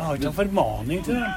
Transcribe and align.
Jeg 0.00 0.06
har 0.06 0.16
ikke 0.16 0.24
noen 0.30 0.36
formaning 0.40 1.02
til 1.04 1.18
det. 1.20 1.28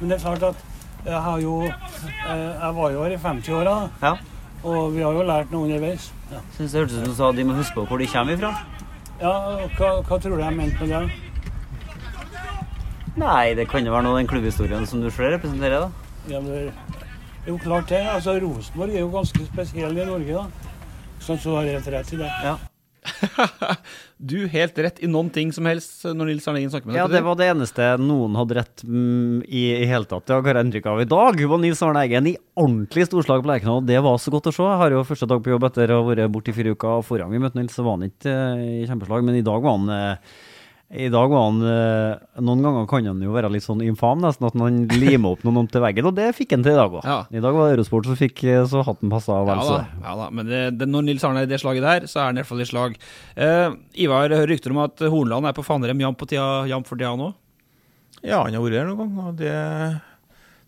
Men 0.00 0.10
det 0.10 0.16
er 0.18 0.24
klart 0.24 0.42
at 0.48 0.64
jeg 1.06 1.20
har 1.22 1.38
jo 1.40 1.52
eh, 1.62 2.50
Jeg 2.58 2.72
var 2.74 2.90
jo 2.90 3.02
her 3.04 3.14
i 3.14 3.18
50-åra, 3.22 3.74
Ja. 4.02 4.12
og 4.64 4.92
vi 4.96 5.02
har 5.06 5.12
jo 5.14 5.22
lært 5.28 5.52
noe 5.54 5.68
underveis. 5.68 6.08
Ja, 6.32 6.40
Synes 6.56 6.72
det 6.74 6.80
hørtes 6.82 6.96
ut 6.98 7.04
som 7.04 7.12
du 7.12 7.14
sa 7.20 7.30
de 7.32 7.44
må 7.46 7.54
huske 7.56 7.74
på 7.78 7.86
hvor 7.86 7.98
de 8.02 8.06
kommer 8.10 8.34
ifra. 8.34 8.50
ja 9.22 9.32
hva, 9.78 9.92
hva 10.02 10.18
tror 10.20 10.36
du 10.36 10.42
jeg 10.42 10.56
mente 10.58 10.80
med 10.86 10.88
det? 10.88 11.10
Nei, 13.18 13.54
det 13.58 13.66
kan 13.70 13.86
jo 13.86 13.92
være 13.94 14.02
noe 14.06 14.14
av 14.14 14.20
den 14.20 14.28
klubbhistorien 14.30 14.86
som 14.86 15.00
du 15.02 15.08
selv 15.10 15.32
representerer, 15.38 15.86
da. 15.86 15.90
Ja, 16.30 16.40
det 16.44 16.58
er 16.66 17.48
jo 17.48 17.56
klart 17.62 17.88
det. 17.90 18.02
altså 18.06 18.36
Rosenborg 18.42 18.94
er 18.94 19.00
jo 19.00 19.08
ganske 19.14 19.46
spesiell 19.48 19.96
i 19.98 20.04
Norge, 20.06 20.34
da. 20.42 20.74
Sånn 21.24 21.38
så 21.42 21.56
har 21.56 21.66
jeg 21.66 21.78
helt 21.80 21.88
rett 21.96 22.12
i 22.14 22.20
det. 22.20 22.28
Ja. 22.44 22.56
du 24.30 24.36
helt 24.50 24.78
rett 24.78 25.00
i 25.02 25.10
noen 25.10 25.30
ting 25.34 25.52
som 25.54 25.66
helst 25.68 26.04
når 26.06 26.30
Nils 26.30 26.48
Arne 26.48 26.60
Eggen 26.60 26.72
snakker 26.72 26.90
med 26.90 26.96
deg. 26.96 27.00
Ja, 27.00 27.08
det 27.12 27.22
var 27.26 27.38
det 27.38 27.48
eneste 27.52 27.88
noen 28.02 28.36
hadde 28.38 28.58
rett 28.60 28.84
mm, 28.84 29.44
i 29.46 29.64
i 29.78 29.86
hele 29.88 30.08
tatt. 30.08 30.26
Det 30.28 30.36
har 30.36 30.48
jeg 30.48 30.66
inntrykk 30.68 30.90
av 30.90 31.02
i 31.02 31.08
dag. 31.08 31.42
var 31.52 31.62
Nils 31.62 31.82
Arne 31.86 32.04
Eggen 32.06 32.30
i 32.30 32.36
ordentlig 32.58 33.08
storslag 33.08 33.44
på 33.44 33.52
Lerkendal. 33.52 33.84
Det 33.88 34.00
var 34.04 34.18
så 34.22 34.32
godt 34.34 34.50
å 34.50 34.54
se. 34.54 34.66
Jeg 34.66 34.82
har 34.82 34.94
jo 34.94 35.06
første 35.08 35.30
dag 35.30 35.42
på 35.44 35.54
jobb 35.54 35.68
etter 35.70 35.94
å 35.94 36.02
ha 36.02 36.10
vært 36.10 36.34
borte 36.34 36.52
i 36.52 36.56
fire 36.56 36.74
uker. 36.74 37.04
Forrige 37.06 37.26
gang 37.26 37.36
vi 37.36 37.42
møtte 37.46 37.60
Nils, 37.60 37.76
så 37.76 37.86
var 37.86 37.98
han 37.98 38.08
ikke 38.08 38.34
eh, 38.34 38.64
i 38.82 38.86
kjempeslag, 38.88 39.26
men 39.26 39.38
i 39.38 39.46
dag 39.46 39.64
var 39.64 39.78
han 39.78 39.92
eh, 39.94 40.36
i 40.88 41.08
dag 41.12 41.28
var 41.28 41.42
han 41.50 41.58
eh, 41.68 42.40
Noen 42.40 42.62
ganger 42.64 42.86
kan 42.88 43.04
han 43.04 43.20
jo 43.20 43.34
være 43.34 43.50
litt 43.52 43.64
sånn 43.66 43.82
infam, 43.84 44.22
nesten 44.24 44.46
at 44.48 44.54
han 44.56 44.78
limer 44.88 45.34
opp 45.34 45.42
noen 45.44 45.68
til 45.68 45.82
veggen, 45.84 46.08
og 46.08 46.14
det 46.16 46.30
fikk 46.36 46.54
han 46.56 46.64
til 46.64 46.72
i 46.72 46.78
dag 46.78 46.94
òg. 46.96 47.04
Ja. 47.04 47.18
I 47.28 47.42
dag 47.44 47.56
var 47.56 47.68
det 47.68 47.76
Eurosport 47.76 48.08
som 48.08 48.16
fikk 48.16 48.40
eh, 48.48 48.62
så 48.70 48.80
hatten 48.86 49.12
passa 49.12 49.42
vel 49.44 49.60
Ja 49.60 49.66
så 49.66 49.74
da, 49.76 50.06
ja 50.06 50.14
da, 50.22 50.30
men 50.32 50.48
det, 50.48 50.62
det, 50.80 50.88
når 50.88 51.04
Nils 51.10 51.26
Arne 51.28 51.44
er 51.44 51.50
i 51.50 51.52
det 51.52 51.60
slaget 51.60 51.84
der, 51.84 52.08
så 52.08 52.22
er 52.22 52.30
han 52.30 52.38
i 52.38 52.42
hvert 52.42 52.52
fall 52.54 52.64
i 52.64 52.68
slag. 52.70 52.96
Eh, 53.36 53.76
Ivar, 54.06 54.32
hører 54.32 54.48
rykter 54.54 54.72
om 54.72 54.80
at 54.86 55.04
Hornland 55.04 55.50
er 55.50 55.56
på 55.58 55.66
Fannrem 55.66 56.00
jevnt 56.06 56.20
for 56.24 56.30
tida 56.32 57.12
nå? 57.20 57.32
Ja, 58.24 58.40
han 58.46 58.56
har 58.56 58.64
vært 58.64 58.80
her 58.80 58.88
noen 58.88 59.02
ganger, 59.04 59.28
og 59.28 59.36
det 59.44 59.54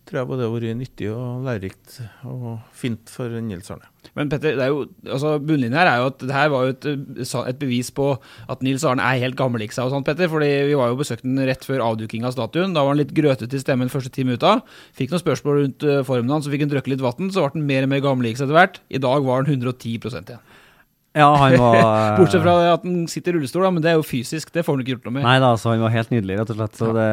tror 0.07 0.21
jeg 0.21 0.29
både 0.29 0.45
har 0.45 0.53
vært 0.53 0.77
nyttig 0.79 1.07
og 1.13 1.43
lærerikt 1.45 1.97
og 2.27 2.59
fint 2.75 3.11
for 3.11 3.31
Nils 3.45 3.69
Arne. 3.73 3.87
Men 4.17 4.31
Petter, 4.31 4.57
er 4.57 4.71
jo, 4.71 4.85
altså 5.05 5.35
bunnlinjen 5.39 5.77
her 5.77 5.87
er 5.87 6.01
jo 6.01 6.07
at 6.09 6.23
det 6.23 6.33
her 6.33 6.49
var 6.51 6.65
jo 6.65 6.73
et, 6.73 6.87
et 7.21 7.59
bevis 7.61 7.91
på 7.95 8.07
at 8.49 8.63
Nils 8.65 8.83
Arne 8.87 9.05
er 9.05 9.21
helt 9.21 9.37
gammelik 9.39 9.75
seg 9.75 9.87
og 9.87 9.93
sånt, 9.93 10.07
Petter. 10.07 10.29
fordi 10.31 10.49
vi 10.71 10.77
var 10.79 10.91
jo 10.91 10.99
besøkte 10.99 11.27
den 11.27 11.39
rett 11.47 11.65
før 11.67 11.85
avduking 11.85 12.25
av 12.27 12.35
statuen. 12.35 12.75
Da 12.75 12.83
var 12.83 12.95
han 12.95 13.01
litt 13.03 13.13
grøtete 13.15 13.59
i 13.59 13.63
stemmen 13.63 13.93
første 13.93 14.11
ti 14.13 14.25
minutta. 14.27 14.57
Fikk 14.97 15.13
noen 15.13 15.23
spørsmål 15.23 15.61
rundt 15.61 15.85
eh, 15.87 16.01
formen 16.07 16.33
hans, 16.33 16.47
så 16.47 16.53
fikk 16.53 16.65
han 16.65 16.73
drukket 16.73 16.95
litt 16.95 17.05
vann. 17.05 17.29
Så 17.31 17.45
ble 17.45 17.53
han 17.53 17.69
mer 17.69 17.87
og 17.87 17.93
mer 17.93 18.03
gammelik 18.07 18.39
seg 18.39 18.49
etter 18.49 18.57
hvert. 18.57 18.81
I 18.89 19.03
dag 19.05 19.27
var 19.27 19.43
han 19.43 19.53
110 19.53 19.95
igjen. 20.01 20.41
Ja, 21.11 21.27
han 21.35 21.57
var 21.59 21.75
eh, 21.75 22.13
Bortsett 22.19 22.43
fra 22.43 22.53
at 22.71 22.85
han 22.87 23.03
sitter 23.11 23.33
i 23.33 23.39
rullestol, 23.39 23.65
da, 23.65 23.71
men 23.75 23.83
det 23.83 23.91
er 23.91 23.97
jo 23.99 24.05
fysisk. 24.07 24.53
Det 24.55 24.63
får 24.63 24.77
han 24.77 24.83
ikke 24.83 24.95
gjort 24.95 25.09
noe 25.09 25.15
med. 25.17 25.25
Nei 25.27 25.35
da, 25.43 25.51
så 25.59 25.73
han 25.73 25.83
var 25.83 25.91
helt 25.91 26.13
nydelig, 26.13 26.37
rett 26.39 26.53
og 26.53 26.59
slett. 26.59 26.79
Så 26.79 26.91
det, 26.95 27.07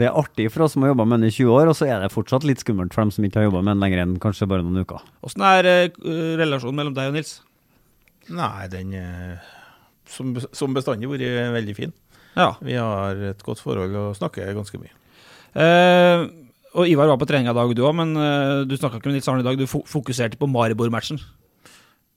det 0.00 0.08
er 0.08 0.18
artig 0.22 0.48
for 0.54 0.64
oss 0.64 0.76
som 0.76 0.86
har 0.86 0.94
jobba 0.94 1.06
med 1.08 1.18
han 1.18 1.28
i 1.28 1.32
20 1.34 1.52
år, 1.58 1.70
og 1.72 1.76
så 1.76 1.90
er 1.90 2.00
det 2.00 2.12
fortsatt 2.14 2.48
litt 2.48 2.64
skummelt 2.64 2.96
for 2.96 3.04
dem 3.04 3.12
som 3.14 3.26
ikke 3.28 3.42
har 3.42 3.48
jobba 3.50 3.62
med 3.62 3.74
han 3.74 3.84
lenger 3.84 4.04
enn 4.06 4.18
kanskje 4.22 4.48
bare 4.50 4.64
noen 4.64 4.86
uker. 4.86 5.04
Åssen 5.26 5.44
er 5.44 5.70
uh, 5.70 6.10
relasjonen 6.40 6.80
mellom 6.80 6.96
deg 6.96 7.12
og 7.12 7.18
Nils? 7.18 7.36
Nei, 8.30 8.68
den 8.72 8.94
eh, 8.94 9.50
som, 10.08 10.32
som 10.56 10.76
bestandig 10.76 11.10
vært 11.10 11.52
veldig 11.56 11.76
fin. 11.76 11.92
Ja. 12.38 12.54
Vi 12.62 12.76
har 12.78 13.18
et 13.32 13.40
godt 13.44 13.60
forhold 13.60 13.96
og 13.98 14.16
snakker 14.16 14.54
ganske 14.54 14.80
mye. 14.80 14.94
Uh, 15.50 16.30
og 16.78 16.86
Ivar 16.86 17.10
var 17.10 17.18
på 17.18 17.26
trening 17.26 17.50
i 17.50 17.54
dag, 17.54 17.72
du 17.74 17.82
òg, 17.82 17.94
men 17.98 18.14
eh, 18.14 18.62
du 18.68 18.76
snakka 18.78 19.00
ikke 19.00 19.10
med 19.10 19.18
Nils 19.18 19.28
Arne 19.30 19.42
i 19.42 19.46
dag. 19.46 19.58
Du 19.58 19.66
fokuserte 19.66 20.38
på 20.38 20.46
Maribor-matchen. 20.46 21.18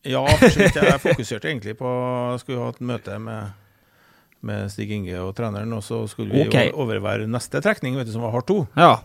Ja, 0.03 0.23
for 0.27 0.51
så 0.51 0.59
vidt. 0.59 0.75
Jeg 0.75 0.99
fokuserte 0.99 1.47
egentlig 1.47 1.77
på 1.79 1.89
Skulle 2.41 2.63
ha 2.63 2.71
et 2.73 2.81
møte 2.83 3.19
med, 3.23 3.53
med 4.43 4.71
Stig 4.71 4.91
Inge 4.91 5.19
og 5.23 5.31
treneren, 5.37 5.71
og 5.75 5.83
så 5.85 6.01
skulle 6.11 6.33
vi 6.33 6.47
okay. 6.47 6.71
overvære 6.75 7.29
neste 7.31 7.61
trekning, 7.63 7.95
vet 7.99 8.09
du, 8.09 8.15
som 8.15 8.25
var 8.25 8.35
hardt 8.35 8.49
to. 8.51 8.63
Ja. 8.75 8.97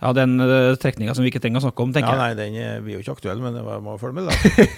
Ja, 0.00 0.12
den 0.16 0.38
uh, 0.40 0.74
trekninga 0.80 1.12
som 1.16 1.24
vi 1.24 1.28
ikke 1.32 1.42
trenger 1.44 1.60
å 1.60 1.64
snakke 1.66 1.84
om, 1.84 1.90
tenker 1.92 2.14
Ja, 2.16 2.28
jeg. 2.30 2.36
nei, 2.36 2.38
den 2.38 2.54
eh, 2.60 2.78
blir 2.84 2.94
jo 2.96 3.02
ikke 3.04 3.16
aktuell, 3.18 3.40
men 3.44 3.52
det 3.58 3.64
var, 3.66 3.82
må 3.84 3.98
følge 4.00 4.16
med, 4.16 4.30
da. 4.30 4.32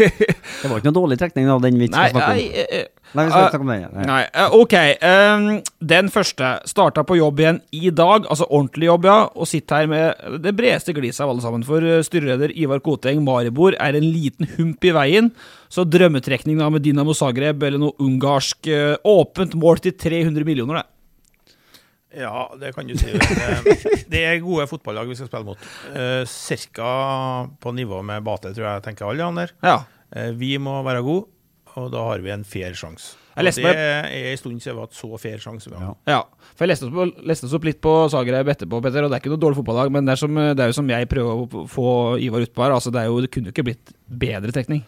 Det 0.63 0.71
var 0.71 0.79
ikke 0.81 0.91
noe 0.91 0.97
dårlig 0.99 1.19
trekning 1.21 1.49
av 1.51 1.63
den 1.63 1.79
vi 1.79 1.87
ikke 1.89 1.97
Nei, 1.99 2.09
skal 2.11 2.19
snakke 2.19 2.33
om. 2.33 2.41
nei, 2.41 2.65
eh, 2.65 2.75
eh, 2.83 2.91
Nei, 3.13 3.25
vi 3.27 3.31
skal 3.33 3.43
ikke 3.45 3.53
snakke 3.53 3.67
om 3.67 3.71
den. 3.73 3.83
Nei. 3.93 4.05
Nei, 4.09 4.21
uh, 4.41 4.55
ok. 4.57 4.75
Um, 5.05 5.47
den 5.93 6.09
første 6.15 6.53
starta 6.71 7.03
på 7.05 7.19
jobb 7.19 7.43
igjen 7.43 7.59
i 7.77 7.91
dag, 7.93 8.25
altså 8.31 8.47
ordentlig 8.49 8.89
jobb, 8.89 9.09
ja, 9.11 9.17
og 9.37 9.51
sitter 9.51 9.83
her 9.83 9.91
med 9.91 10.39
det 10.47 10.55
bredeste 10.57 10.95
gliset 10.97 11.21
av 11.27 11.35
alle 11.35 11.45
sammen. 11.45 11.67
For 11.69 11.85
styreleder 12.07 12.55
Ivar 12.57 12.81
Koteng, 12.85 13.21
Maribor, 13.27 13.77
er 13.79 13.99
en 13.99 14.07
liten 14.07 14.49
hump 14.57 14.87
i 14.89 14.95
veien. 14.97 15.29
Så 15.73 15.85
drømmetrekning 15.89 16.57
da 16.61 16.71
med 16.73 16.85
Dinamo 16.85 17.13
Zagreb 17.17 17.63
eller 17.69 17.81
noe 17.81 17.95
ungarsk 18.01 18.69
åpent 19.09 19.55
mål 19.61 19.85
til 19.85 19.95
300 19.97 20.49
millioner, 20.49 20.81
det. 20.83 20.89
Ja, 22.19 22.53
det 22.61 22.75
kan 22.77 22.89
du 22.89 22.95
si. 22.99 23.13
Det, 24.13 24.21
er 24.21 24.43
gode 24.45 24.67
fotballag 24.71 25.09
vi 25.09 25.17
skal 25.17 25.31
spille 25.31 25.47
mot. 25.47 25.71
Eh, 25.97 26.23
cirka 26.29 26.91
på 27.63 27.73
nivå 27.73 28.03
med 28.05 28.25
Bate, 28.27 28.53
tror 28.53 28.69
jeg 28.69 28.85
tenker 28.85 29.09
alle 29.09 29.29
han 29.29 29.41
der. 29.41 29.55
Ja. 29.65 29.79
Eh, 30.13 30.31
vi 30.37 30.55
må 30.61 30.79
være 30.85 31.05
gode, 31.07 31.27
og 31.73 31.91
da 31.95 32.05
har 32.11 32.25
vi 32.25 32.33
en 32.35 32.45
fair 32.45 32.77
sjanse. 32.77 33.17
Det 33.33 33.65
er 33.65 34.05
en 34.29 34.37
stund 34.37 34.61
siden 34.61 34.77
vi 34.77 34.83
har 34.83 34.89
hatt 34.91 34.97
så 34.97 35.09
fair 35.21 35.41
sjanse. 35.41 35.71
Ja. 35.73 35.93
Ja, 36.11 36.21
for 36.53 36.67
jeg 36.67 36.75
leste 36.75 36.91
oss, 36.91 36.93
på, 36.93 37.07
leste 37.25 37.49
oss 37.49 37.55
opp 37.57 37.65
litt 37.65 37.81
på 37.85 37.95
Zagreb 38.13 38.51
etterpå, 38.53 38.83
Petter, 38.85 39.07
og 39.07 39.13
det 39.13 39.17
er 39.17 39.25
ikke 39.25 39.33
noe 39.33 39.41
dårlig 39.41 39.63
fotballag, 39.63 39.93
men 39.95 40.05
det 40.05 40.13
er, 40.13 40.21
som, 40.21 40.37
det 40.37 40.61
er 40.61 40.69
jo 40.69 40.77
som 40.77 40.93
jeg 40.93 41.09
prøver 41.09 41.41
å 41.47 41.63
få 41.71 41.87
Ivar 42.21 42.45
ut 42.45 42.53
på 42.53 42.67
her, 42.67 42.75
altså 42.77 42.93
det, 42.93 43.01
er 43.01 43.09
jo, 43.09 43.23
det 43.25 43.33
kunne 43.33 43.49
jo 43.49 43.57
ikke 43.57 43.71
blitt 43.71 43.95
bedre 44.05 44.53
trekning. 44.53 44.85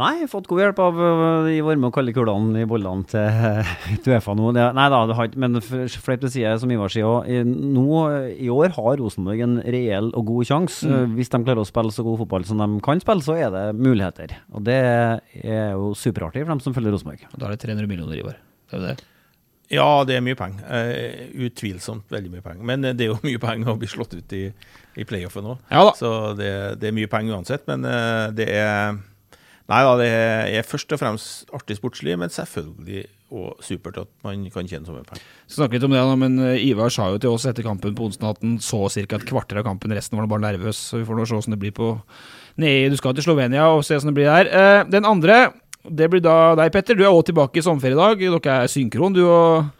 Nei, 0.00 0.14
jeg 0.16 0.24
har 0.24 0.30
fått 0.32 0.46
god 0.48 0.62
hjelp 0.62 0.78
av 0.80 0.98
øh, 1.04 1.48
de 1.50 1.58
varme 1.66 1.90
og 1.90 1.92
kalde 1.92 2.14
kulene 2.16 2.62
i 2.62 2.68
bollene 2.68 3.04
til 3.10 4.08
Uefa 4.14 4.32
nå. 4.38 4.52
Det, 4.56 4.64
nei 4.78 4.86
da, 4.92 5.00
det 5.10 5.16
har 5.18 5.28
ikke, 5.28 5.42
men 5.44 5.60
fleip 5.60 6.22
til 6.22 6.32
side, 6.32 6.54
som 6.62 6.72
Ivar 6.72 6.92
sier 6.92 7.08
òg. 7.08 7.28
Nå 7.44 8.00
i 8.32 8.48
år 8.52 8.72
har 8.78 8.96
Rosenborg 9.02 9.44
en 9.44 9.58
reell 9.60 10.08
og 10.16 10.24
god 10.30 10.48
sjanse. 10.48 10.88
Mm. 10.88 10.96
Øh, 10.96 11.14
Hvis 11.18 11.32
de 11.34 11.42
klarer 11.44 11.60
å 11.60 11.68
spille 11.68 11.92
så 11.92 12.06
god 12.06 12.22
fotball 12.22 12.48
som 12.48 12.64
de 12.64 12.70
kan 12.86 13.02
spille, 13.04 13.26
så 13.26 13.36
er 13.36 13.52
det 13.52 13.66
muligheter. 13.76 14.38
Og 14.56 14.64
det 14.64 14.80
er 14.80 15.76
jo 15.76 15.92
superartig 15.92 16.46
for 16.46 16.54
dem 16.54 16.64
som 16.64 16.76
følger 16.76 16.96
Rosenborg. 16.96 17.28
Da 17.36 17.50
er 17.50 17.58
det 17.58 17.64
300 17.68 17.90
millioner, 17.90 18.16
Ivar. 18.22 18.40
Det 18.70 18.78
er 18.78 18.80
jo 18.80 18.88
det. 18.88 18.98
Ja, 19.70 19.86
det 20.02 20.16
er 20.16 20.24
mye 20.26 20.34
penger. 20.34 20.64
Uh, 20.66 21.28
utvilsomt 21.46 22.10
veldig 22.10 22.32
mye 22.32 22.42
penger. 22.42 22.64
Men 22.66 22.88
eh, 22.88 22.96
det 22.96 23.06
er 23.06 23.12
jo 23.12 23.20
mye 23.28 23.42
penger 23.42 23.70
å 23.70 23.78
bli 23.78 23.90
slått 23.90 24.16
ut 24.16 24.34
i, 24.34 24.48
i 24.98 25.06
playoffen 25.06 25.52
òg. 25.52 25.60
Ja. 25.70 25.92
Så 25.98 26.32
det, 26.38 26.50
det 26.82 26.90
er 26.90 26.96
mye 26.96 27.10
penger 27.10 27.36
uansett. 27.36 27.68
Men 27.70 27.86
uh, 27.86 28.32
det 28.34 28.48
er 28.50 28.98
Nei 29.70 29.80
da, 29.86 29.94
det 30.00 30.10
er 30.58 30.66
først 30.66 30.92
og 30.96 30.98
fremst 30.98 31.50
artig 31.54 31.76
sportslig, 31.78 32.16
men 32.18 32.32
selvfølgelig 32.34 33.06
og 33.30 33.60
supert 33.62 34.00
at 34.02 34.08
man 34.26 34.42
kan 34.50 34.66
tjene 34.66 34.86
så 34.88 34.94
mye 34.94 35.06
penger. 35.06 35.22
Skal 35.46 35.62
snakke 35.62 35.76
litt 35.76 35.86
om 35.86 35.92
det, 35.94 36.02
da, 36.02 36.16
men 36.18 36.38
eh, 36.42 36.64
Ivar 36.66 36.90
sa 36.90 37.06
jo 37.12 37.20
til 37.22 37.30
oss 37.30 37.46
etter 37.46 37.62
kampen 37.66 37.94
på 37.94 38.08
onsdag 38.08 38.34
at 38.34 38.42
han 38.42 38.56
så 38.64 38.82
ca. 38.90 39.04
et 39.04 39.26
kvarter 39.28 39.60
av 39.60 39.68
kampen. 39.68 39.94
Resten 39.94 40.18
var 40.18 40.26
han 40.26 40.32
bare 40.32 40.48
nervøs. 40.48 40.80
så 40.90 40.98
Vi 40.98 41.06
får 41.06 41.18
nå 41.18 41.26
se 41.28 41.38
hvordan 41.38 41.54
det 41.54 41.60
blir 41.62 41.76
på 41.76 41.92
nede. 42.60 42.90
Du 42.90 42.98
skal 42.98 43.14
til 43.14 43.28
Slovenia 43.28 43.68
og 43.70 43.84
se 43.86 43.94
hvordan 43.94 44.10
det 44.10 44.18
blir 44.18 44.30
der. 44.30 44.50
Eh, 44.50 44.90
Den 44.90 45.06
andre, 45.06 45.52
det 45.86 46.10
blir 46.10 46.24
da 46.24 46.56
deg, 46.58 46.72
Petter. 46.74 46.98
Du 46.98 47.04
er 47.04 47.12
også 47.12 47.30
tilbake 47.30 47.62
i 47.62 47.64
sommerferie 47.64 47.94
i 47.94 48.02
dag. 48.02 48.26
Dere 48.42 48.58
er 48.64 48.72
synkron, 48.74 49.14
du 49.14 49.22
og 49.28 49.70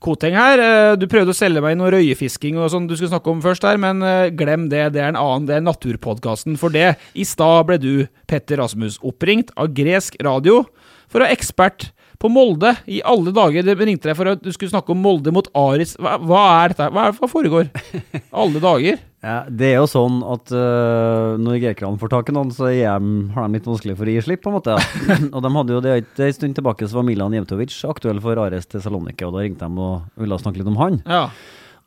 Koteng 0.00 0.36
her. 0.38 0.60
Eh, 0.62 0.96
Du 1.00 1.06
prøvde 1.10 1.34
å 1.34 1.36
selge 1.36 1.62
meg 1.64 1.76
noe 1.78 1.90
røyefisking 1.94 2.58
og 2.58 2.70
sånn 2.72 2.86
du 2.88 2.94
skulle 2.96 3.12
snakke 3.12 3.30
om 3.32 3.42
først 3.44 3.66
her, 3.66 3.78
men 3.80 4.02
eh, 4.02 4.30
glem 4.30 4.68
det. 4.72 4.92
Det 4.94 5.02
er 5.02 5.12
en 5.12 5.20
annen, 5.20 5.46
det 5.48 5.56
er 5.58 5.64
naturpodkasten. 5.66 6.56
For 6.60 6.70
det, 6.74 6.96
i 7.18 7.26
stad 7.28 7.66
ble 7.68 7.78
du, 7.82 7.92
Petter 8.30 8.60
Rasmus, 8.62 8.98
oppringt 9.02 9.50
av 9.58 9.72
gresk 9.74 10.16
radio 10.24 10.62
for 11.08 11.22
å 11.22 11.28
ha 11.28 11.32
ekspert 11.34 11.90
på 12.18 12.30
Molde. 12.32 12.74
I 12.90 13.00
alle 13.06 13.32
dager 13.34 13.66
det 13.66 13.76
ringte 13.78 14.10
deg 14.10 14.16
for 14.18 14.30
at 14.32 14.42
du 14.42 14.50
skulle 14.54 14.72
snakke 14.72 14.94
om 14.94 15.02
Molde 15.02 15.32
mot 15.34 15.48
Aris. 15.56 15.94
Hva, 16.00 16.16
hva 16.18 16.40
er 16.62 16.74
dette? 16.74 16.88
Hva, 16.94 17.08
er, 17.08 17.18
hva 17.18 17.28
foregår? 17.30 17.70
Alle 18.42 18.62
dager. 18.62 19.04
Ja, 19.18 19.38
det 19.50 19.72
er 19.72 19.80
jo 19.80 19.88
sånn 19.90 20.20
at 20.22 20.52
uh, 20.54 21.34
når 21.42 21.58
grekerne 21.64 21.98
får 21.98 22.12
tak 22.12 22.28
i 22.30 22.34
noen, 22.36 22.52
så 22.54 22.70
hjem, 22.70 23.12
har 23.34 23.48
de 23.48 23.58
litt 23.58 23.66
vanskelig 23.66 23.96
for 23.98 24.06
å 24.06 24.14
gi 24.14 24.24
slipp, 24.28 24.44
på 24.44 24.52
en 24.52 24.58
måte. 24.60 24.76
Ja. 24.78 25.18
og 25.34 25.42
de 25.42 25.52
hadde 25.56 25.74
jo 25.74 25.82
det 25.84 25.94
en 25.98 26.36
stund 26.36 26.58
tilbake, 26.58 26.86
så 26.86 27.00
var 27.00 27.06
Milan 27.08 27.34
Jevtovic 27.34 27.74
aktuell 27.90 28.22
for 28.22 28.38
Ares 28.44 28.70
til 28.70 28.82
Saloniki, 28.84 29.26
og 29.26 29.34
da 29.34 29.42
ringte 29.42 29.66
de 29.66 29.86
og 29.88 30.22
ville 30.22 30.38
snakke 30.42 30.62
litt 30.62 30.70
om 30.70 30.78
han. 30.78 31.00
Ja. 31.06 31.24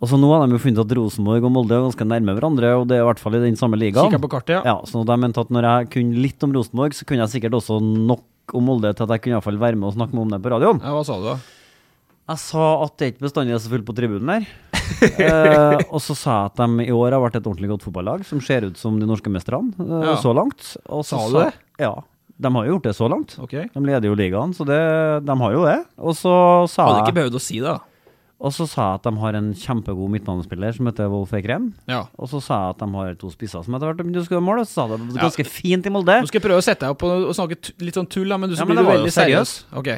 Og 0.01 0.09
så 0.09 0.17
nå 0.17 0.31
har 0.33 0.43
de 0.43 0.57
jo 0.57 0.63
funnet 0.63 0.81
at 0.81 0.93
Rosenborg 0.97 1.43
og 1.45 1.53
Molde 1.53 1.77
er 1.77 1.83
ganske 1.85 2.05
nærme 2.09 2.33
hverandre, 2.33 2.73
og 2.79 2.87
det 2.89 2.97
er 2.97 3.03
i 3.03 3.07
hvert 3.11 3.21
fall 3.21 3.37
i 3.37 3.43
den 3.43 3.59
samme 3.59 3.77
ligaen. 3.77 4.09
Kikker 4.09 4.23
på 4.23 4.31
kartet, 4.33 4.55
ja. 4.57 4.61
Ja, 4.73 4.77
så 4.89 5.03
de 5.05 5.17
mente 5.21 5.43
at 5.43 5.53
når 5.53 5.67
jeg 5.67 5.91
kunne 5.93 6.23
litt 6.25 6.41
om 6.47 6.55
Rosenborg, 6.57 6.97
så 6.97 7.05
kunne 7.05 7.21
jeg 7.27 7.35
sikkert 7.35 7.59
også 7.59 7.77
nok 7.79 8.25
om 8.53 8.65
Molde 8.67 8.91
til 8.95 9.05
at 9.07 9.13
jeg 9.15 9.21
kunne 9.23 9.33
i 9.33 9.37
hvert 9.39 9.47
fall 9.47 9.59
være 9.61 9.77
med 9.79 9.89
og 9.91 9.97
snakke 9.97 10.15
med 10.17 10.23
om 10.25 10.31
det 10.35 10.41
på 10.43 10.51
radioen. 10.53 10.81
ja. 10.83 10.91
Hva 10.95 11.03
sa 11.07 11.17
du, 11.21 11.25
da? 11.29 11.37
Jeg 12.31 12.39
sa 12.39 12.65
at 12.85 12.93
det 13.01 13.07
ikke 13.11 13.25
bestandig 13.25 13.55
er 13.55 13.59
så 13.63 13.71
fullt 13.71 13.87
på 13.87 13.95
tribunen 13.97 14.29
der. 14.31 14.45
eh, 15.25 15.81
og 15.91 15.99
så 16.03 16.15
sa 16.17 16.35
jeg 16.43 16.51
at 16.51 16.61
de 16.61 16.85
i 16.87 16.93
år 16.95 17.15
har 17.15 17.23
vært 17.23 17.37
et 17.39 17.47
ordentlig 17.47 17.69
godt 17.73 17.85
fotballag, 17.87 18.23
som 18.27 18.41
ser 18.43 18.67
ut 18.67 18.79
som 18.79 18.97
de 19.01 19.07
norske 19.09 19.31
mesterne 19.33 19.71
eh, 19.79 20.07
Ja. 20.11 20.15
så 20.21 20.33
langt. 20.35 20.73
Og 20.87 21.03
så 21.07 21.17
Sa 21.19 21.27
du 21.31 21.37
det? 21.41 21.51
Ja. 21.81 21.93
De 22.41 22.49
har 22.55 22.65
jo 22.65 22.75
gjort 22.77 22.87
det 22.89 22.95
så 22.97 23.07
langt. 23.11 23.35
Okay. 23.43 23.67
De 23.73 23.83
leder 23.85 24.09
jo 24.09 24.15
ligaen, 24.17 24.53
så 24.57 24.65
det, 24.65 24.79
de 25.27 25.35
har 25.43 25.51
jo 25.53 25.65
det. 25.67 25.77
Og 26.01 26.15
så 26.17 26.33
sa 26.71 26.87
jeg 26.87 26.95
Hadde 26.95 27.03
ikke 27.09 27.17
behøvd 27.19 27.37
å 27.37 27.43
si 27.43 27.59
det, 27.61 27.69
da. 27.69 27.79
Og 28.41 28.51
så 28.55 28.65
sa 28.69 28.85
jeg 28.89 28.99
at 28.99 29.03
de 29.05 29.11
har 29.21 29.35
en 29.37 29.49
kjempegod 29.53 30.09
midtbanespiller 30.15 30.73
som 30.73 30.87
heter 30.89 31.09
Wolf 31.13 31.33
Ekrem. 31.37 31.67
Ja. 31.87 32.07
Og 32.17 32.27
så 32.31 32.41
sa 32.41 32.57
jeg 32.63 32.75
at 32.75 32.79
de 32.81 32.87
har 32.97 33.13
to 33.21 33.29
spisser 33.29 33.61
som 33.65 33.75
etter 33.77 33.85
hvert 33.91 33.99
har 34.01 34.07
begynt 34.07 34.17
å 34.17 34.25
skåre 34.25 34.41
mål. 34.41 34.63
Og 34.63 34.67
så 34.69 34.73
sa 34.73 34.87
jeg 34.87 34.97
det 34.97 35.07
var 35.11 35.21
Ja. 35.21 35.27
ganske 35.29 35.45
fint 35.45 35.85
i 35.85 35.93
Molde. 35.93 36.15
Nå 36.21 36.27
skal 36.31 36.41
jeg 36.41 36.47
prøve 36.49 36.57
å 36.63 36.65
sette 36.65 36.79
deg 36.87 36.95
opp 36.95 37.03
og, 37.05 37.29
snakke 37.37 37.57
litt 37.85 37.93
sånn 37.99 38.09
tull, 38.09 38.33
men 38.37 38.49
du 38.49 38.55
Ja, 38.55 38.63
så 38.63 38.67
men 38.67 38.77
blir 38.77 38.85
du 38.85 38.91
veldig 38.97 39.13
seriøs. 39.13 39.53
Ok. 39.77 39.89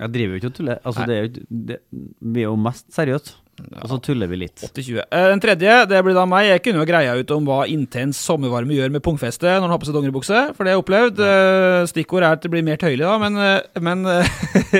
Jeg 0.00 0.14
driver 0.14 0.34
jo 0.34 0.40
ikke 0.40 0.50
og 0.52 0.58
tuller. 0.58 0.82
Altså, 0.82 1.06
det 1.08 1.16
er 1.16 1.22
jo, 1.26 1.46
det, 1.70 1.78
vi 2.20 2.44
er 2.44 2.50
jo 2.50 2.58
mest 2.60 2.88
seriøse. 2.94 3.38
Og 3.82 3.84
så 3.90 3.98
tuller 4.02 4.30
vi 4.30 4.38
litt. 4.40 4.62
80-20. 4.64 5.02
Eh, 5.04 5.26
Den 5.30 5.42
tredje 5.42 5.74
det 5.90 5.98
blir 6.04 6.16
da 6.16 6.24
meg. 6.26 6.48
Jeg 6.48 6.62
kunne 6.64 6.80
jo 6.80 6.88
greia 6.88 7.14
ut 7.18 7.32
om 7.34 7.44
hva 7.46 7.58
intens 7.70 8.18
sommervarme 8.24 8.74
gjør 8.74 8.94
med 8.94 9.04
pungfeste 9.04 9.44
når 9.46 9.66
han 9.66 9.74
har 9.74 9.80
på 9.82 9.88
seg 9.88 9.96
dongeribukse, 9.96 10.40
for 10.56 10.64
det 10.64 10.72
har 10.72 10.78
jeg 10.78 10.82
opplevd. 10.82 11.20
Eh, 11.26 11.80
Stikkord 11.92 12.24
er 12.24 12.38
at 12.38 12.42
det 12.42 12.50
blir 12.52 12.64
mer 12.66 12.80
tøyelig, 12.80 13.04
da, 13.04 13.18
men, 13.22 13.36
eh, 13.38 13.82
men, 13.84 14.06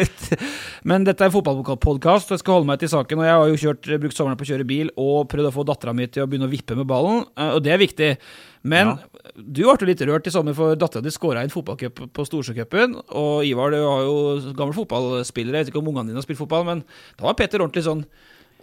men 0.88 1.06
dette 1.06 1.23
er 1.23 1.31
en 1.31 1.37
fotballpodkast, 1.37 2.32
og 2.32 2.37
jeg 2.38 2.43
skal 2.43 2.59
holde 2.59 2.70
meg 2.73 2.81
til 2.82 2.93
saken. 2.94 3.23
Og 3.23 3.29
jeg 3.29 3.37
har 3.37 3.53
jo 3.53 3.61
kjørt, 3.67 3.93
brukt 4.06 4.19
sommeren 4.19 4.41
på 4.41 4.49
å 4.49 4.50
kjøre 4.55 4.69
bil 4.73 4.94
og 4.97 5.29
prøvd 5.31 5.53
å 5.53 5.55
få 5.61 5.67
dattera 5.69 5.94
mi 5.97 6.09
til 6.09 6.25
å 6.25 6.31
begynne 6.31 6.49
å 6.49 6.53
vippe 6.53 6.79
med 6.79 6.88
ballen, 6.91 7.26
og 7.53 7.61
det 7.62 7.76
er 7.76 7.85
viktig. 7.85 8.11
Men 8.62 8.93
du 9.35 9.64
ble 9.64 9.88
litt 9.88 10.03
rørt 10.06 10.26
i 10.26 10.31
sommer, 10.31 10.55
for 10.55 10.76
dattera 10.79 11.03
di 11.03 11.11
skåra 11.11 11.43
i 11.43 11.49
en 11.49 11.50
fotballcup 11.50 12.05
på 12.14 12.26
Storsjøcupen. 12.29 12.94
Og 13.19 13.43
Ivar, 13.49 13.75
du 13.75 13.81
har 13.82 14.05
jo 14.06 14.53
gammel 14.55 14.76
fotballspiller, 14.76 15.56
jeg 15.59 15.67
vet 15.67 15.73
ikke 15.73 15.82
om 15.82 15.91
ungene 15.91 16.12
dine 16.12 16.20
har 16.20 16.26
spilt 16.26 16.38
fotball, 16.38 16.64
men 16.69 16.85
da 17.19 17.26
var 17.26 17.35
Petter 17.38 17.64
ordentlig 17.64 17.85
sånn 17.88 18.05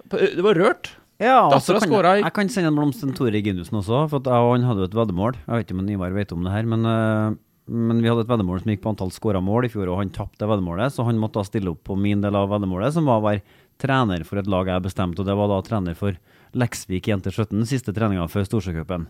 Det 0.09 0.41
var 0.41 0.55
rørt. 0.55 0.93
Ja, 1.19 1.41
og 1.45 1.51
Dattera 1.57 1.81
kan 1.83 1.89
skåra 1.91 2.11
i- 2.17 2.23
jeg, 2.23 2.33
kan 2.33 2.47
sende 2.49 2.67
en 2.71 2.77
blomst 2.79 3.01
til 3.01 3.11
Tore 3.11 3.41
Ginussen 3.43 3.75
også, 3.81 4.09
for 4.09 4.23
han 4.23 4.63
hadde 4.63 4.79
jo 4.79 4.87
et 4.87 4.95
veddemål. 4.95 5.35
Jeg 5.35 5.51
vet 5.57 5.67
ikke 5.67 5.77
om 5.79 5.89
Ivar 5.89 6.11
vet 6.15 6.31
om 6.31 6.43
det 6.43 6.51
her, 6.53 6.63
men, 6.63 6.85
øh, 6.87 7.37
men 7.67 8.01
vi 8.01 8.07
hadde 8.07 8.21
et 8.23 8.31
veddemål 8.31 8.61
som 8.63 8.71
gikk 8.71 8.81
på 8.81 8.89
antall 8.95 9.11
skåra 9.11 9.43
mål 9.43 9.65
i 9.65 9.69
fjor, 9.69 9.91
og 9.91 9.97
han 9.99 10.09
tapte 10.09 10.47
veddemålet, 10.47 10.95
så 10.95 11.03
han 11.03 11.19
måtte 11.19 11.33
da 11.33 11.43
stille 11.43 11.67
opp 11.75 11.83
på 11.83 11.97
min 11.99 12.21
del 12.21 12.33
av 12.39 12.47
veddemålet, 12.49 12.93
som 12.93 13.03
var 13.05 13.19
å 13.19 13.27
være 13.27 13.41
trener 13.77 14.23
for 14.25 14.39
et 14.39 14.47
lag 14.47 14.65
jeg 14.71 14.81
bestemte, 14.81 15.19
og 15.19 15.25
det 15.27 15.35
var 15.35 15.47
da 15.51 15.61
trener 15.61 15.93
for 15.95 16.15
Leksvik 16.55 17.03
jenter 17.11 17.31
17, 17.35 17.65
siste 17.67 17.93
treninga 17.93 18.25
før 18.31 18.47
Storsjøcupen. 18.47 19.07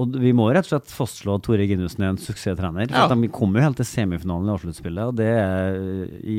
Og 0.00 0.16
vi 0.22 0.30
må 0.32 0.46
rett 0.54 0.64
og 0.64 0.72
slett 0.72 0.92
fastslå 0.96 1.34
at 1.36 1.44
Tore 1.44 1.66
Ginussen 1.68 2.02
er 2.06 2.14
en 2.14 2.20
suksesstrener. 2.20 2.88
Ja. 2.88 3.06
De 3.10 3.28
kom 3.34 3.52
jo 3.56 3.60
helt 3.60 3.76
til 3.80 3.84
semifinalen 3.88 4.48
i 4.48 4.52
avsluttspillet, 4.54 5.10
og 5.12 5.16
det 5.18 5.26
er 5.28 5.80
i, 6.24 6.38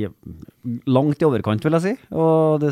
langt 0.90 1.22
i 1.22 1.28
overkant, 1.28 1.62
vil 1.68 1.78
jeg 1.78 1.84
si. 1.86 1.94
Og 2.18 2.62
det, 2.63 2.72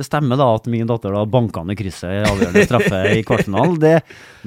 det 0.00 0.06
stemmer 0.06 0.38
da 0.40 0.48
at 0.56 0.66
min 0.70 0.88
datter 0.90 1.14
da 1.14 1.22
banka 1.28 1.62
ned 1.66 1.78
krysset 1.78 2.16
i 2.16 2.24
avgjørende 2.32 2.64
straffe 2.66 3.00
i 3.18 3.22
kvartfinalen. 3.28 3.76
Det, 3.82 3.92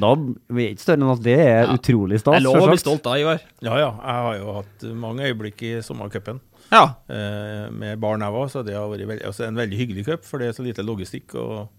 da 0.04 0.12
vi 0.18 0.66
er 0.66 0.74
ikke 0.76 0.86
større 0.88 1.00
enn 1.02 1.14
at 1.16 1.24
det 1.30 1.38
er 1.40 1.62
Ja. 1.70 1.78
utrolig 1.78 2.18
Det 2.20 2.24
stas. 2.26 2.40
er 2.42 2.46
lov 2.48 2.60
å 2.60 2.68
bli 2.74 2.82
stolt 2.84 3.08
av, 3.14 3.16
Ivar. 3.22 3.40
Ja, 3.64 3.78
ja. 3.80 3.92
Jeg 4.02 4.26
har 4.28 4.38
jo 4.42 4.58
hatt 4.60 4.86
mange 5.06 5.30
øyeblikk 5.30 5.64
i 5.70 5.74
sommercupen 5.86 6.42
Ja. 6.74 6.84
eh, 7.08 7.70
med 7.72 8.00
barn 8.04 8.26
jeg 8.28 8.36
var, 8.36 8.52
så 8.52 8.66
det 8.66 8.76
har 8.76 8.92
vært 8.92 9.08
veldig, 9.08 9.26
altså 9.32 9.48
en 9.48 9.56
veldig 9.64 9.80
hyggelig 9.86 10.06
cup, 10.12 10.28
for 10.28 10.40
det 10.44 10.52
er 10.52 10.60
så 10.60 10.68
lite 10.68 10.84
logistikk 10.84 11.36
og 11.40 11.70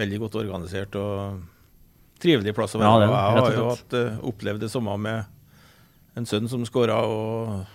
veldig 0.00 0.20
godt 0.26 0.38
organisert 0.42 0.94
og 0.96 1.40
trivelig 2.22 2.54
plass 2.56 2.76
å 2.76 2.80
Ja, 2.82 2.94
være. 2.98 3.06
det 3.06 3.10
Og 3.10 3.18
jeg 3.18 3.42
har 3.44 3.58
jo 3.58 3.68
hatt, 3.74 3.98
eh, 4.04 4.22
opplevd 4.32 4.60
det 4.66 4.70
samme 4.72 4.96
med 5.00 5.24
en 6.16 6.26
sønn 6.26 6.48
som 6.50 6.64
skåra, 6.66 6.96
og 7.06 7.66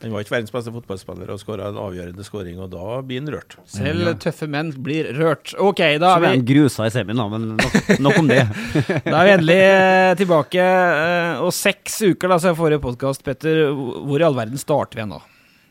han 0.00 0.12
var 0.14 0.22
ikke 0.22 0.30
verdens 0.36 0.52
beste 0.54 0.70
fotballspiller 0.70 1.30
og 1.34 1.40
skåra 1.42 1.68
en 1.72 1.78
avgjørende 1.82 2.22
skåring, 2.22 2.58
og 2.62 2.68
da 2.70 3.00
blir 3.02 3.18
han 3.18 3.30
rørt. 3.34 3.56
Selv 3.66 4.12
tøffe 4.22 4.46
menn 4.46 4.70
blir 4.84 5.08
rørt. 5.16 5.54
Ok, 5.58 5.80
da 5.98 6.12
Så 6.14 6.20
ble 6.22 6.28
er 6.28 6.36
han 6.36 6.38
en 6.38 6.44
grusa 6.46 6.86
i 6.86 6.92
semien, 6.94 7.16
da, 7.18 7.26
men 7.32 7.56
nok, 7.56 7.98
nok 8.06 8.18
om 8.20 8.28
det. 8.30 8.44
da 9.10 9.16
er 9.16 9.26
vi 9.26 9.32
endelig 9.38 9.58
eh, 9.58 10.12
tilbake. 10.20 10.62
eh, 10.68 11.40
Og 11.42 11.50
seks 11.56 11.98
uker 12.12 12.28
da, 12.30 12.38
siden 12.38 12.54
forrige 12.60 12.80
podkast, 12.84 13.24
Petter. 13.26 13.64
Hvor 13.74 14.20
i 14.22 14.28
all 14.28 14.38
verden 14.38 14.60
starter 14.60 14.94
vi 14.94 15.02
igjen 15.02 15.16
da? 15.16 15.20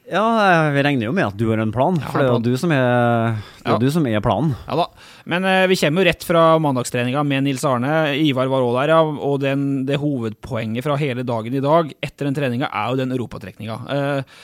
Ja, 0.08 0.70
vi 0.72 0.84
regner 0.86 1.10
jo 1.10 1.14
med 1.16 1.26
at 1.28 1.36
du 1.36 1.50
har 1.50 1.60
en 1.60 1.72
plan, 1.76 1.98
for 2.00 2.22
det 2.22 2.28
er 2.30 2.32
jo 2.32 2.44
du 2.46 2.54
som 2.60 2.72
er, 2.72 3.36
Ja. 3.68 3.76
du 3.78 3.90
som 3.92 4.06
er 4.08 4.22
planen. 4.24 4.54
Ja 4.68 4.78
da. 4.80 4.86
Men 5.28 5.44
eh, 5.44 5.66
vi 5.68 5.76
kommer 5.76 6.02
jo 6.04 6.08
rett 6.08 6.24
fra 6.24 6.44
mandagstreninga 6.64 7.24
med 7.28 7.44
Nils 7.44 7.66
Arne. 7.68 8.14
Ivar 8.16 8.48
var 8.48 8.64
òg 8.64 8.78
der, 8.80 8.94
ja. 8.96 9.02
Og 9.04 9.42
den, 9.44 9.66
det 9.90 10.00
hovedpoenget 10.00 10.86
fra 10.88 10.96
hele 10.96 11.26
dagen 11.28 11.54
i 11.60 11.64
dag 11.64 11.92
etter 12.00 12.30
den 12.30 12.38
treninga 12.38 12.70
er 12.72 12.94
jo 12.94 13.02
den 13.02 13.12
europatrekninga. 13.12 13.78
Eh, 13.92 14.38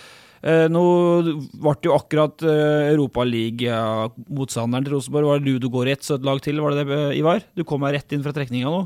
nå 0.43 0.83
ble 1.23 1.73
det 1.79 1.87
jo 1.87 1.95
akkurat 1.95 2.43
uh, 2.43 2.91
Europaliga-motstanderen 2.91 4.83
til 4.83 4.97
Rosenborg 4.97 5.29
var 5.29 5.43
Ludo 5.43 5.69
Goretz 5.71 6.11
og 6.11 6.19
et 6.19 6.27
lag 6.27 6.41
til, 6.43 6.59
var 6.59 6.75
det 6.75 6.83
det, 6.83 6.97
eh, 6.97 7.19
Ivar? 7.21 7.45
Du 7.55 7.63
kom 7.67 7.85
her 7.87 7.95
rett 7.95 8.11
inn 8.15 8.23
fra 8.25 8.33
trekninga 8.35 8.71
nå. 8.71 8.81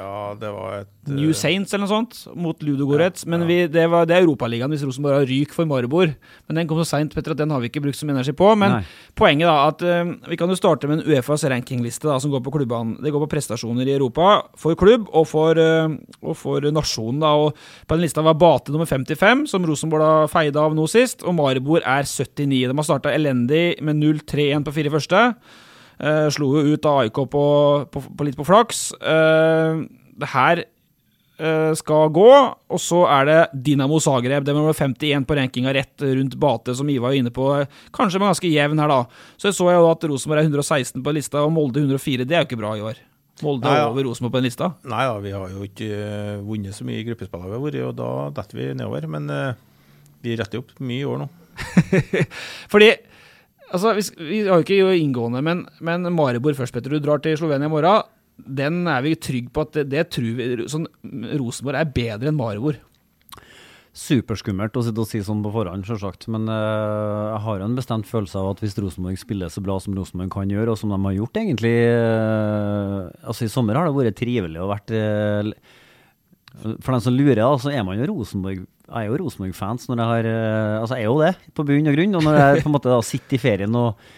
Ja, 0.00 0.32
det 0.38 0.50
var 0.54 0.76
et 0.78 0.88
eh, 1.08 1.14
New 1.16 1.32
Saints 1.36 1.74
eller 1.74 1.84
noe 1.84 1.90
sånt, 1.90 2.18
mot 2.38 2.62
Ludo 2.64 2.86
Goretz. 2.88 3.26
Men 3.28 3.44
vi, 3.48 3.62
det, 3.70 3.84
var, 3.92 4.06
det 4.08 4.16
er 4.16 4.24
Europaligaen 4.24 4.72
hvis 4.72 4.84
Rosenborg 4.86 5.18
har 5.18 5.28
ryk 5.28 5.52
for 5.54 5.68
Maribor. 5.68 6.12
Men 6.48 6.60
den 6.60 6.70
kom 6.70 6.80
så 6.80 6.86
seint, 6.88 7.14
Petter, 7.16 7.34
at 7.34 7.42
den 7.42 7.52
har 7.52 7.62
vi 7.62 7.70
ikke 7.70 7.82
brukt 7.84 7.98
så 7.98 8.08
mye 8.08 8.16
energi 8.16 8.34
på. 8.36 8.48
Men 8.60 8.78
Nei. 8.78 8.82
poenget 9.18 9.50
da, 9.50 9.56
at 9.68 9.84
eh, 9.84 10.12
vi 10.30 10.38
kan 10.40 10.52
jo 10.52 10.58
starte 10.58 10.88
med 10.90 11.00
en 11.00 11.10
Uefas 11.10 11.44
rankingliste 11.50 12.08
da, 12.08 12.18
som 12.22 12.32
går 12.32 12.44
på 12.46 12.54
klubbene. 12.54 13.00
Det 13.04 13.12
går 13.12 13.24
på 13.26 13.30
prestasjoner 13.34 13.88
i 13.88 13.96
Europa 13.96 14.38
for 14.60 14.78
klubb 14.80 15.10
og 15.10 15.28
for, 15.30 15.60
eh, 15.60 15.96
og 16.22 16.38
for 16.38 16.70
nasjonen. 16.72 17.20
da, 17.24 17.34
og 17.36 17.58
På 17.86 17.98
den 17.98 18.06
lista 18.06 18.24
var 18.24 18.38
Bate 18.40 18.72
nummer 18.72 18.88
55, 18.88 19.46
som 19.50 19.66
Rosenborg 19.68 20.06
da 20.06 20.14
feide 20.30 20.60
av 20.62 20.76
nå 20.76 20.86
sist. 20.90 20.99
Og 21.26 21.36
Maribor 21.36 21.84
er 21.84 22.08
79. 22.08 22.68
De 22.70 22.76
har 22.76 22.86
starta 22.86 23.14
elendig 23.14 23.78
med 23.84 24.00
0-3-1 24.00 24.66
på 24.66 24.74
fire 24.76 24.92
første. 24.92 25.24
Uh, 26.00 26.28
slo 26.32 26.54
jo 26.56 26.74
ut 26.74 26.86
av 26.88 27.02
AIK 27.02 27.18
på, 27.28 27.46
på, 27.92 28.02
på 28.16 28.26
litt 28.26 28.38
på 28.38 28.46
flaks. 28.48 28.86
Uh, 29.02 29.84
det 30.20 30.30
her 30.32 30.62
uh, 30.64 31.72
skal 31.76 32.08
gå, 32.16 32.30
og 32.30 32.80
så 32.80 33.02
er 33.18 33.28
det 33.28 33.38
Dinamo 33.68 34.00
Zagreb. 34.00 34.46
Det 34.46 34.54
var 34.56 34.72
51 34.72 35.28
på 35.28 35.36
rankinga 35.36 35.74
rett 35.76 36.06
rundt 36.06 36.38
Bate, 36.40 36.76
som 36.78 36.88
Ivar 36.88 37.10
var 37.10 37.20
inne 37.20 37.34
på. 37.34 37.50
Kanskje 37.96 38.22
med 38.22 38.32
ganske 38.32 38.52
jevn 38.52 38.80
her, 38.80 38.96
da. 38.96 39.28
Så 39.36 39.52
så 39.52 39.68
jeg 39.68 39.82
jo 39.82 39.92
at 39.92 40.08
Rosenborg 40.08 40.40
er 40.40 40.48
116 40.48 41.04
på 41.04 41.16
lista, 41.16 41.44
og 41.44 41.52
Molde 41.56 41.84
104. 41.84 42.24
Det 42.24 42.38
er 42.38 42.44
jo 42.44 42.50
ikke 42.50 42.62
bra, 42.64 42.74
i 42.78 42.86
år. 42.92 43.04
Molde 43.44 43.68
Nei, 43.68 43.78
ja. 43.78 43.88
over 43.88 44.04
Rosenborg 44.04 44.34
på 44.34 44.40
den 44.40 44.48
lista. 44.48 44.72
Nei 44.88 45.04
da, 45.08 45.16
vi 45.22 45.32
har 45.34 45.52
jo 45.52 45.64
ikke 45.64 45.90
vunnet 46.46 46.76
så 46.76 46.86
mye 46.88 47.00
i 47.00 47.06
gruppespillet 47.08 47.48
vi 47.48 47.56
har 47.56 47.64
vært, 47.64 47.82
og 47.88 47.98
da 48.00 48.10
detter 48.40 48.60
vi 48.60 48.68
nedover. 48.76 49.06
Men 49.10 49.28
eh, 49.32 49.60
vi 50.24 50.36
retter 50.38 50.62
opp 50.62 50.74
mye 50.82 51.02
i 51.02 51.08
år 51.08 51.22
nå. 51.22 51.28
Fordi 52.72 52.90
altså, 53.70 53.94
vi, 53.96 54.04
vi 54.20 54.42
har 54.48 54.60
jo 54.60 54.66
ikke 54.66 55.00
inngående, 55.00 55.42
men, 55.44 55.64
men 55.84 56.10
Maribor 56.14 56.56
først, 56.58 56.74
Petter. 56.76 56.96
Du 56.96 57.02
drar 57.04 57.22
til 57.24 57.38
Slovenia 57.40 57.70
i 57.70 57.72
morgen. 57.72 58.06
Den 58.40 58.86
er 58.88 59.02
vi 59.04 59.18
trygge 59.20 59.52
på 59.52 59.66
at 59.66 59.74
det, 59.76 59.90
det 59.92 60.06
tror 60.14 60.38
vi 60.38 60.70
sånn, 60.70 60.86
Rosenborg 61.40 61.82
er 61.82 61.92
bedre 61.96 62.32
enn 62.32 62.38
Maribor. 62.38 62.78
Superskummelt 63.90 64.76
å 64.78 64.84
sitte 64.86 65.02
og 65.02 65.08
si 65.10 65.18
sånn 65.26 65.40
på 65.42 65.50
forhånd, 65.50 65.82
selvsagt. 65.88 66.28
Men 66.30 66.46
uh, 66.46 67.34
jeg 67.34 67.40
har 67.42 67.64
en 67.64 67.74
bestemt 67.74 68.06
følelse 68.06 68.38
av 68.38 68.52
at 68.52 68.62
hvis 68.62 68.78
Rosenborg 68.78 69.18
spiller 69.18 69.50
så 69.50 69.62
bra 69.64 69.80
som 69.82 69.96
Rosenborg 69.98 70.30
kan 70.36 70.52
gjøre, 70.52 70.70
og 70.70 70.78
som 70.78 70.94
de 70.94 71.00
har 71.08 71.16
gjort 71.16 71.40
egentlig 71.42 71.74
uh, 71.90 73.10
Altså 73.26 73.48
I 73.48 73.50
sommer 73.50 73.76
har 73.76 73.88
det 73.88 73.96
vært 73.96 74.20
trivelig 74.20 74.62
og 74.62 74.70
vært 74.70 74.94
eh, 74.94 75.50
For 76.60 76.92
den 76.92 77.04
som 77.04 77.14
lurer, 77.16 77.40
da, 77.40 77.50
så 77.60 77.72
er 77.72 77.84
man 77.86 78.00
jo 78.00 78.08
Rosenborg 78.10 78.64
Jeg 78.64 78.96
er 78.98 79.06
jo 79.08 79.20
Rosenborg-fans 79.22 79.86
når 79.88 80.02
jeg 80.02 80.10
har 80.10 80.30
eh, 80.30 80.74
Altså, 80.80 80.98
jeg 80.98 81.06
er 81.06 81.08
jo 81.08 81.20
det, 81.22 81.52
på 81.56 81.66
bunn 81.68 81.92
og 81.92 81.96
grunn. 81.96 82.18
Og 82.18 82.26
når 82.26 82.40
jeg 82.40 82.64
på 82.64 82.70
en 82.70 82.74
måte 82.74 82.92
da 82.92 82.98
sitter 83.06 83.38
i 83.38 83.42
ferien 83.42 83.78
og 83.80 84.10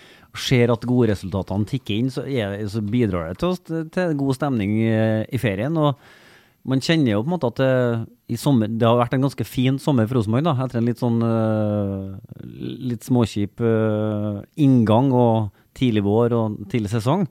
ser 0.43 0.73
at 0.73 0.89
gode 0.89 1.11
resultatene 1.13 1.69
tikker 1.69 1.99
inn, 1.99 2.11
så, 2.11 2.25
er, 2.25 2.57
så 2.73 2.81
bidrar 2.81 3.31
det 3.31 3.43
til, 3.43 3.87
til 3.93 4.15
god 4.17 4.39
stemning 4.39 4.79
i, 4.81 4.93
i 5.29 5.41
ferien. 5.41 5.77
og 5.77 6.01
man 6.69 6.83
kjenner 6.83 7.17
jo 7.17 7.23
på 7.25 7.27
en 7.27 7.35
måte 7.35 7.51
at 7.51 7.59
det, 7.59 7.73
i 8.33 8.39
sommer, 8.39 8.71
det 8.71 8.87
har 8.87 9.01
vært 9.01 9.17
en 9.17 9.27
ganske 9.27 9.47
fin 9.47 9.79
sommer 9.83 10.07
for 10.07 10.21
Rosenborg, 10.21 10.47
da, 10.47 10.55
etter 10.63 10.79
en 10.79 10.87
litt 10.87 11.03
sånn 11.03 11.19
eh, 11.27 12.37
litt 12.93 13.07
småkjip 13.09 13.63
eh, 13.67 14.39
inngang 14.63 15.11
og 15.11 15.51
tidlig 15.77 16.05
vår 16.07 16.37
og 16.39 16.61
tidlig 16.71 16.93
sesong. 16.93 17.27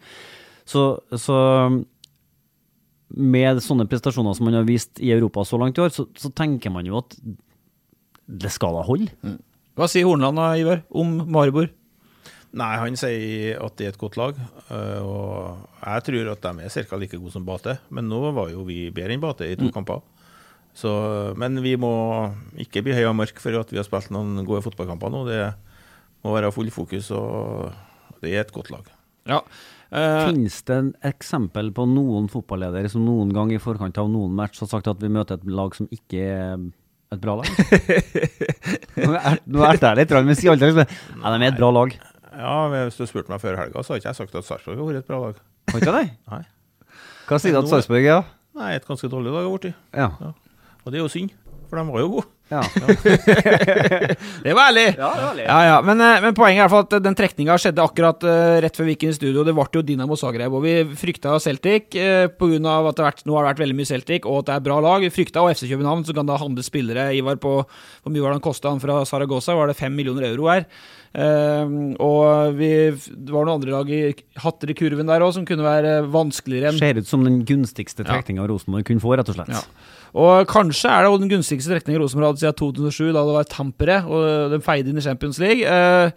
Så, 0.68 0.84
så 1.20 1.38
med 3.18 3.60
sånne 3.64 3.88
prestasjoner 3.90 4.36
som 4.38 4.48
man 4.48 4.58
har 4.60 4.68
vist 4.68 5.00
i 5.04 5.12
Europa 5.14 5.44
så 5.48 5.60
langt 5.62 5.78
i 5.80 5.84
år, 5.84 5.92
så, 5.96 6.06
så 6.18 6.32
tenker 6.36 6.72
man 6.74 6.88
jo 6.88 7.00
at 7.02 7.16
det 8.32 8.52
skal 8.54 8.78
da 8.78 8.84
holde. 8.88 9.12
Hva 9.76 9.88
sier 9.92 10.08
Hornland 10.08 10.40
da, 10.40 10.52
Ivar, 10.60 10.84
om 10.96 11.18
Maribor? 11.32 11.70
Nei, 12.52 12.72
han 12.80 12.98
sier 13.00 13.62
at 13.64 13.76
det 13.80 13.86
er 13.88 13.94
et 13.94 14.00
godt 14.00 14.18
lag. 14.20 14.36
øh, 14.72 15.02
Og 15.08 15.84
jeg 15.86 16.04
tror 16.08 16.32
at 16.34 16.42
de 16.44 16.66
er 16.68 16.74
ca. 16.88 16.98
like 17.00 17.18
gode 17.18 17.32
som 17.32 17.46
Bate. 17.48 17.78
Men 17.90 18.10
nå 18.12 18.20
var 18.36 18.52
jo 18.52 18.66
vi 18.68 18.90
bedre 18.92 19.16
enn 19.16 19.24
Bate 19.24 19.48
i 19.48 19.56
to 19.60 19.72
kamper. 19.72 20.02
Så, 20.76 20.92
men 21.40 21.60
vi 21.64 21.76
må 21.80 21.92
ikke 22.60 22.84
bli 22.84 22.96
høy 22.96 23.06
og 23.10 23.16
mørk 23.20 23.40
for 23.44 23.56
at 23.60 23.72
vi 23.72 23.80
har 23.80 23.88
spilt 23.88 24.12
noen 24.12 24.44
gode 24.48 24.64
fotballkamper 24.68 25.12
nå. 25.12 25.24
Det 25.28 25.40
må 26.24 26.36
være 26.36 26.52
full 26.56 26.72
fokus, 26.72 27.10
og 27.16 27.72
det 28.22 28.36
er 28.36 28.44
et 28.46 28.54
godt 28.56 28.72
lag. 28.72 28.88
Ja. 29.28 29.42
Eh, 29.92 30.26
Finnes 30.30 30.62
det 30.68 30.76
en 30.80 30.92
eksempel 31.04 31.72
på 31.76 31.84
noen 31.90 32.30
fotballedere 32.32 32.88
som 32.92 33.04
noen 33.04 33.34
gang 33.36 33.50
i 33.52 33.60
forkant 33.60 33.98
av 34.00 34.08
noen 34.12 34.32
match 34.38 34.62
har 34.64 34.70
sagt 34.72 34.88
at 34.88 35.02
vi 35.04 35.10
møter 35.12 35.36
et 35.36 35.50
lag 35.52 35.76
som 35.76 35.90
ikke 35.92 36.22
er 36.32 36.62
et 37.12 37.20
bra 37.20 37.36
lag? 37.42 37.50
Nå 39.02 39.12
er- 39.18 39.42
erter 39.74 39.90
jeg 39.90 40.00
litt, 40.00 40.14
men 40.26 40.38
sier 40.40 40.54
aldri 40.54 40.70
liksom, 40.72 40.96
Nei, 41.22 41.34
de 41.36 41.44
er 41.44 41.52
et 41.52 41.60
bra 41.60 41.72
lag. 41.76 41.96
Ja, 42.32 42.56
men 42.72 42.86
Hvis 42.88 43.02
du 43.02 43.06
spurte 43.10 43.34
meg 43.34 43.42
før 43.44 43.58
helga, 43.60 43.84
så 43.84 43.94
har 43.94 44.00
ikke 44.00 44.12
jeg 44.14 44.20
sagt 44.22 44.38
at 44.40 44.48
Sarpsborg 44.48 44.80
har 44.80 44.88
vært 44.94 45.02
et 45.04 45.10
bra 45.12 45.20
lag. 45.26 45.42
Har 45.74 45.82
ikke 45.84 45.96
det? 45.98 46.06
Nei. 46.32 46.42
Hva 47.28 47.40
sier 47.44 47.56
du 47.56 47.60
at 47.62 47.70
Sarpsborg 47.72 48.08
er? 48.16 48.24
Nei, 48.62 48.72
et 48.78 48.88
ganske 48.88 49.10
dårlig 49.12 49.32
lag 49.36 49.44
har 49.48 49.58
blitt. 49.58 49.76
Ja. 49.96 50.08
Og 50.82 50.88
det 50.92 51.00
er 51.00 51.04
jo 51.06 51.12
synd, 51.12 51.36
for 51.70 51.80
de 51.80 51.86
var 51.92 52.04
jo 52.06 52.14
gode. 52.16 52.30
ja. 52.56 52.62
Det 54.44 54.54
var 54.54 54.70
ærlig! 54.70 54.88
Ja, 54.98 55.60
ja. 55.66 55.78
Men, 55.86 56.02
eh, 56.04 56.20
men 56.24 56.36
poenget 56.36 56.60
er 56.60 56.60
i 56.60 56.64
hvert 56.66 56.74
fall 56.74 56.88
at 56.88 57.06
den 57.06 57.16
trekninga 57.18 57.56
skjedde 57.62 57.84
akkurat 57.84 58.26
eh, 58.28 58.58
rett 58.66 58.76
før 58.76 58.90
vi 58.90 58.96
gikk 58.96 59.06
inn 59.08 59.14
i 59.14 59.18
studio. 59.18 59.46
Det 59.48 59.56
ble 59.56 59.68
jo 59.78 59.84
Dinamo 59.88 60.18
Zagreb, 60.20 60.54
og 60.58 60.66
vi 60.66 60.76
frykta 61.00 61.38
Celtic 61.44 61.96
uh, 61.96 62.28
pga. 62.36 62.58
at 62.60 62.98
det 62.98 63.04
har 63.06 63.08
vært, 63.08 63.24
nå 63.28 63.38
har 63.38 63.46
det 63.46 63.52
vært 63.54 63.64
veldig 63.64 63.78
mye 63.80 63.92
Celtic, 63.92 64.28
og 64.28 64.42
at 64.42 64.50
det 64.50 64.58
er 64.58 64.66
bra 64.68 64.80
lag. 64.84 65.06
Vi 65.06 65.14
frykta 65.14 65.46
og 65.46 65.54
FC 65.56 65.70
København, 65.72 66.04
som 66.08 66.18
kan 66.18 66.28
da 66.28 66.40
handle 66.42 66.66
spillere, 66.66 67.12
Ivar, 67.16 67.40
på 67.42 67.62
hvor 67.64 68.12
mye 68.12 68.26
var 68.26 68.34
det 68.34 68.42
han 68.42 68.48
kosta 68.50 68.74
han 68.74 68.84
fra 68.84 69.00
Saragossa? 69.08 69.56
Var 69.56 69.72
det 69.72 69.78
fem 69.80 69.96
millioner 69.96 70.28
euro 70.32 70.52
her? 70.52 70.68
Uh, 71.12 71.96
og 72.00 72.60
vi, 72.60 72.70
det 72.92 73.34
var 73.34 73.48
noen 73.48 73.58
andre 73.60 73.74
lag 73.74 73.90
i 73.92 74.04
hatter 74.44 74.72
i 74.72 74.76
kurven 74.80 75.10
der 75.10 75.24
òg 75.26 75.34
som 75.36 75.48
kunne 75.48 75.66
være 75.66 75.98
vanskeligere 76.08 76.72
enn 76.72 76.80
Ser 76.80 77.02
ut 77.02 77.10
som 77.10 77.26
den 77.28 77.42
gunstigste 77.48 78.06
Ja. 78.06 78.14
trekninga 78.14 78.46
Rosenborg 78.48 78.88
kunne 78.88 79.04
få, 79.04 79.18
rett 79.20 79.32
og 79.32 79.36
slett. 79.36 79.52
Ja. 79.52 79.64
Og 80.18 80.48
kanskje 80.52 80.92
er 80.92 81.08
det 81.08 81.24
den 81.24 81.32
gunstigste 81.32 81.72
trekningen 81.72 82.02
Rosenborg 82.04 82.34
hadde 82.34 82.44
siden 82.44 82.60
2007, 82.60 83.12
da 83.12 83.26
det 83.26 83.36
var 83.38 83.52
Tampere, 83.52 84.00
og 84.08 84.56
de 84.56 84.64
feide 84.64 84.92
inn 84.92 85.00
i 85.00 85.06
Champions 85.06 85.40
League. 85.40 85.64
Eh, 85.64 86.12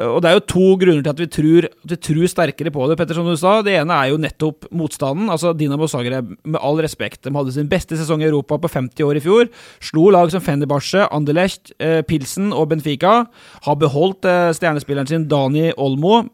og 0.00 0.22
det 0.24 0.30
er 0.30 0.36
jo 0.38 0.44
to 0.48 0.68
grunner 0.80 1.02
til 1.04 1.12
at 1.12 1.20
vi 1.20 1.26
tror, 1.30 1.66
at 1.68 1.92
vi 1.92 1.98
tror 2.08 2.30
sterkere 2.30 2.72
på 2.72 2.86
det, 2.88 2.96
Petter, 2.98 3.18
som 3.18 3.26
du 3.28 3.36
sa. 3.38 3.58
Det 3.62 3.74
ene 3.76 3.94
er 3.94 4.10
jo 4.10 4.20
nettopp 4.20 4.68
motstanden. 4.74 5.28
Altså 5.32 5.52
Dinamo 5.56 5.86
Zagreb, 5.90 6.32
med 6.42 6.60
all 6.60 6.80
respekt, 6.82 7.20
de 7.26 7.34
hadde 7.34 7.52
sin 7.54 7.68
beste 7.70 7.98
sesong 8.00 8.24
i 8.24 8.28
Europa 8.30 8.58
på 8.58 8.70
50 8.72 9.04
år 9.06 9.20
i 9.20 9.24
fjor. 9.24 9.50
Slo 9.84 10.08
lag 10.14 10.32
som 10.32 10.42
Fenerbahçe, 10.44 11.04
Anderlecht, 11.14 11.74
eh, 11.78 12.00
Pilsen 12.08 12.52
og 12.56 12.70
Benfica. 12.72 13.26
Har 13.68 13.76
beholdt 13.80 14.24
eh, 14.24 14.54
stjernespilleren 14.56 15.10
sin 15.10 15.28
Dani 15.28 15.70
Olmo. 15.76 16.24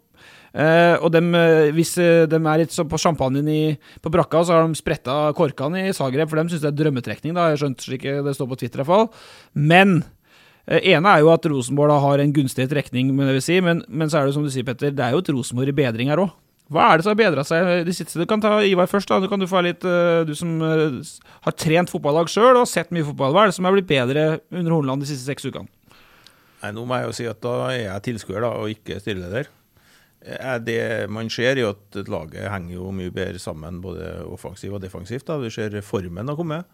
Eh, 0.51 0.97
og 0.99 1.13
dem, 1.15 1.31
eh, 1.39 1.71
hvis 1.75 1.93
eh, 2.03 2.27
de 2.27 2.39
er 2.41 2.63
litt 2.63 2.75
på 2.75 2.99
champagnen 2.99 3.47
i, 3.51 3.63
på 4.03 4.11
brakka, 4.11 4.43
så 4.43 4.57
har 4.57 4.67
de 4.67 4.79
spretta 4.79 5.31
korkene 5.39 5.87
i 5.87 5.95
Zagreb, 5.95 6.31
for 6.31 6.41
dem 6.41 6.51
syns 6.51 6.65
det 6.65 6.73
er 6.73 6.79
drømmetrekning. 6.81 7.37
da, 7.37 7.51
Jeg 7.53 7.63
skjønte 7.63 7.87
slik 7.87 8.09
det 8.27 8.35
står 8.35 8.51
på 8.51 8.59
Twitter 8.59 8.83
i 8.83 8.83
hvert 8.83 8.91
fall. 8.91 9.09
Men 9.55 10.03
ene 10.67 11.15
er 11.15 11.23
jo 11.23 11.33
at 11.33 11.47
Rosenborg 11.51 11.95
da 11.95 11.99
har 12.03 12.23
en 12.23 12.35
gunstig 12.35 12.69
trekning, 12.71 13.15
si, 13.43 13.61
men, 13.63 13.85
men 13.89 14.11
så 14.11 14.21
er 14.21 14.27
det 14.29 14.35
som 14.35 14.45
du 14.47 14.51
sier, 14.51 14.67
Petter, 14.67 14.91
det 14.95 15.07
er 15.07 15.15
jo 15.15 15.23
et 15.23 15.33
Rosenborg 15.35 15.71
i 15.71 15.79
bedring 15.83 16.11
her 16.11 16.23
òg. 16.23 16.35
Hva 16.71 16.85
er 16.87 16.99
det 17.01 17.03
som 17.03 17.17
har 17.17 17.19
bedra 17.19 17.43
seg 17.43 17.81
de 17.83 17.93
siste 17.97 18.15
Du 18.15 18.29
kan 18.31 18.39
ta 18.39 18.61
Ivar 18.63 18.87
først. 18.87 19.09
da, 19.11 19.19
Du 19.19 19.27
kan 19.27 19.41
du 19.43 19.47
få 19.51 19.59
litt, 19.67 19.83
du 19.83 20.31
som 20.39 20.61
har 20.63 21.57
trent 21.59 21.91
fotballag 21.91 22.31
sjøl 22.31 22.61
og 22.61 22.69
sett 22.71 22.93
mye 22.95 23.03
fotball. 23.09 23.35
Hva 23.35 23.43
er 23.43 23.51
det 23.51 23.57
som 23.59 23.67
er 23.67 23.75
blitt 23.75 23.91
bedre 23.91 24.27
under 24.55 24.77
Horneland 24.77 25.03
de 25.03 25.11
siste 25.11 25.27
seks 25.27 25.49
ukene? 25.51 25.67
Nei, 26.63 26.71
Nå 26.77 26.85
må 26.87 27.01
jeg 27.01 27.09
jo 27.09 27.17
si 27.17 27.27
at 27.27 27.41
da 27.43 27.57
er 27.73 27.81
jeg 27.89 28.07
tilskuer 28.11 28.47
da, 28.47 28.53
og 28.61 28.71
ikke 28.71 29.01
styreleder. 29.03 29.51
Eh, 30.23 30.59
Det 30.59 31.09
man 31.11 31.31
ser, 31.31 31.57
er 31.57 31.63
jo 31.65 31.71
at 31.73 32.09
laget 32.09 32.51
henger 32.51 32.75
jo 32.77 32.91
mye 32.93 33.11
bedre 33.15 33.39
sammen, 33.41 33.81
både 33.81 34.25
offensivt 34.29 34.75
og 34.77 34.83
defensivt. 34.83 35.25
da. 35.27 35.39
Du 35.41 35.49
ser 35.51 35.81
formen 35.81 36.29
har 36.29 36.37
kommet. 36.37 36.65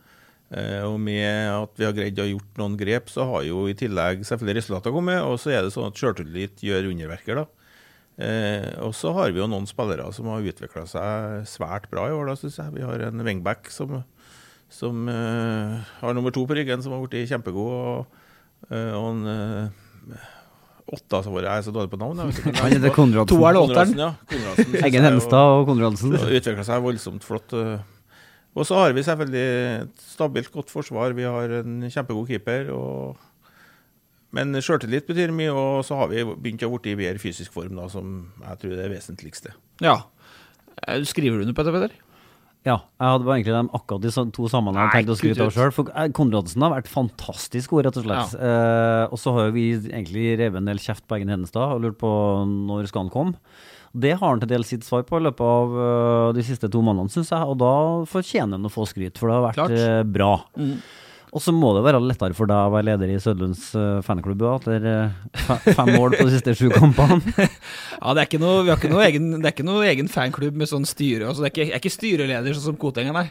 Eh, 0.51 0.83
Og 0.83 0.99
med 1.01 1.51
at 1.51 1.71
vi 1.77 1.85
har 1.85 1.93
greid 1.93 2.19
å 2.19 2.27
gjort 2.31 2.59
noen 2.59 2.77
grep, 2.77 3.07
så 3.09 3.27
har 3.31 3.45
jo 3.45 3.67
i 3.67 3.75
tillegg 3.75 4.25
selvfølgelig 4.25 4.63
resultater 4.63 4.93
kommet. 4.93 5.23
Og 5.23 5.39
så 5.39 5.51
er 5.55 5.63
det 5.63 5.73
sånn 5.73 5.89
at 5.89 5.95
sjøltillit 5.95 6.59
gjør 6.63 6.91
underverker, 6.91 7.35
da. 7.37 7.47
Eh, 8.19 8.73
og 8.81 8.95
så 8.95 9.13
har 9.13 9.31
vi 9.31 9.41
jo 9.41 9.47
noen 9.47 9.67
spillere 9.69 10.11
som 10.13 10.27
har 10.27 10.41
utvikla 10.41 10.87
seg 10.89 11.45
svært 11.47 11.91
bra 11.91 12.09
i 12.09 12.15
år, 12.17 12.27
da, 12.27 12.35
syns 12.35 12.57
jeg. 12.57 12.73
Vi 12.75 12.83
har 12.83 12.99
en 13.01 13.23
wingback 13.23 13.69
som, 13.71 14.05
som 14.71 15.07
har 15.07 16.15
nummer 16.15 16.33
to 16.33 16.47
på 16.47 16.57
ryggen, 16.57 16.83
som 16.83 16.93
har 16.97 17.05
blitt 17.05 17.29
kjempegod. 17.29 17.71
Og, 17.71 18.23
og 18.73 19.11
en 19.13 19.29
åtta 20.87 21.23
som 21.25 21.35
var 21.35 21.43
Jeg 21.49 21.59
er 21.59 21.65
så 21.67 21.73
dårlig 21.75 21.91
på 21.91 21.99
navn. 21.99 22.21
Han 22.23 22.73
heter 22.73 22.93
Konradsen. 22.95 23.31
To 23.33 23.43
er 23.49 23.57
det 23.57 23.63
åtteren. 23.65 23.95
Ja. 23.99 24.11
Eggen 24.87 25.03
Henstad 25.07 25.53
og 25.59 25.67
Konradsen. 25.71 26.15
utvikla 26.15 26.65
seg 26.67 26.85
voldsomt 26.85 27.27
flott. 27.27 27.53
eh. 27.59 27.81
Og 28.57 28.65
så 28.65 28.79
har 28.79 28.95
vi 28.97 29.03
selvfølgelig 29.05 29.47
et 29.83 30.05
stabilt, 30.15 30.53
godt 30.55 30.71
forsvar. 30.73 31.13
Vi 31.13 31.27
har 31.29 31.59
en 31.59 31.83
kjempegod 31.93 32.31
keeper. 32.31 32.71
Og... 32.73 33.19
Men 34.37 34.55
sjøltillit 34.65 35.07
betyr 35.09 35.35
mye, 35.35 35.53
og 35.53 35.83
så 35.85 35.99
har 36.01 36.09
vi 36.13 36.25
begynt 36.25 36.65
å 36.65 36.71
bli 36.79 36.95
i 36.95 36.99
bedre 37.03 37.21
fysisk 37.21 37.53
form, 37.53 37.77
da, 37.77 37.89
som 37.93 38.33
jeg 38.47 38.63
tror 38.63 38.73
er 38.77 38.81
det 38.85 38.91
vesentligste. 38.95 39.53
Ja. 39.85 39.99
Eh, 40.87 41.03
Skriver 41.05 41.37
du 41.37 41.45
under 41.45 41.57
på 41.57 41.67
dette, 41.67 41.77
Petter? 41.77 42.03
Ja, 42.67 42.81
jeg 42.99 43.13
hadde 43.13 43.27
bare 43.29 43.37
egentlig 43.39 43.55
dem 43.55 43.69
akkurat 43.79 44.03
de 44.03 44.11
to 44.35 44.49
sammen 44.51 44.75
jeg 44.75 44.91
tenkte 44.91 44.97
tenkt 44.97 45.13
å 45.13 45.19
skryte 45.21 45.45
av 45.45 45.53
sjøl. 45.55 45.73
For 45.75 45.93
eh, 45.95 46.09
Konradsen 46.17 46.65
har 46.67 46.73
vært 46.75 46.91
fantastisk 46.91 47.71
god, 47.73 47.87
rett 47.87 48.01
og 48.01 48.09
slett. 48.09 48.35
Eh, 48.43 49.05
og 49.07 49.21
så 49.23 49.35
har 49.37 49.55
vi 49.55 49.69
egentlig 49.77 50.33
revet 50.41 50.59
en 50.59 50.73
del 50.73 50.83
kjeft 50.83 51.07
på 51.07 51.19
Eggen 51.19 51.31
Hennestad 51.31 51.77
og 51.77 51.85
lurt 51.85 52.01
på 52.01 52.11
når 52.67 52.91
skal 52.91 53.07
han 53.07 53.15
komme. 53.15 53.39
Det 53.97 54.17
har 54.19 54.29
han 54.29 54.43
til 54.43 54.51
dels 54.51 54.69
sitt 54.73 54.85
svar 54.85 55.07
på 55.09 55.21
i 55.21 55.25
løpet 55.25 55.47
av 55.47 55.79
eh, 55.87 56.29
de 56.37 56.45
siste 56.45 56.69
to 56.73 56.83
månedene, 56.85 57.13
syns 57.15 57.31
jeg. 57.33 57.47
Og 57.47 57.57
da 57.63 57.73
fortjener 58.11 58.59
han 58.59 58.69
å 58.69 58.73
få 58.73 58.89
skryt, 58.91 59.17
for 59.17 59.31
det 59.31 59.39
har 59.39 59.47
vært 59.47 59.77
eh, 59.79 60.03
bra. 60.19 60.33
Mm. 60.59 60.75
Og 61.37 61.43
så 61.45 61.53
må 61.53 61.75
det 61.77 61.83
være 61.85 62.01
lettere 62.01 62.33
for 62.37 62.49
deg 62.49 62.57
å 62.57 62.73
være 62.73 62.87
leder 62.89 63.11
i 63.13 63.19
Sødlunds 63.21 63.69
uh, 63.77 64.01
fanklubb 64.05 64.41
etter 64.55 64.87
eh, 64.89 65.17
fe 65.45 65.75
fem 65.77 65.91
mål 65.93 66.15
på 66.17 66.25
de 66.25 66.33
siste 66.33 66.55
sju 66.57 66.71
kampene. 66.73 67.21
Ja, 67.97 68.13
det 68.15 68.23
er 68.23 68.29
ikke 68.29 68.41
noe, 68.41 68.63
vi 68.65 68.71
har 68.71 68.79
ikke 68.79 68.93
noe 68.93 69.05
egen, 69.05 69.27
det 69.41 69.49
er 69.49 69.53
ikke 69.55 69.67
noe 69.67 69.85
egen 69.89 70.09
fanklubb 70.13 70.57
med 70.57 70.69
sånn 70.71 70.87
styre. 70.89 71.29
Altså, 71.29 71.43
det 71.43 71.49
er 71.49 71.53
ikke, 71.53 71.67
jeg 71.67 71.75
er 71.75 71.83
ikke 71.83 71.93
styreleder 71.93 72.57
sånn 72.57 72.67
som 72.71 72.79
Koteng 72.81 73.11
er, 73.11 73.17
nei. 73.17 73.27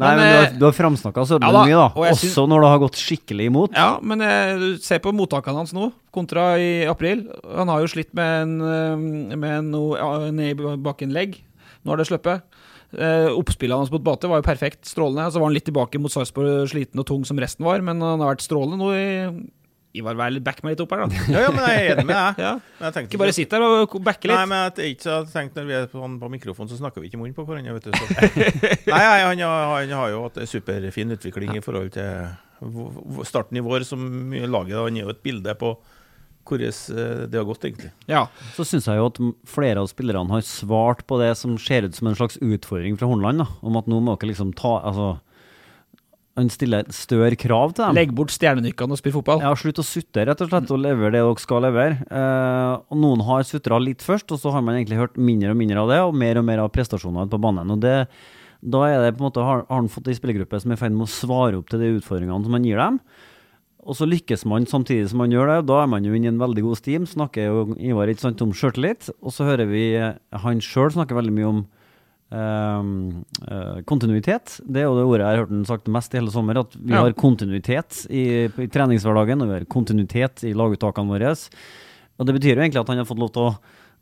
Nei, 0.00 0.10
men 0.16 0.20
du 0.20 0.24
eh, 0.28 0.36
har, 0.38 0.52
du 0.56 0.64
har 0.68 0.76
framsnakka 0.76 1.24
Sødlund 1.28 1.56
ja 1.56 1.64
mye, 1.66 1.78
da. 1.80 1.86
og 1.90 2.06
Også 2.06 2.28
synes, 2.28 2.38
når 2.52 2.64
det 2.64 2.70
har 2.70 2.82
gått 2.84 3.00
skikkelig 3.00 3.48
imot. 3.50 3.76
Ja, 3.76 3.90
men 4.00 4.24
eh, 4.24 4.52
du 4.60 4.68
ser 4.84 5.02
på 5.04 5.12
mottakene 5.16 5.60
hans 5.60 5.74
nå, 5.76 5.90
kontra 6.14 6.52
i 6.60 6.70
april. 6.88 7.26
Han 7.58 7.72
har 7.72 7.84
jo 7.84 7.92
slitt 7.92 8.12
med, 8.16 8.46
en, 8.46 8.56
eh, 8.64 9.36
med 9.40 9.70
noe 9.72 10.00
ja, 10.00 10.32
ned 10.36 10.54
i 10.54 10.74
bakkenlegg. 10.84 11.40
Nå 11.84 11.92
har 11.92 12.00
det 12.00 12.08
sluppet. 12.08 12.44
Eh, 12.96 13.28
Oppspillet 13.38 13.76
hans 13.78 13.90
mot 13.92 14.02
Bate 14.02 14.26
var 14.30 14.40
jo 14.42 14.46
perfekt, 14.48 14.82
strålende. 14.90 15.28
Så 15.30 15.38
var 15.38 15.50
han 15.50 15.54
litt 15.56 15.68
tilbake 15.68 16.00
mot 16.02 16.10
Sarpsborg, 16.12 16.66
sliten 16.72 16.98
og 17.02 17.06
tung 17.06 17.24
som 17.28 17.38
resten 17.38 17.64
var, 17.68 17.82
men 17.86 18.00
han 18.02 18.18
har 18.22 18.32
vært 18.34 18.46
strålende 18.46 18.80
nå 18.80 18.92
i 18.96 19.08
Ivar, 19.90 20.14
vær 20.14 20.30
litt 20.30 20.44
back 20.46 20.60
meg 20.62 20.76
litt 20.76 20.82
opp 20.84 20.92
her, 20.94 21.00
da. 21.02 21.22
Ja, 21.34 21.40
ja, 21.42 21.50
men 21.50 21.64
jeg 21.66 21.78
er 21.80 21.88
enig 21.96 22.04
med 22.06 22.14
deg. 22.14 22.36
Ja. 22.44 22.50
Men 22.78 22.98
Ikke 23.08 23.18
bare 23.18 23.32
sitt 23.34 23.50
der 23.50 23.64
og 23.66 23.96
backe 24.06 24.28
litt. 24.30 24.36
Nei, 24.38 24.44
men 24.46 24.60
jeg 24.78 24.92
ikke 24.94 25.02
så 25.02 25.16
tenkt 25.32 25.58
når 25.58 25.66
vi 25.66 25.74
er 25.80 25.88
på, 25.90 25.98
på 26.22 26.28
mikrofon, 26.30 26.68
så 26.70 26.78
snakker 26.78 27.02
vi 27.02 27.08
ikke 27.10 27.18
i 27.18 27.22
munnen 27.24 27.34
på 27.34 27.42
hverandre. 27.48 27.74
vet 27.74 27.88
du. 27.88 27.98
Så. 27.98 28.06
Nei, 28.92 29.00
han, 29.02 29.42
har- 29.42 29.72
han 29.80 29.94
har 29.98 30.12
jo 30.14 30.20
hatt 30.28 30.38
en 30.38 30.46
superfin 30.52 31.10
utvikling 31.16 31.56
i 31.58 31.64
forhold 31.64 31.90
til 31.96 32.38
starten 33.26 33.58
i 33.58 33.64
vår 33.66 33.82
som 33.88 34.06
laget. 34.30 34.78
Han 34.78 34.96
er 35.00 35.08
jo 35.08 35.14
et 35.16 35.22
bilde 35.26 35.56
på 35.58 35.72
hvordan 36.50 36.98
eh, 36.98 37.24
det 37.30 37.40
har 37.40 37.48
gått, 37.48 37.64
egentlig. 37.68 37.90
Ja. 38.10 38.26
Så 38.56 38.66
syns 38.68 38.88
jeg 38.90 39.00
jo 39.00 39.08
at 39.08 39.20
flere 39.48 39.82
av 39.82 39.88
spillerne 39.90 40.34
har 40.34 40.44
svart 40.46 41.06
på 41.08 41.20
det 41.22 41.32
som 41.38 41.56
ser 41.62 41.88
ut 41.88 41.96
som 41.96 42.10
en 42.10 42.18
slags 42.18 42.40
utfordring 42.42 42.98
fra 43.00 43.08
Hornland, 43.10 43.44
da, 43.44 43.48
om 43.62 43.78
at 43.80 43.90
nå 43.90 44.02
må 44.02 44.16
dere 44.16 44.32
liksom 44.32 44.54
ta 44.58 44.78
Altså, 44.80 45.12
han 46.38 46.48
stiller 46.52 46.86
større 46.94 47.36
krav 47.38 47.74
til 47.74 47.84
dem. 47.84 47.96
Legg 47.98 48.12
bort 48.16 48.32
stjernenykkene 48.32 48.94
og 48.94 49.00
spill 49.00 49.14
fotball. 49.18 49.42
Ja, 49.44 49.50
slutt 49.58 49.82
å 49.82 49.84
sutte, 49.86 50.24
rett 50.26 50.42
og 50.42 50.50
slett, 50.50 50.70
og 50.72 50.82
levere 50.82 51.12
det 51.14 51.22
dere 51.22 51.42
skal 51.42 51.64
levere. 51.66 52.02
Eh, 52.06 52.74
og 52.90 53.00
Noen 53.02 53.24
har 53.26 53.46
sutra 53.46 53.80
litt 53.82 54.04
først, 54.04 54.30
og 54.34 54.42
så 54.42 54.54
har 54.54 54.64
man 54.64 54.78
egentlig 54.78 55.00
hørt 55.00 55.18
mindre 55.20 55.52
og 55.54 55.58
mindre 55.60 55.82
av 55.82 55.90
det, 55.92 55.98
og 56.06 56.20
mer 56.22 56.40
og 56.40 56.46
mer 56.46 56.62
av 56.64 56.70
prestasjonene 56.74 57.28
på 57.30 57.42
banen. 57.42 57.74
og 57.74 57.82
det 57.84 57.96
da 58.60 58.82
er 58.84 58.98
det 59.00 59.14
på 59.16 59.22
en 59.22 59.30
måte, 59.30 59.40
har, 59.44 59.62
har 59.68 59.78
han 59.80 59.88
fått 59.88 60.10
ei 60.12 60.16
spillergruppe 60.16 60.58
som 60.60 60.72
er 60.72 60.76
i 60.76 60.80
ferd 60.80 60.92
med 60.92 61.06
å 61.06 61.12
svare 61.12 61.56
opp 61.56 61.70
til 61.72 61.80
de 61.80 61.94
utfordringene 61.96 62.44
som 62.44 62.52
man 62.52 62.66
gir 62.68 62.80
dem. 62.80 62.98
Og 63.80 63.96
så 63.96 64.04
lykkes 64.08 64.44
man 64.44 64.66
samtidig 64.68 65.08
som 65.08 65.22
man 65.22 65.32
gjør 65.32 65.48
det. 65.54 65.58
Da 65.70 65.78
er 65.82 65.88
man 65.88 66.04
jo 66.04 66.12
inne 66.12 66.28
i 66.28 66.32
en 66.34 66.40
veldig 66.40 66.62
god 66.66 66.76
steam. 66.76 67.06
Snakker 67.08 67.46
jo 67.48 67.62
Ivar 67.80 68.10
ikke 68.12 68.26
sant, 68.26 68.42
om 68.44 68.52
sjøltillit. 68.52 69.08
Og 69.24 69.32
så 69.32 69.46
hører 69.48 69.70
vi 69.70 69.84
eh, 69.96 70.18
han 70.44 70.60
sjøl 70.60 70.92
snakke 70.92 71.16
veldig 71.16 71.32
mye 71.32 71.48
om 71.48 71.62
um, 72.30 72.90
uh, 73.46 73.80
kontinuitet. 73.88 74.58
Det 74.68 74.82
er 74.82 74.88
jo 74.88 74.98
det 74.98 75.06
ordet 75.08 75.24
jeg 75.24 75.30
har 75.30 75.42
hørt 75.42 75.54
han 75.54 75.64
sagt 75.68 75.90
mest 75.92 76.14
i 76.14 76.20
hele 76.20 76.34
sommer. 76.34 76.60
At 76.60 76.76
vi 76.76 76.92
Ja. 76.92 77.02
har 77.02 77.16
kontinuitet 77.18 78.04
i, 78.10 78.46
i 78.46 78.68
treningshverdagen, 78.70 79.42
og 79.42 79.48
vi 79.48 79.58
har 79.58 79.68
kontinuitet 79.72 80.44
i 80.44 80.52
laguttakene 80.52 81.10
våre. 81.10 81.34
Og 82.20 82.26
det 82.26 82.36
betyr 82.36 82.54
jo 82.56 82.62
egentlig 82.62 82.82
at 82.84 82.88
han 82.92 83.00
har 83.00 83.08
fått 83.08 83.22
lov 83.22 83.32
til 83.32 83.48
å 83.48 83.56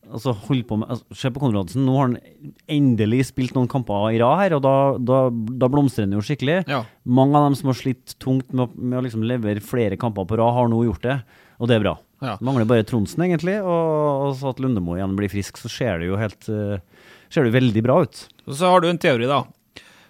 altså, 0.07 0.35
hold 0.47 0.64
på 0.69 0.78
med 0.81 0.90
altså, 0.93 1.19
Se 1.21 1.31
på 1.35 1.43
Konradsen, 1.43 1.85
nå 1.87 1.97
har 1.97 2.09
han 2.09 2.55
endelig 2.71 3.28
spilt 3.31 3.57
noen 3.57 3.71
kamper 3.71 4.11
i 4.14 4.21
rad 4.23 4.43
her, 4.43 4.57
og 4.59 4.64
da, 4.64 4.75
da, 4.99 5.21
da 5.33 5.71
blomstrer 5.73 6.09
han 6.09 6.17
jo 6.17 6.25
skikkelig. 6.25 6.61
Ja. 6.71 6.83
Mange 7.09 7.38
av 7.38 7.49
dem 7.49 7.59
som 7.59 7.73
har 7.73 7.78
slitt 7.81 8.17
tungt 8.23 8.52
med, 8.52 8.76
med 8.78 9.00
å 9.00 9.05
liksom 9.07 9.26
levere 9.28 9.64
flere 9.64 9.99
kamper 10.00 10.28
på 10.28 10.38
rad, 10.40 10.57
har 10.57 10.71
nå 10.73 10.85
gjort 10.88 11.05
det, 11.07 11.19
og 11.59 11.71
det 11.71 11.78
er 11.78 11.85
bra. 11.85 11.99
Ja. 12.25 12.38
Mangler 12.43 12.67
bare 12.69 12.87
Tronsen, 12.87 13.23
egentlig, 13.26 13.59
og, 13.62 14.25
og 14.28 14.33
så 14.38 14.52
at 14.52 14.62
Lundemo 14.62 14.97
igjen 14.99 15.14
blir 15.19 15.31
frisk, 15.33 15.61
så 15.61 15.71
ser 15.71 16.02
det 16.02 16.11
jo 16.11 16.19
helt 16.21 16.50
eh, 16.52 16.81
Ser 17.28 17.45
det 17.45 17.52
veldig 17.52 17.83
bra 17.85 17.99
ut. 18.07 18.21
Og 18.49 18.55
så 18.57 18.71
har 18.73 18.81
du 18.81 18.87
en 18.88 18.97
teori, 18.97 19.26
da. 19.28 19.43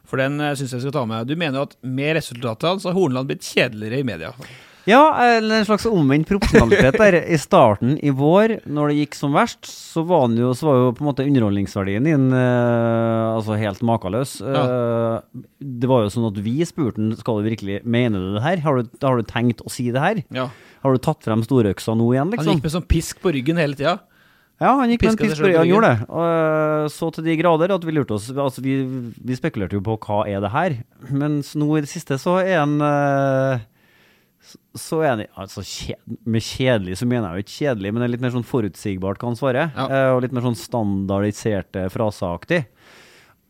For 0.06 0.22
den 0.22 0.38
uh, 0.38 0.52
syns 0.54 0.70
jeg 0.76 0.84
skal 0.84 0.94
ta 0.94 1.02
med. 1.08 1.26
Du 1.26 1.34
mener 1.34 1.58
jo 1.58 1.64
at 1.66 1.74
med 1.82 2.14
resultatene 2.14 2.78
så 2.78 2.92
har 2.92 2.94
Horneland 2.94 3.26
blitt 3.26 3.42
kjedeligere 3.42 3.98
i 3.98 4.06
media. 4.06 4.30
Ja, 4.88 5.02
eller 5.36 5.58
en 5.60 5.66
slags 5.68 5.84
omvendt 5.90 6.28
proporsjonalitet 6.30 6.96
der. 6.96 7.16
I 7.28 7.36
starten 7.40 7.96
i 8.00 8.08
vår, 8.16 8.54
når 8.64 8.88
det 8.92 8.96
gikk 9.02 9.18
som 9.18 9.34
verst, 9.36 9.68
så 9.68 10.00
var, 10.08 10.30
jo, 10.32 10.54
så 10.56 10.68
var 10.70 10.78
jo 10.80 10.92
på 10.96 11.04
en 11.04 11.08
måte 11.10 11.26
underholdningsverdien 11.28 12.08
din 12.08 12.28
eh, 12.32 13.34
altså 13.36 13.58
helt 13.60 13.82
makeløs. 13.84 14.38
Eh, 14.40 15.42
det 15.60 15.90
var 15.90 16.06
jo 16.06 16.12
sånn 16.14 16.30
at 16.30 16.40
vi 16.44 16.56
spurte 16.68 16.96
han 17.02 17.12
skal 17.20 17.42
du 17.42 17.50
virkelig 17.50 17.82
mene 17.84 18.16
du 18.22 18.30
det 18.38 18.44
her. 18.46 18.62
Har 18.64 18.80
du, 18.80 18.88
har 19.04 19.20
du 19.20 19.28
tenkt 19.28 19.60
å 19.60 19.70
si 19.72 19.90
det 19.92 20.00
her? 20.02 20.22
Ja. 20.34 20.48
Har 20.84 20.94
du 20.96 21.02
tatt 21.04 21.20
frem 21.26 21.42
storøksa 21.44 21.92
nå 21.98 22.08
igjen, 22.14 22.32
liksom? 22.32 22.48
Han 22.54 22.56
gikk 22.60 22.68
med 22.70 22.76
sånn 22.78 22.88
pisk 22.88 23.20
på 23.24 23.32
ryggen 23.36 23.60
hele 23.60 23.76
tida. 23.78 23.98
Ja, 24.58 24.72
han 24.80 24.90
gikk 24.90 25.04
med 25.04 25.12
en 25.12 25.18
pisk 25.20 25.38
på 25.38 25.46
ryggen. 25.46 25.60
han 25.62 25.68
gjorde 25.70 25.88
det. 25.92 26.06
Og, 26.08 26.22
øh, 26.26 26.88
så 26.90 27.12
til 27.14 27.26
de 27.28 27.36
grader 27.38 27.74
at 27.76 27.84
vi 27.86 27.92
lurte 27.94 28.16
oss 28.16 28.24
Altså, 28.32 28.62
vi, 28.64 28.80
vi 29.22 29.36
spekulerte 29.38 29.76
jo 29.78 29.82
på 29.86 29.94
hva 30.02 30.24
er 30.26 30.40
det 30.42 30.50
her. 30.56 30.78
Mens 31.14 31.52
nå 31.60 31.68
i 31.78 31.82
det 31.84 31.90
siste 31.92 32.16
så 32.18 32.40
er 32.42 32.56
han 32.64 32.78
s- 32.82 33.60
så 34.78 35.00
er 35.06 35.16
det 35.20 35.26
altså, 35.38 35.64
Med 36.28 36.44
kjedelig 36.44 36.98
så 37.00 37.08
mener 37.08 37.28
jeg 37.28 37.40
jo 37.42 37.46
ikke 37.46 37.56
kjedelig, 37.56 37.92
men 37.92 38.02
det 38.02 38.06
er 38.06 38.12
litt 38.14 38.24
mer 38.24 38.34
sånn 38.36 38.46
forutsigbart 38.48 39.20
hva 39.20 39.30
han 39.32 39.38
svarer. 39.38 39.70
Ja. 39.74 39.86
eh, 39.88 40.10
og 40.14 40.22
litt 40.24 40.34
mer 40.36 40.46
sånn 40.46 40.58
standardiserte 40.58 41.88
fraseaktig. 41.94 42.64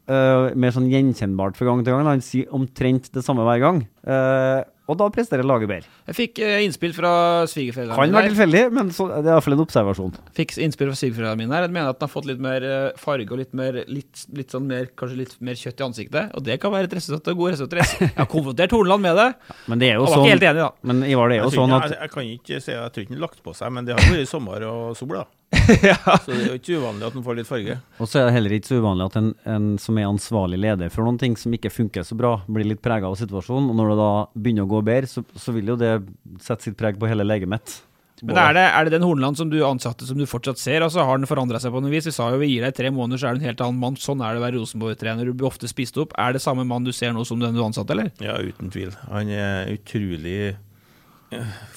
Uh, 0.08 0.54
mer 0.56 0.72
sånn 0.72 0.88
gjenkjennbart 0.88 1.58
fra 1.58 1.66
gang 1.68 1.82
til 1.84 1.92
gang. 1.92 2.06
Han 2.08 2.24
sier 2.24 2.48
omtrent 2.56 3.10
det 3.12 3.22
samme 3.26 3.44
hver 3.44 3.60
gang. 3.60 3.82
Eh, 4.08 4.62
og 4.88 4.96
da 5.00 5.06
presterer 5.12 5.44
laget 5.44 5.68
bedre. 5.68 5.90
Jeg 6.08 6.16
fikk 6.16 6.38
eh, 6.44 6.62
innspill 6.64 6.94
fra 6.96 7.10
svigerforeldrene 7.50 7.96
Kan 7.98 8.14
være 8.16 8.30
tilfeldig, 8.32 8.62
men 8.72 8.90
så, 8.96 9.06
det 9.12 9.28
er 9.28 9.34
iallfall 9.34 9.56
en 9.58 9.62
observasjon. 9.66 10.14
Fikk 10.38 10.54
innspill 10.64 10.88
fra 10.90 10.96
svigerforeldrene 11.02 11.42
mine 11.42 11.54
her. 11.58 11.66
Jeg 11.68 11.74
mener 11.76 11.92
at 11.92 11.98
den 12.00 12.08
har 12.08 12.12
fått 12.14 12.28
litt 12.30 12.40
mer 12.40 12.64
eh, 12.64 12.88
farge 13.00 13.28
og 13.36 13.42
litt 13.42 13.52
mer 13.58 13.80
litt, 13.86 14.24
litt 14.38 14.54
sånn 14.56 14.66
mer, 14.70 14.88
kanskje 14.98 15.20
litt 15.20 15.34
mer 15.44 15.60
kjøtt 15.60 15.82
i 15.82 15.86
ansiktet. 15.88 16.32
Og 16.38 16.46
det 16.48 16.58
kan 16.62 16.72
være 16.72 16.88
et 16.88 16.96
resultat 16.98 17.28
av 17.28 17.38
gode 17.38 17.54
resultater. 17.56 17.84
Jeg 18.08 18.14
har 18.16 18.30
konfrontert 18.32 18.72
Horneland 18.78 19.04
med 19.04 19.20
det. 19.20 19.28
Men 19.68 19.78
det 19.84 19.92
er 19.92 19.98
jo 20.00 20.06
Han 20.06 20.08
var 20.08 20.16
ikke 20.16 20.24
sånn 20.24 20.32
helt 20.34 20.48
enig, 20.50 20.64
da. 20.64 20.70
Men 20.92 21.04
Ivar, 21.04 21.28
det 21.28 21.36
er 21.36 21.42
jo 21.42 21.48
Jeg, 21.48 21.52
tror 21.54 21.62
sånn 21.66 21.74
ikke- 21.76 21.84
at 21.84 21.90
jeg, 21.92 22.00
jeg 22.00 22.14
kan 22.16 22.32
ikke 22.32 22.62
si 22.64 22.72
jeg 22.72 22.92
tror 22.96 23.04
ikke 23.04 23.12
den 23.14 23.20
har 23.20 23.26
lagt 23.28 23.42
på 23.44 23.54
seg, 23.60 23.72
men 23.76 23.84
det 23.84 23.94
har 23.98 24.08
vært 24.08 24.32
sommer 24.32 24.64
og 24.72 24.96
sol, 24.96 25.12
da. 25.20 25.24
Så 26.24 26.28
det 26.28 26.42
er 26.42 26.50
jo 26.50 26.58
ikke 26.58 26.78
uvanlig 26.82 27.06
at 27.08 27.16
den 27.16 27.24
får 27.24 27.38
litt 27.38 27.48
farge. 27.48 27.78
Og 27.98 28.08
så 28.10 28.20
er 28.20 28.28
det 28.28 28.34
heller 28.36 28.54
ikke 28.56 28.68
så 28.68 28.80
uvanlig 28.82 29.08
at 29.08 29.18
en, 29.20 29.30
en 29.48 29.68
som 29.80 29.98
er 30.00 30.08
ansvarlig 30.08 30.60
leder 30.60 30.92
for 30.92 31.08
noen 31.08 31.20
ting 31.20 31.36
som 31.40 31.54
ikke 31.56 31.72
funker 31.72 32.04
så 32.04 32.18
bra, 32.18 32.34
blir 32.48 32.68
litt 32.68 32.84
prega 32.84 33.08
av 33.08 33.16
situasjonen. 33.20 33.70
Og 33.72 33.78
når 33.78 33.92
det 33.92 33.98
da 34.02 34.12
begynner 34.36 34.68
å 34.68 34.72
gå 34.74 34.82
bedre, 34.84 35.10
så, 35.10 35.24
så 35.40 35.54
vil 35.56 35.72
jo 35.72 35.78
det 35.80 35.94
sette 36.44 36.68
sitt 36.68 36.78
preg 36.80 37.00
på 37.00 37.08
hele 37.08 37.26
legemet. 37.26 37.80
Men 38.26 38.38
er 38.40 38.54
det, 38.56 38.64
er 38.74 38.86
det 38.86 38.96
den 38.96 39.04
Horneland 39.06 39.38
som 39.38 39.50
du 39.50 39.58
ansatte 39.62 40.06
som 40.08 40.18
du 40.18 40.26
fortsatt 40.26 40.58
ser? 40.58 40.82
Altså 40.82 41.04
Har 41.06 41.20
den 41.20 41.28
forandra 41.30 41.60
seg 41.62 41.70
på 41.74 41.82
noe 41.82 41.92
vis? 41.92 42.08
Vi 42.08 42.14
sa 42.14 42.32
jo 42.32 42.40
vi 42.40 42.50
gir 42.50 42.64
deg 42.66 42.74
tre 42.74 42.90
måneder, 42.94 43.20
så 43.20 43.28
er 43.28 43.36
du 43.36 43.42
en 43.42 43.50
helt 43.50 43.62
annen 43.64 43.78
mann. 43.82 43.98
Sånn 44.00 44.22
er 44.24 44.34
det 44.34 44.42
å 44.42 44.46
være 44.46 44.58
Rosenborg-trener. 44.58 45.28
Du 45.28 45.38
blir 45.38 45.50
ofte 45.50 45.70
spist 45.70 45.98
opp. 46.02 46.16
Er 46.18 46.34
det 46.34 46.42
samme 46.42 46.66
mann 46.66 46.86
du 46.86 46.92
ser 46.94 47.14
nå 47.14 47.24
som 47.28 47.38
den 47.42 47.54
du 47.56 47.62
ansatte, 47.64 47.94
eller? 47.94 48.10
Ja, 48.24 48.34
uten 48.42 48.72
tvil. 48.74 48.90
Han 49.12 49.30
er 49.30 49.70
utrolig 49.76 50.56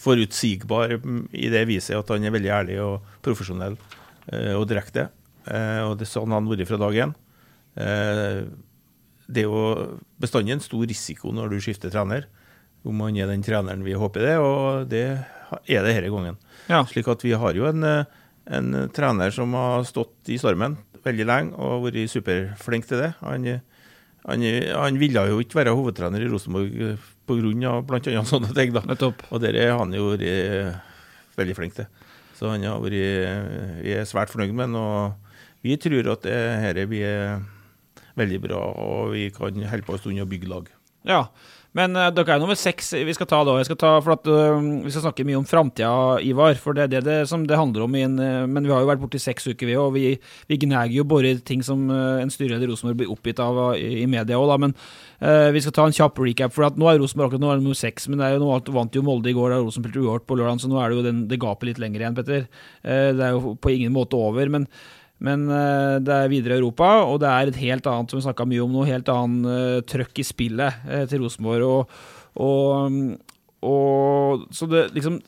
forutsigbar 0.01 0.93
i 1.35 1.49
det 1.51 1.63
viset 1.69 1.97
at 1.97 2.11
han 2.13 2.23
er 2.27 2.33
veldig 2.33 2.51
ærlig 2.55 2.77
og 2.83 3.07
profesjonell 3.25 3.75
eh, 4.31 4.53
og 4.55 4.67
direkte. 4.69 5.09
Eh, 5.47 5.81
Og 5.87 5.97
det 5.99 6.07
er 6.07 6.11
sånn 6.13 6.31
han 6.31 6.45
har 6.47 6.53
vært 6.55 6.69
fra 6.69 6.79
dag 6.81 6.99
én. 7.05 7.15
Eh, 7.75 8.43
Det 9.31 9.43
er 9.45 9.47
jo 9.47 9.99
bestandig 10.19 10.51
en 10.57 10.59
stor 10.63 10.83
risiko 10.89 11.31
når 11.31 11.49
du 11.53 11.59
skifter 11.63 11.89
trener, 11.93 12.25
om 12.83 12.99
han 13.05 13.15
er 13.15 13.27
den 13.29 13.43
treneren 13.45 13.83
vi 13.85 13.93
håper 13.95 14.19
det, 14.25 14.37
og 14.41 14.89
det 14.89 15.03
er 15.69 15.85
det 15.85 15.93
denne 15.95 16.09
gangen. 16.11 16.37
Ja. 16.67 16.81
Slik 16.83 17.07
at 17.07 17.23
vi 17.23 17.31
har 17.31 17.53
jo 17.55 17.67
en, 17.69 17.83
en 18.47 18.89
trener 18.91 19.31
som 19.31 19.53
har 19.53 19.85
stått 19.87 20.27
i 20.33 20.39
stormen 20.41 20.75
veldig 21.05 21.25
lenge 21.29 21.55
og 21.55 21.85
vært 21.85 22.09
superflink 22.11 22.89
til 22.89 22.99
det. 23.05 23.13
Han, 23.21 23.47
han, 24.27 24.43
han 24.75 24.99
ville 24.99 25.23
jo 25.31 25.39
ikke 25.39 25.61
være 25.61 25.77
hovedtrener 25.79 26.21
i 26.25 26.27
Rosenborg 26.29 26.97
pga. 27.31 27.73
bl.a. 27.87 28.23
sånne 28.27 28.53
ting. 28.57 28.75
da. 28.75 28.83
Og 29.31 29.41
det 29.43 29.55
har 29.57 29.79
han 29.79 29.95
jo 29.95 30.11
vært 30.13 30.81
veldig 31.39 31.57
flink 31.57 31.79
til. 31.79 31.89
Så 32.37 32.51
han 32.51 32.63
har 32.65 32.81
vært, 32.81 33.81
vi 33.85 33.95
er 33.95 34.07
svært 34.09 34.33
fornøyd 34.33 34.53
med 34.53 34.69
han. 34.69 34.77
Og 34.81 35.65
vi 35.65 35.77
tror 35.81 36.13
at 36.15 36.23
det 36.25 36.37
her 36.63 36.85
blir 36.89 37.41
veldig 38.19 38.39
bra, 38.43 38.61
og 38.81 39.13
vi 39.15 39.29
kan 39.33 39.63
holde 39.71 39.87
på 39.87 39.95
en 39.95 40.01
stund 40.01 40.21
og 40.23 40.29
bygge 40.31 40.49
lag. 40.51 40.69
Ja. 41.07 41.25
Men 41.77 41.95
uh, 41.95 42.09
dere 42.11 42.35
er 42.35 42.41
nummer 42.41 42.57
seks 42.59 42.89
vi 43.07 43.13
skal 43.15 43.29
ta 43.31 43.39
ta, 43.45 43.91
for 44.03 44.13
at, 44.13 44.27
eh, 44.27 44.63
vi 44.83 44.91
skal 44.91 45.05
snakke 45.05 45.23
mye 45.27 45.39
om 45.39 45.47
framtida, 45.47 46.19
Ivar. 46.19 46.57
For 46.59 46.75
det 46.75 46.83
er 46.83 46.91
det, 46.91 47.03
det 47.05 47.29
som 47.31 47.45
det 47.47 47.59
handler 47.59 47.85
om. 47.85 47.95
En, 47.95 48.17
uh, 48.19 48.45
men 48.45 48.67
vi 48.67 48.73
har 48.73 48.83
jo 48.83 48.89
vært 48.89 49.03
borte 49.03 49.19
i 49.19 49.23
seks 49.23 49.47
uker, 49.47 49.69
vi 49.69 49.77
òg. 49.79 49.95
Vi, 49.95 50.11
vi 50.51 50.59
gnager 50.65 50.97
jo 50.97 51.07
bare 51.07 51.37
ting 51.47 51.63
som 51.63 51.87
en 51.91 52.31
styreleder 52.31 52.67
i 52.67 52.71
Rosenborg 52.73 52.99
blir 52.99 53.13
oppgitt 53.13 53.39
av 53.39 53.77
i, 53.77 54.03
i 54.03 54.09
media 54.09 54.39
òg, 54.39 54.49
da. 54.51 54.59
Men 54.67 54.75
vi 55.53 55.61
skal 55.61 55.73
ta 55.75 55.83
en 55.85 55.93
kjapp 55.93 56.17
recap. 56.17 56.53
For 56.55 56.65
nå 56.75 56.87
er 56.89 56.97
Rosenborg 56.99 57.29
akkurat 57.29 57.43
nå 57.43 57.51
er 57.51 57.59
det 57.59 57.65
nummer 57.67 57.77
seks, 57.77 58.07
men 58.09 58.19
det 58.19 58.27
er 58.27 58.35
jo 58.35 58.43
nå 58.43 58.55
vant 58.73 58.95
jo 58.97 59.03
Molde 59.05 59.29
i 59.31 59.35
går, 59.37 59.53
da 59.53 59.59
Rosenborg 59.61 59.93
spilte 59.93 60.01
uavgjort 60.01 60.25
på 60.27 60.37
lørdag, 60.39 60.63
så 60.63 60.71
nå 60.71 60.79
er 60.81 60.89
det 60.89 60.97
jo 60.97 61.05
den, 61.05 61.27
det 61.29 61.39
gapet 61.43 61.69
litt 61.69 61.83
lenger 61.83 62.03
igjen, 62.03 62.17
Petter. 62.17 62.47
Det 62.81 63.27
er 63.27 63.37
jo 63.37 63.53
på 63.61 63.75
ingen 63.75 63.93
måte 63.95 64.19
over. 64.19 64.49
men 64.51 64.67
men 65.21 65.45
eh, 65.53 65.97
det 66.01 66.15
er 66.15 66.31
videre 66.31 66.57
i 66.57 66.61
Europa, 66.61 66.89
og 67.05 67.19
det 67.21 67.29
er 67.29 67.51
et 67.51 67.59
helt 67.61 67.89
annet 67.89 68.11
som 68.11 68.17
vi 68.17 68.25
snakka 68.25 68.47
mye 68.49 68.63
om 68.63 68.73
nå, 68.73 68.87
helt 68.89 69.11
annet 69.13 69.51
uh, 69.51 69.83
trøkk 69.85 70.23
i 70.23 70.25
spillet 70.25 70.87
eh, 70.89 71.03
til 71.09 71.21
Rosenborg. 71.21 71.67
Og, 71.67 72.01
og, 72.41 72.97
og 73.69 74.47
Så 74.55 74.69
det 74.71 74.89
liksom 74.95 75.21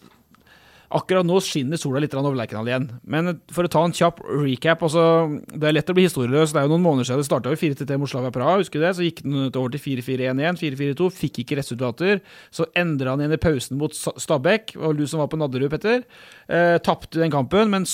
Akkurat 0.94 1.26
nå 1.26 1.40
skinner 1.42 1.80
sola 1.80 2.02
litt 2.04 2.14
over 2.14 2.36
Lerkendal 2.38 2.68
igjen. 2.70 2.84
Men 3.10 3.40
for 3.54 3.66
å 3.66 3.72
ta 3.72 3.82
en 3.82 3.96
kjapp 3.96 4.20
recap 4.44 4.84
altså, 4.86 5.04
Det 5.50 5.66
er 5.66 5.74
lett 5.74 5.90
å 5.90 5.96
bli 5.98 6.06
historieløs. 6.06 6.54
Det 6.54 6.62
er 6.62 6.68
jo 6.68 6.74
noen 6.76 6.86
måneder 6.86 7.08
siden 7.10 7.24
det 7.24 7.26
starta 7.26 7.54
4-3 7.58 7.98
mot 7.98 8.12
Slavia 8.12 8.34
Praha. 8.36 8.60
Husker 8.62 8.78
du 8.78 8.86
det? 8.86 8.92
Så 9.00 9.08
gikk 9.08 9.24
den 9.26 9.48
over 9.48 9.74
til 9.74 9.82
4-4-1-1, 9.82 10.60
4-4-2. 10.62 11.10
Fikk 11.18 11.42
ikke 11.42 11.58
resultater. 11.58 12.22
Så 12.54 12.68
endra 12.78 13.16
han 13.16 13.24
igjen 13.26 13.34
i 13.34 13.42
pausen 13.42 13.82
mot 13.82 13.98
Stabæk. 13.98 14.76
Det 14.76 14.84
var 14.84 15.00
du 15.00 15.06
som 15.10 15.24
var 15.24 15.32
på 15.34 15.40
Nadderud, 15.42 15.72
Petter. 15.74 16.06
Eh, 16.48 16.78
Tapte 16.84 17.22
den 17.22 17.32
kampen, 17.34 17.72
men 17.72 17.86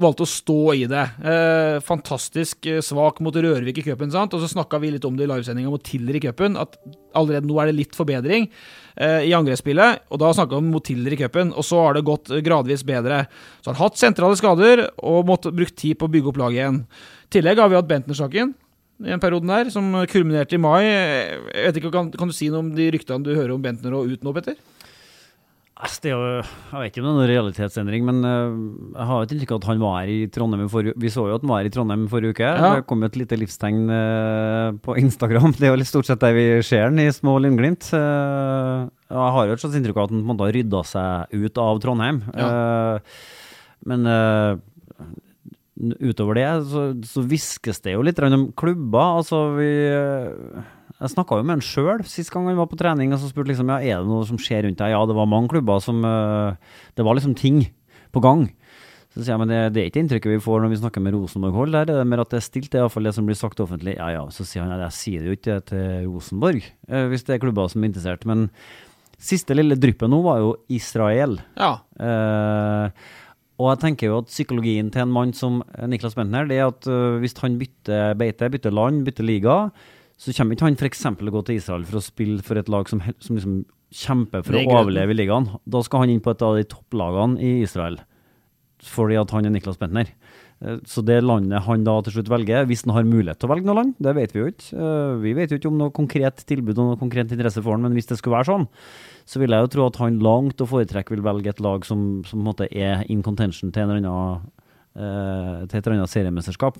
valgte 0.00 0.24
å 0.24 0.30
stå 0.30 0.58
i 0.78 0.84
det. 0.90 1.02
Eh, 1.26 1.76
fantastisk 1.84 2.66
eh, 2.70 2.80
svak 2.84 3.20
mot 3.24 3.34
Rørvik 3.34 3.80
i 3.80 3.84
cupen. 3.86 4.12
Og 4.14 4.38
så 4.42 4.50
snakka 4.50 4.80
vi 4.82 4.92
litt 4.94 5.06
om 5.08 5.16
det 5.18 5.26
i 5.26 5.30
livesendinga 5.30 5.72
mot 5.72 5.82
Tiller 5.84 6.18
i 6.18 6.22
cupen, 6.22 6.56
at 6.60 6.78
allerede 7.18 7.48
nå 7.48 7.58
er 7.60 7.70
det 7.70 7.78
litt 7.80 7.98
forbedring 7.98 8.48
eh, 8.96 9.28
i 9.28 9.34
angrepsspillet. 9.36 10.06
Og 10.12 10.22
da 10.22 10.32
snakka 10.36 10.56
vi 10.56 10.62
om 10.62 10.72
mot 10.76 10.86
Tiller 10.86 11.16
i 11.16 11.20
cupen, 11.20 11.52
og 11.56 11.66
så 11.66 11.82
har 11.86 11.98
det 11.98 12.06
gått 12.08 12.30
eh, 12.32 12.42
gradvis 12.44 12.86
bedre. 12.88 13.24
Så 13.60 13.72
har 13.72 13.80
hatt 13.82 14.00
sentrale 14.00 14.38
skader 14.38 14.86
og 15.02 15.26
måtte 15.28 15.54
brukt 15.54 15.78
tid 15.80 15.98
på 16.00 16.08
å 16.08 16.14
bygge 16.14 16.32
opp 16.32 16.42
laget 16.44 16.62
igjen. 16.62 16.82
I 17.26 17.38
tillegg 17.38 17.62
har 17.62 17.72
vi 17.72 17.80
hatt 17.80 17.90
Bentner-saken 17.90 18.54
i 19.02 19.10
en 19.10 19.22
periode 19.22 19.48
der, 19.50 19.70
som 19.74 19.88
kulminerte 20.10 20.54
i 20.54 20.62
mai. 20.62 20.84
Jeg 20.86 21.64
vet 21.72 21.80
ikke, 21.80 21.90
kan, 21.94 22.12
kan 22.14 22.30
du 22.30 22.36
si 22.36 22.52
noe 22.52 22.62
om 22.62 22.70
de 22.76 22.86
ryktene 22.94 23.24
du 23.26 23.32
hører 23.34 23.56
om 23.56 23.64
Bentner 23.64 23.96
og 23.98 24.12
ut 24.12 24.22
nå, 24.22 24.34
Petter? 24.36 24.60
Det 25.82 26.12
er 26.12 26.14
jo, 26.14 26.26
jeg 26.70 26.78
vet 26.78 26.92
ikke 26.92 27.02
om 27.02 27.06
det 27.06 27.10
er 27.10 27.16
noen 27.16 27.30
realitetsendring, 27.30 28.04
men 28.06 28.26
eh, 28.26 28.52
jeg 28.94 29.06
har 29.08 29.24
et 29.24 29.32
inntrykk 29.34 29.54
av 29.54 29.58
at 29.58 29.68
han 29.70 29.80
var 29.82 29.96
her 29.96 30.12
i 30.12 30.18
Trondheim 30.30 30.68
forrige 30.70 30.94
Vi 31.02 31.10
så 31.10 31.24
jo 31.26 31.34
at 31.34 31.42
han 31.42 31.50
var 31.50 31.62
her 31.62 31.70
i 31.70 31.72
Trondheim 31.74 32.04
forrige 32.10 32.36
uke. 32.36 32.46
Ja. 32.46 32.68
Det 32.78 32.84
kom 32.90 33.02
jo 33.02 33.10
et 33.10 33.18
lite 33.18 33.38
livstegn 33.40 33.80
eh, 33.90 34.68
på 34.84 34.94
Instagram. 35.02 35.54
Det 35.58 35.66
er 35.66 35.74
jo 35.74 35.88
stort 35.90 36.06
sett 36.06 36.22
der 36.22 36.36
vi 36.38 36.46
ser 36.66 36.86
han, 36.86 37.02
i 37.02 37.08
små 37.14 37.34
lynglimt. 37.42 37.88
Uh, 37.90 38.86
jeg 39.10 39.32
har 39.36 39.48
jo 39.48 39.56
et 39.56 39.64
slags 39.64 39.78
inntrykk 39.78 39.98
av 39.98 40.06
at 40.06 40.14
han 40.14 40.22
på 40.22 40.24
en 40.24 40.30
måte 40.30 40.46
har 40.46 40.56
rydda 40.56 40.84
seg 40.92 41.42
ut 41.42 41.62
av 41.64 41.82
Trondheim. 41.82 42.22
Ja. 42.38 42.52
men 43.90 44.06
eh, 44.06 44.62
utover 45.98 46.38
det 46.38 46.46
så, 46.70 46.84
så 47.06 47.24
hviskes 47.26 47.82
det 47.82 47.96
jo 47.96 48.04
litt 48.06 48.22
om 48.22 48.52
klubber. 48.58 49.18
Altså, 49.18 49.42
vi 49.58 49.70
eh, 49.90 50.62
Jeg 51.02 51.12
snakka 51.16 51.38
jo 51.40 51.44
med 51.46 51.56
han 51.56 51.66
sjøl 51.66 52.02
sist 52.06 52.30
gang 52.30 52.46
han 52.46 52.58
var 52.60 52.70
på 52.70 52.78
trening, 52.78 53.10
og 53.14 53.18
så 53.18 53.30
spurte 53.30 53.50
liksom 53.50 53.70
ja, 53.74 53.80
er 53.82 54.02
det 54.02 54.10
noe 54.10 54.26
som 54.28 54.38
skjer 54.38 54.68
rundt 54.68 54.78
deg. 54.78 54.94
Ja, 54.94 55.00
det 55.08 55.16
var 55.18 55.30
mange 55.30 55.50
klubber 55.50 55.82
som 55.82 56.02
eh, 56.06 56.58
Det 56.94 57.06
var 57.06 57.18
liksom 57.18 57.34
ting 57.38 57.64
på 58.14 58.22
gang. 58.22 58.46
Så 59.12 59.20
sier 59.20 59.34
jeg, 59.34 59.40
men 59.42 59.50
det, 59.50 59.58
det 59.74 59.82
er 59.82 59.88
ikke 59.90 60.00
inntrykket 60.00 60.32
vi 60.32 60.44
får 60.44 60.62
når 60.62 60.70
vi 60.72 60.78
snakker 60.80 61.02
med 61.04 61.12
Rosenborg-hold. 61.16 61.74
Der 61.74 61.82
er 61.84 61.98
det 62.00 62.08
mer 62.08 62.22
at 62.22 62.30
det 62.32 62.38
er 62.38 62.46
stilt, 62.46 62.70
det 62.72 62.78
er 62.78 62.86
iallfall 62.86 63.08
det 63.08 63.12
som 63.16 63.26
blir 63.28 63.36
sagt 63.36 63.60
offentlig. 63.60 63.98
Ja 63.98 64.08
ja, 64.14 64.22
så 64.32 64.46
sier 64.48 64.64
han 64.64 64.72
at 64.72 64.86
jeg 64.86 64.98
sier 64.98 65.24
det 65.24 65.28
jo 65.28 65.36
ikke 65.36 65.58
til 65.68 66.06
Rosenborg, 66.06 66.70
eh, 66.88 67.08
hvis 67.12 67.26
det 67.28 67.36
er 67.36 67.42
klubber 67.42 67.68
som 67.68 67.82
er 67.82 67.90
interessert. 67.90 68.24
Men 68.28 68.46
siste 69.22 69.56
lille 69.58 69.76
dryppet 69.80 70.08
nå 70.08 70.22
var 70.24 70.40
jo 70.40 70.54
Israel. 70.72 71.36
Ja. 71.60 71.74
Eh, 72.00 73.10
og 73.60 73.68
jeg 73.68 73.82
tenker 73.82 74.08
jo 74.08 74.20
at 74.22 74.30
psykologien 74.32 74.88
til 74.90 75.04
en 75.04 75.12
mann 75.12 75.34
som 75.36 75.60
Niklas 75.90 76.16
Bentner, 76.16 76.48
det 76.48 76.56
er 76.58 76.70
at 76.72 76.88
øh, 76.88 77.20
hvis 77.22 77.36
han 77.42 77.58
bytter 77.60 78.16
beite, 78.18 78.48
bytter 78.50 78.74
land, 78.74 79.04
bytter 79.06 79.28
liga, 79.28 79.56
så 80.22 80.34
kommer 80.36 80.54
ikke 80.54 80.68
han 80.68 80.76
f.eks. 80.78 81.00
å 81.10 81.32
gå 81.34 81.40
til 81.48 81.58
Israel 81.58 81.84
for 81.88 81.98
å 81.98 82.04
spille 82.04 82.42
for 82.46 82.60
et 82.60 82.68
lag 82.70 82.86
som, 82.90 83.00
som 83.18 83.34
liksom 83.38 83.56
kjemper 83.92 84.44
for 84.46 84.54
å 84.56 84.62
overleve 84.78 85.12
i 85.12 85.18
ligaen. 85.18 85.48
Da 85.66 85.82
skal 85.82 86.04
han 86.04 86.12
inn 86.14 86.22
på 86.22 86.30
et 86.32 86.44
av 86.46 86.54
de 86.56 86.62
topplagene 86.70 87.42
i 87.42 87.56
Israel, 87.64 87.98
fordi 88.86 89.18
at 89.20 89.34
han 89.34 89.48
er 89.48 89.52
Niklas 89.56 89.80
Bentner. 89.80 90.12
Eh, 90.62 90.78
Så 90.86 91.02
det 91.04 91.18
landet 91.26 91.64
han 91.66 91.82
da 91.84 91.96
til 92.06 92.14
slutt 92.16 92.30
velger, 92.30 92.68
hvis 92.70 92.84
han 92.86 92.94
har 92.94 93.08
mulighet 93.08 93.40
til 93.42 93.50
å 93.50 93.52
velge 93.52 93.66
noe 93.66 93.78
land, 93.80 93.96
det 93.98 94.14
vet 94.16 94.32
vi 94.34 94.40
jo 94.44 94.52
ikke. 94.52 94.68
Eh, 94.78 95.16
Vi 95.26 95.34
vet 95.40 95.50
jo 95.50 95.58
ikke 95.58 95.72
om 95.72 95.78
noe 95.82 95.90
konkret 95.94 96.44
tilbud 96.46 96.78
og 96.78 96.92
noe 96.92 97.00
konkret 97.02 97.34
interesse 97.34 97.62
for 97.62 97.74
han, 97.74 97.82
men 97.82 97.98
hvis 97.98 98.06
det 98.12 98.18
skulle 98.22 98.38
være 98.38 98.50
sånn, 98.52 98.68
så 99.26 99.42
vil 99.42 99.50
jeg 99.54 99.66
jo 99.66 99.72
tro 99.74 99.86
at 99.90 100.00
han 100.02 100.22
langt 100.22 100.62
å 100.62 100.70
foretrekke 100.70 101.14
vil 101.16 101.26
velge 101.26 101.50
et 101.50 101.60
lag 101.62 101.84
som, 101.84 102.22
som 102.24 102.38
på 102.38 102.42
en 102.42 102.48
måte 102.52 102.70
er 102.70 103.02
in 103.10 103.22
contention 103.26 103.70
til, 103.74 103.82
en 103.82 103.90
eller 103.96 104.06
annen, 104.06 104.48
eh, 104.94 105.66
til 105.66 105.78
et 105.78 105.86
eller 105.86 105.98
annet 105.98 106.14
seriemesterskap. 106.14 106.78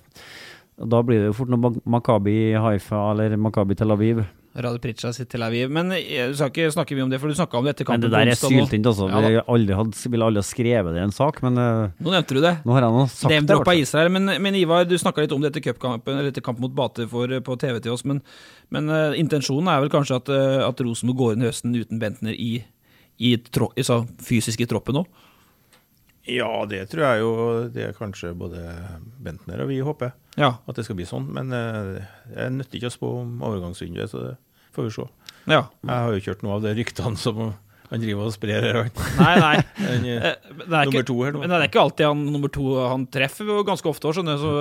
Da 0.79 1.03
blir 1.05 1.21
det 1.21 1.27
jo 1.33 1.35
fort 1.37 1.51
noe 1.53 1.61
Mak- 1.61 1.83
Makabi 1.85 2.55
Haifa 2.57 3.11
eller 3.13 3.37
Makabi 3.37 3.77
Tel 3.79 3.93
Aviv. 3.93 4.23
Radio 4.53 4.81
Pritcha 4.83 5.09
sitt 5.17 5.31
Tel 5.33 5.41
Aviv. 5.45 5.71
Men 5.73 5.93
eh, 5.97 6.27
du 6.29 6.35
skal 6.37 6.51
ikke 6.51 6.73
snakke 6.75 6.97
mye 6.97 7.05
om 7.07 7.13
det, 7.13 7.21
for 7.23 7.29
du 7.33 7.37
snakka 7.37 7.57
om 7.61 7.65
det 7.65 7.73
etter 7.73 7.87
Men 7.89 8.03
kampen 8.03 8.11
det 8.11 8.19
der 8.19 8.31
er 8.33 8.37
syltynt, 8.41 8.89
altså. 8.91 9.07
Ja. 9.09 9.21
Vi 9.25 9.39
aldri 9.55 9.77
hadde, 9.79 10.03
ville 10.13 10.27
aldri 10.29 10.43
ha 10.43 10.49
skrevet 10.49 10.93
det 10.97 11.01
i 11.01 11.05
en 11.07 11.15
sak, 11.17 11.39
men 11.45 11.57
eh, 11.61 11.95
Nå 12.05 12.13
nevnte 12.13 12.37
du 12.37 12.41
det. 12.45 12.55
nå 12.67 12.75
har 12.77 12.85
jeg 12.85 12.97
nå 12.97 13.05
sagt 13.07 13.23
det. 13.23 13.31
i 13.31 13.39
hvert 13.39 13.49
Name-droppa. 13.49 13.75
Israel. 13.81 14.13
Men, 14.13 14.35
men 14.45 14.59
Ivar, 14.61 14.85
du 14.89 14.97
snakka 15.01 15.25
litt 15.25 15.33
om 15.33 15.41
det 15.45 15.53
etter 15.55 15.65
cupkampen, 15.71 16.19
eller 16.19 16.33
etter 16.35 16.45
kampen 16.45 16.67
mot 16.67 16.75
Bate 16.77 17.09
for, 17.09 17.33
på 17.49 17.57
TV 17.65 17.81
til 17.81 17.95
oss. 17.97 18.05
Men, 18.09 18.21
men 18.73 18.93
uh, 18.93 19.17
intensjonen 19.17 19.73
er 19.73 19.81
vel 19.87 19.93
kanskje 19.93 20.21
at, 20.21 20.29
uh, 20.33 20.67
at 20.69 20.85
Rosenborg 20.85 21.21
går 21.23 21.37
inn 21.39 21.47
i 21.47 21.49
høsten 21.49 21.77
uten 21.79 22.01
Bentner 22.03 22.37
i, 22.37 22.53
i, 23.21 23.37
tro, 23.53 23.71
i 23.77 23.85
så, 23.89 24.03
fysisk 24.21 24.61
i 24.65 24.69
troppen 24.69 25.01
nå? 25.01 25.07
Ja, 26.31 26.51
det 26.71 26.85
tror 26.93 27.03
jeg 27.03 27.23
jo 27.25 27.31
det 27.75 27.89
er 27.89 27.97
kanskje 27.99 28.31
både 28.39 28.61
Bentner 29.23 29.65
og 29.65 29.73
vi 29.73 29.81
håper. 29.83 30.13
Ja. 30.39 30.53
At 30.71 30.79
det 30.79 30.85
skal 30.87 30.97
bli 31.01 31.07
sånn. 31.09 31.27
Men 31.35 31.51
eh, 31.57 32.05
jeg 32.37 32.55
nytter 32.61 32.79
ikke 32.79 32.93
å 32.93 32.95
spå 32.95 33.11
om 33.25 33.35
overgangsvinduet, 33.43 34.13
så 34.13 34.23
det 34.29 34.37
får 34.77 34.87
vi 34.89 34.95
se. 35.01 35.09
ja. 35.51 35.65
Jeg 35.83 35.91
har 35.99 36.13
jo 36.15 36.23
ikke 36.23 36.35
hørt 36.37 36.47
noe 36.47 36.57
av 36.61 36.65
de 36.69 36.77
ryktene 36.79 37.19
som 37.21 37.43
han 37.93 38.01
driver 38.01 38.25
og 38.31 38.33
sprer 38.33 38.65
her. 38.65 38.79
Nei, 39.19 39.35
nei. 39.43 39.57
Den, 39.83 40.07
eh, 40.09 40.31
Eh, 40.31 40.37
er 40.63 40.87
Nummer 40.87 41.03
ikke, 41.03 41.05
to 41.11 41.17
her 41.27 41.35
nå. 41.35 41.43
Men 41.43 41.51
det 41.53 41.59
er 41.59 41.67
ikke 41.69 41.83
alltid 41.83 42.07
han 42.09 42.23
nummer 42.33 42.49
to 42.55 42.65
Han 42.87 43.05
treffer 43.13 43.51
jo 43.51 43.59
ganske 43.69 43.91
ofte 43.91 44.09
òg, 44.09 44.15
skjønner 44.17 44.39
så 44.41 44.53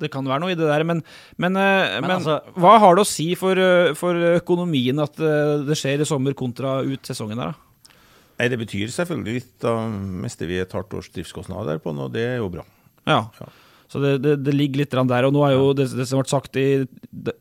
det 0.00 0.10
kan 0.10 0.26
være 0.26 0.42
noe 0.42 0.54
i 0.54 0.58
det 0.58 0.66
der. 0.66 0.82
Men, 0.88 1.04
men, 1.38 1.54
eh, 1.60 2.00
men, 2.00 2.16
altså- 2.16 2.40
hva 2.56 2.78
har 2.82 2.96
det 2.98 3.04
å 3.04 3.10
si 3.12 3.28
for, 3.38 3.60
for 4.00 4.18
økonomien 4.40 4.98
at 5.04 5.20
det 5.20 5.76
skjer 5.78 6.00
i 6.02 6.08
sommer 6.08 6.34
kontra 6.34 6.80
ut 6.82 7.04
sesongen 7.06 7.38
der, 7.38 7.52
da? 7.52 7.66
Nei, 8.40 8.48
Det 8.48 8.60
betyr 8.62 8.92
selvfølgelig 8.94 9.40
litt. 9.40 9.56
Da 9.60 9.76
mister 9.88 10.48
vi 10.48 10.60
et 10.62 10.72
hardt 10.72 10.94
års 10.96 11.10
driftskostnader 11.12 11.82
på 11.82 11.92
den, 11.92 12.06
og 12.06 12.14
det 12.14 12.24
er 12.24 12.38
jo 12.40 12.48
bra. 12.52 12.64
Ja. 13.04 13.26
Ja. 13.40 13.50
Så 13.90 13.98
det, 13.98 14.10
det, 14.22 14.36
det 14.46 14.52
ligger 14.54 14.84
litt 14.84 14.92
der. 14.94 15.26
Og 15.26 15.32
nå 15.34 15.40
er 15.42 15.56
jo 15.56 15.72
det, 15.74 15.88
det 15.98 16.04
som 16.06 16.20
ble 16.20 16.30
sagt 16.30 16.54
i, 16.60 16.84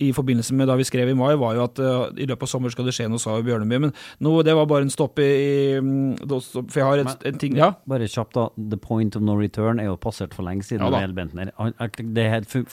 i 0.01 0.09
forbindelse 0.17 0.55
med 0.57 0.67
da 0.67 0.73
vi 0.79 0.87
skrev 0.87 1.11
i 1.11 1.17
mai, 1.17 1.35
var 1.37 1.53
jo 1.53 1.65
at 1.67 1.81
uh, 1.83 2.07
i 2.17 2.25
løpet 2.25 2.47
av 2.47 2.49
sommer 2.49 2.73
skal 2.73 2.89
det 2.89 2.95
skje 2.97 3.05
noe, 3.11 3.21
sa 3.21 3.35
Bjørneby. 3.45 3.77
Men 3.85 3.93
nå, 4.25 4.33
det 4.47 4.55
var 4.57 4.65
bare 4.71 4.87
en 4.87 4.93
stopp 4.93 5.21
i, 5.21 5.29
i 5.77 6.39
stopp- 6.41 6.71
For 6.73 6.81
jeg 6.81 6.87
har 6.89 7.03
et, 7.03 7.27
en 7.29 7.39
ting 7.41 7.59
Ja? 7.59 7.69
Bare 7.89 8.09
kjapt, 8.09 8.33
da. 8.33 8.47
The 8.73 8.81
point 8.81 9.15
of 9.19 9.23
no 9.25 9.37
return 9.37 9.79
er 9.79 9.91
jo 9.91 9.99
passert 10.01 10.33
for 10.33 10.47
lenge 10.49 10.65
siden. 10.65 10.87
Ja 10.87 10.89
det 10.97 11.03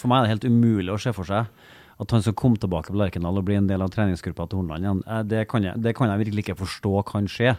for 0.00 0.08
meg 0.08 0.22
er 0.22 0.26
det 0.26 0.34
helt 0.38 0.48
umulig 0.48 0.96
å 0.96 1.00
se 1.00 1.12
for 1.16 1.28
seg 1.28 1.52
at 1.98 2.10
han 2.12 2.20
skal 2.22 2.34
komme 2.36 2.58
tilbake 2.60 2.92
på 2.92 2.98
Lerkendal 3.00 3.38
og 3.40 3.44
bli 3.48 3.54
en 3.56 3.66
del 3.70 3.80
av 3.80 3.88
treningsgruppa 3.94 4.44
til 4.50 4.58
Hornland 4.60 4.84
igjen. 4.84 4.98
Eh, 5.08 5.22
Det 5.24 5.46
kan, 5.48 5.64
jeg, 5.64 5.80
det 5.80 5.94
kan 5.96 6.10
jeg 6.12 6.18
virkelig 6.26 6.44
ikke 6.44 6.58
forstå 6.60 6.92
kan 7.08 7.26
skje. 7.26 7.54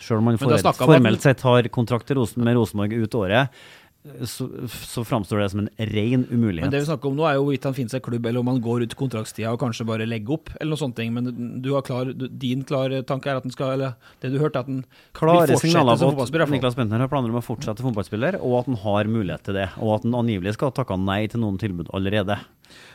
Selv 0.00 0.22
om 0.22 0.30
han 0.30 0.38
formelt 1.02 1.20
sett 1.26 1.40
har 1.44 1.68
kontrakt 1.68 2.08
med 2.40 2.56
Rosenborg 2.56 2.92
ut 3.04 3.14
året, 3.20 3.48
så, 4.26 4.48
så 4.66 5.04
framstår 5.06 5.38
det 5.38 5.48
som 5.52 5.60
en 5.62 5.68
ren 5.92 6.24
umulighet. 6.30 6.64
Men 6.66 6.72
det 6.74 6.80
vi 6.82 6.86
snakker 6.88 7.10
om 7.12 7.18
nå 7.18 7.26
er 7.28 7.36
jo 7.36 7.44
hvorvidt 7.46 7.66
han 7.68 7.76
finner 7.76 7.94
seg 7.94 8.02
klubb, 8.02 8.24
eller 8.26 8.42
om 8.42 8.48
han 8.50 8.58
går 8.64 8.86
ut 8.86 8.96
kontraktstida 8.98 9.52
og 9.54 9.60
kanskje 9.62 9.86
bare 9.86 10.08
legger 10.08 10.34
opp, 10.34 10.50
eller 10.56 10.74
noe 10.74 10.80
sånt. 10.80 10.98
Men 11.14 11.60
du 11.62 11.70
har 11.76 11.84
klar, 11.86 12.10
du, 12.10 12.26
din 12.26 12.64
klare 12.66 13.04
tanke 13.06 13.30
er 13.30 13.38
at 13.38 13.46
han 13.46 13.54
skal 13.54 13.76
Eller 13.76 13.94
det 14.24 14.32
du 14.34 14.40
hørte, 14.42 14.64
at 14.64 14.70
han 14.70 14.82
Klare 15.14 15.58
signaler 15.60 16.02
på 16.02 16.26
at. 16.26 16.50
Niklas 16.50 16.78
Bentner 16.78 17.04
har 17.04 17.12
planer 17.12 17.30
om 17.30 17.38
å 17.38 17.44
fortsette 17.46 17.84
fotballspiller, 17.86 18.40
og 18.42 18.58
at 18.62 18.72
han 18.72 18.80
har 18.82 19.12
mulighet 19.12 19.46
til 19.46 19.60
det. 19.60 19.68
Og 19.78 19.94
at 20.00 20.08
han 20.08 20.18
angivelig 20.18 20.56
skal 20.58 20.72
ha 20.72 20.76
takka 20.82 20.98
nei 20.98 21.22
til 21.30 21.44
noen 21.44 21.62
tilbud 21.62 21.94
allerede. 21.94 22.40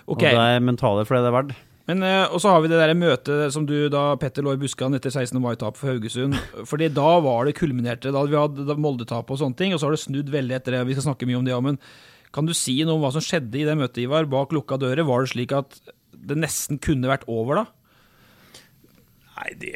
Okay. 0.07 0.11
Og 0.11 0.19
det 0.27 0.35
er 0.35 0.63
mentale 0.63 1.07
for 1.07 1.15
det 1.15 1.23
det 1.23 1.31
er 1.31 1.39
verdt. 1.39 1.57
Men 1.87 2.03
eh, 2.03 2.25
Og 2.35 2.41
så 2.43 2.51
har 2.51 2.59
vi 2.63 2.67
det 2.71 2.79
der 2.81 2.91
møtet 2.99 3.53
som 3.55 3.63
du 3.69 3.87
da 3.93 4.09
Petter 4.19 4.43
lå 4.43 4.53
i 4.57 4.59
buskene 4.59 4.99
etter 4.99 5.13
16. 5.13 5.39
mai-tapet 5.43 5.79
for 5.79 5.93
Haugesund. 5.93 6.35
Fordi 6.67 6.89
da 6.91 7.13
var 7.23 7.47
det 7.47 7.55
kulminerte. 7.59 8.11
Da 8.11 8.19
hadde 8.25 8.33
vi 8.35 8.41
hatt 8.67 8.81
Molde-tap 8.83 9.31
og 9.31 9.39
sånne 9.39 9.55
ting, 9.59 9.71
og 9.75 9.79
så 9.79 9.87
har 9.87 9.95
det 9.95 10.03
snudd 10.03 10.31
veldig 10.33 10.57
etter 10.59 10.75
det. 10.75 10.81
Vi 10.89 10.97
skal 10.97 11.07
snakke 11.13 11.29
mye 11.29 11.39
om 11.39 11.47
det, 11.47 11.55
ja, 11.55 11.61
men 11.63 11.79
kan 12.35 12.45
du 12.45 12.51
si 12.57 12.75
noe 12.83 12.97
om 12.99 13.05
hva 13.05 13.13
som 13.15 13.23
skjedde 13.23 13.55
i 13.61 13.63
det 13.65 13.77
møtet, 13.79 14.01
Ivar, 14.03 14.27
bak 14.29 14.51
lukka 14.53 14.75
dører? 14.81 15.05
Var 15.07 15.23
det 15.23 15.31
slik 15.31 15.53
at 15.55 15.79
det 16.11 16.35
nesten 16.37 16.77
kunne 16.83 17.07
vært 17.09 17.23
over 17.31 17.61
da? 17.61 17.65
Nei, 19.37 19.51
det 19.61 19.73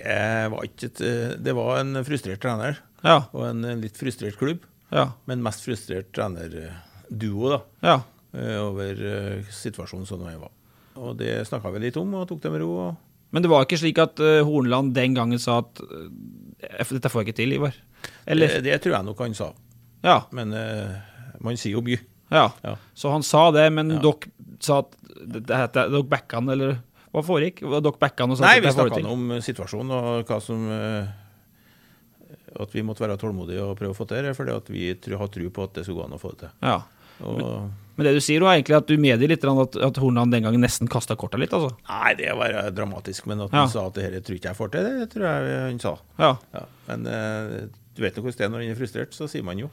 var 0.52 0.65
ikke 0.67 0.88
et, 0.89 1.02
Det 1.45 1.54
var 1.56 1.80
en 1.80 2.00
frustrert 2.06 2.41
trener 2.43 2.80
Ja. 3.06 3.21
og 3.32 3.43
en 3.47 3.63
litt 3.80 3.95
frustrert 3.97 4.36
klubb. 4.39 4.65
Ja. 4.91 5.13
Men 5.30 5.41
mest 5.45 5.63
frustrert 5.63 6.12
trenerduo, 6.17 7.54
da. 7.56 7.60
ja. 7.88 7.95
eh, 8.36 8.58
Over 8.60 9.00
eh, 9.00 9.47
situasjonen 9.54 10.10
som 10.10 10.26
den 10.26 10.41
var. 10.41 10.52
Og 11.00 11.16
det 11.20 11.48
snakka 11.48 11.72
vi 11.72 11.86
litt 11.86 11.98
om, 12.00 12.14
og 12.20 12.28
tok 12.30 12.42
det 12.44 12.52
med 12.52 12.62
ro. 12.64 12.92
Men 13.32 13.44
det 13.46 13.52
var 13.52 13.64
ikke 13.64 13.80
slik 13.80 14.00
at 14.04 14.20
eh, 14.20 14.42
Hornland 14.44 14.94
den 14.96 15.14
gangen 15.16 15.40
sa 15.40 15.62
at 15.64 15.80
eh, 15.86 16.90
dette 16.92 17.12
får 17.12 17.24
jeg 17.24 17.30
ikke 17.30 17.38
til, 17.40 17.54
Ivar? 17.56 17.78
Eller? 18.28 18.48
det, 18.58 18.66
det 18.68 18.82
tror 18.84 18.98
jeg 18.98 19.08
nok 19.08 19.22
han 19.24 19.36
sa. 19.38 19.52
Ja. 20.04 20.18
Men 20.36 20.52
uh, 20.52 20.98
man 21.40 21.58
sier 21.60 21.78
jo 21.78 21.84
mye. 21.86 22.02
ja. 22.34 22.50
Ja. 22.66 22.76
Så 22.98 23.12
han 23.14 23.24
sa 23.24 23.52
det, 23.56 23.68
men 23.74 23.92
Ja. 23.96 24.02
dere 24.04 24.32
sa 24.60 24.80
at 24.84 24.96
dere 25.22 26.04
backa 26.10 26.40
han, 26.42 26.50
eller 26.50 26.80
hva 27.12 27.24
foregikk? 27.24 27.62
Dere 27.62 27.92
backa 28.00 28.26
han 28.26 28.34
og 28.34 28.40
sa 28.40 28.48
Nei, 28.48 28.58
at 28.58 28.64
dette 28.66 28.76
får 28.80 28.90
vi 28.90 28.96
til? 29.00 29.06
Nei, 29.06 29.12
vi 29.12 29.18
snakka 29.18 29.38
om 29.38 29.46
situasjonen 29.48 29.92
og 29.98 30.32
hva 30.32 30.40
som 30.44 30.64
uh, 30.72 31.12
At 32.62 32.74
vi 32.76 32.84
måtte 32.84 33.04
være 33.06 33.20
tålmodige 33.22 33.64
og 33.64 33.78
prøve 33.80 33.94
å 33.94 33.98
få 33.98 34.08
til 34.10 34.26
det, 34.28 34.34
fordi 34.36 34.52
at 34.56 34.72
vi 34.74 34.90
har 34.92 35.32
tro 35.32 35.50
på 35.56 35.64
at 35.70 35.78
det 35.78 35.86
skulle 35.86 36.02
gå 36.02 36.08
an 36.10 36.18
å 36.18 36.20
få 36.20 36.34
det 36.34 36.40
til. 36.44 36.56
Ja. 36.68 36.82
Og, 37.22 37.38
Men 37.38 37.91
det 38.06 38.14
du 38.18 38.22
sier, 38.24 38.44
er 38.46 38.58
egentlig 38.60 38.78
at 38.78 38.88
du 38.90 38.96
medgir 39.02 39.32
litt 39.32 39.44
at, 39.46 39.78
at 39.90 40.00
Hornland 40.02 40.32
den 40.36 40.44
gangen 40.48 40.62
nesten 40.64 40.90
kasta 40.92 41.16
korta 41.20 41.40
litt, 41.42 41.54
altså. 41.54 41.72
nei, 41.90 42.14
det 42.20 42.34
var 42.38 42.58
dramatisk, 42.76 43.26
men 43.32 43.42
at 43.48 43.54
Ja. 43.54 43.68
sa 43.68 43.88
at 43.88 43.94
det 43.98 44.04
her 44.08 44.20
tror 44.20 44.38
ikke 44.40 44.52
jeg 44.52 44.60
får 44.60 44.72
til, 44.76 44.92
det 45.00 45.10
tror 45.14 45.26
jeg 45.30 45.62
han 45.68 45.80
sa. 45.80 45.96
Ja. 46.20 46.36
Ja. 46.54 46.66
Men 46.88 47.08
eh, 47.08 47.58
du 47.96 48.02
vet 48.04 48.16
nå 48.16 48.24
hvordan 48.24 48.38
det 48.38 48.46
er 48.46 48.54
når 48.54 48.66
en 48.68 48.76
er 48.76 48.80
frustrert, 48.80 49.14
så 49.18 49.28
sier 49.30 49.44
man 49.44 49.60
jo 49.60 49.70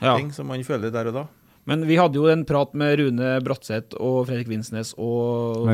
ja. 0.00 0.16
ting 0.16 0.32
som 0.32 0.46
man 0.46 0.62
føler 0.66 0.92
der 0.92 1.08
og 1.12 1.14
da. 1.20 1.26
Men 1.64 1.84
vi 1.86 1.94
hadde 1.94 2.18
jo 2.18 2.26
en 2.26 2.40
prat 2.44 2.72
med 2.74 2.96
Rune 2.98 3.26
Bratseth 3.46 3.94
og 4.02 4.24
Fredrik 4.26 4.48
Vinsnes 4.50 4.96
og 4.98 5.68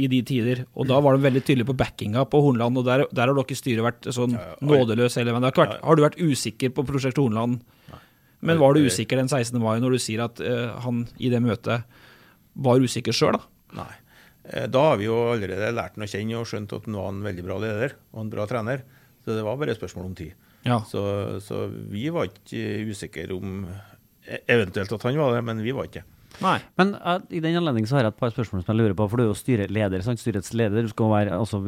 i 0.00 0.06
de 0.08 0.22
tider, 0.24 0.62
og 0.72 0.88
da 0.88 1.00
var 1.04 1.18
de 1.18 1.26
veldig 1.26 1.42
tydelige 1.44 1.68
på 1.68 1.76
backinga 1.76 2.24
på 2.32 2.40
Hornland, 2.40 2.80
og 2.80 2.86
der, 2.86 3.04
der 3.12 3.28
har 3.28 3.36
dere 3.36 3.52
i 3.52 3.58
styret 3.58 3.84
vært 3.84 4.08
sånn 4.16 4.32
Ja, 4.38 4.40
ja, 4.40 4.54
oi. 4.56 4.70
nådeløs 4.72 5.18
hele 5.20 5.34
veien. 5.34 5.44
Har, 5.44 5.52
vært, 5.52 5.82
har 5.84 5.98
du 5.98 6.04
vært 6.06 6.16
usikker 6.16 6.72
på 6.72 6.86
prosjekt 6.88 7.20
Hornland? 7.20 7.60
Men 8.40 8.58
var 8.60 8.74
du 8.74 8.84
usikker 8.86 9.16
den 9.18 9.28
16. 9.28 9.58
mai 9.60 9.80
når 9.82 9.96
du 9.96 9.98
sier 9.98 10.20
at 10.24 10.40
eh, 10.40 10.68
han 10.84 11.06
i 11.18 11.30
det 11.32 11.40
møtet 11.42 11.82
var 12.54 12.78
usikker 12.82 13.12
sjøl, 13.14 13.34
da? 13.38 13.42
Nei. 13.80 13.90
Eh, 14.48 14.66
Da 14.70 14.82
har 14.90 14.96
vi 15.00 15.08
jo 15.08 15.16
allerede 15.32 15.72
lært 15.74 15.96
han 15.98 16.06
å 16.06 16.10
kjenne 16.10 16.38
og 16.38 16.46
skjønt 16.46 16.72
at 16.76 16.86
han 16.86 16.94
var 16.98 17.08
en 17.12 17.22
veldig 17.26 17.44
bra 17.46 17.58
leder 17.62 17.96
og 18.12 18.20
en 18.24 18.30
bra 18.30 18.46
trener. 18.50 18.84
Så 19.24 19.34
det 19.34 19.42
var 19.44 19.58
bare 19.60 19.74
et 19.74 19.80
spørsmål 19.80 20.06
om 20.12 20.14
tid. 20.18 20.32
Ja. 20.64 20.78
Så, 20.88 21.02
så 21.44 21.66
vi 21.70 22.08
var 22.14 22.28
ikke 22.30 22.62
usikre 22.90 23.34
om 23.36 23.66
e- 24.26 24.40
eventuelt 24.50 24.92
at 24.94 25.02
han 25.06 25.18
var 25.18 25.34
det, 25.36 25.42
men 25.44 25.62
vi 25.64 25.74
var 25.76 25.86
ikke. 25.90 26.04
Nei. 26.42 26.58
Men 26.78 26.92
uh, 27.00 27.18
i 27.34 27.40
den 27.42 27.56
anledning 27.58 27.86
så 27.88 27.98
har 27.98 28.06
jeg 28.06 28.14
et 28.14 28.20
par 28.20 28.30
spørsmål 28.30 28.62
som 28.62 28.72
jeg 28.72 28.78
lurer 28.78 28.96
på. 28.98 29.08
For 29.10 29.18
du 29.18 29.24
er 29.24 29.30
jo 29.30 29.38
styreleder, 29.38 30.04
sant? 30.06 30.22
styrets 30.22 30.52
leder. 30.56 30.86
Du 30.86 30.92
skal 30.92 31.10
være 31.10 31.36
altså, 31.38 31.60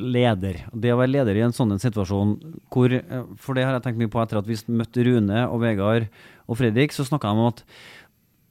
leder. 0.00 0.62
Det 0.72 0.94
å 0.94 1.00
være 1.00 1.12
leder 1.12 1.38
i 1.38 1.44
en 1.44 1.56
sånn 1.56 1.76
situasjon 1.80 2.36
hvor 2.72 2.94
eh, 2.96 3.24
For 3.40 3.58
det 3.58 3.66
har 3.66 3.76
jeg 3.76 3.84
tenkt 3.86 4.00
mye 4.00 4.12
på 4.12 4.22
etter 4.22 4.40
at 4.40 4.48
vi 4.48 4.58
møtte 4.72 5.04
Rune 5.06 5.46
og 5.48 5.60
Vegard 5.64 6.08
og 6.50 6.58
Fredrik, 6.58 6.94
så 6.94 7.06
snakka 7.06 7.30
de 7.30 7.42
om 7.42 7.50
at 7.52 7.64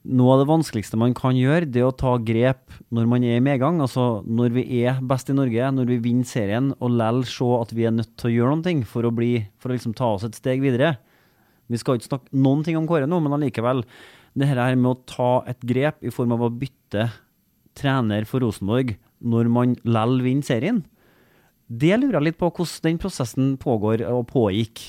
noe 0.08 0.32
av 0.32 0.40
det 0.40 0.48
vanskeligste 0.48 0.96
man 0.96 1.12
kan 1.16 1.36
gjøre, 1.36 1.68
det 1.68 1.82
er 1.82 1.90
å 1.90 1.96
ta 1.96 2.14
grep 2.24 2.72
når 2.94 3.08
man 3.10 3.24
er 3.26 3.36
i 3.36 3.44
medgang. 3.44 3.82
Altså 3.84 4.22
når 4.24 4.54
vi 4.54 4.64
er 4.80 5.02
best 5.04 5.28
i 5.28 5.36
Norge, 5.36 5.72
når 5.76 5.90
vi 5.90 5.98
vinner 6.06 6.28
serien, 6.28 6.70
og 6.80 6.94
lell 6.96 7.20
se 7.28 7.50
at 7.58 7.74
vi 7.76 7.84
er 7.88 7.92
nødt 7.98 8.14
til 8.20 8.30
å 8.30 8.34
gjøre 8.38 8.60
noe 8.62 8.88
for 8.88 9.04
å, 9.04 9.12
bli, 9.12 9.34
for 9.60 9.68
å 9.68 9.76
liksom 9.76 9.96
ta 9.98 10.14
oss 10.14 10.24
et 10.24 10.38
steg 10.38 10.64
videre. 10.64 10.94
Vi 11.70 11.78
skal 11.78 11.98
ikke 11.98 12.08
snakke 12.08 12.40
noen 12.46 12.64
ting 12.66 12.78
om 12.80 12.88
Kåre 12.88 13.06
nå, 13.06 13.20
men 13.22 13.36
allikevel. 13.36 13.84
Det 14.38 14.46
her 14.46 14.76
med 14.78 14.92
å 14.92 15.00
ta 15.08 15.32
et 15.50 15.60
grep 15.66 16.04
i 16.06 16.12
form 16.14 16.36
av 16.36 16.46
å 16.46 16.52
bytte 16.54 17.08
trener 17.78 18.26
for 18.28 18.44
Rosenborg 18.44 18.94
når 19.20 19.50
man 19.52 19.74
lell 19.84 20.20
vinner 20.24 20.46
serien, 20.46 20.84
det 21.70 21.92
lurer 22.00 22.18
jeg 22.18 22.30
litt 22.30 22.40
på 22.40 22.48
hvordan 22.50 22.86
den 22.88 22.98
prosessen 23.02 23.52
pågår 23.62 24.02
og 24.08 24.24
pågikk. 24.32 24.80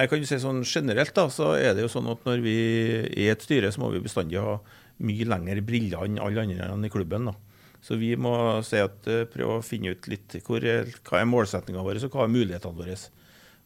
Jeg 0.00 0.08
kan 0.10 0.22
jo 0.22 0.26
si 0.26 0.38
sånn 0.40 0.62
Generelt 0.64 1.12
da, 1.14 1.26
så 1.30 1.52
er 1.58 1.74
det 1.76 1.84
jo 1.84 1.92
sånn 1.92 2.08
at 2.10 2.24
når 2.26 2.42
vi 2.42 2.56
er 3.04 3.34
et 3.34 3.44
styre, 3.44 3.70
så 3.70 3.82
må 3.82 3.90
vi 3.92 4.02
bestandig 4.02 4.40
ha 4.40 4.56
mye 5.04 5.26
lengre 5.28 5.62
briller 5.64 6.06
enn 6.06 6.18
alle 6.22 6.42
andre 6.42 6.88
i 6.88 6.92
klubben. 6.92 7.30
da. 7.30 7.34
Så 7.80 7.96
vi 8.00 8.14
må 8.16 8.62
si 8.64 8.76
at, 8.76 9.06
eh, 9.06 9.24
prøve 9.24 9.58
å 9.58 9.64
finne 9.64 9.94
ut 9.94 10.08
litt 10.08 10.36
hvor, 10.44 10.60
hva 10.60 11.20
er 11.20 11.28
målsettinga 11.28 11.84
våre 11.84 12.02
og 12.04 12.12
hva 12.12 12.24
er 12.24 12.34
mulighetene 12.34 12.76
våre. 12.76 12.96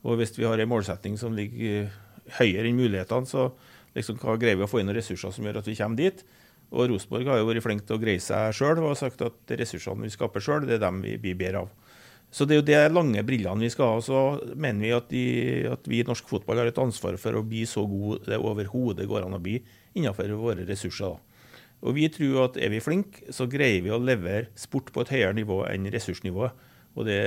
Og 0.05 0.18
Hvis 0.18 0.37
vi 0.37 0.44
har 0.44 0.59
en 0.59 0.68
målsetting 0.68 1.18
som 1.18 1.35
ligger 1.35 1.90
høyere 2.38 2.68
enn 2.68 2.79
mulighetene, 2.79 3.27
så 3.27 3.53
liksom, 3.96 4.18
hva 4.22 4.37
greier 4.40 4.59
vi 4.61 4.66
å 4.66 4.70
få 4.70 4.83
inn 4.83 4.90
av 4.92 4.98
ressurser 4.98 5.35
som 5.35 5.46
gjør 5.46 5.62
at 5.62 5.70
vi 5.70 5.78
kommer 5.78 6.00
dit? 6.00 6.24
Og 6.74 6.88
Rosenborg 6.90 7.28
har 7.30 7.40
jo 7.40 7.48
vært 7.48 7.64
flink 7.64 7.85
til 7.87 7.96
å 7.96 8.02
greie 8.02 8.22
seg 8.22 8.54
sjøl 8.57 8.80
og 8.80 8.92
har 8.92 9.00
sagt 9.00 9.22
at 9.22 9.57
ressursene 9.61 10.07
vi 10.07 10.12
skaper 10.14 10.42
sjøl, 10.42 10.66
det 10.66 10.78
er 10.78 10.87
dem 10.87 11.02
vi 11.04 11.16
blir 11.20 11.38
bedre 11.38 11.64
av. 11.64 11.72
Så 12.35 12.48
det 12.50 12.57
er 12.57 12.59
jo 12.59 12.66
de 12.66 12.78
lange 12.90 13.22
brillene 13.22 13.62
vi 13.62 13.70
skal 13.70 13.92
ha. 13.92 14.00
Så 14.02 14.20
mener 14.59 14.83
vi 14.83 14.94
at, 14.96 15.07
de, 15.12 15.26
at 15.70 15.85
vi 15.87 16.00
i 16.02 16.07
norsk 16.07 16.26
fotball 16.26 16.59
har 16.59 16.70
et 16.70 16.80
ansvar 16.83 17.14
for 17.22 17.38
å 17.38 17.44
bli 17.46 17.62
så 17.70 17.85
gode 17.87 18.24
det 18.26 18.40
overhodet 18.42 19.07
går 19.07 19.28
an 19.28 19.37
å 19.38 19.42
bli 19.42 19.61
innenfor 19.94 20.33
våre 20.40 20.66
ressurser. 20.66 21.14
da. 21.14 21.35
Og 21.85 21.94
vi 21.98 22.09
tror 22.11 22.48
at 22.48 22.59
er 22.59 22.72
vi 22.72 22.83
flinke, 22.83 23.28
så 23.35 23.46
greier 23.50 23.85
vi 23.85 23.92
å 23.94 24.00
levere 24.02 24.48
sport 24.59 24.90
på 24.90 25.04
et 25.04 25.12
høyere 25.14 25.37
nivå 25.37 25.61
enn 25.68 25.87
ressursnivået. 25.94 26.66
Og 26.96 27.07
det, 27.07 27.20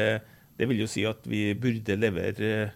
det 0.60 0.68
vil 0.68 0.82
jo 0.82 0.90
si 0.92 1.06
at 1.08 1.24
vi 1.30 1.52
burde 1.56 1.96
levere 2.00 2.52
eh, 2.66 2.76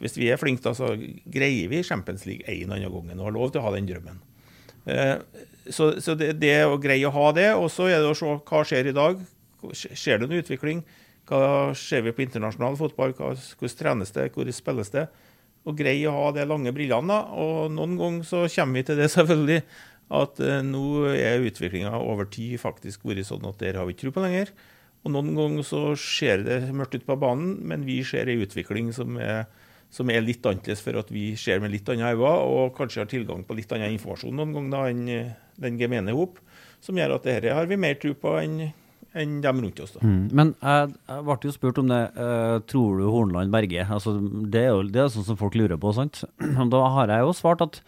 Hvis 0.00 0.16
vi 0.18 0.30
er 0.32 0.40
flinke, 0.40 0.62
da, 0.64 0.72
så 0.76 0.92
greier 1.28 1.68
vi 1.70 1.82
Champions 1.86 2.24
League 2.28 2.46
en 2.46 2.70
eller 2.72 2.88
annen 2.88 3.08
gang 3.10 3.20
og 3.20 3.28
har 3.28 3.36
lov 3.36 3.52
til 3.52 3.60
å 3.62 3.66
ha 3.68 3.74
den 3.76 3.88
drømmen. 3.90 4.20
Eh, 4.88 5.16
Så, 5.68 6.00
så 6.00 6.14
det, 6.16 6.38
det 6.40 6.48
er 6.62 6.70
å 6.70 6.78
greie 6.80 7.04
å 7.04 7.12
ha 7.12 7.26
det. 7.36 7.50
Og 7.60 7.66
så 7.68 7.90
er 7.92 8.00
det 8.00 8.08
å 8.08 8.16
se 8.16 8.24
hva 8.24 8.62
skjer 8.64 8.88
i 8.88 8.94
dag. 8.96 9.18
Skjer 9.76 10.22
det 10.22 10.28
noen 10.30 10.40
utvikling? 10.40 10.78
Hva 11.28 11.74
ser 11.76 12.06
vi 12.06 12.14
på 12.16 12.24
internasjonal 12.24 12.78
fotball? 12.80 13.12
Hvordan 13.12 13.74
trenes 13.76 14.14
det? 14.16 14.30
Hvor 14.32 14.48
spilles 14.56 14.88
det? 14.94 15.04
Og 15.68 15.76
greie 15.76 16.08
å 16.08 16.14
ha 16.14 16.30
de 16.32 16.46
lange 16.48 16.72
brillene. 16.72 17.18
Og 17.36 17.68
noen 17.74 17.98
ganger 18.00 18.24
så 18.24 18.46
kommer 18.54 18.80
vi 18.80 18.86
til 18.88 18.96
det, 19.02 19.10
selvfølgelig, 19.16 19.60
at 20.08 20.40
eh, 20.40 20.62
nå 20.64 20.84
er 21.12 21.44
utviklinga 21.44 21.92
over 22.00 22.24
tid 22.32 22.56
faktisk 22.62 23.04
vært 23.04 23.28
sånn 23.28 23.44
at 23.50 23.60
der 23.60 23.76
har 23.76 23.84
vi 23.84 23.92
ikke 23.92 24.06
tro 24.06 24.14
på 24.16 24.24
lenger. 24.24 24.54
Og 25.08 25.14
noen 25.14 25.32
ganger 25.38 25.64
så 25.64 25.82
ser 25.96 26.44
det 26.44 26.58
mørkt 26.76 26.98
ut 26.98 27.06
på 27.08 27.16
banen, 27.20 27.56
men 27.64 27.86
vi 27.88 28.02
ser 28.04 28.28
ei 28.28 28.36
utvikling 28.44 28.90
som 28.92 29.16
er, 29.16 29.46
som 29.88 30.10
er 30.12 30.20
litt 30.20 30.44
annerledes 30.44 30.84
for 30.84 31.00
at 31.00 31.08
vi 31.12 31.30
ser 31.40 31.62
med 31.64 31.72
litt 31.72 31.88
andre 31.88 32.12
øyne, 32.12 32.34
og 32.44 32.74
kanskje 32.76 33.00
har 33.02 33.08
tilgang 33.08 33.46
på 33.48 33.56
litt 33.56 33.72
annen 33.72 33.96
informasjon 33.96 34.36
noen 34.36 34.52
ganger 34.58 34.92
enn 34.92 35.32
den 35.58 35.80
gemene 35.80 36.12
hop, 36.14 36.36
som 36.84 37.00
gjør 37.00 37.16
at 37.16 37.24
dette 37.24 37.56
har 37.56 37.70
vi 37.70 37.80
mer 37.80 37.96
tro 37.98 38.12
på 38.14 38.36
enn 38.42 38.68
enn 39.16 39.38
dem 39.40 39.62
rundt 39.64 39.80
oss. 39.80 39.94
da. 39.96 40.02
Mm. 40.04 40.28
Men 40.36 40.52
jeg, 40.60 40.92
jeg 41.08 41.24
ble 41.24 41.36
jo 41.48 41.54
spurt 41.54 41.80
om 41.80 41.88
det. 41.90 42.02
Uh, 42.18 42.58
tror 42.68 43.00
du 43.00 43.06
Hornland 43.08 43.54
berger? 43.54 43.88
Altså, 43.96 44.18
det 44.20 44.66
er 44.66 44.70
jo 44.74 44.84
det 44.84 45.00
er 45.00 45.12
sånn 45.14 45.26
som 45.30 45.38
folk 45.40 45.56
lurer 45.58 45.80
på, 45.80 45.94
sant? 45.96 46.22
Da 46.74 46.82
har 46.94 47.12
jeg 47.14 47.24
jo 47.24 47.34
svart 47.36 47.64
at 47.64 47.80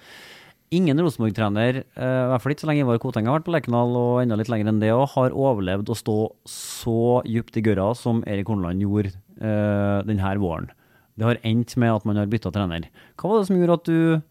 ingen 0.70 1.00
Rosenborg-trener, 1.02 1.82
eh, 1.82 2.20
i 2.24 2.28
hvert 2.30 2.42
fall 2.42 2.54
ikke 2.54 2.64
så 2.64 2.70
lenge 2.70 2.84
Ivar 2.84 3.00
Koteng 3.02 3.26
har 3.26 3.38
vært 3.38 3.46
på 3.48 3.54
Lerkendal, 3.54 3.94
og 3.98 4.20
enda 4.22 4.38
litt 4.38 4.50
lenger 4.52 4.70
enn 4.70 4.82
det 4.82 4.92
òg, 4.94 5.08
har 5.16 5.34
overlevd 5.34 5.90
å 5.90 5.98
stå 5.98 6.18
så 6.48 7.22
dypt 7.26 7.58
i 7.58 7.64
gørra 7.66 7.90
som 7.98 8.22
Erik 8.30 8.50
Horneland 8.50 8.84
gjorde 8.84 9.14
uh, 9.42 10.06
denne 10.06 10.36
våren. 10.38 10.70
Det 11.18 11.26
har 11.26 11.40
endt 11.42 11.74
med 11.76 11.92
at 11.92 12.06
man 12.06 12.20
har 12.20 12.30
bytta 12.30 12.52
trener. 12.54 12.86
Hva 13.18 13.32
var 13.32 13.40
det 13.40 13.48
som 13.50 13.58
gjorde 13.58 13.80
at 13.80 13.90
du 13.90 14.22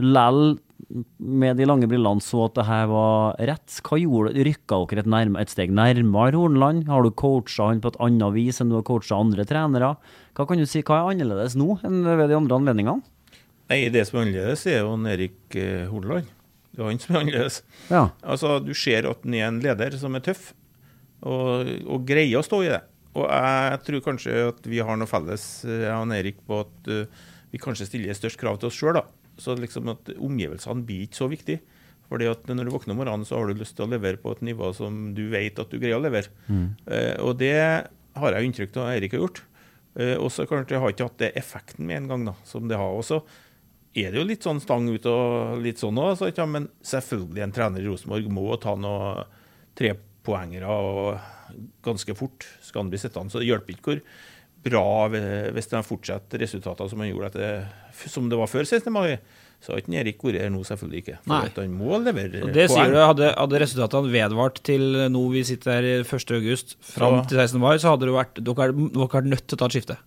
lell 0.00 0.58
med 1.20 1.58
de 1.60 1.66
lange 1.68 1.86
brillene 1.88 2.24
så 2.24 2.46
at 2.48 2.56
det 2.58 2.66
her 2.66 2.90
var 2.90 3.38
rett? 3.38 3.78
Hva 3.86 4.00
gjorde 4.00 4.34
det? 4.34 4.44
Rykka 4.48 4.80
dere 4.90 5.04
et, 5.04 5.12
nærme, 5.14 5.40
et 5.40 5.52
steg 5.52 5.72
nærmere 5.76 6.34
Horneland? 6.34 6.88
Har 6.90 7.06
du 7.06 7.12
coacha 7.14 7.70
han 7.70 7.80
på 7.84 7.94
et 7.94 8.00
annet 8.02 8.34
vis 8.34 8.60
enn 8.60 8.72
du 8.72 8.80
har 8.80 8.84
coacha 8.88 9.20
andre 9.22 9.46
trenere? 9.48 9.94
Hva 10.34 10.48
kan 10.48 10.60
du 10.60 10.66
si, 10.68 10.82
hva 10.82 10.98
er 10.98 11.14
annerledes 11.14 11.56
nå 11.60 11.78
enn 11.86 12.02
ved 12.04 12.26
de 12.26 12.38
andre 12.40 12.58
anledningene? 12.58 13.06
Nei, 13.70 13.84
Det 13.94 14.02
som 14.08 14.18
er 14.18 14.26
annerledes, 14.26 14.66
er 14.66 14.80
jo 14.82 14.94
Erik 15.06 15.56
eh, 15.58 15.86
Horneland. 15.90 16.30
Det 16.70 16.82
er 16.82 16.88
han 16.88 17.02
som 17.02 17.14
er 17.14 17.20
annerledes. 17.20 17.62
Ja. 17.90 18.04
Altså, 18.22 18.58
Du 18.64 18.72
ser 18.74 19.06
at 19.06 19.22
han 19.26 19.36
er 19.38 19.46
en 19.46 19.60
leder 19.62 19.96
som 19.98 20.14
er 20.18 20.24
tøff, 20.26 20.52
og, 21.22 21.68
og 21.86 22.06
greier 22.08 22.40
å 22.40 22.46
stå 22.46 22.64
i 22.64 22.72
det. 22.72 22.80
Og 23.18 23.26
jeg 23.26 23.80
tror 23.86 24.04
kanskje 24.04 24.36
at 24.52 24.66
vi 24.70 24.78
har 24.86 24.98
noe 24.98 25.10
felles, 25.10 25.44
eh, 25.66 25.84
jeg 25.86 25.96
og 25.96 26.14
Erik, 26.14 26.38
på 26.46 26.62
at 26.62 26.90
uh, 26.90 27.26
vi 27.50 27.58
kanskje 27.62 27.88
stiller 27.88 28.14
størst 28.14 28.38
krav 28.40 28.60
til 28.60 28.70
oss 28.70 28.78
sjøl. 28.78 29.00
Så 29.40 29.56
liksom 29.58 29.90
at 29.90 30.10
omgivelsene 30.18 30.86
blir 30.86 31.06
ikke 31.06 31.18
så 31.22 31.30
viktig. 31.30 31.58
Fordi 32.10 32.26
at 32.30 32.46
når 32.50 32.66
du 32.66 32.72
våkner 32.74 32.94
om 32.94 33.00
morgenen, 33.02 33.26
så 33.26 33.38
har 33.38 33.50
du 33.50 33.58
lyst 33.58 33.76
til 33.78 33.86
å 33.86 33.90
levere 33.90 34.18
på 34.20 34.32
et 34.34 34.42
nivå 34.46 34.72
som 34.74 35.12
du 35.14 35.28
vet 35.30 35.58
at 35.62 35.70
du 35.70 35.78
greier 35.78 35.98
å 35.98 36.02
levere. 36.02 36.30
Eh, 36.50 37.14
og 37.22 37.38
det 37.38 37.54
har 37.54 38.34
jeg 38.34 38.48
inntrykk 38.48 38.74
av 38.76 38.88
at 38.88 38.96
Eirik 38.96 39.14
har 39.14 39.24
gjort. 39.24 39.44
Uh, 39.98 40.16
og 40.22 40.28
så 40.30 40.46
kanskje 40.46 40.78
har 40.78 40.92
ikke 40.92 41.06
hatt 41.08 41.22
det 41.22 41.32
effekten 41.38 41.86
med 41.86 42.04
en 42.04 42.10
gang, 42.10 42.26
da, 42.30 42.34
som 42.46 42.66
det 42.70 42.78
har. 42.78 42.94
også 42.94 43.22
er 43.94 44.12
det 44.12 44.20
jo 44.20 44.26
litt 44.28 44.44
sånn 44.46 44.60
stang 44.62 44.86
ut 44.88 45.06
og 45.10 45.58
litt 45.64 45.80
sånn 45.82 45.98
òg, 45.98 46.20
ja, 46.36 46.46
men 46.46 46.68
selvfølgelig 46.86 47.42
en 47.42 47.52
trener 47.56 47.80
i 47.82 47.88
Rosenborg 47.88 48.28
må 48.30 48.44
ta 48.62 48.76
noen 48.78 49.24
trepoengere 49.78 50.68
og 50.70 51.18
ganske 51.82 52.14
fort 52.18 52.46
skal 52.62 52.84
han 52.84 52.90
bli 52.92 53.00
sittende. 53.02 53.32
Så 53.32 53.40
det 53.42 53.48
hjelper 53.50 53.74
ikke 53.74 53.88
hvor 53.90 54.02
bra 54.62 54.84
hvis 55.08 55.70
de 55.72 55.80
fortsetter 55.86 56.42
resultatene 56.44 56.92
som 56.92 57.00
han 57.02 57.08
gjorde 57.10 57.30
etter, 57.32 57.70
som 58.12 58.28
det 58.30 58.38
var 58.38 58.50
før 58.50 58.66
16. 58.68 58.92
mai. 58.92 59.18
Så 59.60 59.74
har 59.74 59.82
ikke 59.82 59.92
Erik 60.00 60.22
vært 60.24 60.38
her 60.40 60.52
nå, 60.52 60.62
selvfølgelig 60.64 61.00
ikke. 61.02 61.16
For 61.26 61.60
han 61.60 61.72
må 61.76 61.98
levere 62.00 62.38
Og 62.46 62.52
det 62.54 62.70
sier 62.70 62.86
poeng. 62.86 62.94
du, 62.94 63.00
hadde, 63.04 63.26
hadde 63.36 63.58
resultatene 63.60 64.12
vedvart 64.14 64.62
til 64.64 64.86
nå 65.12 65.24
vi 65.34 65.42
sitter 65.44 65.74
her 65.74 65.88
1. 66.00 66.30
august, 66.38 66.78
fram 66.80 67.18
Så- 67.20 67.28
til 67.28 67.36
16. 67.42 67.60
mai, 67.60 67.74
så 67.76 67.90
hadde 67.92 68.06
det 68.08 68.14
vært, 68.14 68.40
dere 68.40 68.72
vært 68.72 69.28
nødt 69.28 69.46
til 69.46 69.56
å 69.56 69.60
ta 69.60 69.66
et 69.66 69.76
skifte. 69.76 69.98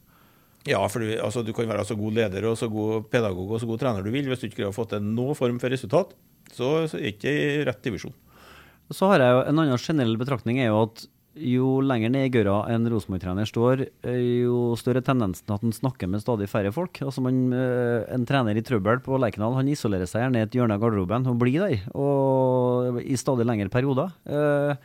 Ja, 0.69 0.79
for 0.87 1.03
du, 1.03 1.09
altså, 1.19 1.43
du 1.43 1.51
kan 1.55 1.67
være 1.67 1.85
så 1.87 1.97
god 1.99 2.15
leder 2.15 2.45
og 2.47 2.57
så 2.59 2.69
god 2.71 3.09
pedagog 3.11 3.49
og 3.51 3.59
så 3.59 3.67
god 3.67 3.81
trener 3.81 4.05
du 4.05 4.11
vil. 4.13 4.29
Hvis 4.31 4.43
du 4.43 4.47
ikke 4.47 4.61
greier 4.61 4.71
å 4.71 4.75
få 4.75 4.85
til 4.87 5.03
noen 5.03 5.35
form 5.35 5.59
for 5.59 5.73
resultat, 5.73 6.13
så, 6.53 6.85
så 6.87 6.99
er 6.99 7.03
det 7.03 7.15
ikke 7.17 7.33
i 7.33 7.65
rett 7.67 7.83
divisjon. 7.83 8.15
Så 8.93 9.09
har 9.11 9.23
jeg 9.23 9.33
jo 9.33 9.43
en 9.49 9.59
annen 9.63 9.81
generell 9.81 10.15
betraktning 10.19 10.61
er 10.61 10.71
jo 10.71 10.85
at 10.85 11.05
jo 11.33 11.79
lenger 11.81 12.11
ned 12.13 12.27
i 12.27 12.31
gørra 12.33 12.59
en 12.69 12.85
Rosenborg-trener 12.91 13.47
står, 13.49 13.87
eh, 14.05 14.43
jo 14.45 14.75
større 14.77 15.01
tendensen 15.01 15.49
at 15.49 15.63
han 15.65 15.73
snakker 15.73 16.07
med 16.07 16.21
stadig 16.21 16.47
færre 16.49 16.71
folk. 16.71 17.01
Altså 17.01 17.23
man, 17.25 17.51
eh, 17.53 18.05
En 18.13 18.25
trener 18.25 18.55
i 18.55 18.61
trøbbel 18.61 19.01
på 19.01 19.17
Lerkendal 19.17 19.57
isolerer 19.67 20.05
seg 20.05 20.21
gjerne 20.21 20.37
i 20.37 20.45
et 20.45 20.53
hjørne 20.53 20.75
av 20.75 20.81
garderoben 20.81 21.25
og 21.27 21.39
blir 21.39 21.59
der 21.59 21.89
og 21.95 23.01
i 23.01 23.15
stadig 23.17 23.45
lengre 23.45 23.69
perioder. 23.69 24.13
Eh, 24.25 24.75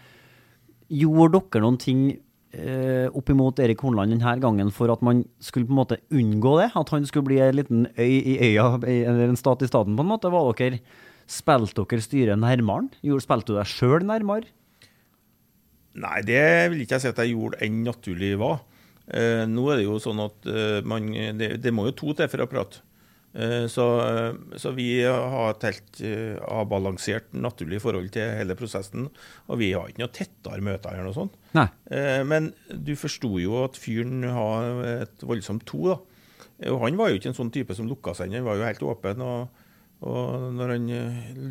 gjorde 0.88 1.43
dere 1.53 1.62
noen 1.62 1.79
ting 1.79 2.19
eh, 2.53 3.07
opp 3.13 3.33
imot 3.33 3.61
Erik 3.63 3.83
Hornland 3.85 4.15
denne 4.15 4.35
gangen 4.43 4.71
for 4.75 4.93
at 4.93 5.03
man 5.05 5.25
skulle 5.41 5.69
på 5.69 5.75
en 5.75 5.81
måte 5.81 6.01
unngå 6.15 6.55
det? 6.61 6.71
At 6.79 6.93
han 6.95 7.07
skulle 7.09 7.29
bli 7.29 7.41
en 7.45 7.59
liten 7.59 7.87
øy 7.99 8.17
i 8.19 8.39
øya, 8.51 8.71
eller 8.85 9.29
en 9.29 9.41
stat 9.41 9.65
i 9.65 9.71
staten 9.71 9.97
på 9.99 10.07
en 10.07 10.13
måte? 10.13 10.33
Var 10.33 10.53
dere, 10.59 10.81
Spilte 11.29 11.85
dere 11.85 12.01
styret 12.01 12.41
nærmere 12.41 12.89
Spilte 13.21 13.53
du 13.53 13.59
deg 13.59 13.69
sjøl 13.69 14.07
nærmere? 14.09 14.49
Nei, 15.99 16.19
det 16.23 16.43
vil 16.71 16.85
ikke 16.85 16.97
jeg 16.97 17.05
si 17.05 17.11
at 17.11 17.21
jeg 17.23 17.35
gjorde 17.35 17.59
enn 17.65 17.81
naturlig 17.83 18.37
var. 18.39 18.61
Eh, 19.09 19.45
nå 19.49 19.65
er 19.73 19.81
det 19.81 19.87
jo 19.89 19.97
sånn 20.03 20.21
at 20.23 20.47
eh, 20.49 20.79
man, 20.87 21.09
det, 21.41 21.57
det 21.65 21.73
må 21.75 21.89
jo 21.89 21.97
to 21.97 22.15
til 22.17 22.31
for 22.31 22.45
å 22.45 22.49
prate. 22.51 22.85
Eh, 23.38 23.66
så, 23.66 23.85
eh, 24.01 24.35
så 24.59 24.72
vi 24.74 24.88
har 25.05 25.53
et 25.53 25.66
helt 25.68 26.01
eh, 26.03 26.35
avbalansert, 26.42 27.31
naturlig 27.38 27.79
forhold 27.85 28.11
til 28.14 28.33
hele 28.35 28.57
prosessen. 28.59 29.07
Og 29.46 29.61
vi 29.61 29.70
har 29.77 29.87
ikke 29.87 30.03
noe 30.03 30.14
tettere 30.16 30.64
møter 30.64 30.90
eller 30.96 31.07
noe 31.07 31.16
sånt. 31.16 31.38
Nei. 31.55 31.68
Men 32.29 32.51
du 32.68 32.92
forsto 32.98 33.38
jo 33.40 33.62
at 33.62 33.79
fyren 33.79 34.27
har 34.35 34.83
et 34.90 35.22
voldsomt 35.24 35.64
to, 35.68 35.94
da. 35.94 35.96
Og 36.72 36.83
han 36.83 36.98
var 36.98 37.12
jo 37.12 37.20
ikke 37.20 37.31
en 37.31 37.38
sånn 37.38 37.55
type 37.55 37.74
som 37.79 37.87
lukka 37.88 38.16
seg 38.18 38.29
inn, 38.29 38.40
han 38.40 38.48
var 38.48 38.59
jo 38.59 38.68
helt 38.68 38.87
åpen. 38.94 39.24
og 39.24 39.64
og 39.98 40.53
når 40.55 40.70
han 40.70 40.85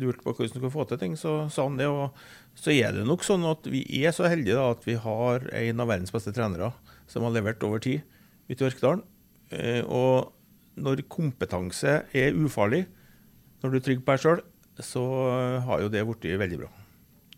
lurte 0.00 0.22
på 0.22 0.32
hvordan 0.32 0.46
han 0.46 0.52
skulle 0.54 0.70
få 0.72 0.84
til 0.88 0.96
ting, 0.96 1.16
så 1.20 1.50
sa 1.52 1.66
han 1.66 1.74
det. 1.76 1.84
Og 1.84 2.16
så 2.56 2.72
er 2.72 2.94
det 2.96 3.02
nok 3.04 3.20
sånn 3.20 3.44
at 3.44 3.68
vi 3.68 3.82
er 3.98 4.14
så 4.16 4.24
heldige 4.24 4.56
da, 4.56 4.70
at 4.72 4.86
vi 4.88 4.94
har 4.96 5.44
en 5.52 5.82
av 5.84 5.90
verdens 5.90 6.14
beste 6.14 6.32
trenere 6.32 6.70
som 7.12 7.26
har 7.26 7.34
levert 7.34 7.66
over 7.68 7.82
tid 7.84 8.00
ute 8.48 8.56
i 8.56 8.68
Orkdalen. 8.70 9.04
Og 9.84 10.32
når 10.82 11.04
kompetanse 11.10 12.00
er 12.16 12.36
ufarlig, 12.38 12.84
når 13.62 13.70
du 13.72 13.78
er 13.78 13.84
trygg 13.86 14.04
på 14.04 14.14
deg 14.14 14.24
sjøl, 14.24 14.42
så 14.84 15.04
har 15.66 15.82
jo 15.82 15.90
det 15.90 16.04
blitt 16.06 16.28
veldig 16.38 16.60
bra. 16.60 16.68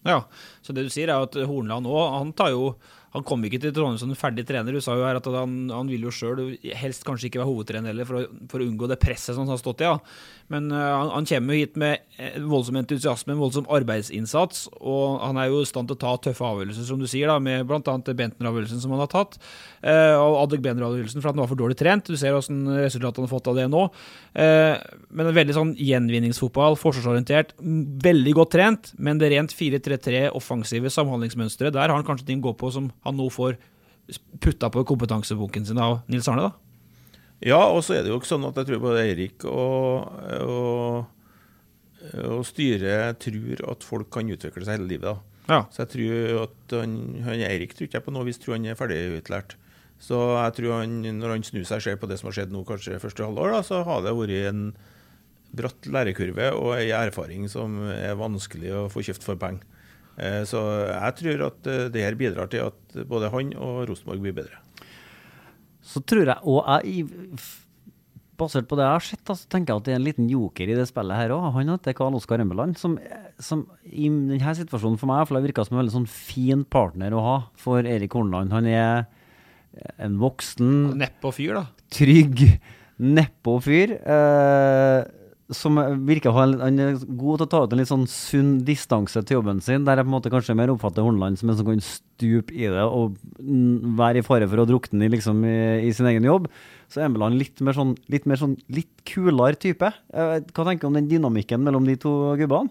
Ja, 0.04 0.18
så 0.64 0.72
det 0.76 0.86
du 0.86 0.92
sier 0.92 1.12
er 1.12 1.26
at 1.26 1.36
Hornland 1.48 1.88
òg, 1.88 2.02
han 2.18 2.32
tar 2.36 2.52
jo 2.54 2.74
han 3.10 3.24
kom 3.26 3.42
ikke 3.42 3.58
til 3.58 3.72
Trondheim 3.74 3.98
som 3.98 4.10
en 4.12 4.18
ferdig 4.18 4.44
trener. 4.46 4.74
Du 4.74 4.82
sa 4.84 4.94
jo 4.94 5.02
her 5.02 5.18
at 5.18 5.26
han, 5.34 5.54
han 5.72 5.88
vil 5.90 6.04
jo 6.06 6.12
sjøl 6.14 6.52
helst 6.78 7.02
kanskje 7.06 7.26
ikke 7.26 7.40
være 7.40 7.50
hovedtrener 7.50 7.90
heller, 7.90 8.06
for 8.06 8.20
å, 8.20 8.26
for 8.52 8.62
å 8.62 8.68
unngå 8.68 8.86
det 8.90 9.00
presset 9.02 9.34
som 9.34 9.42
han 9.42 9.50
har 9.50 9.58
stått 9.58 9.82
i. 9.82 9.88
Ja. 9.88 9.96
Men 10.50 10.68
uh, 10.70 10.78
han, 10.78 11.10
han, 11.16 11.26
kommer 11.30 11.56
jo 11.56 11.64
hit 11.64 11.78
med 11.78 12.04
voldsom 12.50 12.78
entusiasme, 12.78 13.34
en 13.34 13.42
voldsom 13.42 13.66
arbeidsinnsats, 13.70 14.68
og 14.78 15.18
han 15.24 15.40
er 15.42 15.50
jo 15.50 15.64
i 15.64 15.68
stand 15.68 15.90
til 15.90 15.98
å 15.98 16.02
ta 16.04 16.14
tøffe 16.28 16.46
avgjørelser, 16.46 16.86
som 16.86 17.02
du 17.02 17.08
sier, 17.10 17.30
da, 17.30 17.38
med 17.42 17.66
bl.a. 17.66 17.80
Bentner-avgjørelsen 17.82 18.82
som 18.82 18.94
han 18.94 19.02
har 19.02 19.10
tatt, 19.10 19.40
uh, 19.82 20.14
og 20.18 20.38
Adek-Bentner-avgjørelsen 20.44 21.18
for 21.18 21.32
at 21.32 21.34
han 21.34 21.42
var 21.42 21.50
for 21.50 21.62
dårlig 21.64 21.78
trent. 21.82 22.06
Du 22.06 22.18
ser 22.18 22.38
åssen 22.38 22.62
resultatet 22.78 23.22
han 23.22 23.26
har 23.26 23.34
fått 23.34 23.50
av 23.50 23.58
det 23.58 23.66
nå. 23.70 23.84
Uh, 24.38 24.78
men 25.10 25.32
en 25.32 25.38
veldig 25.40 25.58
sånn 25.58 25.74
gjenvinningsfotball, 25.82 26.78
forsvarsorientert, 26.78 27.56
veldig 28.06 28.38
godt 28.38 28.54
trent, 28.54 28.94
men 29.02 29.18
det 29.18 29.34
rent 29.34 29.54
4-3-3 29.54 30.28
offensive 30.38 30.94
samhandlingsmønsteret, 30.94 31.74
der 31.74 31.88
har 31.88 31.96
han 31.98 32.06
kanskje 32.06 32.30
ting 32.30 32.42
å 32.42 32.50
gå 32.50 32.56
på 32.62 32.70
som 32.74 32.90
han 33.06 33.16
nå 33.16 33.28
får 33.32 33.58
putta 34.42 34.70
på 34.72 34.84
kompetanseboken 34.88 35.66
sin 35.66 35.80
av 35.80 36.00
Nils 36.10 36.28
Arne? 36.28 36.48
da? 36.50 36.52
Ja, 37.40 37.60
og 37.72 37.80
så 37.86 37.96
er 37.96 38.04
det 38.04 38.12
jo 38.12 38.18
ikke 38.20 38.28
sånn 38.28 38.44
at 38.48 38.58
jeg 38.60 38.68
tror 38.68 38.82
både 38.82 39.04
Eirik 39.06 39.46
og, 39.48 40.10
og, 40.44 41.06
og 42.26 42.42
styret 42.44 43.20
tror 43.24 43.64
at 43.72 43.86
folk 43.86 44.10
kan 44.12 44.28
utvikle 44.28 44.66
seg 44.66 44.76
hele 44.76 44.90
livet. 44.90 45.08
da. 45.08 45.46
Ja. 45.50 45.62
Så 45.72 45.86
jeg 45.86 45.92
tror 45.94 46.44
at 46.44 46.76
han, 46.76 46.94
han 47.24 47.46
Eirik 47.48 47.72
tror 47.74 47.88
ikke 47.88 47.98
jeg 47.98 48.06
på 48.06 48.14
noe 48.14 48.28
vis 48.28 48.40
tror 48.42 48.58
han 48.58 48.68
er 48.68 48.78
ferdigutlært. 48.78 49.56
Så 50.00 50.18
jeg 50.36 50.56
tror 50.56 50.78
han, 50.78 51.00
når 51.16 51.34
han 51.34 51.44
snur 51.44 51.64
seg 51.68 51.80
og 51.80 51.86
ser 51.86 51.98
på 52.00 52.08
det 52.08 52.20
som 52.20 52.30
har 52.30 52.38
skjedd 52.38 52.52
nå 52.52 52.62
kanskje 52.68 53.00
første 53.00 53.24
halvår, 53.24 53.56
da, 53.56 53.64
så 53.64 53.82
har 53.88 54.04
det 54.04 54.16
vært 54.16 54.52
en 54.52 54.62
bratt 55.50 55.88
lærekurve 55.90 56.52
og 56.54 56.76
ei 56.76 56.92
erfaring 56.94 57.48
som 57.50 57.80
er 57.90 58.14
vanskelig 58.20 58.70
å 58.76 58.86
få 58.92 59.02
kjøpt 59.08 59.24
for 59.26 59.40
penger. 59.40 59.64
Eh, 60.20 60.42
så 60.48 60.60
jeg 60.90 61.16
tror 61.20 61.46
at 61.48 61.70
eh, 61.70 61.86
det 61.92 62.04
her 62.04 62.18
bidrar 62.18 62.50
til 62.52 62.68
at 62.68 63.00
både 63.08 63.32
han 63.32 63.54
og 63.56 63.86
Rosenborg 63.88 64.22
blir 64.24 64.36
bedre. 64.36 64.60
Så 65.80 66.02
tror 66.04 66.28
jeg 66.28 66.38
òg 66.44 67.48
Basert 68.40 68.64
på 68.70 68.76
det 68.78 68.86
jeg 68.86 68.96
har 68.96 69.04
sett, 69.04 69.30
så 69.36 69.48
tenker 69.52 69.74
jeg 69.74 69.80
at 69.82 69.84
det 69.84 69.92
er 69.92 69.98
en 69.98 70.06
liten 70.06 70.28
joker 70.32 70.70
i 70.72 70.76
det 70.78 70.86
spillet 70.88 71.12
her 71.12 71.34
òg. 71.34 71.50
Han 71.58 71.74
heter 71.74 71.92
Karl 71.92 72.14
Oskar 72.16 72.40
Rømmeland, 72.40 72.78
som, 72.80 72.94
som, 73.36 73.66
i 73.84 74.06
denne 74.08 74.54
situasjonen 74.56 74.96
for 74.96 75.10
meg 75.10 75.26
for 75.28 75.44
virka 75.44 75.66
som 75.66 75.76
en 75.76 75.82
veldig 75.82 75.92
sånn 75.92 76.06
fin 76.08 76.62
partner 76.64 77.12
å 77.12 77.24
ha 77.26 77.34
for 77.60 77.84
Erik 77.84 78.16
Horneland. 78.16 78.54
Han 78.56 78.68
er 78.70 79.04
en 80.00 80.16
voksen 80.22 80.96
Nedpå 81.02 81.34
fyr, 81.36 81.58
da. 81.58 81.66
Trygg, 81.92 82.40
nedpå 82.96 83.58
fyr. 83.66 83.92
Eh, 84.00 85.02
som 85.54 85.78
virker 86.06 86.34
han 86.34 86.78
er 86.78 86.98
god 86.98 87.40
til 87.40 87.46
å 87.46 87.50
ta 87.50 87.60
ut 87.64 87.72
en 87.74 87.80
litt 87.80 87.90
sånn 87.90 88.06
sunn 88.10 88.52
distanse 88.66 89.22
til 89.26 89.40
jobben 89.40 89.62
sin, 89.64 89.86
der 89.86 89.98
jeg 89.98 90.06
på 90.06 90.10
en 90.10 90.16
måte 90.16 90.32
kanskje 90.32 90.56
mer 90.58 90.72
oppfatter 90.72 91.04
Horneland 91.04 91.40
som 91.40 91.50
en 91.50 91.58
som 91.58 91.66
kan 91.66 91.82
stupe 91.84 92.54
i 92.54 92.68
det 92.70 92.84
og 92.84 93.16
være 93.98 94.22
i 94.22 94.26
fare 94.26 94.48
for 94.50 94.62
å 94.62 94.68
drukne 94.68 95.10
liksom, 95.10 95.42
i, 95.48 95.88
i, 95.88 95.94
sin 95.96 96.08
egen 96.10 96.28
jobb. 96.28 96.46
Så 96.90 97.00
er 97.00 97.08
Embeland 97.08 97.38
litt 97.40 97.62
mer 97.66 97.76
sånn 97.76 97.96
litt, 98.12 98.26
sånn, 98.38 98.56
litt 98.70 99.04
kulere 99.08 99.58
type. 99.58 99.90
Eh, 100.14 100.36
hva 100.40 100.66
tenker 100.66 100.86
du 100.86 100.90
om 100.90 100.98
den 101.00 101.10
dynamikken 101.10 101.62
mellom 101.66 101.88
de 101.88 101.98
to 102.00 102.14
gubbene? 102.40 102.70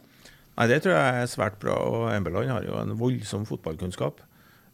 Nei, 0.59 0.67
Det 0.67 0.81
tror 0.83 0.95
jeg 0.95 1.21
er 1.21 1.31
svært 1.31 1.59
bra. 1.61 1.77
og 1.77 2.09
Embeland 2.11 2.51
har 2.51 2.67
jo 2.67 2.79
en 2.79 2.97
voldsom 2.99 3.47
fotballkunnskap. 3.47 4.23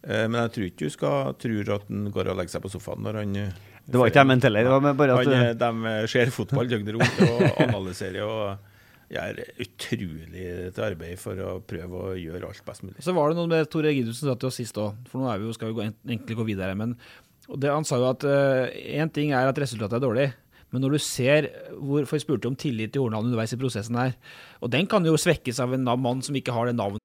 Eh, 0.05 0.25
men 0.27 0.41
jeg 0.43 0.53
tror 0.53 0.67
ikke 0.69 0.89
du 0.89 0.93
skal 0.93 1.37
tro 1.41 1.61
at 1.75 1.89
han 1.89 2.11
går 2.13 2.29
og 2.29 2.37
legger 2.39 2.57
seg 2.57 2.65
på 2.65 2.73
sofaen 2.73 3.05
når 3.05 3.21
han 3.21 3.37
det 3.85 3.99
var 3.99 4.09
ikke 4.09 4.23
jeg 4.23 4.29
mente 4.31 4.49
heller. 4.49 4.69
Han, 4.73 5.59
de 5.61 5.91
ser 6.09 6.31
fotball 6.33 6.69
døgnet 6.71 6.95
rundt 6.95 7.19
og 7.25 7.43
analyserer 7.67 8.23
og 8.25 8.71
gjør 9.13 9.41
utrolig 9.61 10.47
til 10.73 10.85
arbeid 10.87 11.19
for 11.21 11.41
å 11.45 11.51
prøve 11.65 11.99
å 12.07 12.15
gjøre 12.17 12.49
alt 12.49 12.63
best 12.65 12.85
mulig. 12.85 12.97
Så 13.05 13.13
var 13.13 13.29
det 13.29 13.37
noe 13.37 13.51
med 13.51 13.69
Tore 13.69 13.91
Egidsen 13.91 14.31
sa 14.31 14.33
til 14.33 14.49
oss 14.49 14.57
sist 14.61 14.79
òg, 14.81 14.97
for 15.11 15.21
nå 15.21 15.35
vi 15.37 15.45
jo, 15.45 15.53
skal 15.55 15.69
vi 15.69 15.77
gå, 15.77 15.85
egentlig 16.09 16.39
gå 16.39 16.47
videre. 16.47 16.73
men 16.77 16.97
det, 17.45 17.69
Han 17.69 17.85
sa 17.85 18.01
jo 18.01 18.09
at 18.09 18.25
én 18.25 19.05
uh, 19.05 19.13
ting 19.13 19.35
er 19.37 19.51
at 19.51 19.61
resultatet 19.61 19.99
er 19.99 20.05
dårlig. 20.07 20.27
Men 20.73 20.81
når 20.81 20.97
du 20.97 20.99
ser 21.05 21.47
hvor, 21.77 22.03
For 22.09 22.17
jeg 22.17 22.25
spurte 22.25 22.49
om 22.49 22.57
tillit 22.57 22.91
til 22.91 23.05
Hornland 23.05 23.29
underveis 23.29 23.53
i 23.53 23.59
prosessen 23.61 23.95
her. 23.99 24.15
Og 24.65 24.73
den 24.73 24.89
kan 24.89 25.05
jo 25.05 25.13
svekkes 25.15 25.61
av 25.61 25.77
en 25.77 25.85
mann 25.85 26.25
som 26.25 26.35
ikke 26.35 26.55
har 26.55 26.67
det 26.67 26.75
navnet. 26.75 27.04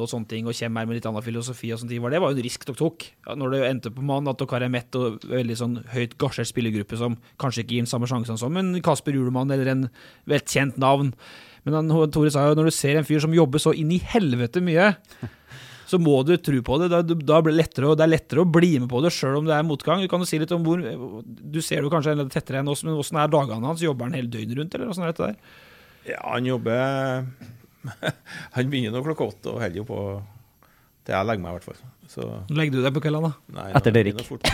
Og 0.00 0.10
sånne 0.10 0.28
ting, 0.30 0.48
og 0.48 0.56
kommer 0.58 0.82
her 0.82 0.88
med 0.90 0.98
litt 0.98 1.06
annen 1.08 1.24
filosofi 1.24 1.70
og 1.74 1.80
sånne 1.80 1.94
ting, 1.94 2.02
var 2.02 2.14
det 2.14 2.20
var 2.22 2.32
jo 2.32 2.38
en 2.38 2.46
risk 2.46 2.66
dere 2.66 2.78
tok. 2.80 3.06
Ja, 3.26 3.36
når 3.38 3.54
det 3.54 3.60
endte 3.68 3.94
på 3.94 4.04
mann 4.06 4.30
at 4.30 4.40
dere 4.40 4.66
er 4.66 4.72
mett 4.72 4.98
og 4.98 5.24
veldig 5.30 5.56
sånn 5.60 5.78
høyt 5.94 6.16
gasjert 6.20 6.50
spillergruppe 6.50 6.98
som 7.00 7.18
kanskje 7.42 7.64
ikke 7.64 7.76
gir 7.76 7.84
den 7.84 7.90
samme 7.90 8.10
sjansene 8.10 8.40
som 8.40 8.60
en 8.60 8.74
Kasper 8.84 9.16
Julemann 9.16 9.52
eller 9.54 9.70
en 9.72 9.88
velkjent 10.30 10.80
navn. 10.82 11.14
Men 11.64 11.78
han, 11.78 11.94
Tore 12.12 12.32
sa 12.32 12.48
jo 12.48 12.58
når 12.58 12.68
du 12.68 12.76
ser 12.76 13.00
en 13.00 13.08
fyr 13.08 13.22
som 13.24 13.34
jobber 13.34 13.62
så 13.62 13.72
inn 13.76 13.92
i 13.94 14.02
helvete 14.12 14.62
mye, 14.64 14.92
så 15.90 16.00
må 16.02 16.18
du 16.26 16.34
tro 16.36 16.60
på 16.64 16.78
det. 16.82 16.90
Da, 16.92 17.02
da 17.04 17.40
blir 17.44 17.54
det, 17.54 17.60
lettere, 17.62 17.94
det 17.96 18.06
er 18.06 18.14
lettere 18.14 18.44
å 18.44 18.50
bli 18.50 18.74
med 18.78 18.90
på 18.92 19.02
det 19.04 19.12
sjøl 19.14 19.40
om 19.40 19.48
det 19.48 19.56
er 19.56 19.66
motgang. 19.66 20.04
Du 20.04 20.10
kan 20.12 20.22
jo 20.22 20.28
si 20.28 20.40
litt 20.42 20.52
om 20.54 20.64
hvor 20.66 20.82
Du 20.82 21.60
ser 21.64 21.84
det 21.84 21.92
kanskje 21.92 22.16
tettere 22.34 22.60
enn 22.60 22.72
oss, 22.72 22.84
men 22.86 22.98
åssen 22.98 23.20
er 23.20 23.32
dagene 23.32 23.70
hans? 23.70 23.84
Jobber 23.84 24.08
han 24.08 24.18
hele 24.18 24.32
døgnet 24.32 24.58
rundt, 24.60 24.76
eller 24.76 24.92
åssen 24.92 25.06
er 25.06 25.14
dette 25.14 25.30
der? 25.30 25.60
Ja, 26.04 26.20
han 26.34 26.44
jobber 26.44 27.30
Han 28.56 28.70
begynner 28.72 28.94
nå 28.94 29.04
klokka 29.04 29.28
åtte 29.32 29.52
og 29.52 29.62
holder 29.62 29.82
jo 29.82 29.88
på 29.88 30.00
til 31.04 31.12
jeg 31.12 31.28
legger 31.28 31.42
meg, 31.44 31.52
i 31.52 31.58
hvert 31.58 31.66
fall. 31.68 31.80
Så, 32.08 32.26
Legger 32.56 32.78
du 32.78 32.84
deg 32.84 32.92
på 32.96 33.00
kveldene, 33.04 33.28
da? 33.28 33.58
nei, 33.58 33.64
Etter 33.76 34.24
fort. 34.24 34.44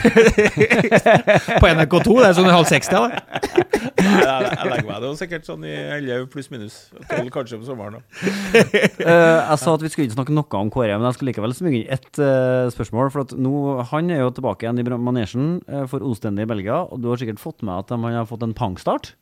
På 1.63 1.69
NRK2? 1.71 2.15
Det 2.17 2.27
er 2.27 2.35
sånn 2.39 2.49
i 2.49 2.55
halv 2.55 2.67
seks, 2.67 2.91
da. 2.91 3.03
Nei, 4.01 4.23
jeg, 4.25 4.67
legger 4.71 4.89
meg 4.89 5.05
det 5.05 5.11
sikkert 5.21 5.47
sånn 5.47 5.67
i 5.69 5.75
elleve 5.99 6.27
pluss 6.33 6.51
minus. 6.51 6.81
Tolv 7.07 7.31
kanskje 7.35 7.61
på 7.61 7.69
sommeren. 7.69 8.03
Eh, 8.51 8.99
jeg 8.99 9.61
sa 9.63 9.77
at 9.77 9.85
vi 9.85 9.93
skulle 9.93 10.09
ikke 10.09 10.17
snakke 10.17 10.35
noe 10.35 10.59
om 10.59 10.73
Kåre, 10.75 10.97
men 10.99 11.07
jeg 11.09 11.19
skulle 11.19 11.31
likevel 11.31 11.55
smyge 11.57 11.81
inn 11.81 11.95
ett 11.95 12.21
uh, 12.23 12.67
spørsmål. 12.75 13.13
For 13.15 13.25
at 13.25 13.35
nå, 13.39 13.55
Han 13.93 14.11
er 14.11 14.25
jo 14.25 14.35
tilbake 14.35 14.67
igjen 14.67 14.83
i 14.83 14.87
manesjen 14.91 15.49
uh, 15.71 15.87
for 15.91 16.03
Ostendig 16.07 16.49
i 16.49 16.51
Belgia, 16.51 16.83
og 16.83 17.03
du 17.03 17.11
har 17.13 17.23
sikkert 17.23 17.43
fått 17.43 17.63
med 17.67 17.85
at 17.85 17.95
han 17.95 18.05
har 18.11 18.29
fått 18.29 18.45
en 18.47 18.57
pangstart. 18.57 19.15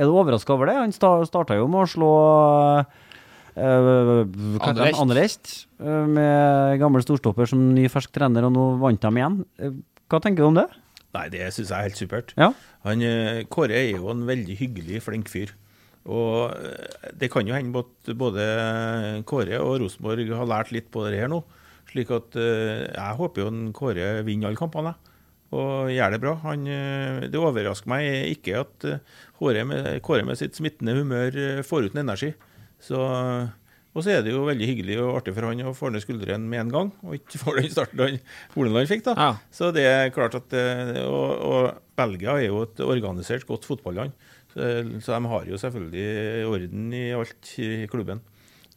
Er 0.00 0.08
du 0.08 0.16
overraska 0.16 0.56
over 0.56 0.70
det? 0.70 0.80
Han 0.80 0.96
sta, 0.96 1.18
starta 1.28 1.58
jo 1.58 1.68
med 1.68 1.84
å 1.84 1.90
slå 1.92 2.12
uh, 2.80 3.10
Anderlecht. 3.56 4.98
Anderlecht 5.00 5.54
eh, 5.80 6.04
med 6.08 6.78
gammel 6.80 7.04
storstopper 7.04 7.50
som 7.50 7.72
ny 7.76 7.88
fersk 7.92 8.12
trener, 8.14 8.46
og 8.48 8.54
nå 8.54 8.68
vant 8.82 9.02
de 9.02 9.12
igjen. 9.20 9.40
Eh, 9.60 9.74
hva 10.08 10.20
tenker 10.22 10.44
du 10.44 10.50
om 10.50 10.60
det? 10.60 10.68
Nei, 11.12 11.26
det 11.32 11.50
syns 11.52 11.68
jeg 11.68 11.76
er 11.76 11.88
helt 11.90 12.00
supert. 12.00 12.32
Ja. 12.40 12.52
Han, 12.86 13.02
eh, 13.04 13.42
Kåre 13.52 13.76
er 13.76 13.98
jo 13.98 14.08
en 14.12 14.24
veldig 14.28 14.56
hyggelig, 14.60 15.02
flink 15.04 15.28
fyr. 15.32 15.52
Og 16.08 16.54
eh, 16.56 17.10
det 17.20 17.30
kan 17.32 17.46
jo 17.46 17.54
hende 17.54 17.84
at 17.84 18.12
både 18.18 18.46
Kåre 19.28 19.60
og 19.60 19.82
Rosenborg 19.84 20.32
har 20.32 20.48
lært 20.48 20.72
litt 20.74 20.88
på 20.94 21.04
det 21.06 21.20
her 21.20 21.30
nå. 21.32 21.42
Slik 21.92 22.12
at 22.14 22.38
eh, 22.40 22.88
jeg 22.88 23.18
håper 23.20 23.44
jo 23.44 23.50
en 23.52 23.64
Kåre 23.76 24.14
vinner 24.26 24.48
alle 24.50 24.60
kampene. 24.60 24.94
Og 25.52 25.92
gjør 25.92 26.14
det 26.14 26.22
bra. 26.22 26.32
Han, 26.46 26.64
eh, 26.64 27.26
det 27.28 27.40
overrasker 27.40 27.92
meg 27.92 28.32
ikke 28.32 28.62
at 28.62 28.88
eh, 28.88 29.02
Kåre 29.36 29.66
med, 29.68 29.90
Kåre 30.04 30.24
med 30.24 30.40
sitt 30.40 30.56
smittende 30.56 30.96
humør 30.96 31.36
eh, 31.36 31.62
får 31.66 31.90
ut 31.90 31.96
en 31.96 32.06
energi. 32.06 32.32
Så, 32.82 32.98
og 33.92 34.02
så 34.02 34.10
er 34.16 34.24
det 34.24 34.32
jo 34.32 34.42
veldig 34.48 34.66
hyggelig 34.66 34.96
og 35.04 35.18
artig 35.20 35.34
for 35.36 35.46
han 35.46 35.60
å 35.68 35.74
få 35.76 35.90
ned 35.92 36.02
skuldrene 36.02 36.48
med 36.50 36.64
en 36.64 36.72
gang, 36.72 36.90
og 37.04 37.14
ikke 37.18 37.38
få 37.42 37.54
den 37.58 37.70
starten 37.70 38.02
han 38.02 38.18
Horneland 38.56 38.90
fikk. 38.90 39.04
da. 39.06 39.14
Ja. 39.18 39.30
Så 39.54 39.70
det 39.76 39.84
er 39.86 40.10
klart 40.14 40.34
at 40.38 40.56
eh, 40.58 40.98
og, 41.06 41.30
og 41.46 41.96
Belgia 41.98 42.34
er 42.40 42.48
jo 42.48 42.64
et 42.66 42.82
organisert, 42.82 43.46
godt 43.46 43.68
fotballand. 43.68 44.14
Så, 44.52 44.66
så 45.04 45.14
de 45.16 45.30
har 45.32 45.46
jo 45.48 45.60
selvfølgelig 45.60 46.44
orden 46.50 46.90
i 46.98 47.06
alt 47.16 47.54
i 47.62 47.70
klubben. 47.92 48.20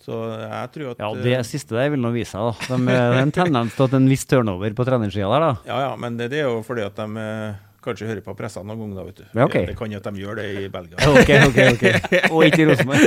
Så 0.06 0.14
jeg 0.38 0.70
tror 0.76 0.92
at 0.94 1.00
Ja, 1.02 1.08
Det 1.18 1.32
eh, 1.40 1.48
siste 1.50 1.74
der 1.74 1.90
vil 1.90 2.04
nå 2.04 2.12
vise 2.14 2.36
seg. 2.36 2.46
da. 2.70 2.76
De, 2.78 2.86
det 2.86 2.98
er 3.02 3.24
en 3.24 3.34
tendens 3.34 3.74
til 3.74 3.88
at 3.88 3.96
en 3.98 4.06
viss 4.12 4.28
turnover 4.30 4.76
på 4.78 4.86
trenersida 4.86 5.32
der. 5.34 5.46
da. 5.48 5.54
Ja, 5.66 5.80
ja, 5.88 5.96
men 5.98 6.20
det, 6.20 6.28
det 6.36 6.44
er 6.44 6.52
jo 6.52 6.60
fordi 6.68 6.86
at 6.86 7.00
de 7.02 7.08
eh, 7.24 7.64
kanskje 7.86 8.10
hører 8.10 8.24
på 8.26 8.36
pressa 8.38 8.64
noen 8.64 8.82
ganger, 8.82 8.96
da, 8.98 9.06
vet 9.08 9.20
du. 9.22 9.26
Ja, 9.32 9.46
okay. 9.46 9.66
Det 9.70 9.76
kan 9.80 9.92
jo 9.94 10.00
at 10.02 10.08
de 10.10 10.24
gjør 10.24 10.40
det 10.42 10.48
i 10.66 10.68
Belgia. 10.74 11.00
Ok, 11.16 11.32
ok, 11.50 11.60
ok. 11.76 11.86
Og 12.34 12.44
ikke 12.48 12.64
i 12.64 12.68
Rosenborg. 12.70 13.06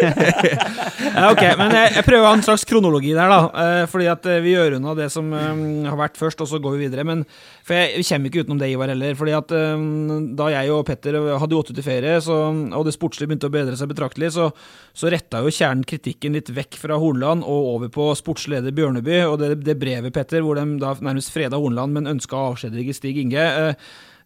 Ok, 1.28 1.42
men 1.58 1.72
jeg, 1.74 1.92
jeg 1.96 2.04
prøver 2.06 2.24
å 2.24 2.28
ha 2.28 2.36
en 2.36 2.44
slags 2.44 2.64
kronologi 2.68 3.12
der, 3.16 3.30
da. 3.30 3.38
Eh, 3.62 3.84
fordi 3.90 4.08
at 4.10 4.26
eh, 4.28 4.40
vi 4.44 4.52
gjør 4.54 4.76
unna 4.78 4.94
det 4.98 5.08
som 5.12 5.28
eh, 5.34 5.62
har 5.88 5.98
vært 5.98 6.18
først, 6.20 6.42
og 6.44 6.50
så 6.50 6.60
går 6.62 6.76
vi 6.76 6.86
videre. 6.86 7.04
Men 7.06 7.24
for 7.66 7.76
jeg, 7.76 7.98
vi 7.98 8.06
kommer 8.08 8.30
ikke 8.30 8.44
utenom 8.44 8.60
det, 8.60 8.70
Ivar, 8.72 8.92
heller. 8.92 9.16
fordi 9.18 9.34
at 9.36 9.54
eh, 9.56 9.84
da 10.38 10.50
jeg 10.54 10.74
og 10.74 10.84
Petter 10.88 11.18
hadde 11.42 11.58
gått 11.58 11.72
ut 11.72 11.80
i 11.80 11.86
ferie, 11.86 12.18
så, 12.24 12.38
og 12.48 12.86
det 12.86 12.94
sportslige 12.96 13.30
begynte 13.32 13.50
å 13.50 13.54
bedre 13.54 13.78
seg 13.78 13.90
betraktelig, 13.92 14.32
så, 14.36 14.50
så 14.96 15.12
retta 15.12 15.42
jo 15.44 15.54
kjernen 15.54 15.86
kritikken 15.88 16.36
litt 16.38 16.52
vekk 16.54 16.78
fra 16.82 16.98
Hornland 17.00 17.46
og 17.46 17.72
over 17.74 17.92
på 17.94 18.10
sportslig 18.18 18.58
leder 18.58 18.76
Bjørneby. 18.76 19.22
Og 19.28 19.38
det, 19.42 19.54
det 19.66 19.78
brevet, 19.80 20.14
Petter, 20.14 20.44
hvor 20.44 20.58
de 20.58 20.78
da 20.82 20.94
nærmest 21.04 21.32
freda 21.34 21.60
Hornland, 21.60 21.96
men 21.96 22.12
ønska 22.16 22.36
å 22.36 22.52
avskjedige 22.52 22.96
Stig 22.96 23.20
Inge. 23.22 23.48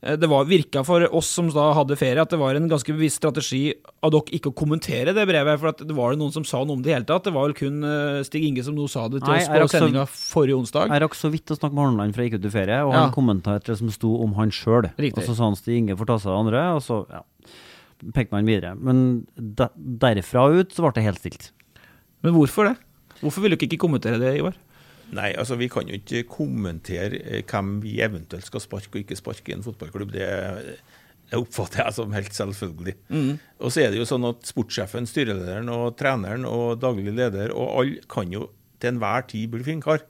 Eh, 0.03 0.17
det 0.21 0.29
var, 0.31 0.45
virka 0.51 0.83
for 0.87 1.05
oss 1.15 1.31
som 1.33 1.49
da 1.55 1.71
hadde 1.79 1.97
ferie, 1.99 2.21
at 2.23 2.31
det 2.35 2.39
var 2.41 2.59
en 2.59 2.69
ganske 2.71 2.93
bevisst 2.95 3.21
strategi 3.23 3.73
av 4.03 4.13
dere 4.15 4.35
ikke 4.39 4.51
å 4.53 4.57
kommentere 4.59 5.15
det 5.17 5.25
brevet. 5.31 5.61
For 5.63 5.71
at 5.73 5.83
det 5.87 5.97
var 5.97 6.13
det 6.13 6.21
noen 6.23 6.35
som 6.35 6.45
sa 6.49 6.61
noe 6.65 6.77
om 6.79 6.83
det 6.85 6.93
i 6.93 6.97
hele 6.97 7.09
tatt. 7.09 7.25
Det 7.29 7.33
var 7.35 7.49
vel 7.49 7.57
kun 7.59 7.83
eh, 7.87 8.21
Stig 8.29 8.45
Inge 8.51 8.65
som 8.67 8.77
nå 8.79 8.89
sa 8.91 9.07
det 9.09 9.23
til 9.25 9.33
Nei, 9.33 9.41
oss 9.63 9.73
på 9.73 9.79
sendinga 9.79 10.07
forrige 10.11 10.59
onsdag. 10.61 10.93
Jeg 10.93 11.05
rakk 11.07 11.19
så 11.19 11.33
vidt 11.33 11.55
å 11.55 11.59
snakke 11.59 11.77
med 11.79 11.85
Horneland 11.87 12.17
før 12.17 12.27
jeg 12.27 12.33
gikk 12.33 12.41
ut 12.43 12.49
i 12.51 12.55
ferie, 12.59 12.81
og 12.87 12.93
Ja. 12.95 13.05
han 13.07 13.15
kommenterte 13.15 13.73
det 13.73 13.79
som 13.81 13.91
sto 13.95 14.15
om 14.23 14.35
han 14.39 14.51
sjøl. 14.55 14.91
Og 14.93 15.23
så 15.23 15.35
sa 15.35 15.45
han 15.49 15.59
Stig 15.59 15.79
Inge 15.83 15.97
får 15.99 16.11
ta 16.13 16.19
seg 16.23 16.33
av 16.35 16.43
andre, 16.45 16.65
og 16.77 16.83
så 16.85 17.03
ja, 17.11 17.23
pekte 18.13 18.35
man 18.35 18.49
videre. 18.49 18.75
Men 18.79 19.27
de, 19.37 19.69
derfra 20.03 20.49
ut 20.53 20.73
så 20.75 20.83
ble 20.87 20.97
det 20.99 21.07
helt 21.07 21.23
stilt. 21.23 21.51
Men 22.23 22.35
hvorfor 22.37 22.71
det? 22.71 22.77
Hvorfor 23.23 23.45
ville 23.45 23.55
dere 23.59 23.69
ikke 23.71 23.83
kommentere 23.85 24.19
det, 24.19 24.37
Ivar? 24.41 24.57
Nei, 25.13 25.31
altså 25.37 25.59
vi 25.61 25.69
kan 25.69 25.89
jo 25.89 25.99
ikke 25.99 26.23
kommentere 26.31 27.19
eh, 27.21 27.43
hvem 27.45 27.75
vi 27.83 27.99
eventuelt 28.01 28.47
skal 28.49 28.63
sparke 28.65 28.97
og 28.97 29.03
ikke 29.03 29.19
sparke 29.19 29.53
i 29.53 29.57
en 29.59 29.65
fotballklubb. 29.67 30.13
Det, 30.15 30.29
det 31.29 31.41
oppfatter 31.41 31.83
jeg 31.85 31.97
som 31.99 32.13
helt 32.17 32.33
selvfølgelig. 32.37 32.95
Og 33.61 33.73
så 33.73 33.85
er 33.85 33.93
det 33.93 34.01
jo 34.01 34.09
sånn 34.09 34.25
at 34.29 34.49
sportssjefen, 34.49 35.09
styrelederen 35.09 35.69
og 35.73 35.97
treneren 36.01 36.47
og 36.49 36.81
daglig 36.81 37.13
leder 37.17 37.53
og 37.53 37.69
alle 37.83 38.05
kan 38.09 38.33
jo 38.33 38.49
til 38.81 38.95
enhver 38.95 39.27
tid 39.29 39.53
bli 39.53 39.63
flinkere. 39.69 40.05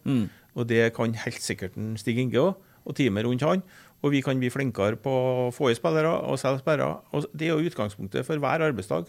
Og 0.54 0.68
det 0.68 0.92
kan 0.96 1.14
helt 1.24 1.42
sikkert 1.42 1.74
Stig 2.00 2.18
Inge 2.20 2.38
òg, 2.40 2.54
og 2.84 2.96
teamet 2.98 3.24
rundt 3.26 3.42
han. 3.46 3.62
Og 4.02 4.10
vi 4.10 4.20
kan 4.20 4.38
bli 4.38 4.50
flinkere 4.50 4.96
på 4.98 5.10
å 5.10 5.50
få 5.54 5.70
i 5.70 5.76
spillere 5.78 6.10
og 6.26 6.38
selge 6.40 6.62
spillere. 6.64 7.00
Og 7.14 7.26
det 7.32 7.48
er 7.48 7.54
jo 7.54 7.68
utgangspunktet 7.70 8.26
for 8.26 8.38
hver 8.42 8.64
arbeidsdag. 8.66 9.06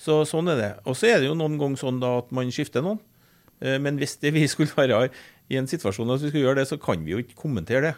Så 0.00 0.22
sånn 0.24 0.48
er 0.48 0.56
det. 0.56 0.70
Og 0.88 0.96
så 0.96 1.10
er 1.10 1.20
det 1.20 1.28
jo 1.28 1.36
noen 1.36 1.58
ganger 1.60 1.76
sånn 1.82 2.00
da 2.00 2.14
at 2.22 2.30
man 2.32 2.48
skifter 2.52 2.84
noen. 2.84 3.00
Eh, 3.62 3.78
Men 3.78 3.98
hvis 4.00 4.16
det 4.20 4.32
vi 4.34 4.46
skulle 4.48 4.72
være 4.76 5.08
i 5.50 5.56
en 5.60 5.66
situasjon 5.70 6.10
at 6.14 6.22
vi 6.22 6.30
skulle 6.30 6.46
gjøre 6.48 6.62
det, 6.62 6.68
så 6.70 6.78
kan 6.80 7.02
vi 7.04 7.12
jo 7.16 7.18
ikke 7.24 7.36
kommentere 7.38 7.80
det. 7.90 7.96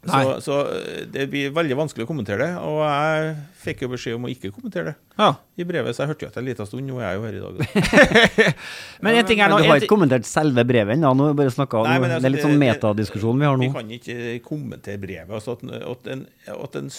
Så, 0.00 0.16
Nei. 0.16 0.36
så 0.40 0.54
eh, 0.72 1.00
det 1.12 1.26
blir 1.28 1.50
veldig 1.52 1.76
vanskelig 1.76 2.06
å 2.06 2.08
kommentere 2.08 2.40
det. 2.46 2.52
Og 2.64 2.78
jeg 2.86 3.34
fikk 3.66 3.82
jo 3.84 3.88
beskjed 3.92 4.14
om 4.16 4.24
å 4.24 4.30
ikke 4.32 4.48
kommentere 4.54 4.92
det 4.94 4.94
Ja. 5.20 5.34
i 5.60 5.66
brevet, 5.68 5.92
så 5.92 6.04
jeg 6.06 6.12
hørte 6.14 6.24
jo 6.24 6.30
etter 6.30 6.40
en 6.40 6.48
liten 6.48 6.68
stund. 6.70 6.86
Nå 6.88 7.00
er 7.02 7.10
jeg 7.10 7.18
jo 7.18 7.26
her 7.26 7.36
i 7.36 7.42
dag. 7.44 8.24
Men 9.04 9.18
en 9.20 9.28
ting 9.28 9.42
er 9.44 9.50
Men 9.50 9.58
nå 9.58 9.60
du 9.66 9.68
har 9.68 9.82
ikke 9.82 9.92
kommentert 9.92 10.24
selve 10.28 10.64
brevet 10.64 10.96
ennå? 10.96 11.12
Nå 11.18 11.28
bare 11.36 11.52
snakket- 11.52 11.84
Nei, 11.84 11.98
men 12.00 12.10
altså, 12.14 12.22
Det 12.24 12.30
er 12.30 12.34
litt 12.36 12.46
sånn 12.48 12.60
metadiskusjon 12.64 13.38
vi 13.44 13.48
har 13.50 13.60
nå. 13.60 13.68
Vi 13.68 13.76
kan 13.76 13.92
ikke 13.98 14.40
kommentere 14.46 15.00
brevet. 15.02 15.30
Altså 15.36 15.58
at, 15.58 15.64
at, 15.92 16.10
en, 16.16 16.26
at 16.56 16.80
en, 16.80 16.90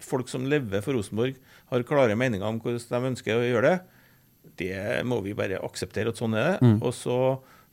folk 0.00 0.28
som 0.32 0.46
lever 0.48 0.80
for 0.80 0.96
Rosenborg, 0.96 1.36
har 1.70 1.84
klare 1.86 2.16
meninger 2.18 2.42
om 2.48 2.56
hvordan 2.58 2.80
de 2.88 3.10
ønsker 3.12 3.36
å 3.36 3.44
gjøre 3.44 3.68
det. 3.68 3.99
Det 4.60 5.00
må 5.08 5.22
vi 5.24 5.34
bare 5.38 5.62
akseptere 5.64 6.12
at 6.12 6.20
sånn 6.20 6.36
er 6.38 6.52
det. 6.52 6.70
Og 6.84 6.92
så 6.96 7.16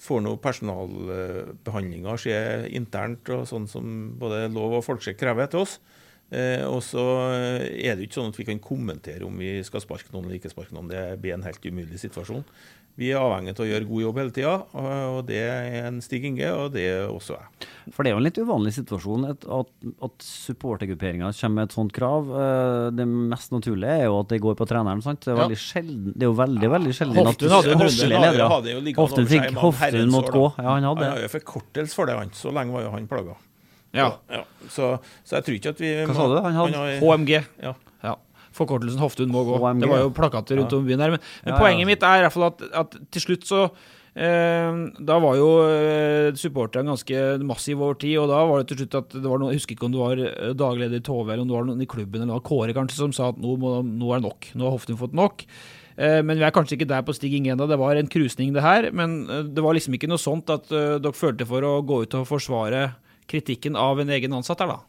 får 0.02 0.22
nå 0.24 0.36
personalbehandlinga 0.42 2.18
skje 2.22 2.40
internt, 2.78 3.30
og 3.34 3.48
sånn 3.50 3.66
som 3.70 3.94
både 4.22 4.46
lov 4.54 4.80
og 4.80 4.86
folkeskikk 4.86 5.22
krever 5.24 5.50
til 5.52 5.64
oss. 5.66 5.80
Eh, 6.28 6.64
og 6.68 6.82
så 6.84 7.04
er 7.32 7.96
det 7.96 8.04
jo 8.04 8.08
ikke 8.10 8.18
sånn 8.20 8.34
at 8.34 8.40
vi 8.42 8.46
kan 8.50 8.60
kommentere 8.60 9.24
om 9.24 9.38
vi 9.40 9.62
skal 9.64 9.80
sparke 9.80 10.12
noen 10.12 10.28
eller 10.28 10.42
ikke 10.42 10.52
sparke 10.52 10.76
noen. 10.76 10.90
Det 10.92 11.04
blir 11.24 11.38
en 11.38 11.46
helt 11.48 11.64
umulig 11.64 12.02
situasjon. 12.04 12.44
Vi 12.98 13.12
er 13.14 13.20
avhengig 13.22 13.52
av 13.54 13.60
å 13.62 13.68
gjøre 13.70 13.86
god 13.86 14.02
jobb 14.02 14.18
hele 14.18 14.32
tida, 14.34 14.54
og 14.74 15.20
det 15.28 15.38
er 15.38 15.86
en 15.86 16.00
Stig 16.02 16.24
Inge, 16.26 16.48
og 16.50 16.72
det 16.74 16.86
er 16.89 17.04
også 17.14 17.36
jeg. 17.38 17.68
For 17.93 18.02
det 18.04 18.10
er 18.10 18.16
jo 18.16 18.22
en 18.24 18.26
litt 18.26 18.39
uvanlig 18.41 18.72
situasjon 18.74 19.28
at, 19.30 19.45
at, 19.45 19.70
at 20.08 20.26
supportergrupperinga 20.26 21.30
kommer 21.38 21.56
med 21.62 21.70
et 21.70 21.76
sånt 21.78 21.93
krav. 21.95 22.32
Eh, 22.34 22.89
Det 22.98 23.06
mest 23.08 23.54
naturlige 23.54 23.93
er 24.02 24.06
jo 24.10 24.18
at 24.24 24.32
det 24.34 24.39
går 24.41 24.58
på 24.60 24.66
treneren. 24.68 25.04
sant? 25.06 25.22
Det 25.22 25.30
er, 25.32 25.38
Ja. 25.38 25.43
veldig 25.45 25.60
sjelden, 25.62 26.14
det 26.18 26.26
er 26.26 26.32
jo 26.32 26.38
veldig 26.41 26.70
veldig 26.74 26.93
sjelden 26.98 27.22
Hoftun 27.22 27.50
hadde 27.54 27.78
Han 27.78 27.88
jo- 27.88 28.10
ledere- 28.10 28.50
hadde 28.50 28.72
jo 28.74 28.80
liggende 28.82 29.04
Hoftun 29.06 29.24
over 29.24 29.30
seg 29.30 29.41
fikk 29.45 29.52
i 29.52 29.62
Hoftun 29.62 30.10
måtte 30.18 30.32
gå. 30.34 30.45
Ja, 30.58 30.70
han 30.74 30.84
hadde 30.84 31.04
Han 31.06 31.12
har 31.14 31.22
det. 31.22 31.30
jo 31.32 31.39
forkortelse 31.39 31.93
for 31.93 32.06
det, 32.08 32.16
han. 32.18 32.30
Så 32.34 32.52
lenge 32.52 32.72
var 32.74 32.82
jo 32.82 32.89
han 32.91 33.08
plaga. 33.08 33.36
Ja. 33.93 34.12
Så, 34.70 35.00
så 35.24 35.38
jeg 35.38 35.43
tror 35.45 35.56
ikke 35.56 35.70
at 35.70 35.78
vi 35.80 35.93
Hva 36.06 36.14
sa 36.16 36.28
du? 36.28 36.41
Han 36.41 36.54
hadde 36.54 36.74
har- 36.76 37.00
HMG. 37.00 37.45
Ja. 37.62 37.74
Forkortelsen 38.58 39.01
Hoftun 39.03 39.30
må 39.34 39.43
gå. 39.47 39.60
HMG. 39.62 39.86
Det 39.86 39.91
var 39.93 40.01
jo 40.05 40.10
plakater 40.18 40.58
rundt 40.62 40.74
om 40.78 40.88
byen 40.88 41.03
her. 41.05 41.14
Men, 41.16 41.24
men 41.45 41.53
Ja, 41.53 41.60
poenget 41.62 41.89
mitt 41.89 42.03
er 42.03 42.24
i 42.24 42.26
hvert 42.26 42.36
fall 42.36 42.49
at, 42.49 42.66
at 42.84 42.97
til 43.14 43.24
slutt 43.24 43.45
så 43.47 43.62
eh, 44.18 44.82
Da 45.12 45.18
var 45.24 45.38
jo 45.39 45.49
eh, 45.70 46.30
supporterne 46.39 46.89
ganske 46.93 47.24
massive 47.45 47.86
over 47.86 47.97
tid, 48.01 48.18
og 48.22 48.30
da 48.34 48.43
var 48.49 48.62
det 48.64 48.70
til 48.74 48.82
slutt 48.84 48.99
at 49.03 49.18
det 49.18 49.26
var 49.28 49.41
noen, 49.41 49.53
Jeg 49.53 49.62
husker 49.62 49.78
ikke 49.78 49.89
om 49.89 49.95
det 49.95 50.03
var 50.03 50.24
dagleder 50.66 50.99
i 51.01 51.05
Tove 51.05 51.34
eller 51.34 51.45
om 51.45 51.51
det 51.51 51.58
var 51.60 51.68
noen 51.70 51.84
i 51.86 51.89
klubben 51.89 52.26
eller 52.26 52.43
Kåre 52.45 52.74
kanskje, 52.78 52.99
som 53.01 53.14
sa 53.16 53.30
at 53.34 53.41
nå, 53.41 53.58
må, 53.62 53.78
nå 53.86 54.14
er 54.14 54.22
det 54.22 54.28
nok. 54.30 54.49
Nå 54.58 54.68
har 54.68 54.78
Hoftun 54.78 54.99
fått 54.99 55.16
nok. 55.18 55.45
Eh, 55.97 56.20
Men 56.22 56.38
vi 56.38 56.45
er 56.45 56.53
kanskje 56.53 56.78
ikke 56.78 56.89
der 56.91 57.05
på 57.05 57.16
Stig 57.18 57.34
Inge 57.34 57.55
ennå. 57.55 57.66
Det 57.70 57.80
var 57.82 57.97
en 57.97 58.10
krusning, 58.12 58.53
det 58.53 58.62
her. 58.66 58.91
Men 58.93 59.24
eh, 59.30 59.43
det 59.49 59.64
var 59.66 59.74
liksom 59.78 59.95
ikke 59.97 60.10
noe 60.12 60.22
sånt 60.22 60.49
at 60.53 60.70
eh, 60.72 60.97
dere 61.01 61.18
følte 61.18 61.47
for 61.49 61.66
å 61.66 61.80
gå 61.82 62.03
ut 62.05 62.18
og 62.20 62.28
forsvare 62.30 62.91
kritikken 63.28 63.76
av 63.76 63.99
en 63.99 64.10
egen 64.14 64.34
ansatt 64.38 64.62
her, 64.64 64.70
da? 64.76 64.80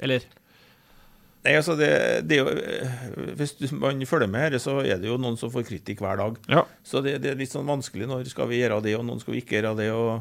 Eller? 0.00 0.26
Nei, 1.40 1.54
altså 1.56 1.72
det, 1.78 1.88
det 2.28 2.36
jo, 2.42 2.50
eh, 2.52 2.96
Hvis 3.38 3.72
man 3.72 4.02
følger 4.06 4.28
med 4.28 4.44
her, 4.44 4.58
så 4.60 4.80
er 4.84 5.00
det 5.00 5.08
jo 5.08 5.16
noen 5.20 5.38
som 5.40 5.52
får 5.52 5.64
kritikk 5.70 6.02
hver 6.04 6.20
dag. 6.20 6.36
Ja. 6.52 6.66
Så 6.84 7.00
det, 7.04 7.16
det 7.24 7.32
er 7.32 7.40
litt 7.40 7.52
sånn 7.52 7.68
vanskelig. 7.68 8.08
Når 8.10 8.28
skal 8.28 8.50
vi 8.50 8.60
gjøre 8.60 8.82
det, 8.84 8.96
og 8.98 9.06
noen 9.08 9.22
skal 9.22 9.36
vi 9.36 9.40
ikke 9.40 9.56
gjøre 9.56 9.72
det. 9.78 9.88
og 9.94 10.20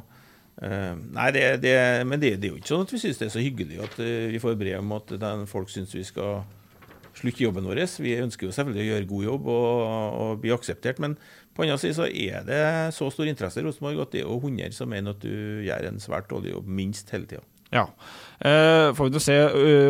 uh, 0.64 0.94
Nei, 1.18 1.28
det, 1.36 1.44
det, 1.66 1.76
men 2.08 2.24
det, 2.24 2.38
det 2.40 2.48
er 2.48 2.56
jo 2.56 2.62
ikke 2.62 2.72
sånn 2.72 2.88
at 2.88 2.96
vi 2.96 3.02
syns 3.04 3.20
det 3.20 3.28
er 3.28 3.36
så 3.36 3.44
hyggelig 3.44 3.82
at 3.84 4.00
uh, 4.00 4.30
vi 4.32 4.40
får 4.40 4.56
brev 4.62 4.80
om 4.80 4.96
at 4.96 5.12
den, 5.26 5.44
folk 5.52 5.74
syns 5.74 5.92
vi 5.98 6.06
skal 6.08 6.40
slutte 7.20 7.44
jobben 7.44 7.68
vår. 7.68 7.84
Vi 8.00 8.16
ønsker 8.22 8.48
jo 8.48 8.56
selvfølgelig 8.56 8.86
å 8.86 8.90
gjøre 8.94 9.12
god 9.12 9.28
jobb 9.28 9.52
og, 9.52 9.84
og 10.24 10.42
bli 10.46 10.56
akseptert, 10.56 11.04
men 11.04 11.20
på 11.52 11.66
annen 11.66 11.82
side 11.82 11.98
så 11.98 12.08
er 12.08 12.46
det 12.48 12.64
så 12.96 13.10
stor 13.12 13.28
interesse 13.28 13.60
i 13.60 13.66
Rosenborg 13.66 14.06
at 14.06 14.14
det 14.16 14.22
er 14.24 14.30
jo 14.30 14.40
100 14.40 14.78
som 14.78 14.88
mener 14.88 15.18
at 15.18 15.24
du 15.26 15.66
gjør 15.66 15.90
en 15.90 16.00
svært 16.00 16.30
dårlig 16.32 16.54
jobb, 16.54 16.70
minst 16.80 17.12
hele 17.12 17.28
tida. 17.28 17.44
Ja. 17.76 17.86
Uh, 18.40 18.96
får 18.96 19.10
vi 19.10 19.12
til 19.18 19.22
se 19.26 19.34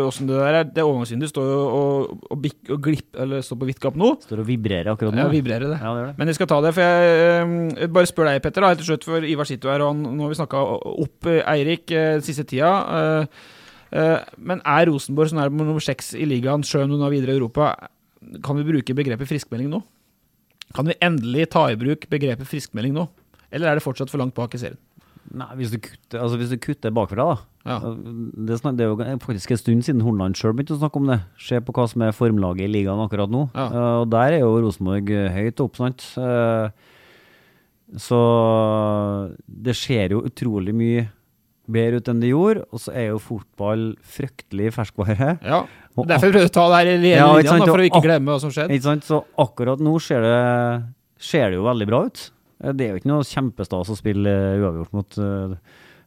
åssen 0.01 0.25
uh, 0.25 0.31
det 0.31 0.37
der 0.39 0.55
er. 0.57 0.69
Det 0.73 0.83
overgangsvinduet 0.83 1.29
står 1.29 1.49
jo 1.51 1.59
og, 1.69 2.23
og, 2.33 2.39
bik, 2.41 2.57
og 2.73 2.79
glipp, 2.87 3.11
eller 3.21 3.43
står 3.45 3.59
på 3.61 3.67
vidt 3.69 3.81
gap 3.83 3.99
nå. 3.99 4.09
Står 4.25 4.41
og 4.41 4.49
vibrerer 4.49 4.89
akkurat 4.89 5.13
nå. 5.13 5.21
Ja, 5.21 5.29
vibrerer 5.29 5.67
det. 5.69 5.77
Ja, 5.77 5.93
det 5.93 6.07
det. 6.07 6.15
Men 6.17 6.31
jeg 6.31 6.39
skal 6.39 6.49
ta 6.49 6.57
det, 6.65 6.73
for 6.75 6.87
jeg 6.87 7.45
uh, 7.45 7.85
bare 7.93 8.09
spør 8.09 8.31
deg, 8.31 8.41
Petter, 8.43 8.65
da, 8.65 8.73
helt 8.73 8.81
til 8.81 8.89
slutt, 8.89 9.05
for 9.05 9.29
Ivar 9.29 9.47
sitter 9.47 9.75
her, 9.75 9.85
og 9.85 9.93
han, 9.93 10.01
nå 10.17 10.25
har 10.25 10.33
vi 10.33 10.39
snakka 10.41 10.65
opp 11.05 11.29
eh, 11.29 11.43
Eirik 11.53 11.93
eh, 11.93 12.17
siste 12.25 12.47
tida. 12.49 12.73
Eh, 12.97 13.45
eh, 14.01 14.33
men 14.49 14.65
er 14.65 14.89
Rosenborg, 14.89 15.31
som 15.31 15.43
er 15.43 15.53
nummer 15.53 15.85
seks 15.85 16.15
i 16.17 16.27
ligaen, 16.27 16.65
sjøl 16.65 16.87
om 16.87 16.97
hun 16.97 17.05
er 17.05 17.15
videre 17.15 17.37
i 17.37 17.39
Europa, 17.39 17.71
kan 18.43 18.57
vi 18.57 18.67
bruke 18.67 18.97
begrepet 18.97 19.29
friskmelding 19.29 19.69
nå? 19.71 19.83
Kan 20.75 20.89
vi 20.89 20.97
endelig 21.05 21.51
ta 21.53 21.69
i 21.69 21.77
bruk 21.79 22.09
begrepet 22.09 22.49
friskmelding 22.49 22.97
nå? 22.97 23.07
Eller 23.53 23.69
er 23.69 23.77
det 23.77 23.85
fortsatt 23.85 24.11
for 24.11 24.21
langt 24.21 24.35
bak 24.37 24.53
i 24.57 24.61
serien? 24.61 24.81
Nei, 25.29 25.49
hvis 25.59 25.73
du 25.73 25.77
kutter, 25.83 26.21
altså 26.23 26.37
hvis 26.39 26.51
du 26.53 26.57
kutter 26.61 26.93
bakfra, 26.95 27.25
da. 27.29 27.49
Ja. 27.69 27.77
Det, 27.85 28.55
er 28.55 28.77
det 28.77 28.85
er 28.85 28.93
jo 28.93 29.17
faktisk 29.21 29.51
en 29.53 29.59
stund 29.61 29.85
siden 29.85 30.01
Hornland 30.01 30.37
sjøl 30.39 30.55
begynte 30.57 30.73
å 30.77 30.79
snakke 30.79 31.01
om 31.01 31.09
det. 31.11 31.19
Se 31.41 31.59
på 31.61 31.75
hva 31.75 31.85
som 31.91 32.05
er 32.05 32.15
formlaget 32.15 32.65
i 32.65 32.71
ligaen 32.71 33.01
akkurat 33.03 33.29
nå. 33.29 33.43
Ja. 33.53 33.67
Uh, 33.69 33.97
og 34.01 34.07
der 34.13 34.39
er 34.39 34.41
jo 34.41 34.55
Rosenborg 34.63 35.11
eh, 35.13 35.29
høyt 35.35 35.61
opp, 35.65 35.77
sant. 35.77 36.07
Uh, 36.17 36.71
så 37.99 38.19
det 39.45 39.77
ser 39.77 40.15
jo 40.15 40.23
utrolig 40.25 40.73
mye 40.77 41.05
bedre 41.69 42.01
ut 42.01 42.09
enn 42.09 42.23
det 42.23 42.31
gjorde. 42.31 42.65
Og 42.73 42.81
så 42.81 42.95
er 42.97 43.11
jo 43.11 43.21
fotball 43.21 43.91
fryktelig 44.17 44.73
ferskvare. 44.77 45.35
Ja. 45.45 45.61
Derfor 45.99 46.31
prøvde 46.31 46.47
jeg 46.47 46.53
å 46.53 46.55
ta 46.55 46.65
det 46.71 46.81
her 46.81 46.89
i 46.89 46.97
hele 46.97 47.13
Ja, 47.13 47.29
da, 47.43 47.59
for 47.65 47.81
å 47.81 47.85
ikke 47.85 48.03
glemme 48.05 48.33
hva 48.33 48.41
som 48.41 48.53
skjedde. 48.55 48.97
Så 49.05 49.23
akkurat 49.41 49.81
nå 49.83 49.97
ser 50.03 50.25
det, 50.25 50.37
ser 51.21 51.51
det 51.51 51.59
jo 51.59 51.65
veldig 51.67 51.89
bra 51.89 52.05
ut. 52.09 52.29
Eh, 52.63 52.73
Det 52.75 52.85
er 52.87 52.93
jo 52.93 53.01
ikke 53.01 53.11
noe 53.11 53.27
kjempestas 53.27 53.91
å 53.91 53.97
spille 53.97 54.29
eh, 54.31 54.59
uavgjort 54.63 54.95
mot 54.97 55.19
eh, 55.23 55.57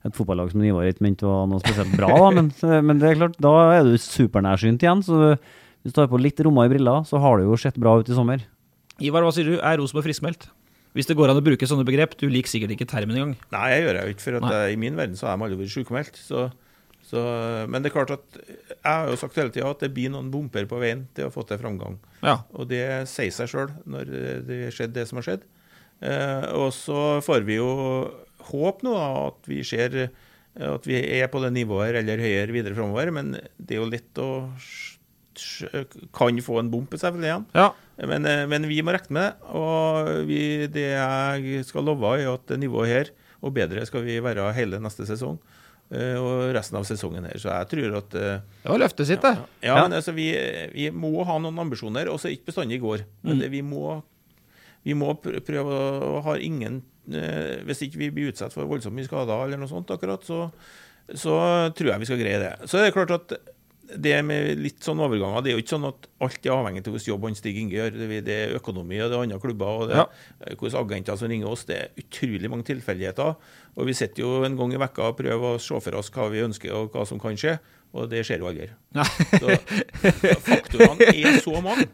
et 0.09 0.17
fotballag 0.19 0.51
som 0.53 0.63
Ivar 0.67 0.89
ikke 0.91 1.05
mente 1.07 1.27
var 1.29 1.45
noe 1.51 1.63
spesielt 1.63 1.93
bra, 1.99 2.09
da. 2.11 2.31
Men, 2.41 2.49
men 2.89 2.99
det 3.03 3.13
er 3.13 3.21
klart, 3.21 3.37
da 3.43 3.53
er 3.77 3.85
du 3.87 3.93
supernærsynt 4.03 4.83
igjen. 4.83 5.05
Så 5.07 5.37
hvis 5.37 5.93
du 5.95 5.99
tar 6.01 6.11
på 6.11 6.19
litt 6.19 6.41
rommer 6.43 6.67
i 6.67 6.73
briller, 6.75 7.05
så 7.07 7.21
har 7.23 7.39
det 7.39 7.47
jo 7.47 7.59
sett 7.61 7.79
bra 7.79 7.95
ut 8.01 8.11
i 8.11 8.17
sommer. 8.17 8.43
Ivar, 9.03 9.23
hva 9.23 9.31
sier 9.35 9.47
du? 9.47 9.55
Er 9.63 9.79
Rosenborg 9.79 10.09
friskmeldt? 10.09 10.49
Hvis 10.93 11.07
det 11.09 11.15
går 11.17 11.31
an 11.33 11.39
å 11.41 11.45
bruke 11.47 11.65
sånne 11.71 11.87
begrep. 11.89 12.19
Du 12.21 12.27
liker 12.29 12.51
sikkert 12.53 12.75
ikke 12.75 12.87
termen 12.91 13.17
engang. 13.17 13.37
Nei, 13.55 13.69
jeg 13.73 13.87
gjør 13.87 13.97
det 13.97 14.03
jo 14.03 14.13
ikke, 14.17 14.25
for 14.27 14.37
at 14.43 14.51
jeg, 14.53 14.75
i 14.75 14.81
min 14.83 14.99
verden 14.99 15.17
så 15.17 15.31
har 15.31 15.39
de 15.39 15.47
aldri 15.47 15.61
vært 15.63 15.73
sjukmeldt. 15.73 16.19
Så, 16.21 16.43
så, 17.09 17.23
men 17.73 17.81
det 17.81 17.89
er 17.89 17.95
klart 17.95 18.13
at 18.19 18.43
jeg 18.43 18.83
har 18.91 19.09
jo 19.09 19.17
sagt 19.23 19.39
hele 19.41 19.55
tida 19.55 19.71
at 19.73 19.81
det 19.87 19.89
blir 19.97 20.13
noen 20.13 20.29
bumper 20.35 20.67
på 20.69 20.83
veien 20.83 21.07
til 21.17 21.31
å 21.31 21.33
få 21.33 21.47
til 21.49 21.63
framgang. 21.63 21.97
Ja. 22.21 22.41
Og 22.53 22.69
det 22.75 22.83
sier 23.11 23.33
seg 23.39 23.49
sjøl 23.55 23.73
når 23.89 24.13
det 24.51 24.61
skjedde 24.77 24.99
det 25.01 25.07
som 25.09 25.23
har 25.23 25.31
skjedd. 25.31 25.49
Eh, 26.03 26.47
og 26.59 26.73
så 26.75 27.21
får 27.23 27.45
vi 27.47 27.57
jo 27.61 27.69
håp 28.51 28.83
nå 28.83 28.93
at 28.99 29.47
vi 29.49 29.61
ser 29.63 30.11
at 30.53 30.85
vi 30.85 30.99
er 31.17 31.31
på 31.33 31.41
det 31.41 31.53
nivået 31.55 31.95
eller 32.03 32.21
høyere 32.21 32.53
videre 32.53 32.75
framover. 32.77 33.13
Men 33.15 33.31
det 33.57 33.77
er 33.77 33.81
jo 33.81 33.89
lett 33.89 34.19
å 34.21 34.31
Kan 36.13 36.37
få 36.45 36.59
en 36.61 36.69
bump 36.73 36.93
selvfølgelig 36.93 37.29
igjen. 37.31 37.47
Ja. 37.57 37.71
Men, 38.05 38.27
eh, 38.29 38.43
men 38.51 38.67
vi 38.69 38.83
må 38.85 38.93
regne 38.93 39.15
med 39.17 39.25
det. 39.31 39.51
Og 39.57 40.11
vi, 40.29 40.41
det 40.69 40.89
jeg 40.93 41.65
skal 41.69 41.87
love, 41.89 42.11
er 42.21 42.29
at 42.35 42.45
det 42.51 42.59
nivået 42.61 42.91
her, 42.93 43.11
og 43.43 43.55
bedre, 43.57 43.85
skal 43.89 44.05
vi 44.05 44.19
være 44.23 44.51
hele 44.57 44.79
neste 44.83 45.07
sesong. 45.09 45.39
eh, 45.91 46.17
Og 46.21 46.53
resten 46.55 46.77
av 46.79 46.85
sesongen 46.85 47.25
her. 47.25 47.39
Så 47.41 47.49
jeg 47.49 47.69
tror 47.73 47.97
at 48.03 48.11
Det 48.11 48.69
var 48.69 48.79
løftet 48.79 49.07
sitt, 49.09 49.23
det. 49.23 49.35
ja, 49.63 49.75
men 49.83 49.93
altså, 49.97 50.13
vi, 50.13 50.29
vi 50.75 50.91
må 50.91 51.25
ha 51.25 51.39
noen 51.39 51.59
ambisjoner, 51.59 52.09
og 52.13 52.21
så 52.21 52.29
ikke 52.33 52.53
bestandig 52.53 52.77
i 52.77 52.85
går. 52.85 53.05
Men 53.23 53.39
det, 53.41 53.51
vi 53.51 53.63
må, 53.63 54.03
vi 54.85 54.95
må 54.99 55.13
prøve 55.23 55.79
å 56.09 56.21
ha 56.27 56.37
ingen 56.43 56.81
eh, 57.13 57.61
Hvis 57.69 57.85
ikke 57.87 58.01
vi 58.01 58.11
blir 58.15 58.33
utsatt 58.33 58.55
for 58.55 58.67
voldsomt 58.67 58.97
mye 58.97 59.07
skader 59.07 59.45
eller 59.47 59.61
noe 59.61 59.71
sånt 59.71 59.91
akkurat, 59.95 60.23
så, 60.27 60.49
så 61.15 61.37
tror 61.77 61.93
jeg 61.93 62.03
vi 62.03 62.09
skal 62.11 62.23
greie 62.23 62.41
det. 62.43 62.53
Så 62.71 62.79
er 62.81 62.89
det 62.89 62.95
klart 62.97 63.15
at 63.15 63.37
det 63.93 64.15
med 64.25 64.57
litt 64.63 64.81
sånn 64.81 65.03
overganger, 65.05 65.43
det 65.45 65.51
er 65.51 65.57
jo 65.59 65.61
ikke 65.61 65.75
sånn 65.75 65.85
at 65.91 66.07
alt 66.25 66.47
er 66.47 66.53
avhengig 66.55 66.81
av 66.87 66.95
hvordan 66.95 67.09
jobb 67.11 67.25
han 67.27 67.35
Stig 67.37 67.59
Inge 67.61 67.75
gjør. 67.77 67.97
Det 68.25 68.33
er 68.33 68.55
økonomi, 68.57 68.97
og 69.05 69.11
det 69.11 69.19
er 69.19 69.25
andre 69.27 69.41
klubber, 69.43 69.83
og 69.83 69.91
det 69.91 69.99
Ja. 69.99 70.07
er 70.47 70.57
hvordan 70.57 70.81
agenter 70.87 71.19
som 71.21 71.29
ringer 71.29 71.51
oss. 71.51 71.65
Det 71.69 71.77
er 71.77 71.91
utrolig 72.01 72.49
mange 72.49 72.65
tilfeldigheter. 72.71 73.37
Og 73.77 73.87
vi 73.91 73.93
sitter 73.93 74.23
jo 74.23 74.31
en 74.47 74.57
gang 74.57 74.73
i 74.73 74.81
vekka 74.81 75.11
og 75.11 75.19
prøver 75.19 75.59
å 75.59 75.61
se 75.61 75.81
for 75.85 75.99
oss 75.99 76.09
hva 76.15 76.31
vi 76.33 76.41
ønsker 76.41 76.73
og 76.73 76.93
hva 76.95 77.05
som 77.07 77.21
kan 77.21 77.37
skje, 77.37 77.59
og 77.93 78.09
det 78.09 78.23
skjer 78.25 78.41
jo 78.41 78.49
aldri. 78.49 78.67
Nei. 78.97 79.05
Så 79.37 79.57
faktorene 80.41 81.09
er 81.13 81.35
så 81.45 81.59
mange. 81.61 81.85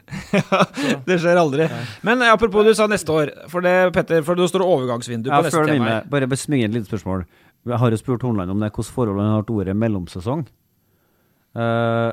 Det 1.08 1.16
skjer 1.18 1.40
aldri. 1.40 1.66
Men 2.06 2.22
eh, 2.22 2.30
apropos, 2.30 2.62
du 2.66 2.70
sa 2.78 2.86
neste 2.90 3.10
år. 3.10 3.32
For 3.50 3.64
det, 3.64 3.72
Petter, 3.96 4.22
for 4.26 4.38
det 4.38 4.46
står 4.52 4.62
overgangsvindu 4.62 5.26
Ja, 5.26 5.40
på 5.40 5.48
neste 5.48 5.64
tema. 5.66 5.96
Bare 6.06 6.28
smyg 6.28 6.34
besmyge 6.36 6.68
et 6.68 6.76
lite 6.76 6.90
spørsmål. 6.92 7.24
Jeg 7.66 7.80
har 7.82 7.90
jo 7.90 7.98
spurt 7.98 8.22
Hornland 8.22 8.54
om 8.54 8.62
det, 8.62 8.70
hvordan 8.70 8.94
forholdet 8.94 9.26
han 9.26 9.34
har 9.34 9.48
til 9.48 9.58
ordet 9.58 9.74
mellomsesong. 9.78 10.44
Uh, 11.58 12.12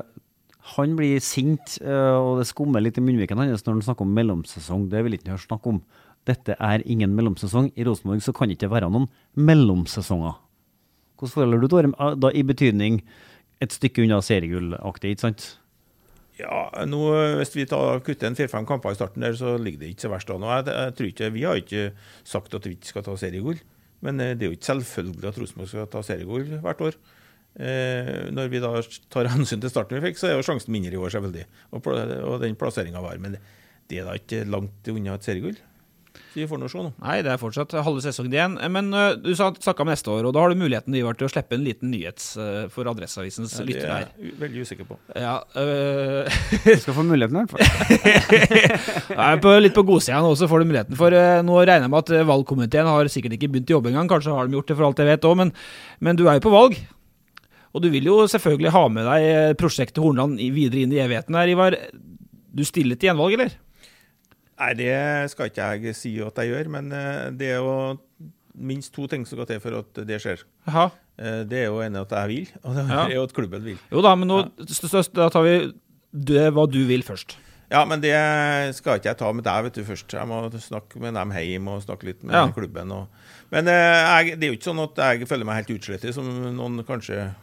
han 0.72 0.96
blir 0.98 1.22
sint, 1.22 1.76
uh, 1.86 2.16
og 2.18 2.40
det 2.40 2.48
skummer 2.50 2.82
litt 2.82 2.98
i 2.98 3.04
munnviken 3.04 3.38
hans 3.38 3.62
når 3.62 3.76
han 3.76 3.86
snakker 3.86 4.08
om 4.08 4.16
mellomsesong. 4.18 4.88
Det 4.90 5.04
vil 5.06 5.14
ikke 5.14 5.28
han 5.30 5.36
høre 5.36 5.46
snakk 5.46 5.70
om. 5.70 5.78
Dette 6.26 6.56
er 6.58 6.82
ingen 6.90 7.14
mellomsesong. 7.14 7.70
I 7.78 7.86
Rosenborg 7.86 8.24
så 8.24 8.34
kan 8.34 8.50
det 8.50 8.58
ikke 8.58 8.72
være 8.72 8.90
noen 8.90 9.06
mellomsesonger. 9.38 10.40
Hvordan 11.16 11.32
forholder 11.32 11.62
du 11.62 11.68
til 11.68 11.78
ordet 11.78 11.92
eh, 11.94 12.16
da, 12.20 12.32
i 12.34 12.42
betydning 12.44 12.98
et 13.64 13.72
stykke 13.72 14.04
unna 14.04 14.20
seriegullaktig, 14.24 15.14
ikke 15.14 15.26
sant? 15.28 15.46
Ja, 16.36 16.68
nå, 16.84 17.00
Hvis 17.38 17.54
vi 17.56 17.64
tar, 17.68 18.02
kutter 18.04 18.28
en 18.28 18.36
fire-fem 18.36 18.66
kamper 18.68 18.92
i 18.92 18.98
starten, 18.98 19.24
der, 19.24 19.36
så 19.38 19.54
ligger 19.56 19.80
det 19.80 19.94
ikke 19.94 20.04
så 20.04 20.12
verst 20.12 20.32
an. 20.32 20.44
Jeg, 20.44 20.66
jeg 20.68 21.12
ikke, 21.12 21.30
Vi 21.32 21.44
har 21.48 21.60
ikke 21.60 21.84
sagt 22.24 22.54
at 22.54 22.66
vi 22.68 22.76
ikke 22.76 22.92
skal 22.92 23.06
ta 23.06 23.14
seriegull, 23.16 23.60
men 24.04 24.20
eh, 24.20 24.34
det 24.36 24.44
er 24.44 24.52
jo 24.52 24.58
ikke 24.58 24.68
selvfølgelig 24.68 25.30
at 25.30 25.38
Rosenborg 25.40 25.70
skal 25.70 25.88
ta 25.92 26.02
seriegull 26.04 26.58
hvert 26.60 26.82
år. 26.84 26.98
Eh, 27.56 28.28
når 28.36 28.50
vi 28.52 28.60
da 28.60 28.74
tar 29.08 29.30
hensyn 29.32 29.62
til 29.64 29.72
starten 29.72 29.96
vi 29.96 30.10
fikk, 30.10 30.20
så 30.20 30.28
er 30.28 30.36
jo 30.36 30.44
sjansen 30.44 30.74
mindre 30.74 30.92
i 30.92 31.00
år, 31.00 31.14
selvfølgelig. 31.14 31.46
Og, 31.72 31.88
og 32.28 32.36
den 32.44 32.58
plasseringa 32.60 33.00
var. 33.00 33.16
Men 33.22 33.38
det 33.88 34.02
er 34.02 34.08
da 34.08 34.18
ikke 34.18 34.44
langt 34.44 34.92
unna 34.92 35.16
et 35.16 35.24
seriegull. 35.24 35.56
Nå 36.36 36.68
se. 36.70 36.82
Nei, 37.00 37.16
det 37.24 37.30
er 37.32 37.38
fortsatt 37.40 37.72
halve 37.86 38.02
sesongen 38.04 38.34
igjen. 38.34 38.54
Men 38.72 38.90
uh, 38.94 39.14
du 39.16 39.34
sa 39.38 39.44
snakka 39.54 39.82
om 39.86 39.90
neste 39.92 40.08
år, 40.12 40.22
og 40.28 40.32
da 40.36 40.40
har 40.44 40.50
du 40.52 40.56
muligheten 40.60 40.94
Ivar, 40.98 41.14
til 41.16 41.26
å 41.28 41.32
slippe 41.32 41.56
en 41.56 41.64
liten 41.64 41.88
nyhets 41.92 42.24
uh, 42.36 42.66
for 42.72 42.88
Adresseavisens 42.90 43.54
Ja, 43.56 43.60
det 43.64 43.68
lyttere 43.70 43.88
er 43.88 43.92
her. 44.04 44.10
jeg 44.20 44.36
veldig 44.42 44.60
usikker 44.66 44.86
på. 44.90 44.94
Ja, 45.16 45.36
uh, 45.56 46.22
Du 46.66 46.76
skal 46.82 46.94
få 46.96 47.02
muligheten 47.06 47.36
i 47.40 47.44
hvert 47.44 47.54
fall. 47.56 49.56
Litt 49.66 49.76
på 49.76 49.84
godsida 49.86 50.20
nå 50.22 50.32
så 50.38 50.48
får 50.50 50.62
du 50.62 50.70
muligheten. 50.70 50.98
For 50.98 51.14
eh, 51.14 51.42
nå 51.46 51.60
regner 51.62 51.86
jeg 51.86 51.92
med 51.92 52.04
at 52.04 52.12
eh, 52.14 52.26
valgkomiteen 52.28 52.90
har 52.90 53.10
sikkert 53.12 53.36
ikke 53.36 53.50
begynt 53.54 53.72
å 53.72 53.78
jobbe 53.78 53.92
engang. 53.92 54.10
Kanskje 54.10 54.34
har 54.36 54.48
de 54.48 54.58
gjort 54.58 54.70
det 54.70 54.78
for 54.78 54.88
alt 54.88 55.02
jeg 55.02 55.10
vet 55.10 55.28
òg, 55.28 55.38
men, 55.42 55.52
men 56.04 56.18
du 56.18 56.26
er 56.26 56.38
jo 56.38 56.46
på 56.46 56.54
valg. 56.54 56.78
Og 57.76 57.82
du 57.84 57.90
vil 57.92 58.08
jo 58.08 58.22
selvfølgelig 58.30 58.72
ha 58.72 58.84
med 58.92 59.08
deg 59.08 59.28
eh, 59.30 59.54
prosjektet 59.58 60.00
Hornland 60.02 60.40
videre 60.40 60.84
inn 60.84 60.94
i 60.94 61.02
evigheten 61.02 61.36
her, 61.36 61.52
Ivar. 61.52 61.76
Du 62.56 62.64
stiller 62.64 62.98
til 62.98 63.10
gjenvalg, 63.10 63.36
eller? 63.36 63.56
Nei, 64.58 64.72
det 64.78 65.30
skal 65.32 65.50
ikke 65.50 65.70
jeg 65.84 65.94
si 65.98 66.14
at 66.24 66.38
jeg 66.40 66.48
gjør, 66.52 66.68
men 66.72 66.92
eh, 66.96 67.30
det 67.36 67.50
er 67.52 67.58
jo 67.60 67.72
minst 68.56 68.94
to 68.96 69.04
ting 69.10 69.26
som 69.28 69.36
skal 69.36 69.48
til 69.50 69.60
for 69.60 69.76
at 69.82 69.98
det 70.08 70.16
skjer. 70.22 70.44
Jaha. 70.66 70.86
Eh, 71.20 71.42
Det 71.44 71.58
er 71.64 71.66
jo 71.68 71.80
ene 71.84 72.00
at 72.00 72.10
jeg 72.16 72.28
vil, 72.28 72.46
og 72.64 72.74
det 72.78 72.86
Ja. 72.88 73.02
er 73.06 73.14
jo 73.18 73.22
at 73.28 73.34
klubben 73.36 73.64
vil. 73.64 73.76
Jo 73.92 74.00
da, 74.04 74.14
men 74.16 74.28
nå 74.28 74.38
da 74.56 75.28
tar 75.28 75.42
vi 75.44 75.72
det, 76.16 76.46
hva 76.56 76.64
du 76.70 76.86
vil 76.88 77.02
først. 77.04 77.36
Ja, 77.68 77.84
men 77.84 78.00
det 78.00 78.14
skal 78.76 78.96
ikke 79.00 79.10
jeg 79.10 79.18
ta 79.18 79.32
med 79.32 79.42
deg 79.44 79.64
vet 79.64 79.74
du, 79.74 79.82
først. 79.84 80.08
Jeg 80.14 80.26
må 80.30 80.38
snakke 80.54 81.00
med 81.02 81.14
dem 81.18 81.32
hjemme 81.34 81.68
og 81.76 81.82
snakke 81.82 82.04
litt 82.06 82.22
med 82.24 82.32
Ja. 82.32 82.46
klubben. 82.48 82.92
Og... 82.92 83.08
Men 83.50 83.66
eh, 83.68 84.24
jeg, 84.24 84.38
det 84.40 84.46
er 84.46 84.52
jo 84.54 84.56
ikke 84.56 84.70
sånn 84.70 84.84
at 84.84 84.96
jeg 85.18 85.28
føler 85.28 85.44
meg 85.44 85.56
helt 85.66 85.74
utslettet, 85.80 86.14
som 86.14 86.24
noen 86.56 86.84
kanskje 86.86 87.34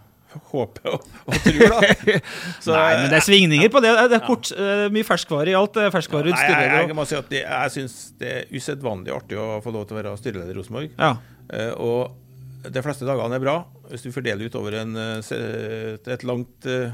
håper 0.52 0.90
og, 0.94 1.06
og 1.28 1.38
tror. 1.46 1.76
da. 1.76 2.18
Så, 2.64 2.74
Nei, 2.74 2.90
men 3.00 3.08
det 3.12 3.20
er 3.20 3.28
svingninger 3.28 3.72
på 3.74 3.84
det. 3.84 3.94
Det 4.12 4.18
er 4.20 4.26
kort, 4.26 4.52
ja. 4.56 4.90
mye 4.94 5.08
ferskvare 5.08 5.54
i 5.54 5.56
alt. 5.60 5.78
Ferskvare 5.94 6.32
Ferskvare 6.32 6.34
Nei, 6.34 6.48
jeg, 6.50 6.74
jeg, 6.74 6.90
jeg 6.92 6.98
må 6.98 7.08
si 7.10 7.20
at 7.20 7.32
det, 7.32 7.46
jeg 7.46 7.76
syns 7.78 7.96
det 8.20 8.34
er 8.34 8.52
usedvanlig 8.54 9.16
artig 9.16 9.40
å 9.40 9.48
få 9.64 9.74
lov 9.76 9.88
til 9.88 9.98
å 9.98 10.02
være 10.02 10.18
styreleder 10.20 10.54
i 10.54 10.60
Rosenborg. 10.60 10.92
Ja. 10.98 11.16
Uh, 11.54 11.72
og 11.84 12.70
de 12.72 12.84
fleste 12.84 13.08
dagene 13.08 13.38
er 13.40 13.44
bra. 13.44 13.58
Hvis 13.92 14.06
du 14.06 14.14
fordeler 14.16 14.48
utover 14.48 14.78
en, 14.80 14.96
eh, 14.96 15.98
et 16.16 16.24
langt 16.24 16.68
eh, 16.70 16.94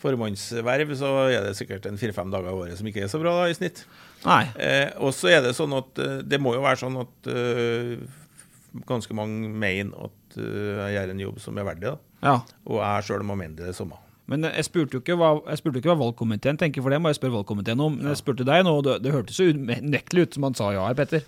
formannsverv, 0.00 0.94
så 0.98 1.10
er 1.28 1.44
det 1.44 1.56
sikkert 1.58 1.86
en 1.86 1.98
fire-fem 2.00 2.32
dager 2.32 2.50
i 2.50 2.62
året 2.64 2.78
som 2.80 2.88
ikke 2.88 3.04
er 3.04 3.12
så 3.12 3.20
bra 3.22 3.36
da, 3.38 3.48
i 3.50 3.56
snitt. 3.56 3.84
Eh, 4.26 4.90
og 5.00 5.14
så 5.16 5.30
er 5.32 5.44
det 5.44 5.54
sånn 5.56 5.74
at 5.76 6.00
eh, 6.02 6.18
det 6.26 6.40
må 6.42 6.56
jo 6.56 6.64
være 6.64 6.82
sånn 6.82 6.98
at 7.00 7.30
uh, 7.30 7.94
ganske 8.86 9.16
mange 9.16 9.48
mener 9.48 10.08
at 10.10 10.38
eh, 10.38 10.80
jeg 10.80 10.96
gjør 10.96 11.14
en 11.14 11.24
jobb 11.26 11.40
som 11.42 11.60
er 11.60 11.68
verdig, 11.70 11.92
da. 11.92 12.09
Ja. 12.22 12.40
Og 12.68 12.80
er 12.84 13.06
sjøl 13.06 13.24
om 13.24 13.34
mindre 13.38 13.70
det 13.70 13.76
samme. 13.78 13.98
Men 14.30 14.46
jeg 14.46 14.66
spurte 14.68 14.94
jo 14.94 15.02
ikke 15.02 15.16
hva, 15.18 15.32
jeg 15.50 15.58
spurte 15.58 15.80
ikke 15.80 15.90
hva 15.90 15.98
valgkomiteen 16.04 16.58
tenker, 16.60 16.84
for 16.84 16.94
det 16.94 17.00
må 17.02 17.10
jeg 17.10 17.18
spørre 17.18 17.40
valgkomiteen 17.40 17.80
om. 17.82 17.96
Men 17.98 18.12
jeg 18.12 18.20
spurte 18.20 18.46
deg 18.46 18.62
nå, 18.66 18.76
og 18.78 18.84
det, 18.86 19.00
det 19.02 19.14
hørtes 19.14 19.40
jo 19.42 19.48
unektelig 19.50 20.28
ut 20.28 20.38
som 20.38 20.46
han 20.46 20.58
sa 20.58 20.70
ja 20.76 20.84
her, 20.86 20.94
Petter. 20.98 21.24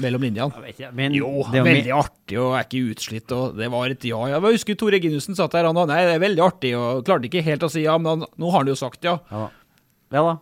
Mellom 0.00 0.22
linjene. 0.24 0.62
vet 0.64 0.80
men 0.96 1.12
Jo, 1.12 1.42
det 1.50 1.60
var 1.60 1.66
veldig 1.66 1.92
artig 1.92 2.38
og 2.40 2.54
er 2.56 2.64
ikke 2.64 2.94
utslitt, 2.94 3.32
og 3.36 3.58
det 3.58 3.68
var 3.74 3.92
et 3.92 4.06
ja. 4.08 4.20
Jeg 4.30 4.40
husker 4.46 4.78
Tore 4.80 4.96
Reginussen 4.96 5.36
satt 5.36 5.52
der, 5.52 5.68
han 5.68 5.76
da. 5.76 5.84
Nei, 5.90 5.98
det 6.08 6.14
er 6.16 6.22
veldig 6.22 6.44
artig, 6.46 6.70
og 6.78 7.02
klarte 7.04 7.28
ikke 7.28 7.42
helt 7.44 7.66
å 7.66 7.68
si 7.72 7.82
ja, 7.84 7.98
men 8.00 8.24
han, 8.24 8.30
nå 8.40 8.52
har 8.54 8.64
han 8.64 8.70
jo 8.72 8.78
sagt 8.78 9.04
ja. 9.04 9.18
Ja. 9.28 9.48
Ja 10.10 10.22
da. 10.26 10.32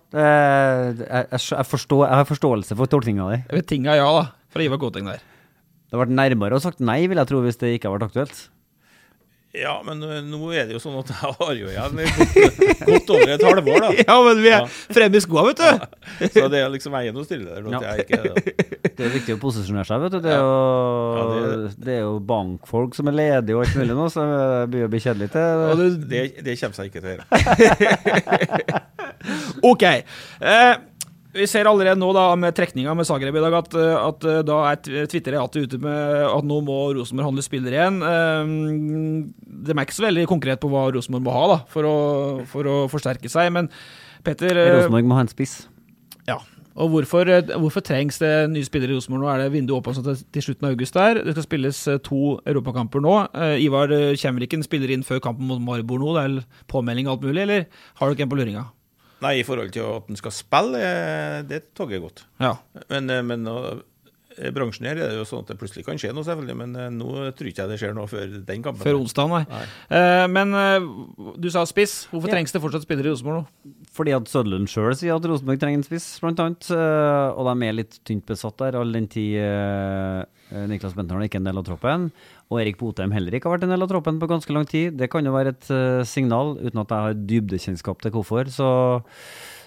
Jeg, 1.34 1.64
forstår, 1.68 2.06
jeg 2.06 2.20
har 2.22 2.28
forståelse 2.28 2.76
for 2.78 2.88
tolkninga 2.88 3.26
di. 3.34 3.40
Er 3.58 3.98
ja, 3.98 4.06
da. 4.06 4.22
Fra 4.54 4.64
Ivar 4.64 4.80
Gåteng 4.80 5.10
der. 5.10 5.18
Det 5.18 5.96
hadde 5.96 6.04
vært 6.06 6.14
nærmere 6.14 6.56
å 6.56 6.62
sagt 6.62 6.80
nei, 6.84 7.02
vil 7.10 7.20
jeg 7.20 7.28
tro, 7.28 7.42
hvis 7.44 7.58
det 7.60 7.74
ikke 7.74 7.90
hadde 7.90 7.98
vært 7.98 8.08
aktuelt. 8.12 8.40
Ja, 9.56 9.78
men 9.82 10.02
eh, 10.04 10.18
nå 10.28 10.50
er 10.52 10.66
det 10.68 10.74
jo 10.76 10.80
sånn 10.82 10.98
at 11.00 11.08
jeg 11.12 11.16
har 11.40 11.52
jo 11.56 11.68
igjen 11.72 11.96
godt, 12.04 12.82
godt 12.84 13.10
over 13.14 13.30
et 13.32 13.44
halvår, 13.48 13.78
da. 13.80 13.88
Ja, 14.10 14.16
men 14.26 14.42
vi 14.44 14.50
er 14.52 14.58
Ja. 14.58 14.66
fremme 14.92 15.16
i 15.16 15.22
skoa, 15.24 15.44
vet 15.48 15.56
du! 15.62 15.70
Så 16.34 16.44
det 16.52 16.60
er 16.60 16.68
liksom 16.74 16.92
veien 16.92 17.16
å 17.16 17.24
stille 17.24 17.48
der. 17.48 17.64
Ja. 17.72 17.80
Jeg 17.96 18.04
ikke 18.04 18.20
det. 18.26 18.34
Det 18.98 19.06
er 19.06 19.12
viktig 19.14 19.34
å 19.36 19.38
posisjonere 19.38 19.86
seg, 19.86 20.00
vet 20.02 20.12
du. 20.16 20.18
Det 20.24 20.32
er 20.34 20.40
jo, 20.42 20.52
Ja, 21.14 21.22
det 21.30 21.70
det 21.86 21.92
er 21.94 22.00
jo 22.02 22.16
bankfolk 22.26 22.96
som 22.98 23.06
er 23.08 23.14
ledige 23.14 23.54
og 23.54 23.62
alt 23.64 23.76
mulig 23.78 23.94
nå, 23.94 24.06
så 24.10 24.24
det 24.26 24.38
begynner 24.72 24.88
å 24.88 24.92
bli 24.96 25.02
kjedelig 25.04 25.28
til 25.32 25.46
det- 25.78 26.08
Det, 26.10 26.22
det 26.48 26.56
kommer 26.58 26.76
seg 26.76 26.84
ikke 26.90 27.00
til 27.00 27.08
å 27.08 27.14
gjøre. 27.14 27.24
OK. 29.62 29.82
Eh, 29.90 30.74
vi 31.38 31.46
ser 31.50 31.68
allerede 31.70 32.00
nå 32.00 32.08
da 32.16 32.26
med 32.38 32.56
trekninga 32.56 32.94
med 32.98 33.06
Zagreb 33.08 33.36
i 33.38 33.42
dag 33.44 33.56
at, 33.60 33.76
eh, 33.78 33.94
at 34.08 34.26
eh, 34.26 34.42
da 34.46 34.58
er 34.70 34.80
Tw- 34.82 35.06
Twitter 35.12 35.36
Reate 35.36 35.62
ute 35.64 35.80
med 35.82 36.26
at 36.26 36.46
nå 36.46 36.58
må 36.66 36.78
Rosenborg 36.98 37.30
handle 37.30 37.44
spillere 37.46 37.78
igjen. 37.78 37.98
Eh, 38.04 38.52
de 39.68 39.74
er 39.74 39.82
ikke 39.84 39.98
så 39.98 40.08
veldig 40.08 40.28
konkret 40.30 40.62
på 40.62 40.70
hva 40.72 40.88
Rosenborg 40.94 41.26
må 41.26 41.34
ha 41.34 41.48
da, 41.54 41.58
for 41.72 41.88
å, 41.88 41.96
for 42.50 42.68
å 42.68 42.76
forsterke 42.92 43.30
seg, 43.32 43.50
men 43.54 43.70
Petter 44.26 44.56
Rosenborg 44.56 45.08
må 45.08 45.18
ha 45.18 45.26
en 45.26 45.32
spiss. 45.32 45.60
Ja. 46.28 46.40
Og 46.78 46.92
hvorfor, 46.92 47.26
hvorfor 47.58 47.82
trengs 47.82 48.20
det 48.22 48.30
nye 48.52 48.66
spillere 48.66 48.94
i 48.94 48.98
Rosenborg 48.98 49.24
nå? 49.24 49.30
Er 49.32 49.42
det 49.42 49.52
vinduet 49.56 49.80
åpent 49.80 49.98
sånn 49.98 50.06
til, 50.30 50.44
slutten 50.44 50.68
av 50.68 50.76
august 50.76 50.94
der? 50.94 51.22
Det 51.26 51.34
skal 51.34 51.46
spilles 51.48 51.80
to 52.06 52.20
europakamper 52.46 53.02
nå. 53.02 53.14
Ivar 53.64 53.90
Kjemriken 54.14 54.62
spiller 54.62 54.92
inn 54.94 55.02
før 55.06 55.22
kampen 55.24 55.50
mot 55.50 55.62
Maribor 55.64 55.98
nå. 55.98 56.14
Det 56.14 56.26
er 56.28 56.66
påmelding 56.70 57.10
og 57.10 57.16
alt 57.16 57.26
mulig, 57.26 57.42
eller 57.48 57.66
har 57.98 58.14
dere 58.14 58.28
en 58.28 58.30
på 58.30 58.38
luringa? 58.38 58.68
Nei, 59.24 59.38
i 59.40 59.46
forhold 59.46 59.72
til 59.74 59.82
at 59.82 60.10
han 60.10 60.18
skal 60.20 60.34
spille, 60.34 60.78
eh, 60.78 61.38
det 61.48 61.62
toget 61.74 62.02
godt. 62.02 62.24
Ja. 62.42 62.54
Men, 62.90 63.10
eh, 63.10 63.24
men 63.26 63.46
bransjen 64.54 64.86
her 64.88 64.96
er 65.00 65.10
det 65.12 65.18
jo 65.18 65.24
sånn 65.28 65.42
at 65.44 65.50
det 65.52 65.58
plutselig 65.60 65.84
kan 65.86 65.98
skje 66.00 66.12
noe, 66.14 66.24
selvfølgelig. 66.26 66.56
Men 66.60 66.76
eh, 66.78 66.88
nå 66.94 67.08
tror 67.36 67.50
ikke 67.50 67.64
jeg 67.64 67.72
det 67.72 67.78
skjer 67.82 67.94
noe 67.98 68.06
før 68.10 68.32
den 68.48 68.62
kampen. 68.64 68.84
Før 68.86 68.98
onsdag, 69.00 69.28
nei. 69.34 69.42
Nei. 69.50 69.64
Eh, 69.98 70.26
men 70.32 70.54
eh, 70.54 70.88
du 71.42 71.50
sa 71.54 71.64
spiss. 71.68 72.06
Hvorfor 72.12 72.28
Ja. 72.30 72.36
trengs 72.38 72.52
det 72.54 72.62
fortsatt 72.62 72.86
spillere 72.86 73.10
i 73.10 73.14
Rosenborg 73.14 73.42
nå? 73.42 73.74
Fordi 73.98 74.14
at 74.14 74.30
Sødlund 74.30 74.70
sjøl 74.70 74.94
sier 74.98 75.16
at 75.16 75.26
Rosenborg 75.26 75.58
trenger 75.62 75.80
en 75.82 75.86
spiss, 75.88 76.08
blant 76.22 76.38
annet. 76.44 76.70
eh, 76.70 77.28
Og 77.38 77.46
de 77.50 77.66
er 77.68 77.78
litt 77.80 77.98
tynt 78.06 78.26
besatt 78.26 78.56
der, 78.62 78.78
all 78.78 78.92
den 78.92 79.08
tid 79.10 79.36
eh, 79.42 80.24
Niklas 80.68 80.94
Bentner 80.96 81.20
ikke 81.26 81.36
er 81.36 81.42
en 81.42 81.48
del 81.50 81.58
av 81.60 81.66
troppen. 81.66 82.08
Og 82.48 82.60
Erik 82.62 82.78
Botheim 82.80 83.12
heller 83.12 83.34
ikke 83.36 83.50
har 83.50 83.58
vært 83.58 83.66
en 83.66 83.74
del 83.74 83.84
av 83.84 83.90
troppen 83.90 84.16
på 84.22 84.28
ganske 84.30 84.54
lang 84.56 84.64
tid. 84.64 84.94
Det 84.96 85.10
kan 85.12 85.26
jo 85.26 85.34
være 85.34 85.52
et 85.52 85.66
eh, 85.74 86.04
signal, 86.08 86.54
uten 86.62 86.80
at 86.80 86.88
jeg 86.94 87.04
har 87.08 87.18
dybdekjennskap 87.34 88.00
til 88.00 88.14
hvorfor. 88.14 88.48
Så, 88.48 88.68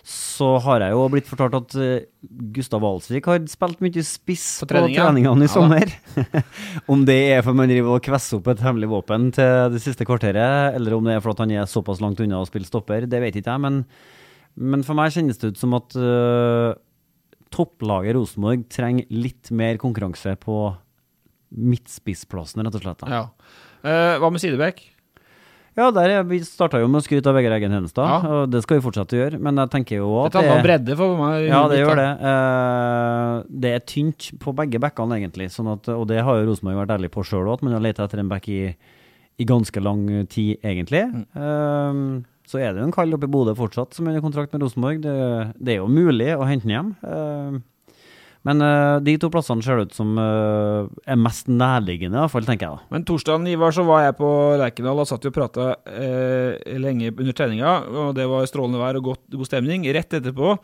så 0.02 0.48
har 0.66 0.82
jeg 0.82 0.96
jo 0.96 1.02
blitt 1.14 1.28
fortalt 1.30 1.56
at 1.60 1.76
eh, 1.78 2.06
Gustav 2.56 2.84
Alsvik 2.86 3.28
har 3.30 3.44
spilt 3.50 3.84
mye 3.86 4.04
spiss 4.06 4.46
På 4.64 4.68
trening, 4.72 4.96
på 4.96 5.04
treningene 5.04 5.46
i 5.46 5.46
Ja 5.46 5.46
i 5.46 5.52
sommer. 5.52 5.92
om 6.94 7.04
det 7.06 7.18
er 7.36 7.44
for 7.46 7.58
man 7.58 7.70
driver 7.70 8.00
og 8.00 8.06
kvesser 8.06 8.40
opp 8.40 8.50
et 8.50 8.64
hemmelig 8.66 8.90
våpen 8.90 9.30
til 9.36 9.76
det 9.76 9.82
siste 9.84 10.08
kvarteret, 10.08 10.74
eller 10.78 10.98
om 10.98 11.06
det 11.06 11.16
er 11.16 11.22
for 11.24 11.36
at 11.36 11.44
han 11.46 11.54
er 11.54 11.70
såpass 11.70 12.02
langt 12.02 12.22
unna 12.24 12.42
å 12.42 12.50
spille 12.50 12.70
stopper, 12.70 13.06
det 13.06 13.22
vet 13.22 13.38
ikke 13.38 13.54
jeg. 13.54 13.64
Men, 13.68 13.84
men 14.58 14.86
for 14.88 14.98
meg 14.98 15.14
kjennes 15.14 15.38
det 15.42 15.54
ut 15.54 15.62
som 15.62 15.78
at 15.78 15.94
uh, 16.00 16.74
topplaget 17.54 18.18
Rosenborg 18.18 18.66
trenger 18.74 19.06
litt 19.14 19.54
mer 19.54 19.78
konkurranse 19.82 20.34
på 20.42 20.64
midtspissplassen, 21.52 22.64
rett 22.66 22.80
og 22.80 22.88
slett. 22.88 23.06
Ja. 23.12 23.28
Uh, 23.86 24.18
hva 24.22 24.34
med 24.34 24.42
Sidebekk? 24.42 24.82
Ja, 25.80 25.86
der 25.96 26.12
er, 26.18 26.24
vi 26.28 26.42
starta 26.44 26.82
jo 26.82 26.88
med 26.92 27.00
å 27.00 27.06
skryte 27.06 27.32
av 27.32 27.38
Vegard 27.38 27.56
Eggen 27.56 27.72
Henstad, 27.72 28.04
Ja. 28.04 28.18
og 28.44 28.50
det 28.52 28.60
skal 28.66 28.78
vi 28.80 28.84
fortsette 28.84 29.16
å 29.16 29.20
gjøre. 29.22 29.40
Men 29.40 29.56
jeg 29.62 29.72
tenker 29.72 30.02
jo 30.02 30.10
at 30.26 30.34
det, 30.36 30.42
handler 30.44 30.66
bredde 30.66 30.98
for 31.00 31.16
meg. 31.22 31.46
Ja, 31.48 31.62
det 31.72 31.78
gjør 31.80 31.96
det. 32.02 32.10
Eh, 32.32 33.36
det 33.64 33.72
er 33.78 33.86
tynt 33.88 34.28
på 34.44 34.54
begge 34.58 34.82
bekkene, 34.84 35.16
egentlig. 35.22 35.48
Sånn 35.54 35.72
at, 35.72 35.88
og 35.96 36.04
det 36.12 36.20
har 36.28 36.42
jo 36.42 36.50
Rosenborg 36.50 36.82
vært 36.84 36.98
ærlig 36.98 37.12
på 37.16 37.24
sjøl 37.24 37.48
òg, 37.48 37.54
at 37.62 37.64
man 37.64 37.78
har 37.78 37.86
lett 37.88 38.04
etter 38.04 38.20
en 38.20 38.30
bekk 38.34 38.50
i, 38.52 38.60
i 39.40 39.48
ganske 39.48 39.80
lang 39.82 40.04
tid, 40.28 40.60
egentlig. 40.60 41.06
Eh, 41.40 42.04
så 42.52 42.60
er 42.60 42.74
det 42.74 42.82
jo 42.84 42.90
en 42.90 42.96
kall 43.00 43.16
oppe 43.16 43.30
i 43.30 43.32
Bodø 43.32 43.54
fortsatt 43.56 43.96
som 43.96 44.08
er 44.10 44.18
under 44.18 44.26
kontrakt 44.28 44.52
med 44.52 44.66
Rosenborg. 44.66 45.00
Det, 45.06 45.16
det 45.56 45.78
er 45.78 45.80
jo 45.80 45.88
mulig 45.88 46.34
å 46.36 46.44
hente 46.50 46.68
den 46.68 46.76
hjem. 46.76 46.90
Eh, 47.08 47.62
men 48.48 48.64
uh, 48.66 48.98
de 49.06 49.14
to 49.22 49.30
plassene 49.34 49.62
ser 49.66 49.78
det 49.78 49.90
ut 49.90 49.98
som 49.98 50.16
uh, 50.18 50.90
er 51.06 51.20
mest 51.20 51.50
nærliggende, 51.52 52.18
i 52.18 52.24
hvert 52.24 52.34
fall, 52.34 52.48
tenker 52.48 52.68
jeg 52.68 52.80
da. 52.80 52.92
Men 52.94 53.06
torsdagen 53.06 53.50
Ivar, 53.52 53.76
så 53.76 53.86
var 53.86 54.08
jeg 54.08 54.18
på 54.18 54.30
Lerkendal 54.62 55.04
og 55.04 55.10
satt 55.10 55.28
og 55.30 55.36
prata 55.36 55.68
uh, 55.78 56.78
lenge 56.82 57.14
under 57.14 57.38
treninga. 57.38 57.76
og 57.92 58.16
Det 58.18 58.26
var 58.32 58.50
strålende 58.50 58.82
vær 58.82 58.98
og 58.98 59.12
godt, 59.12 59.24
god 59.36 59.50
stemning. 59.52 59.86
Rett 59.94 60.18
etterpå 60.18 60.56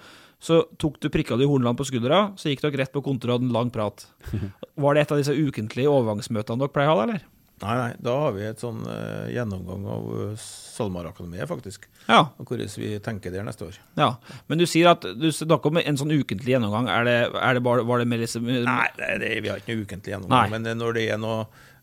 så 0.42 0.62
tok 0.78 1.00
du 1.02 1.10
prikka 1.14 1.38
du 1.38 1.46
i 1.46 1.50
Hornland 1.50 1.78
på 1.80 1.86
skuldra, 1.90 2.28
så 2.38 2.52
gikk 2.52 2.62
dere 2.66 2.84
rett 2.84 2.94
på 2.94 3.02
kontoret 3.06 3.34
og 3.34 3.40
hadde 3.40 3.50
en 3.50 3.56
lang 3.56 3.74
prat. 3.74 4.06
Var 4.84 4.94
det 4.94 5.06
et 5.06 5.14
av 5.14 5.22
disse 5.22 5.34
ukentlige 5.34 5.90
overgangsmøtene 5.90 6.62
dere 6.62 6.74
pleier 6.74 6.94
å 6.94 6.98
ha, 6.98 7.08
eller? 7.08 7.26
Nei, 7.58 7.74
nei, 7.80 7.94
da 8.06 8.14
har 8.22 8.34
vi 8.36 8.44
et 8.46 8.60
sånn 8.62 8.84
uh, 8.86 9.26
gjennomgang 9.34 9.86
av 9.90 10.10
uh, 10.14 10.34
SalMar-akademiet, 10.78 11.48
faktisk. 11.50 11.88
Ja. 12.06 12.20
Og 12.38 12.52
hvordan 12.52 12.70
vi 12.78 12.92
tenker 13.04 13.34
der 13.34 13.48
neste 13.48 13.66
år. 13.66 13.80
ja. 13.98 14.12
Men 14.48 14.62
du 14.62 14.66
sier 14.70 14.92
at 14.92 15.02
du 15.18 15.26
snakker 15.34 15.72
om 15.74 15.80
en 15.82 15.98
sånn 15.98 16.14
ukentlig 16.14 16.54
gjennomgang. 16.54 16.90
Er 16.94 17.08
det, 17.08 17.16
er 17.34 17.58
det 17.58 17.64
bare, 17.66 17.86
var 17.88 18.04
det 18.04 18.08
mer 18.12 18.22
liksom 18.22 18.46
Nei, 18.46 18.86
det, 19.00 19.32
vi 19.42 19.50
har 19.50 19.58
ikke 19.64 19.74
noe 19.74 19.88
ukentlig 19.88 20.14
gjennomgang. 20.14 20.38
Nei. 20.38 20.54
Men 20.54 20.70
eh, 20.70 20.78
når 20.78 21.00
det 21.00 21.08
er 21.16 21.18
noe 21.24 21.40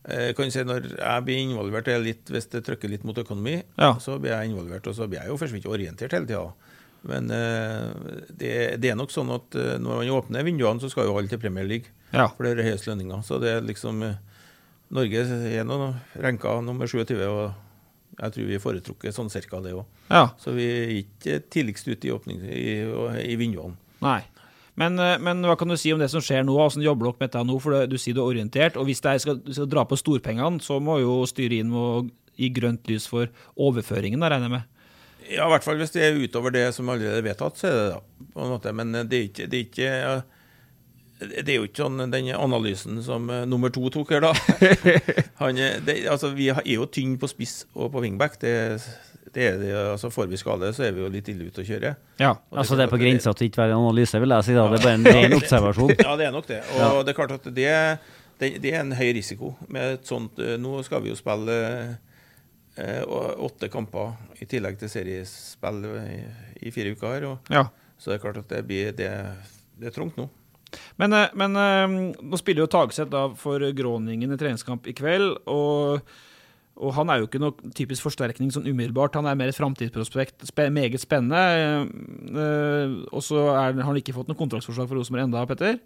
eh, 0.06 0.30
kan 0.36 0.46
jeg 0.46 0.54
si 0.54 0.64
Når 0.68 0.86
jeg 0.94 1.24
blir 1.26 1.42
involvert, 1.42 1.90
er 1.90 2.04
litt, 2.06 2.30
hvis 2.30 2.46
det 2.54 2.62
trykker 2.68 2.92
litt 2.94 3.04
mot 3.08 3.18
økonomi, 3.18 3.58
Ja. 3.80 3.96
så 4.00 4.20
blir 4.22 4.36
jeg 4.36 4.52
involvert. 4.54 4.86
Og 4.86 4.94
så 4.96 5.08
blir 5.10 5.24
jeg 5.24 5.32
jo 5.34 5.40
først 5.42 5.58
vidt 5.58 5.66
orientert 5.66 6.14
hele 6.14 6.30
tida. 6.30 6.46
Men 7.04 7.26
uh, 7.28 7.90
det, 8.32 8.78
det 8.80 8.88
er 8.94 8.96
nok 8.96 9.10
sånn 9.12 9.28
at 9.34 9.58
eh, 9.60 9.74
når 9.82 9.98
man 10.00 10.12
åpner 10.22 10.46
vinduene, 10.46 10.80
så 10.80 10.88
skal 10.88 11.10
jo 11.10 11.18
alle 11.18 11.28
til 11.28 11.42
Premier 11.42 11.66
League. 11.68 11.90
Ja. 12.14 12.30
For 12.32 12.46
det 12.46 12.54
er 12.62 12.70
høyest 12.70 12.86
lønninger. 12.88 13.20
Så 13.26 13.36
det 13.42 13.50
er 13.58 13.66
liksom 13.66 14.00
eh, 14.06 14.14
Norge 14.92 15.24
er 15.24 15.64
nå 15.66 15.78
renka 16.20 16.58
nummer 16.64 16.90
27, 16.90 17.16
og 17.24 18.18
jeg 18.18 18.34
tror 18.34 18.48
vi 18.50 18.60
foretrukket 18.62 19.16
sånn 19.16 19.32
cirka 19.32 19.60
det 19.64 19.74
òg. 19.74 19.86
Ja. 20.10 20.28
Så 20.38 20.54
vi 20.54 20.66
er 20.68 20.92
ikke 21.00 21.40
tidligst 21.50 21.88
ute 21.88 22.08
i, 22.08 22.12
åpning, 22.14 22.44
i, 22.44 22.76
i 23.24 23.36
vinduene. 23.40 23.78
Nei. 24.04 24.20
Men, 24.78 24.98
eh, 24.98 25.16
men 25.22 25.42
hva 25.46 25.56
kan 25.58 25.70
du 25.70 25.76
si 25.78 25.92
om 25.94 26.02
det 26.02 26.10
som 26.10 26.22
skjer 26.24 26.44
nå? 26.46 26.54
Hvordan 26.58 26.84
jobber 26.84 27.08
dere 27.08 27.16
med 27.18 27.30
dette 27.30 27.46
nå? 27.46 27.58
For 27.62 27.88
du 27.90 27.96
sier 27.98 28.16
du 28.16 28.22
er 28.22 28.30
orientert. 28.34 28.78
Og 28.78 28.88
hvis 28.88 29.02
er, 29.06 29.18
skal, 29.22 29.40
du 29.42 29.52
skal 29.54 29.70
dra 29.70 29.86
på 29.88 29.98
storpengene, 29.98 30.62
så 30.62 30.80
må 30.82 30.98
jo 31.02 31.22
styret 31.30 31.62
inn 31.62 31.74
og 31.78 32.12
gi 32.38 32.50
grønt 32.54 32.86
lys 32.90 33.06
for 33.06 33.30
overføringen, 33.54 34.22
da, 34.22 34.32
regner 34.32 34.50
jeg 34.50 34.56
med. 34.56 34.70
Ja, 35.24 35.46
i 35.46 35.52
hvert 35.54 35.64
fall 35.64 35.78
hvis 35.80 35.94
det 35.94 36.02
er 36.04 36.18
utover 36.18 36.52
det 36.52 36.66
som 36.76 36.90
allerede 36.92 37.22
er 37.22 37.24
vedtatt, 37.24 37.56
så 37.56 37.70
er 37.70 37.76
det 37.78 37.84
da, 37.94 38.00
på 38.34 38.42
en 38.44 38.50
måte. 38.52 38.74
Men 38.76 38.90
det 38.98 39.20
er 39.20 39.28
ikke, 39.30 39.46
det 39.50 39.60
er 39.60 39.68
ikke 39.68 39.92
det 41.20 41.48
er 41.48 41.56
jo 41.60 41.66
ikke 41.68 41.84
sånn 41.84 42.00
den 42.10 42.28
analysen 42.34 42.98
som 43.06 43.28
eh, 43.30 43.44
nummer 43.46 43.70
to 43.72 43.86
tok 43.94 44.10
her, 44.16 44.24
da. 44.24 44.32
Han, 45.40 45.56
er- 45.58 45.80
det, 45.86 46.00
altså, 46.10 46.32
vi 46.34 46.48
er 46.50 46.62
jo 46.74 46.86
tynne 46.90 47.18
på 47.22 47.28
spiss 47.30 47.64
og 47.74 47.92
på 47.94 48.02
wingback. 48.02 48.34
Det, 48.42 48.54
det 49.34 49.46
er 49.52 49.56
det, 49.62 49.70
altså, 49.94 50.10
får 50.14 50.28
vi 50.30 50.38
skade, 50.38 50.72
så 50.76 50.84
er 50.88 50.92
vi 50.96 51.02
jo 51.04 51.08
litt 51.14 51.28
ille 51.32 51.46
ute 51.50 51.62
å 51.62 51.66
kjøre. 51.66 51.94
Ja. 52.20 52.32
Og 52.50 52.58
Altså 52.62 52.76
Det 52.78 52.84
er 52.88 52.92
på 52.92 52.98
grensa 53.00 53.32
til 53.34 53.48
ikke 53.50 53.62
være 53.64 53.76
en 53.76 53.84
analyse, 53.86 54.20
vil 54.22 54.34
jeg 54.36 54.46
si. 54.48 54.54
da 54.58 54.66
Det 54.72 54.80
er 54.80 54.84
bare 54.88 54.98
en 54.98 55.08
ren 55.10 55.36
observasjon. 55.40 55.94
Ja, 56.02 56.16
det 56.20 56.26
er 56.28 56.34
nok 56.34 56.50
det. 56.50 56.60
Og 56.82 57.00
det 57.06 57.14
er 57.14 57.18
klart 57.20 57.36
at 57.38 57.48
det, 57.48 57.70
det, 58.42 58.50
det 58.62 58.74
er 58.74 58.82
en 58.82 58.92
høy 58.98 59.12
risiko 59.16 59.54
med 59.70 59.96
et 60.00 60.06
sånt 60.10 60.38
eh, 60.42 60.56
Nå 60.60 60.82
skal 60.86 61.02
vi 61.06 61.10
jo 61.14 61.18
spille 61.18 61.56
eh, 62.76 63.02
åtte 63.46 63.70
kamper 63.72 64.14
i 64.42 64.46
tillegg 64.50 64.78
til 64.82 64.90
seriespill 64.92 65.82
i, 66.02 66.20
i 66.66 66.74
fire 66.74 66.94
uker 66.94 67.14
her. 67.16 67.28
Og, 67.32 67.54
Ja. 67.54 67.66
Så 67.98 68.10
det 68.10 68.18
er 68.18 68.24
klart 68.26 68.40
at 68.42 68.50
det 68.50 68.64
blir 68.68 68.90
det, 68.98 69.10
det 69.78 69.88
er 69.88 69.94
trangt 69.94 70.16
nå. 70.18 70.26
Men, 71.00 71.16
eh, 71.16 71.32
men 71.38 71.58
eh, 71.60 71.96
nå 72.20 72.40
spiller 72.40 72.64
jo 72.64 72.70
Tagseth 72.72 73.24
for 73.40 73.64
Gråningen 73.76 74.34
i 74.34 74.40
treningskamp 74.40 74.86
i 74.90 74.96
kveld. 74.96 75.42
og 75.46 76.06
og 76.74 76.90
han 76.96 77.10
er 77.10 77.20
jo 77.20 77.28
ikke 77.28 77.38
noe 77.38 77.72
typisk 77.76 78.02
forsterkning 78.02 78.50
sånn 78.50 78.66
umiddelbart. 78.66 79.14
Han 79.14 79.28
er 79.30 79.36
mer 79.38 79.52
et 79.52 79.58
framtidsprospekt. 79.58 80.42
Spe 80.48 80.66
meget 80.74 80.98
spennende. 81.02 81.86
Eh, 82.34 82.96
og 83.14 83.22
så 83.22 83.44
har 83.54 83.78
han 83.78 84.00
ikke 84.00 84.16
fått 84.16 84.30
noe 84.30 84.38
kontraktsforslag 84.38 84.90
for 84.90 84.98
Rosenborg 84.98 85.28
enda, 85.28 85.44
Petter. 85.46 85.78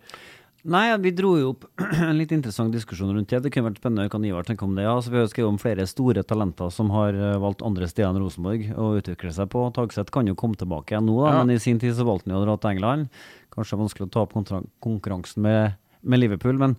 Nei, 0.69 0.85
vi 1.01 1.11
dro 1.17 1.31
jo 1.41 1.53
opp 1.55 1.63
en 2.05 2.19
litt 2.19 2.33
interessant 2.35 2.75
diskusjon 2.75 3.15
rundt 3.15 3.31
det. 3.33 3.41
Det 3.47 3.53
kunne 3.55 3.71
vært 3.71 3.81
spennende 3.81 4.11
kan 4.13 4.25
Ivar 4.29 4.45
tenke 4.45 4.67
om 4.67 4.75
det. 4.77 4.85
Altså, 4.91 5.13
vi 5.15 5.21
har 5.23 5.31
skrevet 5.31 5.49
om 5.55 5.61
flere 5.63 5.87
store 5.89 6.25
talenter 6.29 6.69
som 6.75 6.91
har 6.93 7.17
eh, 7.17 7.39
valgt 7.41 7.65
andre 7.65 7.89
steder 7.89 8.11
enn 8.13 8.21
Rosenborg 8.21 8.67
å 8.77 8.91
utvikle 8.99 9.33
seg 9.33 9.49
på. 9.55 9.63
Tagseth 9.77 10.13
kan 10.15 10.29
jo 10.29 10.37
komme 10.39 10.59
tilbake 10.61 10.93
igjen 10.93 11.09
nå, 11.09 11.17
da, 11.25 11.33
Ja. 11.33 11.43
men 11.43 11.55
i 11.57 11.61
sin 11.63 11.81
tid 11.81 11.97
så 11.97 12.05
valgte 12.09 12.29
han 12.29 12.37
jo 12.37 12.43
å 12.43 12.47
dra 12.51 12.59
til 12.61 12.75
England. 12.77 13.09
Kanskje 13.55 13.81
vanskelig 13.81 14.11
å 14.11 14.13
ta 14.13 14.27
opp 14.27 14.37
konkurransen 14.85 15.43
med, 15.47 15.79
med 16.05 16.21
Liverpool, 16.21 16.61
men 16.61 16.77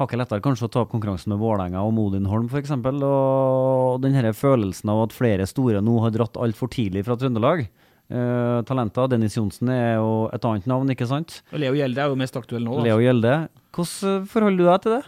hakket 0.00 0.22
lettere 0.22 0.40
kanskje 0.40 0.70
å 0.70 0.72
ta 0.72 0.86
opp 0.86 0.94
konkurransen 0.94 1.34
med 1.34 1.42
Vålerenga 1.42 1.82
og 1.84 1.92
Modinholm 1.98 2.48
f.eks. 2.48 2.72
Og 2.72 4.00
den 4.00 4.16
her 4.16 4.30
følelsen 4.32 4.88
av 4.94 5.04
at 5.04 5.14
flere 5.16 5.44
store 5.50 5.84
nå 5.84 5.98
har 6.06 6.16
dratt 6.16 6.40
altfor 6.40 6.72
tidlig 6.72 7.04
fra 7.04 7.18
Trøndelag. 7.20 7.66
Eh, 8.10 8.60
talenter. 8.66 9.06
Dennis 9.12 9.36
Johnsen 9.38 9.70
er 9.70 10.00
jo 10.00 10.26
et 10.34 10.44
annet 10.48 10.66
navn, 10.66 10.88
ikke 10.90 11.06
sant? 11.06 11.40
Og 11.54 11.60
Leo 11.62 11.76
Gjelde 11.78 12.02
er 12.02 12.10
jo 12.10 12.18
mest 12.18 12.38
aktuell 12.38 12.64
nå. 12.66 12.80
Da. 12.80 12.86
Leo 12.88 12.98
Gjelde. 13.04 13.34
Hvordan 13.76 14.24
forholder 14.32 14.58
du 14.58 14.66
deg 14.66 14.80
til 14.82 14.94
det? 14.96 15.02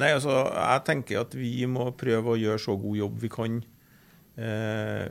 Nei, 0.00 0.10
altså, 0.12 0.38
jeg 0.52 0.84
tenker 0.88 1.20
at 1.22 1.36
vi 1.36 1.52
må 1.68 1.90
prøve 1.96 2.32
å 2.32 2.40
gjøre 2.40 2.60
så 2.60 2.76
god 2.80 2.96
jobb 3.00 3.20
vi 3.20 3.30
kan 3.32 3.60
eh, 4.40 5.06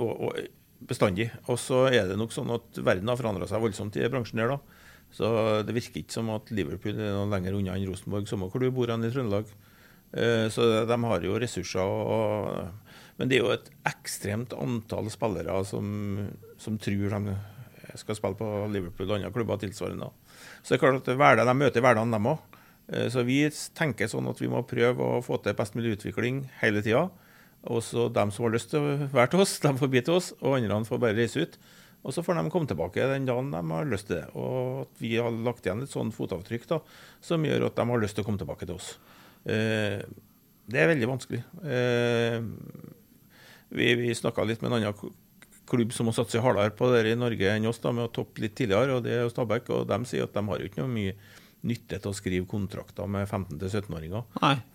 og, 0.00 0.10
og 0.12 0.40
bestandig. 0.88 1.28
Og 1.52 1.60
så 1.60 1.86
er 1.92 2.08
det 2.08 2.16
nok 2.20 2.32
sånn 2.32 2.52
at 2.56 2.80
verden 2.80 3.12
har 3.12 3.20
forandra 3.20 3.48
seg 3.48 3.60
voldsomt 3.64 3.96
i 4.00 4.08
bransjen 4.12 4.40
her, 4.40 4.56
da. 4.56 4.86
Så 5.12 5.28
det 5.66 5.74
virker 5.74 6.00
ikke 6.00 6.14
som 6.14 6.28
at 6.32 6.52
Liverpool 6.54 6.94
er 6.94 7.16
noe 7.16 7.28
lenger 7.32 7.56
unna 7.58 7.74
enn 7.76 7.88
Rosenborg, 7.88 8.28
samme 8.30 8.48
hvor 8.48 8.62
du 8.62 8.70
bor 8.72 8.92
hen 8.92 9.04
i 9.04 9.10
Trøndelag. 9.12 9.48
Eh, 10.12 10.48
Så 10.50 10.66
de 10.86 10.98
har 11.04 11.26
jo 11.26 11.38
ressurser. 11.38 11.80
Og, 11.80 12.68
men 13.18 13.30
det 13.30 13.38
er 13.38 13.44
jo 13.44 13.54
et 13.54 13.70
ekstremt 13.88 14.54
antall 14.56 15.10
spillere 15.12 15.62
som, 15.68 16.28
som 16.58 16.78
tror 16.78 17.16
de 17.16 17.36
skal 17.98 18.16
spille 18.16 18.38
på 18.38 18.48
Liverpool 18.70 19.10
og 19.10 19.18
andre 19.18 19.32
klubber 19.34 19.58
tilsvarende. 19.60 20.10
Så 20.62 20.74
det 20.74 20.78
er 20.78 20.84
klart 20.84 21.02
at 21.08 21.16
hverdag, 21.18 21.48
de 21.48 21.56
møter 21.58 21.84
hverdagen, 21.84 22.14
dem 22.14 22.30
òg. 22.30 22.46
Så 23.10 23.22
vi 23.26 23.42
tenker 23.78 24.08
sånn 24.10 24.26
at 24.30 24.40
vi 24.42 24.48
må 24.50 24.64
prøve 24.66 25.04
å 25.18 25.22
få 25.22 25.38
til 25.42 25.54
best 25.58 25.76
mulig 25.78 25.96
utvikling 25.98 26.44
hele 26.62 26.82
tida. 26.82 27.04
Og 27.70 27.82
så 27.84 28.08
dem 28.12 28.32
som 28.32 28.46
har 28.46 28.54
lyst 28.54 28.70
til 28.72 28.80
å 28.80 29.10
være 29.12 29.34
til 29.34 29.44
oss, 29.44 29.58
de 29.64 29.74
får 29.78 29.92
bli 29.92 30.02
til 30.06 30.16
oss, 30.16 30.32
og 30.40 30.56
andre 30.58 30.80
får 30.88 31.02
bare 31.02 31.18
reise 31.18 31.44
ut. 31.44 31.58
Og 32.00 32.14
så 32.16 32.24
får 32.24 32.38
de 32.38 32.50
komme 32.52 32.70
tilbake 32.70 33.04
den 33.10 33.26
dagen 33.28 33.50
de 33.52 33.60
har 33.60 33.88
lyst 33.90 34.08
til 34.08 34.16
det. 34.22 34.26
Og 34.32 34.86
at 34.86 35.02
vi 35.02 35.12
har 35.20 35.34
lagt 35.44 35.66
igjen 35.66 35.84
et 35.84 35.92
sånt 35.92 36.16
fotavtrykk 36.16 36.64
da, 36.70 36.78
som 37.20 37.44
gjør 37.44 37.68
at 37.68 37.76
de 37.76 37.86
har 37.90 38.00
lyst 38.06 38.16
til 38.16 38.24
å 38.24 38.28
komme 38.30 38.40
tilbake 38.40 38.66
til 38.68 38.78
oss. 38.78 38.94
Eh, 39.44 40.02
det 40.70 40.78
er 40.78 40.92
veldig 40.92 41.08
vanskelig. 41.10 41.42
Eh, 41.64 42.38
vi 43.70 43.94
vi 43.98 44.14
snakka 44.14 44.44
litt 44.46 44.62
med 44.62 44.72
en 44.72 44.80
annen 44.80 45.12
klubb 45.70 45.92
som 45.94 46.10
har 46.10 46.16
satset 46.18 46.42
hardere 46.42 46.74
på 46.74 46.88
det 46.90 47.04
i 47.12 47.18
Norge 47.18 47.52
enn 47.54 47.68
oss, 47.70 47.78
da, 47.82 47.92
med 47.94 48.08
å 48.08 48.14
toppe 48.14 48.42
litt 48.42 48.56
tidligere, 48.58 48.98
og 48.98 49.04
det 49.06 49.14
er 49.14 49.22
jo 49.24 49.30
Stabæk. 49.32 49.70
Og 49.76 49.86
de 49.90 50.00
sier 50.10 50.26
at 50.26 50.34
de 50.34 50.42
har 50.48 50.62
jo 50.62 50.70
ikke 50.70 50.82
noe 50.82 50.92
mye 50.94 51.14
nytte 51.60 51.98
til 52.00 52.08
å 52.08 52.16
skrive 52.16 52.46
kontrakter 52.48 53.08
med 53.10 53.26
15-17-åringer. 53.28 54.22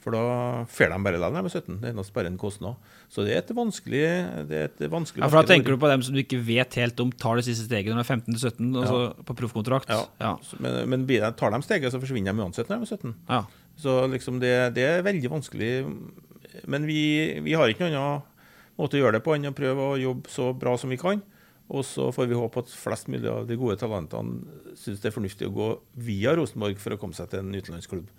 For 0.03 0.13
da 0.13 0.21
får 0.69 0.91
de 0.93 0.99
bare 1.07 1.17
likevel 1.17 1.47
med 1.47 1.55
17. 1.55 1.79
Det 1.81 1.89
er 1.89 2.11
bare 2.13 2.29
en 2.29 2.37
kostnad. 2.41 2.91
Så 3.09 3.25
det 3.25 3.33
er 3.33 3.41
et 3.41 3.53
vanskelig 3.57 4.03
det 4.51 4.59
er 4.59 4.69
et 4.69 4.83
vanskelig 4.93 5.23
Ja, 5.23 5.29
for 5.31 5.41
da 5.41 5.49
tenker 5.49 5.73
du 5.73 5.81
på 5.81 5.89
dem 5.89 6.03
som 6.05 6.13
du 6.13 6.21
ikke 6.21 6.41
vet 6.45 6.77
helt 6.77 7.01
om 7.01 7.09
tar 7.09 7.41
det 7.41 7.47
siste 7.47 7.65
steget 7.65 7.89
når 7.89 8.03
de 8.03 8.05
er 8.05 8.21
15-17, 8.37 8.69
altså 8.83 8.99
på 9.25 9.37
proffkontrakt. 9.41 9.89
Ja. 9.89 10.03
Ja. 10.21 10.35
Men, 10.61 10.81
men 10.93 11.07
tar 11.39 11.55
de 11.55 11.61
steget, 11.65 11.89
så 11.93 12.01
forsvinner 12.01 12.35
de 12.35 12.45
uansett 12.45 12.69
når 12.69 12.85
de 12.85 12.89
er 12.89 13.01
17. 13.01 13.15
Ja. 13.33 13.43
Så 13.79 13.97
liksom 14.11 14.39
det, 14.39 14.53
det 14.77 14.85
er 14.87 15.05
veldig 15.05 15.31
vanskelig. 15.33 15.71
Men 16.71 16.87
vi, 16.87 16.99
vi 17.43 17.55
har 17.57 17.71
ikke 17.71 17.87
noen 17.87 17.99
annen 17.99 18.25
måte 18.79 18.97
å 18.97 19.01
gjøre 19.03 19.17
det 19.17 19.25
på 19.25 19.35
enn 19.35 19.49
å 19.51 19.55
prøve 19.55 19.89
å 19.91 19.97
jobbe 19.99 20.31
så 20.31 20.51
bra 20.55 20.75
som 20.79 20.91
vi 20.91 20.99
kan. 20.99 21.23
Og 21.73 21.81
så 21.87 22.11
får 22.13 22.29
vi 22.29 22.37
håpe 22.37 22.61
at 22.61 22.73
flest 22.77 23.09
mulig 23.09 23.29
av 23.31 23.47
de 23.49 23.57
gode 23.57 23.79
talentene 23.81 24.75
syns 24.77 25.01
det 25.01 25.09
er 25.09 25.15
fornuftig 25.15 25.49
å 25.49 25.55
gå 25.55 25.69
via 26.05 26.35
Rosenborg 26.37 26.77
for 26.81 26.93
å 26.93 26.99
komme 27.01 27.17
seg 27.17 27.31
til 27.31 27.41
en 27.41 27.55
utenlandsklubb. 27.55 28.11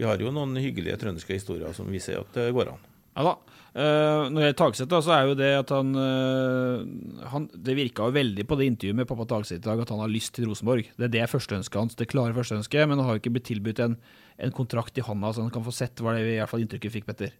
Vi 0.00 0.06
har 0.08 0.20
jo 0.20 0.32
noen 0.32 0.58
hyggelige 0.60 0.98
trønderske 1.00 1.36
historier 1.36 1.72
som 1.76 1.88
viser 1.92 2.20
at 2.20 2.36
det 2.36 2.50
går 2.56 2.74
an. 2.74 2.84
Ja 3.16 3.24
da. 3.26 3.38
Uh, 3.70 4.26
når 4.34 4.40
det 4.40 4.46
gjelder 4.50 5.02
så 5.06 5.12
er 5.14 5.28
jo 5.28 5.34
det 5.38 5.50
at 5.54 5.70
han, 5.70 5.92
uh, 5.94 7.26
han 7.30 7.44
Det 7.54 7.76
virka 7.78 8.08
jo 8.08 8.16
veldig 8.16 8.42
på 8.50 8.56
det 8.58 8.66
intervjuet 8.66 8.98
med 8.98 9.06
pappa 9.06 9.28
Tagseth 9.30 9.60
i 9.60 9.62
dag 9.62 9.82
at 9.84 9.92
han 9.94 10.02
har 10.02 10.10
lyst 10.10 10.34
til 10.34 10.48
Rosenborg. 10.50 10.88
Det 10.98 11.06
er 11.06 11.12
det 11.14 11.28
førsteønsket 11.30 11.78
hans, 11.78 11.98
det 11.98 12.08
klare 12.10 12.34
førsteønsket, 12.34 12.88
men 12.90 12.98
han 12.98 13.06
har 13.06 13.16
jo 13.16 13.22
ikke 13.22 13.34
blitt 13.36 13.46
tilbudt 13.46 13.82
en, 13.84 13.94
en 14.40 14.56
kontrakt 14.56 14.98
i 14.98 15.04
hånda, 15.04 15.32
så 15.32 15.44
han 15.44 15.54
kan 15.54 15.64
få 15.66 15.74
sett, 15.74 16.00
var 16.02 16.16
det 16.16 16.26
i 16.26 16.38
hvert 16.38 16.50
fall 16.50 16.64
inntrykket 16.64 16.94
fikk, 16.96 17.08
Petter. 17.08 17.36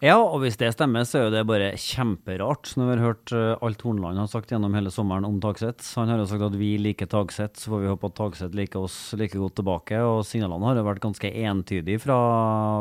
Ja, 0.00 0.14
og 0.16 0.38
hvis 0.40 0.56
det 0.56 0.70
stemmer, 0.72 1.04
så 1.04 1.18
er 1.18 1.26
jo 1.26 1.32
det 1.34 1.42
bare 1.44 1.74
kjemperart. 1.76 2.70
Når 2.72 2.86
vi 2.86 2.92
har 2.94 3.02
hørt 3.04 3.32
eh, 3.36 3.64
alt 3.66 3.82
Hornland 3.84 4.16
har 4.16 4.30
sagt 4.32 4.48
gjennom 4.48 4.72
hele 4.72 4.88
sommeren 4.88 5.26
om 5.28 5.36
Tagseth. 5.44 5.84
Han 6.00 6.08
har 6.08 6.22
jo 6.22 6.28
sagt 6.30 6.46
at 6.46 6.56
vi 6.56 6.70
liker 6.80 7.10
Tagseth, 7.12 7.60
så 7.60 7.74
får 7.74 7.82
vi 7.82 7.90
håpe 7.90 8.08
at 8.08 8.16
Tagseth 8.16 8.56
liker 8.56 8.86
oss 8.86 8.96
like 9.20 9.36
godt 9.36 9.58
tilbake. 9.60 10.00
Og 10.00 10.22
signalene 10.24 10.70
har 10.70 10.80
jo 10.80 10.86
vært 10.88 11.04
ganske 11.04 11.32
entydige 11.44 12.00
fra, 12.00 12.16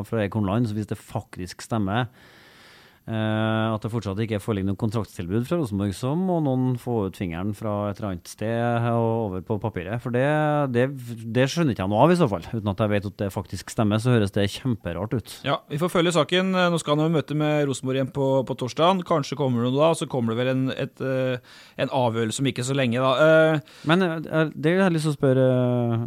fra 0.07 0.21
Erik 0.23 0.39
Horneland, 0.39 0.71
så 0.71 0.79
hvis 0.79 0.87
det 0.93 0.95
faktisk 0.95 1.67
stemmer 1.67 2.07
at 3.09 3.81
det 3.81 3.89
fortsatt 3.91 4.19
ikke 4.21 4.37
foreligger 4.43 4.69
noe 4.69 4.79
kontraktstilbud 4.79 5.47
fra 5.47 5.57
Rosenborg, 5.59 5.93
så 5.97 6.11
må 6.17 6.37
noen 6.45 6.75
få 6.79 7.07
ut 7.07 7.17
fingeren 7.17 7.55
fra 7.57 7.89
et 7.89 7.97
eller 7.99 8.11
annet 8.13 8.29
sted 8.29 8.87
og 8.91 9.07
over 9.29 9.41
på 9.47 9.57
papiret. 9.63 9.97
For 10.03 10.13
det, 10.13 10.25
det, 10.75 10.83
det 11.33 11.47
skjønner 11.49 11.73
ikke 11.73 11.85
jeg 11.85 11.91
noe 11.93 12.03
av, 12.05 12.13
i 12.13 12.17
så 12.19 12.27
fall. 12.29 12.45
Uten 12.53 12.69
at 12.71 12.83
jeg 12.83 12.91
vet 12.93 13.07
at 13.09 13.17
det 13.23 13.29
faktisk 13.33 13.73
stemmer, 13.73 14.01
så 14.03 14.13
høres 14.13 14.33
det 14.35 14.45
kjemperart 14.53 15.15
ut. 15.17 15.33
Ja, 15.47 15.57
vi 15.71 15.79
får 15.81 15.93
følge 15.95 16.13
saken. 16.15 16.53
Eh, 16.53 16.69
Nå 16.73 16.79
skal 16.81 16.97
han 16.99 17.07
jo 17.09 17.15
møte 17.17 17.37
med 17.39 17.65
Rosenborg 17.69 17.99
igjen 18.01 18.11
på, 18.15 18.27
på 18.45 18.57
torsdag. 18.61 19.01
Kanskje 19.09 19.37
kommer 19.39 19.63
det 19.65 19.71
noe 19.73 19.79
da, 19.81 19.91
så 19.97 20.07
kommer 20.11 20.35
det 20.35 20.39
vel 20.43 20.51
en, 20.53 20.63
et, 20.75 21.01
eh, 21.01 21.57
en 21.81 21.93
avgjørelse 22.03 22.43
om 22.43 22.51
ikke 22.51 22.65
så 22.67 22.77
lenge, 22.77 23.01
da. 23.01 23.11
Eh, 23.55 23.75
Men 23.89 24.05
eh, 24.05 24.53
det 24.53 24.75
har 24.77 24.85
jeg 24.89 24.97
lyst 24.99 25.09
til 25.09 25.15
å 25.15 25.17
spørre, 25.17 25.47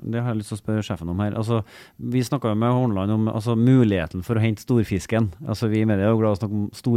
det 0.07 0.23
har 0.23 0.33
jeg 0.35 0.43
lyst 0.43 0.53
til 0.55 0.61
å 0.61 0.63
spørre 0.63 0.87
sjefen 0.87 1.11
om 1.13 1.25
her. 1.25 1.35
Altså, 1.41 1.63
vi 1.99 2.23
snakka 2.27 2.53
jo 2.53 2.61
med 2.63 2.77
Hornland 2.77 3.17
om 3.17 3.29
altså, 3.33 3.57
muligheten 3.59 4.23
for 4.27 4.39
å 4.39 4.45
hente 4.45 4.63
storfisken. 4.65 5.33
Altså, 5.49 5.71
vi 5.73 5.83
i 5.83 5.89
media 5.89 6.07
er 6.09 6.15
jo 6.15 6.21
glad 6.23 6.37
i 6.37 6.39
å 6.39 6.43
snakke 6.43 6.59
om 6.63 6.69
storfisken, 6.77 6.92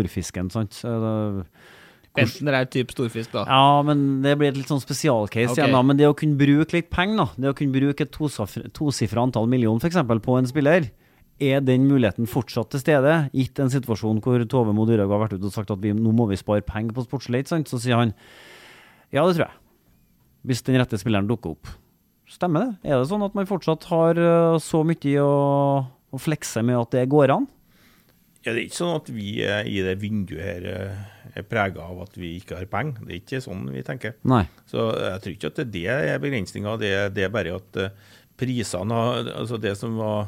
sant. 0.54 0.74
Så 0.74 0.92
Enten 2.16 2.48
det 2.48 2.56
er 2.56 2.68
type 2.72 2.96
storfisk, 2.96 3.34
da. 3.34 3.44
Ja, 3.44 3.82
men 3.84 4.22
det 4.24 4.38
blir 4.40 4.54
et 4.54 4.60
litt 4.60 4.70
sånn 4.72 4.84
spesialcase 4.84 5.52
okay. 5.52 5.60
igjen, 5.60 5.76
da. 5.76 5.82
Men 5.84 6.00
det 6.00 6.08
å 6.08 6.16
kunne 6.16 6.40
bruke 6.40 6.78
litt 6.78 6.88
penger, 6.94 7.18
da. 7.20 7.26
Det 7.44 7.52
å 7.52 7.58
kunne 7.58 7.76
bruke 7.76 8.06
et 8.06 8.72
tosifra 8.78 9.26
antall 9.26 9.50
millioner 9.52 9.84
f.eks. 9.84 10.00
på 10.24 10.38
en 10.40 10.48
spiller. 10.48 10.88
Er 11.44 11.60
den 11.60 11.90
muligheten 11.90 12.30
fortsatt 12.32 12.72
til 12.72 12.80
stede, 12.80 13.16
gitt 13.36 13.60
en 13.60 13.72
situasjon 13.74 14.22
hvor 14.24 14.40
Tove 14.48 14.72
Mo 14.72 14.86
Dyrhaug 14.88 15.12
har 15.12 15.26
vært 15.26 15.36
ute 15.36 15.50
og 15.50 15.56
sagt 15.58 15.74
at 15.74 15.82
vi, 15.84 15.92
nå 15.92 16.14
må 16.16 16.30
vi 16.30 16.40
spare 16.40 16.64
penger 16.64 16.96
på 16.96 17.04
sportslig, 17.04 17.44
sant? 17.50 17.68
så 17.68 17.82
sier 17.84 18.00
han 18.00 18.14
ja, 19.12 19.26
det 19.26 19.36
tror 19.36 19.50
jeg. 19.50 19.58
Hvis 20.48 20.64
den 20.64 20.80
rette 20.80 21.00
spilleren 21.02 21.28
dukker 21.28 21.58
opp. 21.58 21.68
Stemmer 22.32 22.64
det? 22.64 22.72
Er 22.88 23.02
det 23.02 23.10
sånn 23.10 23.26
at 23.26 23.36
man 23.38 23.50
fortsatt 23.50 23.84
har 23.92 24.18
øh, 24.18 24.56
så 24.64 24.82
mye 24.88 25.22
å, 25.22 25.36
å 25.86 26.22
flekse 26.22 26.64
med 26.66 26.80
at 26.80 26.96
det 26.96 27.04
går 27.12 27.36
an? 27.36 27.50
Ja, 28.46 28.54
det 28.54 28.60
er 28.62 28.66
ikke 28.68 28.78
sånn 28.78 28.96
at 29.00 29.08
vi 29.10 29.30
eh, 29.42 29.64
i 29.66 29.80
det 29.82 29.96
vinduet 30.02 30.44
her 30.46 30.66
eh, 30.70 31.04
er 31.42 31.46
prega 31.50 31.82
av 31.90 32.04
at 32.06 32.14
vi 32.20 32.36
ikke 32.38 32.60
har 32.60 32.68
penger. 32.70 33.02
Det 33.02 33.16
er 33.16 33.22
ikke 33.24 33.42
sånn 33.42 33.64
vi 33.74 33.82
tenker. 33.88 34.14
Nei. 34.30 34.44
Så 34.70 34.86
jeg 34.94 35.22
tror 35.24 35.34
ikke 35.34 35.50
at 35.54 35.62
det 35.74 35.86
er 35.90 36.22
begrensninga. 36.22 36.76
Det, 36.82 36.92
det 37.18 37.26
er 37.26 37.34
bare 37.34 37.56
at 37.58 37.80
eh, 37.82 37.90
prisene 38.38 39.00
Altså 39.34 39.58
det 39.62 39.74
som 39.80 39.98
var 39.98 40.28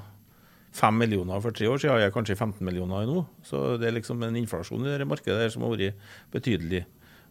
5 0.77 0.97
millioner 0.99 1.39
for 1.41 1.53
tre 1.55 1.69
år 1.69 1.79
siden, 1.81 2.01
er 2.03 2.11
kanskje 2.13 2.35
15 2.37 2.65
millioner 2.65 3.05
nå. 3.09 3.21
Så 3.45 3.77
det 3.81 3.89
er 3.91 3.95
liksom 3.99 4.21
en 4.25 4.35
inflasjon 4.37 4.85
i 4.85 4.97
det 4.99 5.07
markedet 5.09 5.47
som 5.53 5.63
har 5.65 5.73
vært 5.77 6.03
betydelig. 6.33 6.83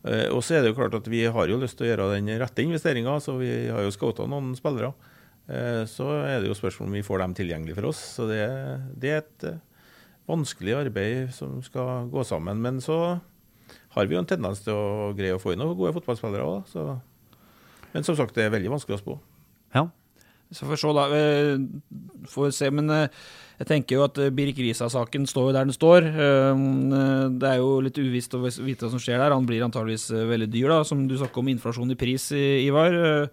Eh, 0.06 0.26
Og 0.34 0.42
så 0.46 0.56
er 0.56 0.62
det 0.64 0.72
jo 0.72 0.78
klart 0.80 0.94
at 0.98 1.10
vi 1.10 1.24
har 1.26 1.50
jo 1.50 1.58
lyst 1.62 1.78
til 1.78 1.86
å 1.86 1.92
gjøre 1.92 2.08
den 2.14 2.30
rette 2.40 2.62
investeringa, 2.64 3.18
så 3.22 3.36
vi 3.42 3.50
har 3.70 3.82
jo 3.86 3.92
scouta 3.94 4.26
noen 4.30 4.54
spillere. 4.58 4.94
Eh, 5.50 5.82
Så 5.90 6.06
er 6.24 6.40
det 6.42 6.50
jo 6.50 6.58
spørsmål 6.58 6.88
om 6.90 6.98
vi 6.98 7.06
får 7.06 7.22
dem 7.26 7.34
tilgjengelig 7.42 7.74
for 7.78 7.90
oss. 7.90 8.02
Så 8.18 8.26
det, 8.30 8.42
det 9.02 9.10
er 9.16 9.22
et 9.24 9.48
eh, 9.50 9.62
vanskelig 10.28 10.74
arbeid 10.76 11.34
som 11.34 11.60
skal 11.64 12.08
gå 12.12 12.24
sammen. 12.26 12.60
Men 12.62 12.80
så 12.84 13.18
har 13.96 14.06
vi 14.06 14.16
jo 14.16 14.22
en 14.22 14.28
tendens 14.28 14.62
til 14.64 14.74
å 14.76 15.12
greie 15.16 15.36
å 15.36 15.42
få 15.42 15.54
inn 15.54 15.62
noen 15.62 15.76
gode 15.78 15.94
fotballspillere 15.96 16.44
òg, 16.44 16.98
Men 17.94 18.04
som 18.04 18.16
sagt, 18.16 18.34
det 18.34 18.44
er 18.44 18.52
veldig 18.52 18.74
vanskelig 18.74 18.98
å 18.98 19.02
spå. 19.02 19.14
Ja. 19.74 19.86
Så 20.52 20.66
får 20.66 20.76
vi 20.76 20.78
se, 20.78 20.92
da. 20.94 21.04
Eh, 21.16 22.26
Får 22.30 22.50
se. 22.54 22.70
Men 22.70 22.90
eh, 22.90 23.08
jeg 23.58 23.66
tenker 23.66 23.96
jo 23.96 24.04
at 24.04 24.18
eh, 24.22 24.30
Birk 24.34 24.58
Risa-saken 24.60 25.26
står 25.26 25.48
jo 25.48 25.54
der 25.56 25.66
den 25.66 25.74
står. 25.74 26.06
Det 27.40 27.50
er 27.50 27.58
jo 27.58 27.80
litt 27.82 27.98
uvisst 27.98 28.36
å 28.36 28.42
vite 28.44 28.86
hva 28.86 28.92
som 28.92 29.02
skjer 29.02 29.18
der. 29.18 29.34
Han 29.34 29.46
blir 29.48 29.64
antageligvis 29.66 30.10
veldig 30.12 30.50
dyr, 30.52 30.68
da. 30.70 30.82
Som 30.86 31.06
du 31.08 31.16
snakker 31.18 31.42
om 31.42 31.50
inflasjon 31.50 31.94
i 31.94 31.98
pris, 31.98 32.30
Ivar. 32.36 33.30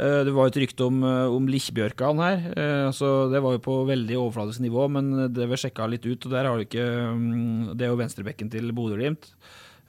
Eh, 0.00 0.24
Det 0.24 0.32
var 0.32 0.48
et 0.48 0.56
rykte 0.62 0.86
om, 0.86 1.02
eh, 1.04 1.28
om 1.36 1.46
Lichbjørkan 1.46 2.18
her. 2.24 2.38
eh, 2.56 2.90
Så 2.90 3.30
det 3.30 3.42
var 3.42 3.52
jo 3.52 3.58
på 3.58 3.86
veldig 3.86 4.16
overfladisk 4.16 4.60
nivå, 4.60 4.88
men 4.90 5.32
det 5.32 5.48
vi 5.48 5.56
sjekka 5.56 5.88
litt 5.88 6.06
ut, 6.06 6.24
og 6.26 6.32
der 6.32 6.44
har 6.44 6.56
du 6.56 6.64
ikke 6.64 6.86
mm, 7.14 7.76
Det 7.76 7.84
er 7.84 7.90
jo 7.92 8.00
venstrebekken 8.00 8.50
til 8.50 8.72
Bodø-Glimt. 8.72 9.34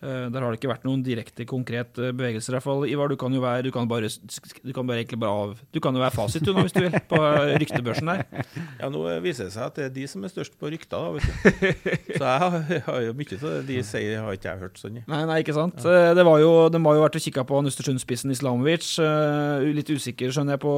Eh, 0.02 0.30
Der 0.34 0.42
har 0.42 0.50
det 0.50 0.58
ikke 0.60 0.72
vært 0.72 0.86
noen 0.88 1.04
direkte 1.06 1.46
konkret 1.46 1.94
bevegelse, 1.94 2.18
bevegelser. 2.18 2.52
i 2.54 2.56
hvert 2.58 2.64
fall. 2.66 2.86
Ivar, 2.90 3.08
du 3.12 3.16
kan 3.22 3.34
jo 3.34 3.42
være, 3.44 3.62
du 3.68 3.72
kan 3.72 3.88
bare, 3.88 4.10
du 4.10 4.74
kan 4.74 4.88
bare 4.90 5.04
egentlig 5.04 5.20
bare 5.22 5.30
av, 5.44 5.52
du 5.72 5.80
kan 5.80 5.94
jo 5.94 6.02
være 6.02 6.16
fasit 6.16 6.42
du 6.46 6.54
nå, 6.56 6.64
hvis 6.66 6.74
du 6.74 6.80
vil, 6.88 6.96
på 7.12 7.20
eh, 7.22 7.54
ryktebørsen 7.62 8.10
der. 8.10 8.24
Ja, 8.82 8.90
Nå 8.90 9.04
viser 9.22 9.46
det 9.46 9.54
seg 9.54 9.68
at 9.68 9.76
det 9.78 9.84
er 9.86 9.94
de 9.94 10.08
som 10.10 10.24
er 10.26 10.32
størst 10.34 10.56
på 10.58 10.72
rykter, 10.74 10.98
da. 10.98 11.12
vet 11.14 11.22
du. 11.30 11.38
Så 12.18 12.26
jeg 12.26 12.82
har, 12.88 13.00
jo 13.06 13.14
mye 13.14 13.38
av 13.38 13.46
det 13.60 13.62
de 13.70 13.78
sier, 13.86 14.18
har 14.26 14.34
ikke 14.40 14.50
jeg 14.50 14.64
hørt 14.66 14.82
sånn. 14.82 14.98
Nei, 15.06 15.22
nei, 15.30 15.38
ikke 15.46 15.54
sant. 15.58 15.78
Ja. 15.86 16.16
Det 16.18 16.26
var 16.26 16.42
jo, 16.42 16.52
de 16.74 16.82
har 16.82 16.98
jo 16.98 17.04
vært 17.06 17.20
og 17.22 17.26
kikka 17.28 17.46
på 17.46 17.62
Nustersundspissen 17.66 18.34
Islamovic. 18.34 18.90
eh, 19.06 19.70
Litt 19.78 19.94
usikker, 19.94 20.34
skjønner 20.34 20.58
jeg, 20.58 20.64
på 20.66 20.74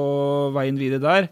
veien 0.55 0.77
videre 0.79 0.99
der. 1.03 1.29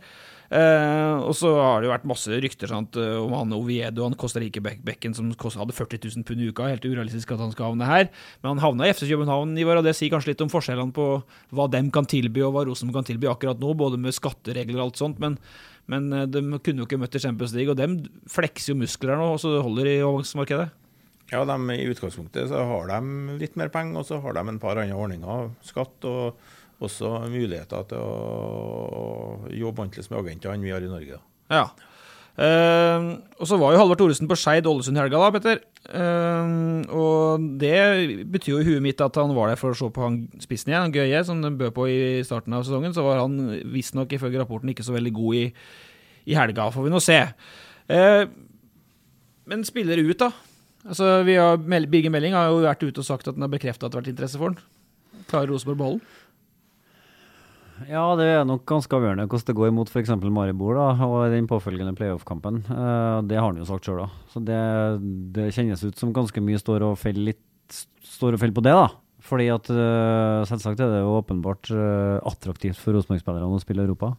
Eh, 0.51 1.17
og 1.23 1.31
så 1.39 1.47
har 1.55 1.79
det 1.79 1.87
jo 1.87 1.93
vært 1.93 2.07
masse 2.11 2.37
rykter 2.43 2.67
sant, 2.67 2.97
eh, 2.99 3.13
om 3.15 3.31
han 3.37 3.53
Oviedo, 3.55 4.03
han 4.03 4.17
Costa 4.19 4.41
Rica-bekken 4.43 5.13
som 5.15 5.29
hadde 5.31 5.75
40 5.77 6.01
000 6.03 6.25
pund 6.27 6.43
i 6.43 6.49
uka. 6.51 6.67
Helt 6.67 6.83
urealistisk 6.83 7.31
at 7.31 7.39
han 7.39 7.53
skal 7.53 7.69
havne 7.69 7.87
her. 7.87 8.09
Men 8.41 8.57
han 8.57 8.63
havna 8.65 8.89
i 8.89 8.91
FC 8.91 9.07
København, 9.07 9.55
Ivar, 9.61 9.79
og 9.79 9.87
det 9.87 9.95
sier 9.95 10.11
kanskje 10.11 10.33
litt 10.33 10.43
om 10.43 10.51
forskjellene 10.51 10.91
på 10.95 11.07
hva 11.55 11.69
dem 11.71 11.87
kan 11.95 12.09
tilby, 12.09 12.43
og 12.43 12.57
hva 12.57 12.65
Rosenborg 12.67 12.99
kan 12.99 13.09
tilby 13.13 13.31
akkurat 13.31 13.63
nå, 13.63 13.71
både 13.79 14.01
med 14.01 14.17
skatteregler 14.17 14.81
og 14.81 14.89
alt 14.89 14.99
sånt. 14.99 15.23
Men, 15.23 15.39
men 15.87 16.11
eh, 16.11 16.27
de 16.27 16.43
kunne 16.59 16.83
jo 16.83 16.89
ikke 16.89 16.99
møtt 16.99 17.15
i 17.15 17.23
Champions 17.23 17.55
League, 17.55 17.71
og 17.71 17.79
de 17.79 18.11
flekser 18.27 18.73
jo 18.73 18.81
muskler 18.83 19.15
nå, 19.15 19.31
og 19.37 19.39
så 19.39 19.55
holder 19.63 19.87
i 19.87 19.99
overgangsmarkedet. 20.03 20.67
Ja, 21.31 21.45
de, 21.47 21.55
I 21.79 21.87
utgangspunktet 21.87 22.49
så 22.51 22.65
har 22.67 22.89
de 22.91 23.37
litt 23.39 23.55
mer 23.55 23.71
penger, 23.71 24.01
og 24.01 24.09
så 24.09 24.19
har 24.19 24.35
de 24.35 24.43
en 24.51 24.59
par 24.59 24.75
andre 24.81 24.99
ordninger. 24.99 25.53
Skatt 25.63 26.11
og 26.11 26.41
også 26.85 27.13
muligheter 27.29 27.87
til 27.91 28.01
å 28.01 29.53
jobbe 29.53 29.85
annerledes 29.85 30.11
med 30.11 30.21
agentene 30.23 30.65
vi 30.65 30.73
har 30.73 30.83
i 30.83 30.91
Norge. 30.91 31.21
Ja. 31.51 31.65
Uh, 32.31 33.19
og 33.43 33.47
så 33.49 33.57
var 33.59 33.73
jo 33.73 33.81
Halvard 33.81 33.99
Thoresen 33.99 34.29
på 34.29 34.37
Skeid 34.39 34.65
Ålesund 34.69 34.95
i 34.95 35.01
helga, 35.01 35.19
da, 35.19 35.31
Petter. 35.35 35.59
Uh, 35.91 36.79
og 36.95 37.47
det 37.59 38.23
betyr 38.31 38.55
jo 38.55 38.61
i 38.61 38.67
huet 38.69 38.85
mitt 38.85 39.03
at 39.03 39.19
han 39.19 39.33
var 39.35 39.51
der 39.51 39.59
for 39.59 39.75
å 39.75 39.77
se 39.77 39.89
på 39.91 40.05
han 40.05 40.21
spissen 40.41 40.71
igjen, 40.71 40.87
han 40.87 40.95
Gøye, 40.95 41.23
som 41.27 41.43
de 41.43 41.51
bød 41.59 41.75
på 41.75 41.89
i 41.91 41.99
starten 42.25 42.55
av 42.55 42.63
sesongen. 42.65 42.95
Så 42.95 43.03
var 43.05 43.21
han 43.25 43.35
visstnok 43.73 44.15
ifølge 44.15 44.41
rapporten 44.41 44.71
ikke 44.71 44.87
så 44.87 44.95
veldig 44.95 45.13
god 45.17 45.41
i, 45.41 45.43
i 46.31 46.39
helga, 46.39 46.69
får 46.73 46.87
vi 46.87 46.95
nå 46.95 47.03
se. 47.03 47.19
Uh, 47.91 48.23
men 49.51 49.67
spiller 49.67 49.99
ut, 49.99 50.17
da? 50.21 50.31
Altså, 50.87 51.19
vi 51.27 51.35
har, 51.37 51.59
Birger 51.61 52.13
Melding 52.13 52.33
har 52.33 52.49
jo 52.49 52.63
vært 52.63 52.87
ute 52.87 53.03
og 53.03 53.05
sagt 53.05 53.27
at 53.27 53.35
han 53.35 53.45
har 53.45 53.51
bekrefta 53.51 53.85
at 53.85 53.91
det 53.91 53.99
har 53.99 54.05
vært 54.05 54.15
interesse 54.15 54.39
for 54.39 54.53
han. 54.53 54.61
Klarer 55.29 55.51
Rosenborg 55.51 55.77
å 55.77 55.81
beholde 55.83 55.99
den? 55.99 56.20
Ja, 57.89 58.03
det 58.19 58.25
er 58.29 58.47
nok 58.47 58.65
ganske 58.69 58.93
avgjørende 58.93 59.27
hvordan 59.29 59.47
det 59.47 59.55
går 59.57 59.71
mot 59.75 59.89
f.eks. 59.89 60.11
Maribor 60.29 60.77
da, 60.77 60.87
og 61.05 61.31
den 61.33 61.47
påfølgende 61.49 61.95
playoff-kampen. 61.97 62.61
Eh, 62.67 63.19
det 63.29 63.39
har 63.39 63.47
han 63.47 63.61
jo 63.61 63.67
sagt 63.67 63.87
sjøl, 63.87 64.03
da. 64.03 64.25
Så 64.33 64.41
det, 64.45 64.59
det 65.35 65.51
kjennes 65.55 65.83
ut 65.85 65.97
som 65.99 66.13
ganske 66.15 66.43
mye 66.43 66.59
står 66.61 66.85
og 66.87 66.99
faller 67.01 67.31
litt 67.31 67.77
står 68.11 68.35
og 68.35 68.41
faller 68.41 68.57
på 68.57 68.65
det, 68.67 68.75
da. 68.75 68.89
Fordi 69.25 69.47
at 69.53 69.69
eh, 69.71 70.41
selvsagt 70.49 70.81
er 70.83 70.91
det 70.93 71.03
jo 71.03 71.15
åpenbart 71.19 71.71
eh, 71.73 72.17
attraktivt 72.27 72.79
for 72.81 72.97
Rosenborg-spillerne 72.97 73.49
å 73.49 73.61
spille 73.63 73.85
Europa. 73.85 74.13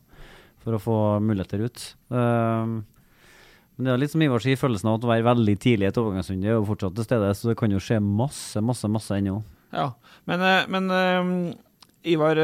For 0.63 0.79
å 0.79 0.83
få 0.83 0.97
muligheter 1.19 1.65
ut. 1.67 1.85
Men 2.15 3.83
det 3.83 3.91
er 3.91 3.99
litt 3.99 4.13
som 4.13 4.23
Ivar 4.23 4.45
sier, 4.45 4.61
følelsen 4.61 4.93
av 4.93 5.03
å 5.03 5.11
være 5.11 5.27
veldig 5.27 5.57
tidlig 5.59 5.89
i 5.89 5.91
et 5.91 5.99
overgangsrunde 5.99 6.47
er 6.47 6.55
jo 6.55 6.69
fortsatt 6.69 6.95
til 6.95 7.07
stede, 7.09 7.33
så 7.35 7.51
det 7.51 7.57
kan 7.59 7.75
jo 7.75 7.81
skje 7.83 7.99
masse, 7.99 8.63
masse, 8.63 8.87
masse 8.87 9.19
ennå. 9.19 9.41
Ja, 9.75 9.89
men, 10.31 10.45
men 10.71 10.87
Ivar, 12.07 12.39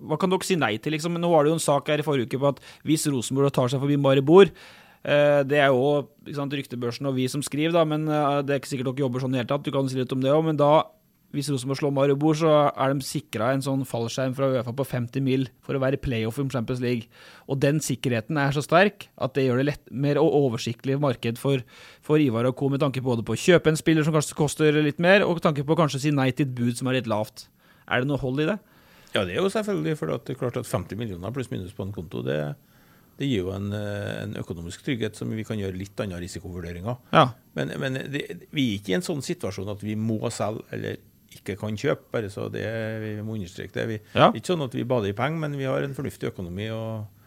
hva 0.00 0.18
kan 0.20 0.32
dere 0.32 0.46
si 0.46 0.56
nei 0.60 0.76
til? 0.82 0.96
Liksom? 0.96 1.18
Nå 1.20 1.32
var 1.32 1.44
det 1.44 1.52
jo 1.52 1.58
en 1.58 1.66
sak 1.66 1.90
her 1.92 2.02
i 2.02 2.06
forrige 2.06 2.30
uke 2.30 2.40
på 2.42 2.52
at 2.52 2.62
hvis 2.88 3.08
Rosenborg 3.10 3.52
tar 3.54 3.72
seg 3.72 3.82
forbi 3.82 3.98
Maribor 4.00 4.48
eh, 4.48 5.40
Det 5.48 5.60
er 5.60 5.70
jo 5.72 6.08
sant, 6.36 6.54
ryktebørsen 6.56 7.10
og 7.10 7.16
vi 7.18 7.28
som 7.32 7.44
skriver, 7.44 7.74
da, 7.76 7.86
men 7.88 8.08
eh, 8.08 8.40
det 8.46 8.56
er 8.56 8.62
ikke 8.62 8.74
sikkert 8.74 8.92
dere 8.92 9.06
jobber 9.06 9.24
sånn 9.24 9.34
i 9.34 9.40
det 9.40 9.44
hele 9.44 9.52
tatt. 9.54 9.66
Du 9.66 9.74
kan 9.74 9.88
si 9.90 10.00
litt 10.00 10.14
om 10.14 10.24
det 10.24 10.34
òg, 10.34 10.44
men 10.48 10.60
da 10.60 10.74
hvis 11.32 11.48
Rosenborg 11.48 11.78
slår 11.80 11.92
Maribor, 11.96 12.36
så 12.36 12.50
er 12.70 12.92
de 12.92 13.04
sikra 13.06 13.52
en 13.54 13.62
sånn 13.64 13.86
fallskjerm 13.88 14.34
fra 14.36 14.50
Uefa 14.52 14.74
på 14.76 14.84
50 14.84 15.24
mil 15.24 15.46
for 15.64 15.76
å 15.76 15.80
være 15.80 16.00
playoff 16.02 16.36
om 16.42 16.50
Champions 16.52 16.82
League. 16.84 17.08
Og 17.48 17.56
den 17.62 17.80
sikkerheten 17.80 18.36
er 18.40 18.52
så 18.52 18.60
sterk 18.64 19.08
at 19.16 19.32
det 19.36 19.46
gjør 19.46 19.62
det 19.62 19.68
lett, 19.70 19.82
mer 19.88 20.20
og 20.20 20.34
oversiktlig 20.42 20.98
marked 21.00 21.40
for, 21.40 21.64
for 22.04 22.20
Ivar 22.20 22.50
og 22.50 22.56
co. 22.60 22.68
med 22.72 22.84
tanke 22.84 23.04
både 23.04 23.24
på 23.24 23.32
å 23.32 23.40
kjøpe 23.40 23.72
en 23.72 23.80
spiller 23.80 24.04
som 24.04 24.16
kanskje 24.16 24.36
koster 24.36 24.76
litt 24.84 25.00
mer, 25.00 25.24
og 25.24 25.40
tanke 25.44 25.64
på 25.64 25.72
å 25.72 25.80
kanskje 25.80 26.04
si 26.04 26.12
nei 26.12 26.30
til 26.36 26.50
et 26.50 26.54
bud 26.58 26.76
som 26.76 26.92
er 26.92 27.00
litt 27.00 27.08
lavt. 27.08 27.46
Er 27.88 28.04
det 28.04 28.12
noe 28.12 28.20
hold 28.20 28.44
i 28.44 28.50
det? 28.52 28.60
Ja, 29.12 29.24
det 29.28 29.36
er 29.36 29.42
jo 29.42 29.50
selvfølgelig, 29.52 29.96
for 30.00 30.12
det 30.12 30.34
er 30.34 30.40
klart 30.40 30.56
at 30.60 30.68
50 30.68 30.98
millioner 31.00 31.34
pluss 31.34 31.50
minus 31.52 31.74
på 31.76 31.84
en 31.86 31.92
konto, 31.92 32.22
det, 32.24 32.38
det 33.20 33.28
gir 33.28 33.44
jo 33.44 33.52
en, 33.54 33.70
eh, 33.76 34.10
en 34.22 34.36
økonomisk 34.40 34.84
trygghet 34.86 35.18
som 35.18 35.32
vi 35.36 35.44
kan 35.44 35.60
gjøre 35.60 35.76
litt 35.76 36.00
andre 36.00 36.20
risikovurderinger. 36.24 36.96
Ja. 37.12 37.26
Men, 37.58 37.74
men 37.82 38.00
det, 38.12 38.24
vi 38.50 38.68
er 38.70 38.78
ikke 38.80 38.94
i 38.94 38.98
en 38.98 39.04
sånn 39.06 39.24
situasjon 39.24 39.72
at 39.74 39.84
vi 39.84 39.96
må 40.00 40.20
selge 40.32 40.64
eller 40.72 41.00
ikke 41.32 41.56
kan 41.60 41.76
kjøpe, 41.80 42.10
bare 42.12 42.28
så 42.32 42.48
det, 42.52 42.64
vi 43.00 43.12
må 43.24 43.38
understreke 43.38 43.72
det. 43.78 43.88
Vi, 43.88 43.98
Ja. 44.12 44.28
Er 44.28 44.36
ikke 44.36 44.52
sånn 44.52 44.64
at 44.66 44.74
vi 44.76 44.84
bader 44.88 45.12
i 45.12 45.16
penger, 45.16 45.40
men 45.44 45.56
vi 45.60 45.68
har 45.68 45.84
en 45.84 45.96
fornuftig 45.96 46.32
økonomi. 46.32 46.68
og 46.72 47.21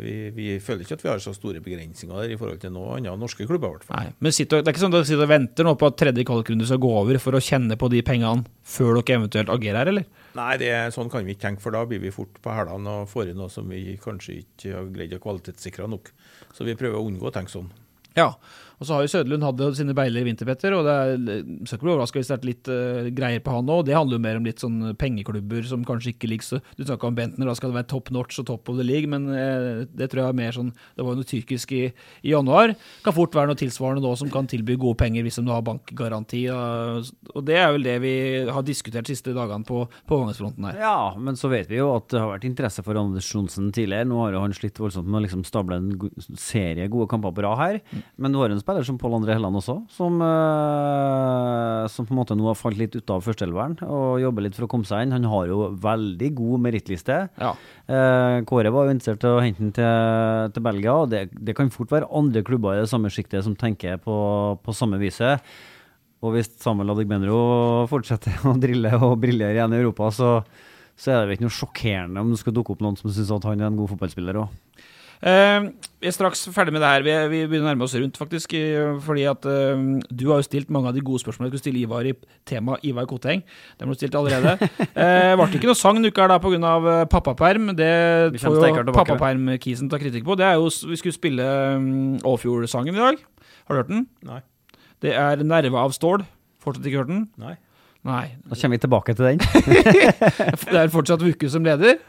vi, 0.00 0.14
vi 0.36 0.46
føler 0.62 0.84
ikke 0.84 0.96
at 0.98 1.02
vi 1.04 1.08
har 1.10 1.18
så 1.22 1.32
store 1.36 1.60
begrensninger 1.64 2.14
der 2.22 2.34
i 2.34 2.38
forhold 2.40 2.60
til 2.62 2.72
noen 2.74 2.98
andre 3.06 3.14
norske 3.18 3.46
klubber. 3.48 3.78
hvert. 3.78 3.90
Nei, 3.90 4.12
men 4.20 4.32
sitter, 4.36 4.60
Det 4.62 4.68
er 4.68 4.74
ikke 4.76 4.82
sånn 4.84 4.92
at 4.94 4.98
dere 5.00 5.08
sitter 5.10 5.26
og 5.26 5.32
venter 5.32 5.64
nå 5.68 5.74
på 5.80 5.88
at 5.90 5.96
tredje 6.00 6.24
kvalikrunde 6.28 6.66
skal 6.68 6.82
gå 6.82 6.90
over 7.00 7.18
for 7.18 7.32
å 7.38 7.42
kjenne 7.42 7.76
på 7.80 7.90
de 7.90 8.02
pengene 8.06 8.44
før 8.64 9.00
dere 9.00 9.18
eventuelt 9.20 9.52
agerer 9.56 9.80
her, 9.82 9.92
eller? 9.94 10.08
Nei, 10.38 10.56
det, 10.62 10.68
er- 10.70 10.90
sånn 10.94 11.10
kan 11.10 11.24
vi 11.26 11.34
ikke 11.34 11.46
tenke, 11.48 11.60
for 11.64 11.74
da 11.74 11.84
blir 11.90 12.00
vi 12.04 12.10
fort 12.14 12.40
på 12.42 12.54
hælene 12.54 13.00
og 13.02 13.08
får 13.10 13.30
inn 13.32 13.40
noe 13.42 13.50
som 13.50 13.68
vi 13.68 13.96
kanskje 14.02 14.40
ikke 14.44 14.74
har 14.76 14.90
greid 14.94 15.14
å 15.16 15.22
kvalitetssikre 15.22 15.88
nok. 15.90 16.12
Så 16.54 16.64
vi 16.68 16.74
prøver 16.78 16.98
å 17.00 17.06
unngå 17.08 17.30
å 17.30 17.34
tenke 17.34 17.50
sånn. 17.50 17.70
Ja. 18.16 18.32
Og 18.80 18.88
så 18.88 18.96
har 18.96 19.04
jo 19.04 19.10
Søderlund 19.12 19.44
hatt 19.44 19.60
sine 19.76 19.92
beiler 19.96 20.22
i 20.24 20.28
vinter, 20.30 20.48
Petter, 20.48 20.72
og 20.72 20.86
det 20.86 20.94
er, 20.96 21.42
skal 21.68 21.76
ikke 21.76 21.84
bli 21.84 21.92
overraska 21.92 22.20
hvis 22.20 22.30
det 22.30 22.36
er 22.36 22.48
litt 22.48 22.70
uh, 22.72 23.10
greier 23.12 23.42
på 23.44 23.52
han 23.52 23.68
òg. 23.68 23.84
Det 23.84 23.96
handler 23.96 24.16
jo 24.16 24.24
mer 24.24 24.38
om 24.40 24.46
litt 24.48 24.62
sånn 24.64 24.78
pengeklubber 25.00 25.66
som 25.68 25.84
kanskje 25.84 26.14
ikke 26.14 26.30
ligger 26.30 26.46
så 26.46 26.60
Du 26.78 26.86
snakka 26.86 27.10
om 27.10 27.18
Bentner, 27.18 27.50
da 27.50 27.56
skal 27.58 27.72
det 27.72 27.76
være 27.76 27.90
top 27.92 28.08
notch 28.16 28.40
og 28.40 28.48
top 28.48 28.70
of 28.72 28.78
the 28.80 28.86
league, 28.86 29.10
men 29.12 29.28
uh, 29.28 29.84
det 29.84 30.08
tror 30.08 30.22
jeg 30.22 30.32
er 30.32 30.38
mer 30.40 30.56
sånn 30.56 30.70
Det 30.72 31.04
var 31.04 31.12
jo 31.12 31.20
noe 31.20 31.28
tyrkisk 31.28 31.74
i, 31.76 31.82
i 32.24 32.32
januar. 32.32 32.72
Kan 33.04 33.16
fort 33.16 33.36
være 33.36 33.52
noe 33.52 33.60
tilsvarende 33.60 34.04
nå 34.04 34.14
som 34.16 34.32
kan 34.32 34.48
tilby 34.48 34.78
gode 34.80 34.96
penger 35.02 35.28
hvis 35.28 35.40
de 35.42 35.44
har 35.50 35.66
bankgaranti. 35.66 36.46
Og, 36.54 37.12
Og 37.34 37.44
det 37.44 37.60
er 37.60 37.74
vel 37.76 37.84
det 37.84 37.98
vi 38.00 38.14
har 38.48 38.64
diskutert 38.64 39.04
de 39.04 39.12
siste 39.12 39.36
dagene 39.36 39.66
på, 39.68 39.82
på 40.08 40.22
her. 40.24 40.80
Ja, 40.80 41.12
men 41.20 41.36
så 41.36 41.50
vet 41.52 41.68
vi 41.68 41.80
jo 41.82 41.90
at 41.98 42.08
det 42.12 42.20
har 42.22 42.32
vært 42.32 42.48
interesse 42.48 42.84
for 42.86 42.96
Anders 42.96 43.28
Johnsen 43.28 43.68
tidligere. 43.76 44.08
Nå 44.08 44.24
har 44.24 44.34
jo 44.34 44.42
han 44.46 44.56
slitt 44.56 44.80
voldsomt 44.80 45.08
med 45.08 45.20
å 45.20 45.24
liksom 45.26 45.44
stable 45.48 45.76
en 45.80 46.38
serie 46.40 46.88
gode 46.92 47.10
kamper 47.12 47.34
på 47.36 47.44
rad 47.44 47.60
her. 47.60 47.80
Men 48.16 48.32
du 48.32 48.40
har 48.40 48.52
en 48.52 48.62
spiller 48.70 48.86
som 48.86 48.98
Pål 48.98 49.16
André 49.18 49.34
Helland 49.34 49.56
også, 49.58 49.74
som, 49.90 50.20
eh, 50.22 51.86
som 51.88 52.06
på 52.06 52.12
en 52.12 52.20
måte 52.20 52.36
nå 52.36 52.46
har 52.46 52.54
falt 52.54 52.78
litt 52.78 52.94
ut 52.94 53.10
av 53.10 53.22
førsteelveren 53.22 53.82
og 53.82 54.20
jobber 54.20 54.42
litt 54.42 54.54
for 54.54 54.66
å 54.66 54.70
komme 54.70 54.86
seg 54.86 55.02
inn. 55.02 55.12
Han 55.12 55.24
har 55.24 55.46
jo 55.46 55.70
veldig 55.74 56.34
god 56.34 56.60
merittliste. 56.60 57.28
Ja. 57.38 57.54
Eh, 57.88 58.42
Kåre 58.44 58.70
var 58.70 58.86
jo 58.86 58.94
interessert 58.94 59.24
i 59.24 59.28
å 59.28 59.42
hente 59.42 59.60
han 59.60 59.72
til, 59.72 60.52
til 60.54 60.62
Belgia, 60.62 60.94
og 60.94 61.10
det, 61.10 61.30
det 61.32 61.56
kan 61.56 61.70
fort 61.70 61.90
være 61.90 62.10
andre 62.10 62.42
klubber 62.42 62.76
i 62.76 62.84
det 62.84 62.90
samme 62.90 63.10
sjiktet 63.10 63.44
som 63.44 63.56
tenker 63.56 63.98
på, 63.98 64.58
på 64.62 64.72
samme 64.76 65.00
viset. 65.00 65.40
Og 66.22 66.34
hvis 66.36 66.50
Samuel 66.60 66.92
Adegbenro 66.92 67.86
fortsetter 67.88 68.40
å 68.48 68.56
drille 68.60 68.94
og 69.00 69.18
briljere 69.20 69.58
igjen 69.58 69.74
i 69.74 69.80
Europa, 69.82 70.10
så, 70.12 70.38
så 70.96 71.12
er 71.12 71.20
det 71.20 71.26
vel 71.26 71.38
ikke 71.38 71.48
noe 71.48 71.58
sjokkerende 71.58 72.20
om 72.20 72.32
det 72.32 72.40
skal 72.40 72.54
dukke 72.56 72.74
opp 72.74 72.84
noen 72.84 72.96
som 72.96 73.10
syns 73.10 73.32
han 73.32 73.60
er 73.60 73.70
en 73.70 73.78
god 73.80 73.94
fotballspiller 73.94 74.40
òg. 74.44 74.56
Eh, 75.20 75.66
vi 76.00 76.08
er 76.08 76.14
straks 76.16 76.46
ferdig 76.48 76.72
med 76.72 76.80
det 76.80 76.88
her. 76.88 77.02
Vi, 77.04 77.12
vi 77.28 77.40
begynner 77.50 77.66
å 77.66 77.70
nærme 77.74 77.84
oss 77.84 77.92
rundt, 77.98 78.16
faktisk. 78.16 78.54
eh, 78.56 78.94
Fordi 79.04 79.26
at 79.28 79.44
eh, 79.44 79.82
du 80.08 80.24
har 80.30 80.40
jo 80.40 80.46
stilt 80.46 80.70
mange 80.72 80.88
av 80.88 80.96
de 80.96 81.02
gode 81.04 81.20
spørsmålene 81.20 81.52
du 81.52 81.58
skulle 81.58 81.66
stille 81.66 81.82
Ivar 81.82 82.08
i 82.08 82.14
temaet 82.48 82.86
Ivar 82.88 83.04
Koteng. 83.10 83.42
det 83.44 83.84
har 83.84 83.92
du 83.92 83.98
stilt 84.00 84.16
allerede. 84.16 84.54
eh, 85.04 85.34
ble 85.36 85.48
ikke 85.58 85.68
noe 85.68 85.76
sang 85.76 85.98
denne 86.00 86.08
uka 86.08 86.24
her 86.24 86.32
da 86.32 86.38
pga. 86.40 87.04
pappaperm. 87.12 87.74
Det 87.76 87.90
får 88.40 88.56
jo 88.56 88.84
pappaperm-kisen 88.96 89.90
ta 89.92 90.00
kritikk 90.00 90.24
på. 90.24 90.38
Det 90.40 90.46
er 90.48 90.56
jo 90.56 90.70
Vi 90.88 90.96
skulle 91.02 91.16
spille 91.18 91.44
um, 91.76 92.16
Åfjord-sangen 92.24 92.96
i 92.96 93.02
dag. 93.04 93.20
Har 93.68 93.76
du 93.76 93.82
hørt 93.82 93.92
den? 93.92 94.06
Nei. 94.24 94.40
Det 95.00 95.12
er 95.16 95.36
'Nerve 95.44 95.76
av 95.80 95.92
stål'. 95.96 96.24
Fortsatt 96.60 96.84
ikke 96.84 97.04
hørt 97.04 97.08
den? 97.12 97.28
Nei. 97.40 97.54
Nei. 98.04 98.36
Da 98.48 98.56
kommer 98.56 98.76
vi 98.76 98.80
tilbake 98.84 99.14
til 99.16 99.24
den. 99.24 99.38
Det 100.72 100.80
er 100.80 100.88
fortsatt 100.92 101.20
Vuku 101.24 101.48
som 101.48 101.64
leder. 101.64 102.00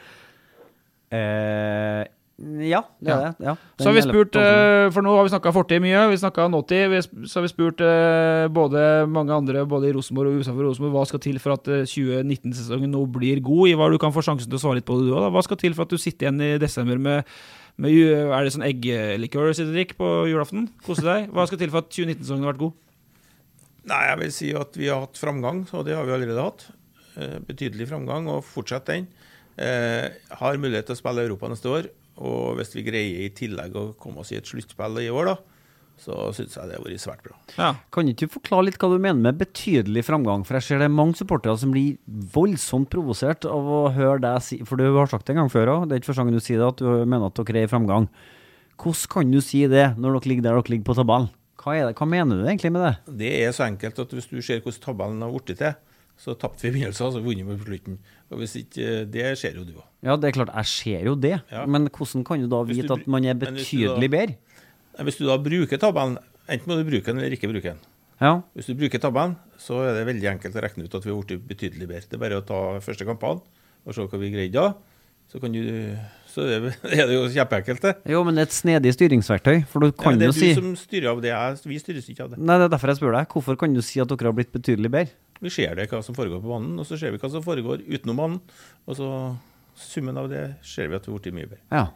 eh, 1.11 2.05
ja, 2.39 2.79
det 3.03 3.11
er 3.13 3.19
det. 3.21 3.45
Ja. 3.45 3.53
Så 3.77 3.85
har 3.89 3.93
vi 3.93 4.01
spurt, 4.01 4.35
eh, 4.39 4.89
for 4.95 5.01
nå 5.05 5.11
har 5.15 5.23
vi 5.27 5.29
snakka 5.33 5.51
fortid 5.53 5.81
mye, 5.83 6.09
vi 6.09 6.17
snakka 6.17 6.47
nåtid. 6.49 6.89
vi- 6.89 7.27
Så 7.27 7.35
har 7.37 7.43
vi 7.45 7.51
spurt 7.51 7.81
eh, 7.81 8.47
både 8.47 9.05
mange 9.07 9.29
andre 9.35 9.65
både 9.65 9.89
i 9.89 9.93
Rosenborg 9.93 10.27
og 10.33 10.41
utenfor 10.41 10.63
Rosenborg 10.65 10.93
hva 10.95 11.05
skal 11.07 11.19
til 11.19 11.37
for 11.39 11.53
at 11.53 11.67
eh, 11.67 11.83
2019-sesongen 11.85 12.89
nå 12.89 13.05
blir 13.11 13.41
god. 13.41 13.69
Ivar, 13.69 13.91
du 13.91 13.97
kan 13.99 14.11
få 14.11 14.23
sjansen 14.25 14.49
til 14.49 14.57
å 14.57 14.61
svare 14.63 14.75
litt 14.81 14.85
på 14.89 14.97
det 14.97 15.09
du 15.09 15.13
òg. 15.13 15.29
Hva 15.31 15.43
skal 15.43 15.57
til 15.57 15.73
for 15.73 15.83
at 15.83 15.89
du 15.89 15.97
sitter 15.97 16.27
igjen 16.29 16.41
i 16.41 16.57
desember 16.57 16.97
med, 16.97 17.23
med 17.77 17.91
Er 17.91 18.43
det 18.43 18.53
sånn 18.53 18.65
eggelikør 18.65 19.53
du 19.53 19.73
drikker 19.73 19.95
på 20.01 20.09
julaften? 20.31 20.69
Kose 20.83 21.03
deg. 21.05 21.29
Hva 21.31 21.45
skal 21.47 21.57
til 21.61 21.69
for 21.69 21.77
at 21.85 21.89
2019-sesongen 21.93 22.43
har 22.47 22.53
vært 22.53 22.63
god? 22.65 22.73
Nei, 23.85 24.01
jeg 24.09 24.17
vil 24.19 24.31
si 24.31 24.51
at 24.53 24.75
vi 24.77 24.87
har 24.89 24.99
hatt 25.01 25.17
framgang, 25.17 25.63
og 25.73 25.85
det 25.85 25.95
har 25.97 26.05
vi 26.05 26.11
allerede 26.13 26.41
hatt. 26.41 26.67
Eh, 27.17 27.39
betydelig 27.45 27.87
framgang, 27.89 28.27
og 28.29 28.43
fortsett 28.45 28.85
den. 28.85 29.07
Eh, 29.57 30.09
har 30.37 30.57
mulighet 30.57 30.85
til 30.89 30.95
å 30.95 30.99
spille 31.01 31.25
Europa 31.25 31.49
neste 31.49 31.69
år. 31.69 31.89
Og 32.19 32.57
hvis 32.59 32.75
vi 32.75 32.83
greier 32.85 33.23
i 33.25 33.31
tillegg 33.33 33.75
å 33.77 33.91
komme 33.99 34.21
oss 34.21 34.33
i 34.33 34.37
et 34.39 34.47
sluttspill 34.47 34.99
i 35.01 35.09
år, 35.13 35.31
da, 35.31 35.35
så 36.01 36.15
syns 36.33 36.55
jeg 36.57 36.69
det 36.69 36.77
har 36.77 36.83
vært 36.83 37.03
svært 37.03 37.23
bra. 37.25 37.35
Ja. 37.55 37.69
Kan 37.93 38.09
ikke 38.09 38.27
du 38.27 38.35
forklare 38.35 38.67
litt 38.67 38.79
hva 38.81 38.89
du 38.89 38.97
mener 38.97 39.21
med 39.21 39.39
betydelig 39.39 40.03
framgang? 40.07 40.45
For 40.47 40.57
jeg 40.57 40.65
ser 40.65 40.81
det 40.81 40.87
er 40.89 40.93
mange 40.93 41.19
supportere 41.19 41.59
som 41.61 41.73
blir 41.73 41.99
voldsomt 42.33 42.89
provosert 42.93 43.45
av 43.49 43.69
å 43.69 43.83
høre 43.93 44.21
deg 44.23 44.45
si 44.45 44.61
For 44.67 44.81
du 44.81 44.87
har 44.97 45.11
sagt 45.11 45.27
det 45.27 45.35
en 45.35 45.43
gang 45.43 45.53
før 45.53 45.75
òg, 45.75 45.85
det 45.87 45.95
er 45.95 46.01
ikke 46.01 46.11
første 46.11 46.25
gang 46.25 46.33
du 46.33 46.41
sier 46.43 46.61
det, 46.61 46.71
at 46.73 46.81
du 46.81 47.05
mener 47.05 47.29
at 47.29 47.37
dere 47.37 47.61
er 47.61 47.69
i 47.69 47.71
framgang. 47.71 48.09
Hvordan 48.81 49.13
kan 49.13 49.35
du 49.35 49.41
si 49.45 49.61
det 49.69 49.85
når 50.01 50.17
dere 50.17 50.31
ligger 50.31 50.47
der 50.47 50.57
dere 50.57 50.73
ligger 50.73 50.89
på 50.89 50.97
tabellen? 50.97 51.29
Hva, 51.61 51.75
er 51.77 51.91
det? 51.91 51.97
hva 51.99 52.07
mener 52.09 52.39
du 52.39 52.47
egentlig 52.47 52.71
med 52.73 52.87
det? 52.87 52.93
Det 53.21 53.31
er 53.43 53.53
så 53.53 53.67
enkelt 53.67 53.99
at 54.01 54.13
hvis 54.17 54.29
du 54.31 54.39
ser 54.41 54.63
hvordan 54.63 54.81
tabellen 54.81 55.21
har 55.21 55.33
blitt 55.35 55.59
til, 55.59 55.77
så 56.21 56.33
tapte 56.37 56.65
vi 56.65 56.73
begynnelsen, 56.75 57.05
og 57.07 57.13
så 57.13 57.21
vunnet 57.21 57.45
vi 57.45 57.57
på 57.57 57.67
slutten. 57.67 57.99
Og 58.31 58.39
hvis 58.39 58.55
ikke, 58.61 59.05
Det 59.11 59.37
ser 59.37 59.57
jo 59.59 59.63
du 59.67 59.73
òg. 59.75 59.85
Ja, 60.03 60.15
det 60.15 60.29
er 60.31 60.35
klart, 60.39 60.51
jeg 60.55 60.65
ser 60.71 61.05
jo 61.05 61.15
det. 61.15 61.41
Ja. 61.51 61.65
Men 61.67 61.89
hvordan 61.89 62.23
kan 62.25 62.39
du 62.41 62.47
da 62.49 62.61
vite 62.63 62.87
du 62.87 62.93
at 62.95 63.07
man 63.07 63.25
er 63.25 63.35
betydelig 63.35 64.07
da- 64.09 64.17
bedre? 64.17 64.35
Hvis 65.05 65.17
du 65.19 65.25
da 65.27 65.37
bruker 65.37 65.77
tabellen, 65.77 66.17
enten 66.47 66.67
må 66.67 66.77
du 66.79 66.83
bruke 66.89 67.05
den 67.11 67.17
eller 67.19 67.35
ikke 67.35 67.49
bruke 67.51 67.63
den. 67.73 67.79
Ja. 68.21 68.41
Hvis 68.55 68.67
du 68.69 68.75
bruker 68.75 68.99
tabellen, 69.01 69.35
så 69.59 69.81
er 69.83 69.93
det 69.99 70.05
veldig 70.07 70.29
enkelt 70.35 70.55
å 70.55 70.61
regne 70.63 70.85
ut 70.85 70.95
at 70.95 71.03
vi 71.05 71.11
har 71.11 71.21
blitt 71.23 71.47
betydelig 71.47 71.87
bedre. 71.89 72.07
Det 72.09 72.17
er 72.17 72.23
bare 72.23 72.39
å 72.41 72.45
ta 72.45 72.59
første 72.79 73.05
kampene 73.07 73.41
og 73.85 73.93
se 73.95 74.01
hva 74.05 74.19
vi 74.21 74.31
greide 74.33 74.53
da. 74.53 74.73
Så, 75.31 75.39
kan 75.39 75.51
du, 75.55 75.61
så 76.27 76.43
er 76.43 76.59
det 76.59 76.73
er 76.99 77.07
det 77.07 77.15
jo 77.15 77.23
kjempeenkelt, 77.31 77.81
det. 77.81 77.93
Jo, 78.11 78.23
men 78.27 78.35
det 78.35 78.43
er 78.43 78.49
et 78.49 78.55
snedig 78.57 78.91
styringsverktøy. 78.97 79.61
For 79.71 79.79
du 79.79 79.87
Ja, 79.87 79.95
kan 80.03 80.11
men 80.13 80.19
det 80.19 80.27
er 80.27 80.33
er 80.35 80.39
si 80.39 80.49
du 80.53 80.59
som 80.59 80.73
styrer 80.75 81.07
av 81.13 81.21
det. 81.23 81.31
Jeg, 81.31 81.59
vi 81.71 81.79
styres 81.79 82.09
ikke 82.11 82.25
av 82.25 82.33
det. 82.33 82.39
Nei, 82.39 82.57
det 82.59 82.65
er 82.67 82.73
derfor 82.75 82.91
jeg 82.91 82.99
spør 82.99 83.15
deg. 83.15 83.27
Hvorfor 83.31 83.55
kan 83.61 83.73
du 83.73 83.81
si 83.81 84.01
at 84.03 84.11
dere 84.11 84.27
har 84.27 84.35
blitt 84.35 84.51
betydelig 84.51 84.91
bedre? 84.91 85.15
Vi 85.41 85.49
ser 85.53 85.73
det 85.77 85.87
hva 85.89 86.03
som 86.05 86.15
foregår 86.17 86.41
på 86.43 86.51
banen, 86.51 86.75
og 86.79 86.85
så 86.85 86.99
ser 87.01 87.13
vi 87.13 87.21
hva 87.21 87.29
som 87.33 87.43
foregår 87.45 87.81
utenom 87.87 88.19
banen. 88.19 88.37
Og 88.85 88.97
så 88.99 89.09
summen 89.81 90.17
av 90.19 90.29
det 90.29 90.43
ser 90.67 90.91
vi 90.91 90.97
at 90.97 91.07
vi 91.07 91.11
har 91.11 91.19
blitt 91.19 91.35
mye 91.35 91.49
bedre. 91.49 91.63
Ja. 91.71 91.87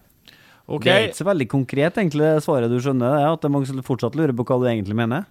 Okay. 0.65 0.87
Det 0.87 0.93
er 0.95 1.07
ikke 1.11 1.19
så 1.19 1.27
veldig 1.27 1.47
konkret, 1.51 1.97
egentlig, 2.01 2.25
det 2.25 2.41
svaret 2.41 2.71
du 2.71 2.79
skjønner. 2.81 3.13
Det 3.13 3.21
er 3.21 3.33
at 3.35 3.43
det 3.43 3.49
er 3.49 3.53
mange 3.53 3.69
som 3.69 3.81
fortsatt 3.85 4.17
lurer 4.17 4.33
på 4.33 4.45
hva 4.49 4.57
du 4.63 4.65
egentlig 4.71 4.97
mener. 4.97 5.27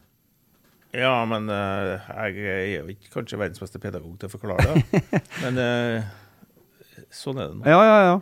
Ja, 0.95 1.17
men 1.27 1.51
uh, 1.51 1.99
jeg 2.31 2.45
er 2.47 2.69
jo 2.77 2.93
ikke 2.93 3.17
kanskje 3.17 3.39
verdens 3.41 3.59
beste 3.59 3.81
pedagog 3.83 4.15
til 4.21 4.31
å 4.31 4.31
forklare 4.31 4.77
det. 4.77 5.01
men 5.43 5.59
uh, 5.59 7.01
sånn 7.11 7.41
er 7.43 7.51
det 7.51 7.59
nå. 7.59 7.67
Ja, 7.67 7.81
ja, 7.83 7.97
ja. 8.13 8.17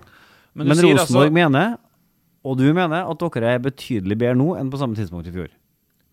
Men 0.57 0.73
Men, 0.73 0.81
Rosenborg 0.81 1.29
altså- 1.29 1.37
mener, 1.37 1.77
og 2.43 2.57
du 2.59 2.65
mener, 2.73 3.05
at 3.05 3.27
dere 3.37 3.53
er 3.59 3.61
betydelig 3.63 4.17
bedre 4.25 4.39
nå 4.41 4.55
enn 4.57 4.73
på 4.73 4.81
samme 4.81 4.97
tidspunkt 4.97 5.29
i 5.29 5.35
fjor. 5.37 5.53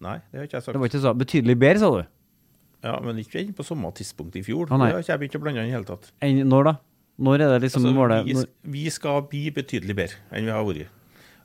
Nei, 0.04 0.20
det 0.32 0.42
har 0.42 0.50
ikke 0.50 0.60
jeg 0.60 0.66
sagt. 0.68 0.76
Det 0.76 0.84
var 0.84 0.92
ikke 0.92 1.04
så 1.08 1.16
betydelig 1.16 1.56
bedre, 1.60 1.80
sa 1.80 1.90
du? 1.96 2.04
Ja, 2.84 3.00
Men 3.04 3.18
ikke 3.20 3.44
på 3.58 3.64
samme 3.68 3.92
tidspunkt 3.92 4.36
i 4.40 4.44
fjor. 4.46 4.70
Ah, 4.72 4.78
nei. 4.78 4.88
det 4.94 5.02
har 5.02 5.18
jeg 5.20 5.30
ikke 5.30 5.40
å 5.42 5.44
blande 5.44 5.60
inn 5.64 5.68
i 5.68 5.72
det 5.74 5.78
hele 5.80 5.90
tatt. 5.90 6.12
En, 6.24 6.38
når 6.48 6.64
da? 6.70 6.74
Når 7.20 7.42
er 7.44 7.50
det 7.58 7.62
liksom 7.66 7.84
Altså, 7.86 7.96
målet? 7.98 8.26
vi, 8.26 8.36
vi 8.72 8.90
skal 8.96 9.26
bli 9.28 9.50
betydelig 9.52 9.96
bedre 9.98 10.22
enn 10.32 10.46
vi 10.48 10.54
har 10.56 10.64
vært. 10.64 10.88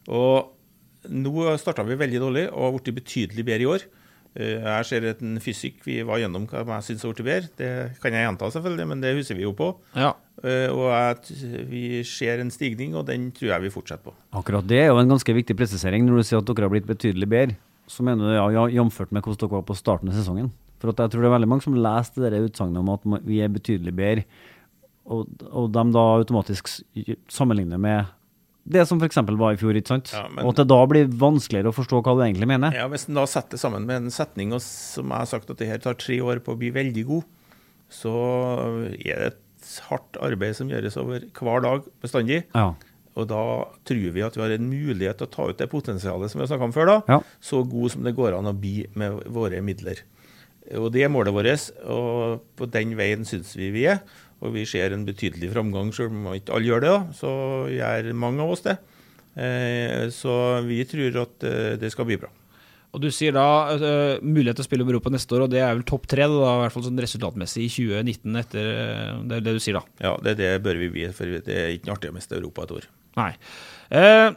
Og 0.08 1.10
nå 1.10 1.56
starta 1.58 1.84
vi 1.86 1.96
veldig 1.98 2.20
dårlig 2.22 2.46
og 2.52 2.62
har 2.68 2.76
blitt 2.78 2.94
betydelig 3.02 3.44
bedre 3.48 3.64
i 3.66 3.70
år. 3.72 3.86
Eh, 4.34 4.62
Jeg 4.62 4.86
ser 4.86 5.04
at 5.10 5.20
en 5.22 5.40
fysikk 5.42 5.82
vi 5.86 5.98
var 6.06 6.18
gjennom 6.22 6.46
hva 6.50 6.62
jeg 6.78 6.86
syns 6.88 7.02
har 7.02 7.12
blitt 7.14 7.26
bedre. 7.26 7.50
Det 7.58 7.72
kan 8.02 8.14
jeg 8.14 8.26
gjenta, 8.28 8.50
selvfølgelig, 8.54 8.86
men 8.92 9.00
det 9.02 9.14
husker 9.18 9.34
vi 9.38 9.42
jo 9.46 9.52
på. 9.58 9.72
Ja. 9.98 10.14
Eh, 10.42 10.70
Og 10.70 10.88
at 10.94 11.28
vi 11.70 12.02
ser 12.06 12.40
en 12.42 12.50
stigning, 12.54 12.94
og 12.94 13.06
den 13.06 13.32
tror 13.34 13.52
jeg 13.56 13.62
vi 13.66 13.74
fortsetter 13.74 14.10
på. 14.10 14.14
Akkurat 14.32 14.66
det 14.66 14.78
er 14.84 14.92
jo 14.92 14.98
en 15.02 15.08
ganske 15.10 15.34
viktig 15.34 15.56
presisering 15.58 16.06
når 16.06 16.22
du 16.22 16.22
sier 16.30 16.38
at 16.38 16.46
dere 16.46 16.66
har 16.68 16.70
blitt 16.74 16.86
betydelig 16.86 17.28
bedre. 17.28 17.56
Så 17.86 18.02
mener 18.06 18.30
du 18.30 18.32
ja, 18.34 18.46
ja 18.62 18.68
jamført 18.80 19.10
med 19.12 19.22
hvordan 19.22 19.42
dere 19.42 19.58
var 19.58 19.66
på 19.66 19.74
starten 19.76 20.08
av 20.08 20.14
sesongen. 20.16 20.52
For 20.84 20.92
jeg 20.92 21.12
tror 21.14 21.24
det 21.24 21.30
er 21.30 21.36
veldig 21.38 21.48
mange 21.48 21.64
som 21.64 21.78
leser 21.80 22.28
det 22.34 22.42
utsagnet 22.50 22.82
om 22.82 22.90
at 22.92 23.24
vi 23.24 23.38
er 23.40 23.48
betydelig 23.52 23.94
bedre, 23.96 24.24
og, 25.04 25.28
og 25.52 25.70
de 25.72 25.84
da 25.96 26.04
automatisk 26.18 26.68
sammenligner 27.32 27.80
med 27.80 28.12
det 28.64 28.86
som 28.88 28.96
f.eks. 28.96 29.18
var 29.36 29.52
i 29.52 29.58
fjor, 29.60 29.76
ikke 29.76 29.90
sant? 29.92 30.10
Ja, 30.16 30.22
men- 30.32 30.44
og 30.46 30.54
at 30.54 30.62
det 30.62 30.68
da 30.70 30.78
blir 30.88 31.10
vanskeligere 31.20 31.68
å 31.68 31.76
forstå 31.76 31.98
hva 32.00 32.14
du 32.16 32.22
egentlig 32.24 32.48
mener. 32.48 32.72
Ja, 32.72 32.86
Hvis 32.88 33.08
en 33.10 33.18
da 33.18 33.26
setter 33.28 33.58
det 33.58 33.60
sammen 33.60 33.84
med 33.84 33.96
en 34.02 34.10
setning 34.14 34.54
og, 34.56 34.62
som 34.64 35.12
jeg 35.12 35.18
har 35.20 35.28
sagt 35.28 35.50
at 35.52 35.58
det 35.60 35.68
her 35.68 35.82
tar 35.84 35.98
tre 36.00 36.16
år 36.24 36.40
på 36.40 36.54
å 36.54 36.58
bli 36.58 36.70
veldig 36.72 37.04
god, 37.10 37.24
så 37.92 38.14
er 38.96 39.20
det 39.20 39.26
et 39.34 39.68
hardt 39.90 40.16
arbeid 40.24 40.56
som 40.56 40.72
gjøres 40.72 40.96
over 40.96 41.20
hver 41.36 41.60
dag 41.64 41.84
bestandig. 42.00 42.40
Ja. 42.54 42.70
Og 43.14 43.28
da 43.28 43.42
tror 43.86 44.08
vi 44.16 44.24
at 44.26 44.34
vi 44.34 44.42
har 44.42 44.56
en 44.56 44.70
mulighet 44.72 45.20
til 45.20 45.28
å 45.28 45.30
ta 45.36 45.44
ut 45.52 45.60
det 45.60 45.68
potensialet 45.70 46.32
som 46.32 46.40
vi 46.40 46.46
har 46.46 46.50
snakka 46.50 46.64
om 46.70 46.74
før, 46.74 46.86
da. 46.90 46.96
Ja. 47.06 47.20
Så 47.44 47.60
god 47.68 47.92
som 47.92 48.02
det 48.02 48.16
går 48.16 48.32
an 48.38 48.48
å 48.50 48.56
bli 48.58 48.86
med 48.98 49.20
våre 49.28 49.60
midler. 49.62 50.00
Og 50.80 50.88
det 50.94 51.04
er 51.04 51.12
målet 51.12 51.34
vårt, 51.36 51.66
og 51.84 52.44
på 52.56 52.68
den 52.72 52.94
veien 52.96 53.26
syns 53.28 53.52
vi 53.58 53.68
vi 53.74 53.88
er. 53.92 54.00
Og 54.44 54.54
vi 54.56 54.64
ser 54.68 54.92
en 54.92 55.04
betydelig 55.06 55.52
framgang, 55.52 55.92
selv 55.94 56.12
om 56.12 56.32
ikke 56.34 56.56
alle 56.56 56.68
gjør 56.68 56.84
det. 56.84 56.94
Så 57.20 57.32
gjør 57.72 58.10
mange 58.16 58.44
av 58.44 58.54
oss 58.54 58.64
det. 58.64 58.78
Eh, 59.34 60.08
så 60.14 60.34
vi 60.66 60.82
tror 60.88 61.20
at 61.24 61.46
eh, 61.48 61.76
det 61.80 61.92
skal 61.92 62.08
bli 62.08 62.18
bra. 62.20 62.30
Og 62.94 63.02
du 63.02 63.08
sier 63.10 63.34
da 63.34 63.74
eh, 63.74 64.22
mulighet 64.22 64.60
til 64.60 64.62
å 64.62 64.68
spille 64.68 64.84
om 64.86 64.90
Europa 64.92 65.10
neste 65.10 65.34
år, 65.34 65.46
og 65.46 65.54
det 65.54 65.62
er 65.64 65.72
vel 65.72 65.86
topp 65.88 66.06
tre, 66.10 66.28
da, 66.30 66.52
i 66.52 66.62
hvert 66.62 66.74
fall 66.76 66.86
sånn 66.86 67.02
resultatmessig 67.02 67.66
i 67.66 67.70
2019, 67.72 68.38
etter 68.38 68.68
det, 68.70 69.38
er 69.40 69.46
det 69.48 69.56
du 69.56 69.62
sier 69.62 69.80
da? 69.80 69.82
Ja, 70.04 70.14
det, 70.22 70.36
det 70.38 70.52
bør 70.62 70.78
vi 70.78 70.92
bli, 70.94 71.08
for 71.16 71.40
det 71.48 71.56
er 71.58 71.72
ikke 71.74 71.96
artig 71.96 72.12
å 72.12 72.14
miste 72.14 72.38
Europa 72.38 72.68
et 72.68 72.76
år. 72.76 72.86
Nei. 73.18 73.32
Eh, 73.98 74.28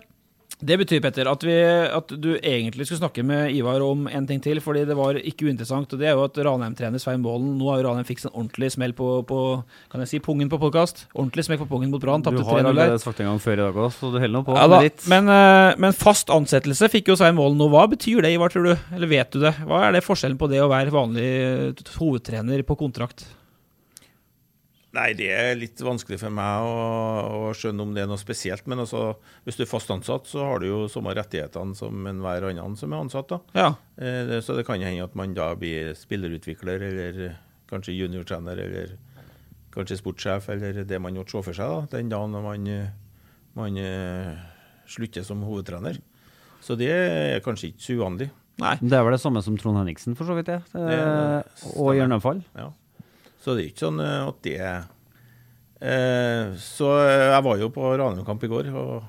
det 0.58 0.74
betyr, 0.82 1.02
Petter, 1.06 1.28
at, 1.30 1.44
vi, 1.46 1.54
at 1.94 2.10
du 2.18 2.32
egentlig 2.40 2.88
skulle 2.88 3.04
snakke 3.04 3.22
med 3.22 3.52
Ivar 3.54 3.84
om 3.86 4.08
en 4.10 4.26
ting 4.26 4.40
til, 4.42 4.58
fordi 4.64 4.88
det 4.90 4.96
var 4.98 5.20
ikke 5.22 5.46
uinteressant. 5.46 5.92
og 5.94 6.02
Det 6.02 6.08
er 6.10 6.16
jo 6.18 6.24
at 6.26 6.40
Ranheim-trener 6.48 6.98
Svein 6.98 7.22
Målen 7.22 7.52
Nå 7.60 7.68
har 7.70 7.84
jo 7.84 7.86
Ranheim 7.86 8.08
fikk 8.08 8.24
en 8.26 8.34
ordentlig 8.34 8.72
smell 8.74 8.96
på, 8.98 9.22
på 9.30 9.42
kan 9.94 10.02
jeg 10.02 10.10
si, 10.16 10.22
pungen 10.26 10.50
på 10.50 10.58
podkast. 10.64 11.04
Ordentlig 11.14 11.46
smell 11.46 11.62
på 11.62 11.70
pungen 11.70 11.94
mot 11.94 12.02
Brann. 12.02 12.26
Du 12.26 12.32
Tapte 12.32 12.42
har 12.42 12.58
3-0 12.58 12.66
der. 12.66 12.72
allerede 12.74 13.04
sagt 13.06 13.22
det 13.22 13.28
en 13.28 13.32
gang 13.36 13.44
før 13.46 13.54
i 13.54 13.62
dag 13.62 13.78
òg, 13.86 13.94
så 13.94 14.10
du 14.10 14.18
holder 14.18 14.34
nå 14.34 14.44
på 14.50 14.58
Ja, 14.58 14.66
da, 14.74 14.82
men, 15.14 15.32
eh, 15.38 15.78
men 15.86 15.98
fast 16.02 16.34
ansettelse 16.34 16.90
fikk 16.90 17.14
jo 17.14 17.20
Svein 17.22 17.38
Målen 17.38 17.62
nå. 17.62 17.70
Hva 17.70 17.86
betyr 17.94 18.26
det, 18.26 18.34
Ivar, 18.34 18.50
tror 18.50 18.72
du? 18.72 18.74
Eller 18.98 19.14
vet 19.14 19.38
du 19.38 19.44
det? 19.46 19.54
Hva 19.62 19.86
er 19.86 19.94
det 20.00 20.06
forskjellen 20.10 20.42
på 20.42 20.50
det 20.50 20.66
å 20.66 20.72
være 20.74 20.96
vanlig 20.96 21.30
eh, 21.38 21.90
hovedtrener 22.02 22.66
på 22.66 22.82
kontrakt? 22.82 23.28
Nei, 24.96 25.10
det 25.20 25.28
er 25.36 25.58
litt 25.60 25.82
vanskelig 25.84 26.18
for 26.22 26.32
meg 26.34 26.64
å, 26.64 26.76
å 27.50 27.50
skjønne 27.58 27.84
om 27.84 27.92
det 27.94 28.06
er 28.06 28.08
noe 28.10 28.20
spesielt. 28.22 28.64
Men 28.72 28.86
altså, 28.86 29.18
hvis 29.46 29.60
du 29.60 29.66
er 29.66 29.70
fast 29.70 29.92
ansatt, 29.94 30.30
så 30.30 30.46
har 30.48 30.64
du 30.64 30.70
jo 30.70 30.78
samme 30.92 31.12
rettighetene 31.18 31.76
som 31.78 32.08
enhver 32.08 32.48
annen 32.50 32.78
som 32.80 32.96
er 32.96 33.04
ansatt. 33.04 33.34
da. 33.34 33.42
Ja. 33.58 33.68
Eh, 34.00 34.38
så 34.42 34.56
det 34.58 34.64
kan 34.68 34.80
jo 34.80 34.88
hende 34.88 35.06
at 35.06 35.18
man 35.20 35.36
da 35.38 35.52
blir 35.60 35.92
spillerutvikler, 35.98 36.88
eller 36.88 37.36
kanskje 37.70 37.98
juniortrener, 37.98 38.64
eller 38.64 38.96
kanskje 39.76 40.00
sportssjef, 40.00 40.48
eller 40.56 40.82
det 40.88 41.02
man 41.04 41.20
måtte 41.20 41.36
se 41.36 41.44
for 41.46 41.60
seg 41.60 41.68
da, 41.76 41.84
den 41.98 42.10
dagen 42.14 42.40
man, 42.48 42.72
eh, 42.72 42.90
man 43.60 43.78
eh, 43.84 44.34
slutter 44.90 45.28
som 45.28 45.44
hovedtrener. 45.46 46.00
Så 46.64 46.80
det 46.80 46.90
er 46.96 47.44
kanskje 47.46 47.74
ikke 47.74 47.84
så 47.84 48.00
uvanlig. 48.00 48.32
Nei. 48.58 48.74
Det 48.82 48.96
er 48.98 49.04
vel 49.06 49.14
det 49.14 49.22
samme 49.22 49.44
som 49.46 49.60
Trond 49.60 49.78
Henriksen, 49.78 50.16
for 50.18 50.26
så 50.26 50.34
vidt. 50.40 50.48
det. 50.50 50.62
Det 50.72 50.88
det 50.90 50.98
og 50.98 51.46
stemmer. 51.52 51.98
Hjørnefall. 52.00 52.42
Ja. 52.58 52.72
Så 53.44 53.56
det 53.56 53.64
er 53.64 53.70
ikke 53.72 53.86
sånn 53.86 54.00
eh, 54.04 54.28
at 54.28 54.42
det 54.48 54.58
eh, 55.82 56.56
Så 56.62 56.90
eh, 57.04 57.28
jeg 57.34 57.46
var 57.46 57.62
jo 57.62 57.70
på 57.74 57.92
Ranheim-kamp 58.02 58.44
i 58.48 58.52
går, 58.52 58.70
og 58.74 59.04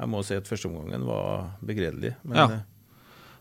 jeg 0.00 0.08
må 0.10 0.22
si 0.24 0.36
at 0.38 0.48
førsteomgangen 0.48 1.04
var 1.08 1.50
begredelig. 1.64 2.14
Men 2.24 2.36
Ja. 2.40 2.44
eh, 2.56 2.66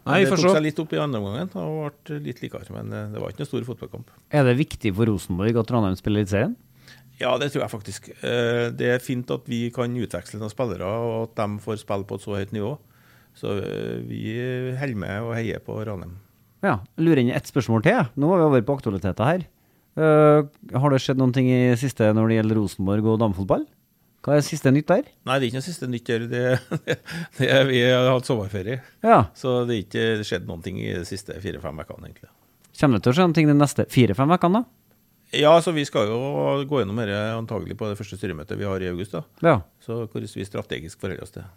Nei, 0.09 0.23
det 0.23 0.31
tok 0.31 0.55
seg 0.55 0.63
litt 0.63 0.79
opp 0.81 0.93
i 0.95 0.97
andre 0.97 1.19
omgangen 1.21 1.49
og 1.59 1.91
ble 2.07 2.19
litt 2.23 2.39
likere. 2.41 2.65
Men 2.73 2.89
det 3.13 3.19
var 3.21 3.29
ikke 3.29 3.43
noen 3.43 3.49
stor 3.51 3.65
fotballkamp. 3.67 4.07
Er 4.31 4.43
det 4.47 4.55
viktig 4.57 4.93
for 4.95 5.05
Rosenborg 5.05 5.59
at 5.59 5.69
Ranheim 5.75 5.97
spiller 5.99 6.23
Eliteserien? 6.23 6.55
Ja, 7.19 7.33
det 7.37 7.51
tror 7.51 7.65
jeg 7.65 7.71
faktisk. 7.73 8.07
Eh, 8.23 8.69
Det 8.71 8.87
er 8.95 8.99
fint 9.03 9.29
at 9.29 9.45
vi 9.45 9.69
kan 9.75 9.91
utveksle 9.93 10.39
noen 10.39 10.49
spillere, 10.49 10.87
og 10.87 11.29
at 11.29 11.35
de 11.35 11.59
får 11.61 11.81
spille 11.83 12.07
på 12.07 12.15
et 12.15 12.21
så 12.25 12.37
høyt 12.39 12.51
nivå. 12.55 12.77
Så 13.35 13.57
eh, 13.61 13.99
vi 14.07 14.23
holder 14.79 14.95
med 14.95 15.21
og 15.27 15.35
heier 15.35 15.59
på 15.59 15.77
Ranheim. 15.85 16.15
Ja, 16.63 16.79
lurer 16.97 17.19
inn 17.21 17.29
ett 17.35 17.45
spørsmål 17.47 17.83
til. 17.83 17.99
Nå 18.17 18.27
var 18.31 18.39
vi 18.39 18.47
over 18.49 18.61
på 18.65 18.79
aktualiteter 18.79 19.23
her. 19.29 19.45
Eh, 19.99 20.77
har 20.79 20.93
det 20.93 21.01
skjedd 21.03 21.19
noen 21.19 21.33
ting 21.35 21.49
i 21.51 21.75
siste 21.79 22.07
når 22.15 22.31
det 22.31 22.39
gjelder 22.39 22.59
Rosenborg 22.61 23.11
og 23.11 23.19
damefotball? 23.21 23.65
Hva 24.23 24.35
er 24.35 24.43
siste 24.43 24.71
nytt 24.71 24.89
der? 24.91 25.05
Nei, 25.27 25.37
det 25.39 25.45
er 25.45 25.49
ikke 25.49 25.59
noe 25.61 25.65
siste 25.67 25.87
nytt 25.91 26.09
der. 26.09 26.25
Det, 26.31 26.43
det 27.39 27.47
er, 27.47 27.63
vi 27.69 27.79
har 27.85 28.09
hatt 28.11 28.27
sommerferie. 28.27 28.81
Ja, 29.05 29.21
Så 29.35 29.61
det 29.67 29.75
er 29.77 29.85
ikke 29.85 30.27
skjedd 30.27 30.49
noen 30.49 30.63
ting 30.65 30.79
i 30.83 30.91
de 30.97 31.05
siste 31.07 31.37
fire-fem 31.39 31.79
ukene, 31.83 32.09
egentlig. 32.11 32.31
Kommer 32.79 32.99
det 32.99 33.05
til 33.07 33.13
å 33.13 33.15
skje 33.17 33.27
noen 33.27 33.37
ting 33.37 33.49
de 33.49 33.55
neste 33.57 33.87
fire-fem 33.91 34.35
ukene, 34.35 34.61
da? 34.61 34.75
Ja, 35.39 35.53
så 35.61 35.71
vi 35.75 35.83
skal 35.85 36.09
jo 36.09 36.19
gå 36.67 36.81
gjennom 36.81 36.97
dette 36.99 37.17
antagelig 37.35 37.75
på 37.77 37.89
det 37.91 37.97
første 37.99 38.17
styremøtet 38.17 38.57
vi 38.59 38.65
har 38.67 38.81
i 38.81 38.89
august. 38.89 39.13
da. 39.13 39.23
Ja. 39.45 39.57
Så 39.85 40.01
hvordan 40.07 40.31
vi 40.35 40.47
strategisk 40.47 40.99
forholder 41.01 41.27
oss 41.27 41.35
til 41.35 41.43
det. 41.43 41.51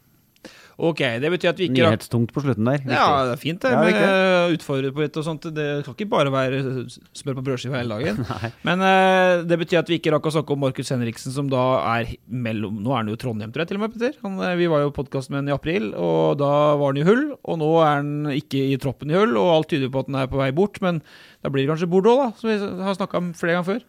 Ok, 0.81 1.01
det 1.20 1.29
betyr 1.35 1.51
at 1.51 1.59
vi 1.61 1.66
ikke 1.68 1.85
Nyhetstungt 1.85 2.33
på 2.33 2.43
slutten 2.45 2.68
der. 2.68 2.81
Ja, 2.89 3.07
det 3.29 3.35
er 3.35 3.41
fint 3.41 3.61
det, 3.61 3.73
Ja, 3.75 3.83
det 3.85 3.93
viktig. 3.93 4.57
utfordre 4.57 4.93
på 4.97 5.03
litt 5.05 5.18
og 5.20 5.27
sånt. 5.27 5.45
Det 5.53 5.66
kan 5.85 5.95
ikke 5.95 6.09
bare 6.14 6.33
være 6.33 6.87
smør 7.18 7.37
på 7.39 7.45
brødskiva 7.51 7.83
hele 7.83 7.99
dagen. 7.99 8.23
Men 8.66 8.81
uh, 8.81 9.45
det 9.45 9.59
betyr 9.61 9.83
at 9.83 9.93
vi 9.93 10.01
ikke 10.01 10.14
rakk 10.14 10.31
å 10.31 10.35
snakke 10.39 10.57
om 10.57 10.62
Markus 10.64 10.93
Henriksen, 10.95 11.35
som 11.35 11.51
da 11.53 11.62
er 11.99 12.14
mellom 12.27 12.81
Nå 12.83 12.95
er 12.95 13.03
han 13.03 13.12
jo 13.12 13.18
Trondheim, 13.20 13.53
tror 13.53 13.66
jeg, 13.66 13.73
til 13.73 13.81
og 13.81 13.85
med, 13.85 13.95
Petter. 13.95 14.16
Han, 14.25 14.41
eh, 14.41 14.57
vi 14.59 14.70
var 14.73 14.83
jo 14.83 14.91
på 14.91 15.03
podkast 15.03 15.33
med 15.33 15.43
han 15.43 15.53
i 15.53 15.57
april, 15.57 15.93
og 15.99 16.41
da 16.41 16.53
var 16.81 16.95
han 16.95 17.03
i 17.03 17.07
Hull. 17.07 17.25
Og 17.43 17.61
nå 17.61 17.73
er 17.85 17.95
han 18.01 18.12
ikke 18.33 18.64
i 18.73 18.79
troppen 18.81 19.12
i 19.12 19.18
Hull, 19.18 19.37
og 19.41 19.53
alt 19.59 19.73
tyder 19.75 19.93
på 19.93 20.03
at 20.03 20.11
han 20.11 20.23
er 20.25 20.31
på 20.33 20.41
vei 20.41 20.51
bort. 20.57 20.81
Men 20.85 21.03
da 21.45 21.53
blir 21.53 21.66
det 21.66 21.75
kanskje 21.75 21.91
Bordeaux, 21.93 22.23
da, 22.23 22.31
som 22.41 22.51
vi 22.51 22.87
har 22.89 22.99
snakka 22.99 23.20
om 23.20 23.33
flere 23.37 23.59
ganger 23.59 23.75
før. 23.75 23.89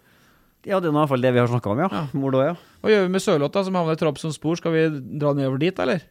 Ja, 0.64 0.80
det 0.80 0.88
er 0.88 0.94
i 0.94 0.96
hvert 0.96 1.12
fall 1.12 1.24
det 1.24 1.34
vi 1.36 1.42
har 1.42 1.50
snakka 1.52 1.74
om, 1.74 1.82
ja. 1.84 1.90
ja. 1.92 2.04
òg, 2.08 2.36
ja. 2.40 2.56
Hva 2.84 2.92
gjør 2.92 3.08
vi 3.08 3.12
med 3.12 3.24
Sørlotta, 3.24 3.64
som 3.68 3.76
havner 3.76 3.98
i 3.98 4.00
Trabzons 4.00 4.38
spor? 4.40 4.56
Skal 4.60 4.76
vi 4.76 4.84
dra 5.20 5.34
nedover 5.36 5.60
dit, 5.60 5.80
eller? 5.84 6.06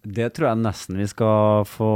Det 0.00 0.30
tror 0.32 0.48
jeg 0.48 0.60
nesten 0.62 0.96
vi 0.96 1.06
skal 1.10 1.66
få 1.68 1.90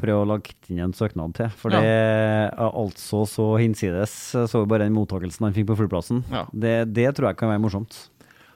prøve 0.00 0.22
å 0.22 0.28
lage 0.30 0.54
inn 0.72 0.80
en 0.86 0.94
søknad 0.96 1.34
til. 1.36 1.50
For 1.60 1.70
Ja. 1.74 1.80
det 1.80 1.90
er 1.90 2.70
altså 2.72 3.26
så 3.28 3.58
hinsides. 3.60 4.14
Så 4.48 4.62
vi 4.62 4.70
bare 4.70 4.86
den 4.86 4.96
mottakelsen 4.96 5.44
han 5.44 5.52
fikk 5.52 5.68
på 5.68 5.76
flyplassen. 5.76 6.24
Ja. 6.32 6.46
Det, 6.52 6.94
det 6.94 7.10
tror 7.16 7.28
jeg 7.28 7.36
kan 7.36 7.52
være 7.52 7.60
morsomt. 7.60 8.08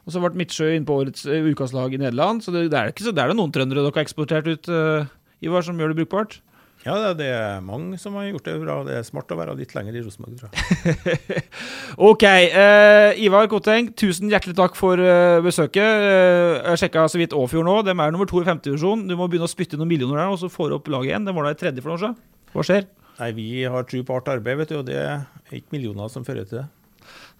Og 0.06 0.14
så 0.14 0.22
ble 0.22 0.38
Midtsjø 0.38 0.70
inne 0.72 0.86
på 0.86 0.96
årets 1.02 1.26
uh, 1.26 1.44
ukas 1.50 1.74
lag 1.74 1.92
i 1.92 1.98
Nederland, 1.98 2.40
så 2.40 2.52
det, 2.54 2.70
det 2.70 2.78
er 2.78 2.92
ikke 2.92 3.04
så 3.04 3.12
det 3.12 3.24
er 3.24 3.32
det 3.32 3.36
noen 3.36 3.50
trøndere 3.52 3.82
dere 3.82 3.90
har 3.92 4.04
eksportert 4.06 4.46
ut, 4.46 4.68
uh, 4.70 5.08
Ivar, 5.42 5.64
som 5.66 5.76
gjør 5.76 5.92
det 5.92 5.98
brukbart? 6.06 6.38
Ja, 6.86 7.12
det, 7.18 7.26
er 7.26 7.62
mange 7.66 7.96
som 7.98 8.14
har 8.14 8.28
gjort 8.28 8.46
det 8.46 8.52
bra. 8.62 8.76
Det 8.86 8.94
er 8.94 9.06
smart 9.06 9.32
å 9.34 9.38
være 9.40 9.56
litt 9.58 9.72
lenger 9.74 9.96
i 9.98 10.02
Rosenborg, 10.04 10.36
tror 10.38 10.52
jeg. 10.54 11.42
Ok, 12.10 12.22
eh, 12.26 13.18
Ivar 13.26 13.48
Koteng, 13.50 13.88
tusen 13.98 14.30
hjertelig 14.30 14.54
takk 14.58 14.78
for 14.78 15.00
eh, 15.02 15.40
besøket. 15.42 15.82
Eh, 15.82 16.52
jeg 16.60 16.84
sjekka 16.84 17.08
så 17.10 17.18
vidt 17.18 17.34
Åfjord 17.34 17.66
nå, 17.66 17.80
de 17.88 17.94
er 17.96 18.14
nummer 18.14 18.30
to 18.30 18.38
i 18.38 18.46
femtedivisjon. 18.46 19.02
Du 19.10 19.16
må 19.18 19.26
begynne 19.26 19.48
å 19.48 19.50
spytte 19.50 19.80
noen 19.80 19.90
millioner 19.90 20.22
der, 20.22 20.30
og 20.30 20.38
så 20.44 20.52
får 20.52 20.70
du 20.70 20.78
opp 20.78 20.92
laget 20.94 21.10
igjen. 21.10 21.26
Det 21.26 21.34
var 21.34 21.48
da 21.48 21.56
i 21.56 21.60
tredje 21.64 21.82
for 21.82 21.90
noen 21.90 21.98
år 21.98 22.04
siden. 22.04 22.16
Hva 22.54 22.66
skjer? 22.70 22.88
Nei, 23.16 23.30
Vi 23.34 23.48
har 23.74 23.90
tro 23.90 24.04
på 24.06 24.18
hardt 24.20 24.30
arbeid, 24.36 24.62
vet 24.62 24.70
du, 24.70 24.78
og 24.78 24.86
det 24.86 25.00
er 25.02 25.58
ikke 25.58 25.74
millioner 25.74 26.12
som 26.12 26.26
fører 26.26 26.46
til 26.46 26.62
det. 26.62 26.68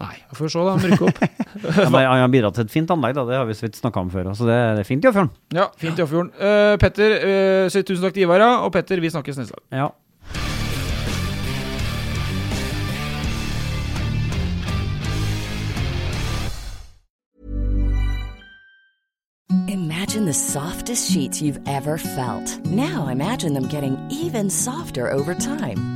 Nei, 0.02 0.14
vi 0.30 0.36
får 0.36 0.50
se, 0.52 0.64
da. 0.66 0.74
rykker 0.82 1.06
opp. 1.08 1.20
Ja, 1.76 1.88
men 1.88 2.02
han 2.04 2.20
har 2.20 2.28
bidratt 2.28 2.58
til 2.58 2.66
et 2.66 2.72
fint 2.72 2.90
anlegg, 2.92 3.14
da. 3.16 3.24
Det 3.28 3.38
har 3.38 3.46
vi 3.48 3.54
så 3.56 3.64
vidt 3.64 3.78
snakka 3.80 4.02
om 4.04 4.10
før. 4.12 4.28
Så 4.36 4.44
det, 4.48 4.56
det 4.76 4.82
er 4.84 4.88
fint 4.88 5.04
i 5.04 5.08
Åfjorden. 5.08 5.32
ja, 5.56 5.70
fint 5.80 5.98
i 5.98 6.04
Åfjorden. 6.04 6.32
Uh, 6.36 6.74
Petter, 6.82 7.16
uh, 7.22 7.78
tusen 7.80 8.04
takk 8.04 8.16
til 8.18 8.26
Ivar, 8.26 8.44
ja. 8.44 8.50
Og 8.66 8.74
Petter, 8.76 9.00
vi 9.00 9.12
snakkes 9.14 9.40
neste 9.40 9.56
gang. 9.56 9.64
Ja. 9.80 9.88
Imagine 19.68 20.26
the 20.26 20.34
softest 20.34 21.10
sheets 21.10 21.40
you've 21.40 21.60
ever 21.66 21.98
felt. 21.98 22.64
Now 22.66 23.08
imagine 23.08 23.54
them 23.54 23.68
getting 23.68 23.96
even 24.10 24.50
softer 24.50 25.10
over 25.10 25.34
time. 25.34 25.95